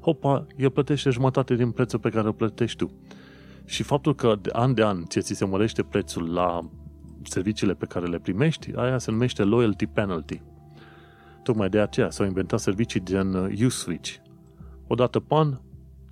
hopa, 0.00 0.46
el 0.56 0.70
plătește 0.70 1.10
jumătate 1.10 1.54
din 1.54 1.70
prețul 1.70 1.98
pe 1.98 2.10
care 2.10 2.26
îl 2.26 2.32
plătești 2.32 2.76
tu. 2.76 2.90
Și 3.64 3.82
faptul 3.82 4.14
că 4.14 4.38
de 4.40 4.50
an 4.52 4.74
de 4.74 4.84
an 4.84 5.04
ție 5.04 5.20
ți 5.20 5.34
se 5.34 5.44
mărește 5.44 5.82
prețul 5.82 6.32
la 6.32 6.70
serviciile 7.22 7.74
pe 7.74 7.86
care 7.86 8.06
le 8.06 8.18
primești, 8.18 8.70
aia 8.74 8.98
se 8.98 9.10
numește 9.10 9.42
loyalty 9.42 9.86
penalty. 9.86 10.42
Tocmai 11.42 11.68
de 11.68 11.80
aceea 11.80 12.10
s-au 12.10 12.26
inventat 12.26 12.60
servicii 12.60 13.02
gen 13.04 13.34
uh, 13.34 13.62
U-Switch. 13.64 14.14
Odată 14.86 15.20
pan, 15.20 15.60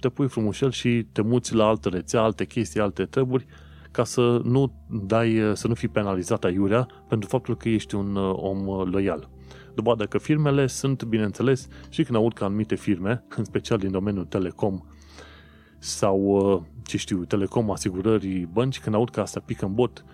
te 0.00 0.08
pui 0.08 0.28
frumușel 0.28 0.70
și 0.70 1.06
te 1.12 1.22
muți 1.22 1.54
la 1.54 1.66
altă 1.66 1.88
rețea, 1.88 2.22
alte 2.22 2.44
chestii, 2.44 2.80
alte 2.80 3.04
treburi, 3.04 3.46
ca 3.90 4.04
să 4.04 4.40
nu 4.44 4.72
dai, 5.06 5.42
uh, 5.42 5.54
să 5.54 5.68
nu 5.68 5.74
fii 5.74 5.88
penalizat 5.88 6.44
aiurea 6.44 6.86
pentru 7.08 7.28
faptul 7.28 7.56
că 7.56 7.68
ești 7.68 7.94
un 7.94 8.14
uh, 8.14 8.32
om 8.36 8.88
loial. 8.90 9.28
Dovadă 9.82 10.06
că 10.06 10.18
firmele 10.18 10.66
sunt, 10.66 11.04
bineînțeles, 11.04 11.68
și 11.88 12.02
când 12.02 12.16
aud 12.18 12.32
că 12.32 12.44
anumite 12.44 12.74
firme, 12.74 13.24
în 13.36 13.44
special 13.44 13.78
din 13.78 13.90
domeniul 13.90 14.24
telecom 14.24 14.80
sau, 15.78 16.66
ce 16.84 16.96
știu, 16.96 17.24
telecom, 17.24 17.70
asigurări, 17.70 18.48
bănci, 18.52 18.80
când 18.80 18.94
aud 18.94 19.10
că 19.10 19.20
asta 19.20 19.40
pică 19.40 19.64
în 19.64 19.74
bot, 19.74 20.04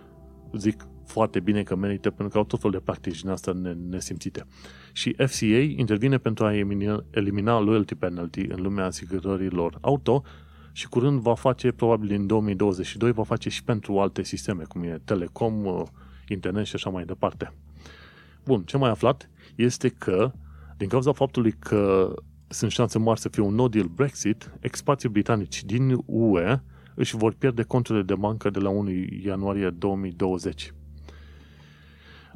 zic 0.53 0.87
foarte 1.07 1.41
bine 1.41 1.63
că 1.63 1.77
merită, 1.77 2.11
pentru 2.11 2.29
că 2.29 2.39
au 2.39 2.45
tot 2.45 2.61
felul 2.61 2.77
de 2.77 2.83
practici 2.85 3.21
din 3.21 3.31
asta 3.31 3.53
nesimțite. 3.89 4.47
Și 4.93 5.15
FCA 5.27 5.59
intervine 5.77 6.19
pentru 6.19 6.45
a 6.45 6.55
elimina, 6.55 7.05
elimina 7.11 7.61
loyalty 7.61 7.95
penalty 7.95 8.41
în 8.41 8.63
lumea 8.63 8.85
asigurărilor 8.85 9.79
auto 9.81 10.23
și 10.73 10.89
curând 10.89 11.21
va 11.21 11.35
face, 11.35 11.73
probabil 11.73 12.13
în 12.13 12.27
2022, 12.27 13.13
va 13.13 13.23
face 13.23 13.49
și 13.49 13.65
pentru 13.65 13.99
alte 13.99 14.23
sisteme, 14.23 14.63
cum 14.63 14.83
e 14.83 15.01
telecom, 15.05 15.65
uh, 15.65 15.83
internet 16.29 16.65
și 16.65 16.75
așa 16.75 16.91
mai 16.91 17.05
departe. 17.05 17.53
Bun, 18.45 18.63
ce 18.63 18.77
mai 18.77 18.91
aflat 18.91 19.29
este 19.55 19.89
că, 19.89 20.33
din 20.77 20.89
cauza 20.89 21.13
faptului 21.13 21.53
că 21.53 22.15
sunt 22.49 22.71
șanse 22.71 22.99
mari 22.99 23.21
să 23.21 23.29
fie 23.29 23.43
un 23.43 23.55
no 23.55 23.69
deal 23.69 23.87
Brexit, 23.87 24.51
expații 24.61 25.09
britanici 25.09 25.65
din 25.65 26.03
UE 26.07 26.61
își 26.95 27.17
vor 27.17 27.35
pierde 27.35 27.63
conturile 27.63 28.05
de 28.05 28.15
bancă 28.15 28.51
de 28.51 28.59
la 28.59 28.69
1 28.69 28.91
ianuarie 29.25 29.71
2020. 29.71 30.75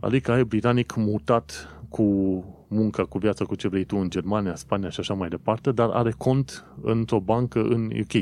Adică 0.01 0.33
ai 0.33 0.45
britanic 0.45 0.95
mutat 0.97 1.69
cu 1.89 2.05
muncă, 2.69 3.05
cu 3.05 3.19
viața, 3.19 3.45
cu 3.45 3.55
ce 3.55 3.69
vrei 3.69 3.85
tu 3.85 3.97
în 3.97 4.11
Germania, 4.11 4.55
Spania 4.55 4.89
și 4.89 5.01
așa 5.01 5.15
mai 5.15 5.29
departe, 5.29 5.73
dar 5.73 5.89
are 5.89 6.11
cont 6.11 6.65
într-o 6.83 7.21
bancă 7.21 7.63
în 7.63 7.91
UK. 8.01 8.13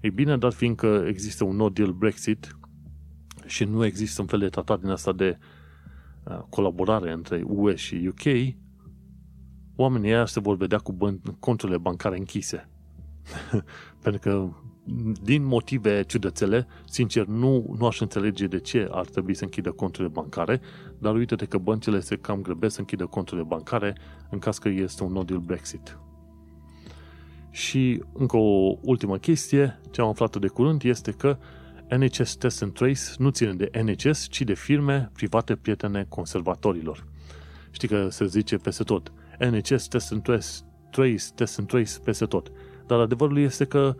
Ei 0.00 0.10
bine, 0.14 0.36
dar 0.36 0.52
fiindcă 0.52 1.04
există 1.08 1.44
un 1.44 1.56
no 1.56 1.68
deal 1.68 1.92
Brexit 1.92 2.56
și 3.44 3.64
nu 3.64 3.84
există 3.84 4.20
un 4.20 4.26
fel 4.26 4.38
de 4.38 4.48
tratat 4.48 4.80
din 4.80 4.90
asta 4.90 5.12
de 5.12 5.38
uh, 5.38 5.55
colaborare 6.48 7.12
între 7.12 7.42
UE 7.46 7.74
și 7.74 8.08
UK, 8.08 8.54
oamenii 9.76 10.10
ăia 10.10 10.26
se 10.26 10.40
vor 10.40 10.56
vedea 10.56 10.78
cu 10.78 10.96
conturile 11.38 11.78
bancare 11.78 12.18
închise. 12.18 12.68
Pentru 14.02 14.20
că 14.20 14.48
din 15.22 15.44
motive 15.44 16.02
ciudățele, 16.02 16.66
sincer, 16.84 17.24
nu, 17.24 17.74
nu 17.78 17.86
aș 17.86 18.00
înțelege 18.00 18.46
de 18.46 18.58
ce 18.58 18.88
ar 18.90 19.04
trebui 19.04 19.34
să 19.34 19.44
închidă 19.44 19.70
conturile 19.70 20.12
bancare, 20.12 20.60
dar 20.98 21.14
uite-te 21.14 21.44
că 21.44 21.58
băncile 21.58 22.00
se 22.00 22.16
cam 22.16 22.40
grăbesc 22.40 22.74
să 22.74 22.80
închidă 22.80 23.06
conturile 23.06 23.46
bancare 23.46 23.96
în 24.30 24.38
caz 24.38 24.58
că 24.58 24.68
este 24.68 25.04
un 25.04 25.12
no 25.12 25.22
deal 25.22 25.40
Brexit. 25.40 25.98
Și 27.50 28.02
încă 28.12 28.36
o 28.36 28.76
ultimă 28.80 29.16
chestie, 29.16 29.80
ce 29.90 30.00
am 30.00 30.08
aflat 30.08 30.36
de 30.36 30.48
curând, 30.48 30.82
este 30.82 31.10
că 31.10 31.38
NHS 31.90 32.36
Test 32.36 32.62
and 32.62 32.72
Trace 32.72 33.00
nu 33.18 33.30
ține 33.30 33.52
de 33.54 33.70
NHS, 33.82 34.26
ci 34.30 34.42
de 34.42 34.54
firme 34.54 35.10
private 35.12 35.56
prietene 35.56 36.06
conservatorilor. 36.08 37.06
Știi 37.70 37.88
că 37.88 38.08
se 38.08 38.26
zice 38.26 38.56
peste 38.56 38.82
tot. 38.82 39.12
NHS 39.38 39.88
Test 39.88 40.12
and 40.12 40.22
Trace, 40.22 40.46
Trace, 40.90 41.24
Test 41.34 41.58
and 41.58 41.68
Trace 41.68 41.98
peste 42.04 42.24
tot. 42.24 42.52
Dar 42.86 42.98
adevărul 42.98 43.38
este 43.38 43.64
că 43.64 43.96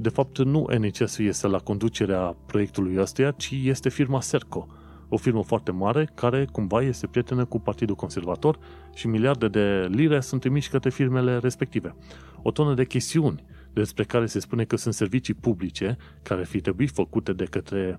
de 0.00 0.08
fapt, 0.08 0.38
nu 0.38 0.66
NHS 0.78 1.18
este 1.18 1.46
la 1.46 1.58
conducerea 1.58 2.36
proiectului 2.46 2.98
ăstuia, 2.98 3.30
ci 3.30 3.50
este 3.62 3.88
firma 3.88 4.20
Serco. 4.20 4.66
o 5.08 5.16
firmă 5.16 5.42
foarte 5.42 5.70
mare 5.70 6.10
care 6.14 6.48
cumva 6.52 6.82
este 6.82 7.06
prietenă 7.06 7.44
cu 7.44 7.60
Partidul 7.60 7.94
Conservator 7.94 8.58
și 8.94 9.06
miliarde 9.06 9.48
de 9.48 9.88
lire 9.90 10.20
sunt 10.20 10.40
trimiși 10.40 10.70
către 10.70 10.90
firmele 10.90 11.38
respective. 11.38 11.94
O 12.42 12.50
tonă 12.50 12.74
de 12.74 12.84
chestiuni 12.84 13.44
despre 13.78 14.04
care 14.04 14.26
se 14.26 14.38
spune 14.38 14.64
că 14.64 14.76
sunt 14.76 14.94
servicii 14.94 15.34
publice 15.34 15.96
care 16.22 16.40
ar 16.40 16.46
fi 16.46 16.60
trebuit 16.60 16.90
făcute 16.90 17.32
de 17.32 17.44
către 17.44 17.98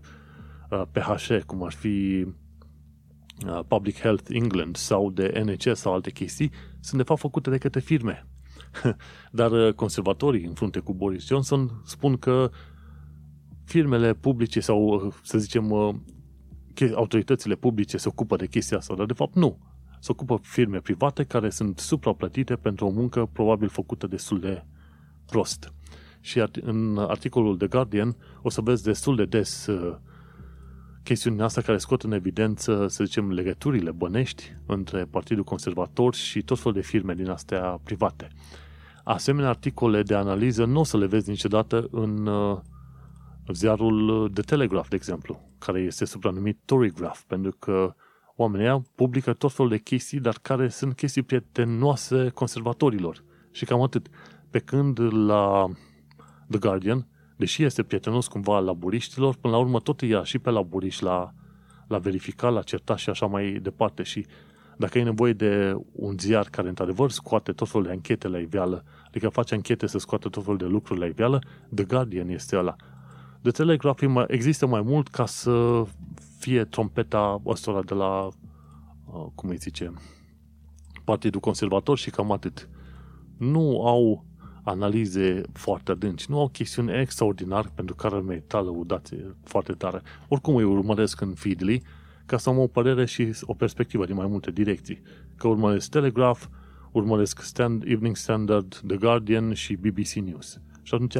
uh, 0.69 0.81
PHE, 0.91 1.43
cum 1.45 1.64
ar 1.64 1.72
fi 1.72 2.26
uh, 3.47 3.60
Public 3.68 3.99
Health 3.99 4.30
England 4.30 4.76
sau 4.76 5.11
de 5.11 5.43
NHS 5.45 5.80
sau 5.80 5.93
alte 5.93 6.11
chestii, 6.11 6.51
sunt 6.80 6.97
de 6.97 7.07
fapt 7.07 7.19
făcute 7.19 7.49
de 7.49 7.57
către 7.57 7.80
firme. 7.80 8.27
Dar 9.31 9.51
uh, 9.51 9.73
conservatorii 9.73 10.45
în 10.45 10.53
frunte 10.53 10.80
cu 10.80 10.93
Boris 10.93 11.26
Johnson 11.26 11.81
spun 11.85 12.18
că 12.18 12.51
firmele 13.64 14.14
publice 14.14 14.60
sau, 14.60 14.88
uh, 14.88 15.14
să 15.23 15.38
zicem, 15.38 15.72
uh, 15.72 15.95
autoritățile 16.95 17.56
publice 17.56 17.97
se 17.97 18.07
ocupă 18.07 18.35
de 18.35 18.47
chestia 18.47 18.77
asta, 18.77 18.95
dar 18.95 19.06
de 19.06 19.14
fapt 19.14 19.35
nu. 19.35 19.57
Se 19.99 20.11
ocupă 20.11 20.39
firme 20.41 20.80
private 20.80 21.23
care 21.23 21.49
sunt 21.49 21.80
supraplătite 21.80 22.56
pentru 22.56 22.85
o 22.85 22.89
muncă 22.89 23.30
probabil 23.34 23.68
făcută 23.68 24.07
destul 24.07 24.39
de 24.39 24.64
prost. 25.30 25.73
Și 26.19 26.43
în 26.61 26.97
articolul 26.97 27.57
The 27.57 27.68
Guardian 27.68 28.15
o 28.41 28.49
să 28.49 28.61
vezi 28.61 28.84
destul 28.84 29.15
de 29.15 29.26
des 29.26 29.68
chestiunea 31.03 31.45
asta 31.45 31.61
care 31.61 31.77
scot 31.77 32.03
în 32.03 32.11
evidență, 32.11 32.88
să 32.88 33.03
zicem, 33.03 33.31
legăturile 33.31 33.91
bănești 33.91 34.56
între 34.65 35.06
Partidul 35.06 35.43
Conservator 35.43 36.14
și 36.14 36.41
tot 36.41 36.57
felul 36.57 36.73
de 36.73 36.81
firme 36.81 37.14
din 37.14 37.30
astea 37.30 37.80
private. 37.84 38.27
Asemenea 39.03 39.49
articole 39.49 40.03
de 40.03 40.15
analiză 40.15 40.65
nu 40.65 40.80
o 40.80 40.84
să 40.84 40.97
le 40.97 41.06
vezi 41.06 41.30
niciodată 41.30 41.88
în 41.91 42.27
uh, 42.27 42.57
ziarul 43.53 44.30
The 44.34 44.43
Telegraph, 44.43 44.88
de 44.89 44.95
exemplu, 44.95 45.39
care 45.57 45.80
este 45.80 46.06
supranumit 46.06 46.60
Torygraph, 46.65 47.19
pentru 47.27 47.56
că 47.60 47.95
oamenii 48.35 48.84
publică 48.95 49.34
tot 49.34 49.51
felul 49.51 49.72
de 49.72 49.77
chestii, 49.77 50.19
dar 50.19 50.38
care 50.41 50.69
sunt 50.69 50.95
chestii 50.95 51.22
prietenoase 51.22 52.30
conservatorilor. 52.30 53.23
Și 53.51 53.65
cam 53.65 53.81
atât. 53.81 54.07
Pe 54.50 54.60
când 54.60 55.00
la 55.14 55.68
The 56.50 56.60
Guardian 56.60 57.08
deși 57.40 57.64
este 57.64 57.84
prietenos 57.84 58.28
cumva 58.28 58.60
laburiștilor, 58.60 59.36
până 59.36 59.54
la 59.54 59.60
urmă 59.60 59.80
tot 59.80 60.02
ia 60.02 60.24
și 60.24 60.40
pe 60.40 60.50
laburiști 60.50 61.04
la, 61.04 61.34
la 61.88 61.98
verificat, 61.98 62.54
la 62.54 62.62
certat 62.62 62.98
și 62.98 63.10
așa 63.10 63.26
mai 63.26 63.60
departe. 63.62 64.04
Și 64.04 64.26
dacă 64.78 64.98
ai 64.98 65.04
nevoie 65.04 65.34
de 65.34 65.76
un 65.92 66.18
ziar 66.18 66.48
care 66.50 66.68
într-adevăr 66.68 67.10
scoate 67.10 67.52
tot 67.52 67.70
felul 67.70 67.86
de 67.86 67.92
anchete 67.92 68.28
la 68.28 68.38
iveală, 68.38 68.84
adică 69.08 69.30
face 69.30 69.54
anchete 69.54 69.88
să 69.88 69.98
scoată 69.98 70.30
tot 70.30 70.44
felul 70.44 70.58
de 70.58 70.66
lucruri 70.66 71.00
la 71.00 71.06
iveală, 71.06 71.42
The 71.76 71.84
Guardian 71.84 72.30
este 72.30 72.58
ăla. 72.58 72.76
The 73.42 73.52
Telegraph 73.52 74.04
există 74.28 74.66
mai 74.66 74.82
mult 74.82 75.08
ca 75.08 75.26
să 75.26 75.84
fie 76.40 76.66
trompeta 76.66 77.42
ăstora 77.46 77.82
de 77.82 77.94
la, 77.94 78.26
uh, 78.26 79.26
cum 79.36 79.50
îi 79.50 79.58
zice, 79.58 79.94
Partidul 81.04 81.40
Conservator 81.40 81.98
și 81.98 82.10
cam 82.10 82.32
atât. 82.32 82.70
Nu 83.38 83.88
au 83.88 84.26
analize 84.64 85.41
foarte 85.53 85.91
adânci. 85.91 86.26
Nu 86.30 86.40
au 86.40 86.48
chestiuni 86.48 86.99
extraordinar 86.99 87.72
pentru 87.76 87.95
care 87.95 88.15
ar 88.15 88.22
merita 88.22 88.61
lăudație 88.61 89.36
foarte 89.44 89.73
tare. 89.73 90.02
Oricum 90.27 90.56
îi 90.56 90.64
urmăresc 90.64 91.22
în 91.22 91.34
Feedly 91.34 91.81
ca 92.26 92.38
să 92.38 92.49
am 92.49 92.57
o 92.57 92.68
părere 92.68 93.06
și 93.06 93.31
o 93.41 93.53
perspectivă 93.53 94.06
din 94.06 94.15
mai 94.15 94.27
multe 94.27 94.52
direcții. 94.52 95.02
Că 95.36 95.48
urmăresc 95.48 95.90
Telegraph, 95.90 96.41
urmăresc 96.91 97.41
Stand, 97.41 97.84
Evening 97.86 98.15
Standard, 98.15 98.81
The 98.88 98.98
Guardian 98.98 99.53
și 99.53 99.76
BBC 99.76 100.11
News. 100.11 100.60
Și 100.81 100.94
atunci 100.94 101.18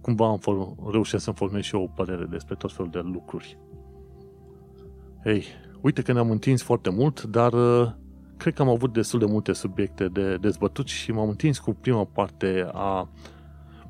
cumva 0.00 0.28
am 0.28 0.38
form, 0.38 0.90
reușesc 0.90 1.24
să-mi 1.24 1.36
formez 1.36 1.62
și 1.62 1.74
eu 1.74 1.82
o 1.82 1.86
părere 1.86 2.24
despre 2.24 2.54
tot 2.54 2.72
felul 2.72 2.90
de 2.90 3.00
lucruri. 3.02 3.58
Hei, 5.24 5.44
uite 5.80 6.02
că 6.02 6.12
ne-am 6.12 6.30
întins 6.30 6.62
foarte 6.62 6.90
mult, 6.90 7.22
dar 7.22 7.52
uh, 7.52 7.90
cred 8.38 8.54
că 8.54 8.62
am 8.62 8.68
avut 8.68 8.92
destul 8.92 9.18
de 9.18 9.24
multe 9.24 9.52
subiecte 9.52 10.08
de 10.08 10.36
dezbătut 10.36 10.88
și 10.88 11.12
m-am 11.12 11.28
întins 11.28 11.58
cu 11.58 11.72
prima 11.72 12.04
parte 12.04 12.68
a 12.72 13.08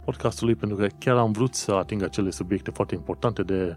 podcastului 0.04 0.54
pentru 0.54 0.76
că 0.76 0.86
chiar 0.98 1.16
am 1.16 1.32
vrut 1.32 1.54
să 1.54 1.72
ating 1.72 2.02
acele 2.02 2.30
subiecte 2.30 2.70
foarte 2.70 2.94
importante 2.94 3.42
de 3.42 3.76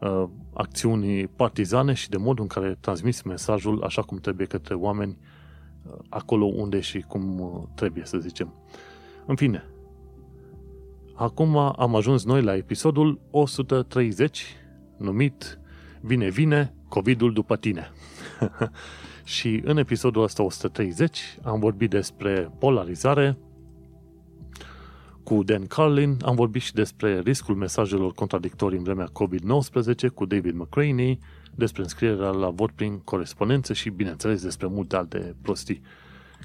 uh, 0.00 0.24
acțiuni 0.54 1.26
partizane 1.26 1.92
și 1.92 2.08
de 2.08 2.16
modul 2.16 2.42
în 2.42 2.48
care 2.48 2.76
transmis 2.80 3.22
mesajul 3.22 3.82
așa 3.82 4.02
cum 4.02 4.18
trebuie 4.18 4.46
către 4.46 4.74
oameni 4.74 5.18
uh, 5.82 5.92
acolo 6.08 6.44
unde 6.44 6.80
și 6.80 7.00
cum 7.00 7.40
uh, 7.40 7.62
trebuie, 7.74 8.04
să 8.04 8.18
zicem. 8.18 8.54
În 9.26 9.34
fine, 9.34 9.64
acum 11.14 11.56
am 11.56 11.94
ajuns 11.94 12.24
noi 12.24 12.42
la 12.42 12.56
episodul 12.56 13.20
130 13.30 14.44
numit 14.96 15.58
Vine, 16.00 16.28
vine, 16.28 16.74
COVID-ul 16.88 17.32
după 17.32 17.56
tine. 17.56 17.90
Și 19.26 19.60
în 19.64 19.76
episodul 19.76 20.22
ăsta 20.22 20.42
130 20.42 21.38
am 21.42 21.60
vorbit 21.60 21.90
despre 21.90 22.50
polarizare 22.58 23.38
cu 25.22 25.42
Dan 25.42 25.66
Carlin, 25.66 26.16
am 26.24 26.34
vorbit 26.34 26.62
și 26.62 26.72
despre 26.72 27.20
riscul 27.20 27.54
mesajelor 27.54 28.12
contradictorii 28.12 28.78
în 28.78 28.84
vremea 28.84 29.08
COVID-19 29.08 30.14
cu 30.14 30.26
David 30.26 30.54
McCraney, 30.54 31.18
despre 31.54 31.82
înscrierea 31.82 32.28
la 32.28 32.50
vot 32.50 32.70
prin 32.70 32.98
corespondență 32.98 33.72
și, 33.72 33.90
bineînțeles, 33.90 34.42
despre 34.42 34.66
multe 34.66 34.96
alte 34.96 35.36
prostii. 35.42 35.80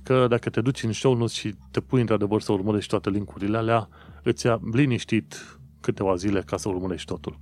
Că 0.04 0.26
dacă 0.30 0.50
te 0.50 0.62
duci 0.62 0.84
în 0.84 0.92
show 0.92 1.14
notes 1.14 1.34
și 1.34 1.56
te 1.72 1.80
pui 1.80 2.00
într-adevăr 2.00 2.42
să 2.42 2.52
urmărești 2.52 2.90
toate 2.90 3.10
linkurile 3.10 3.58
alea, 3.58 3.90
îți 4.24 4.46
ia 4.46 4.60
liniștit 4.72 5.58
câteva 5.80 6.16
zile 6.16 6.42
ca 6.42 6.58
să 6.58 6.70
urmărești 6.70 7.08
totul. 7.12 7.40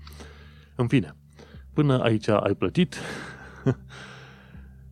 În 0.75 0.87
fine, 0.87 1.15
până 1.73 2.01
aici 2.01 2.27
ai 2.27 2.53
plătit, 2.53 2.95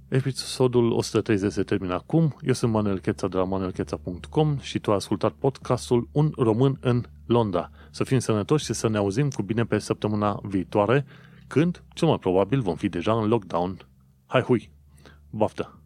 Episodul 0.09 0.91
130 0.91 1.51
se 1.51 1.63
termină 1.63 1.93
acum. 1.93 2.35
Eu 2.41 2.53
sunt 2.53 2.71
Manuel 2.71 2.99
Cheța 2.99 3.27
de 3.27 3.37
la 3.37 3.43
manuelcheța.com 3.43 4.57
și 4.59 4.79
tu 4.79 4.91
ai 4.91 4.95
ascultat 4.95 5.31
podcastul 5.31 6.07
Un 6.11 6.31
român 6.35 6.77
în 6.81 7.03
Londra. 7.25 7.69
Să 7.91 8.03
fim 8.03 8.19
sănătoși 8.19 8.65
și 8.65 8.73
să 8.73 8.89
ne 8.89 8.97
auzim 8.97 9.29
cu 9.29 9.41
bine 9.41 9.63
pe 9.63 9.77
săptămâna 9.77 10.39
viitoare, 10.43 11.05
când, 11.47 11.83
cel 11.93 12.07
mai 12.07 12.19
probabil, 12.19 12.61
vom 12.61 12.75
fi 12.75 12.89
deja 12.89 13.13
în 13.13 13.27
lockdown. 13.27 13.77
Hai 14.25 14.41
hui! 14.41 14.69
Baftă! 15.29 15.76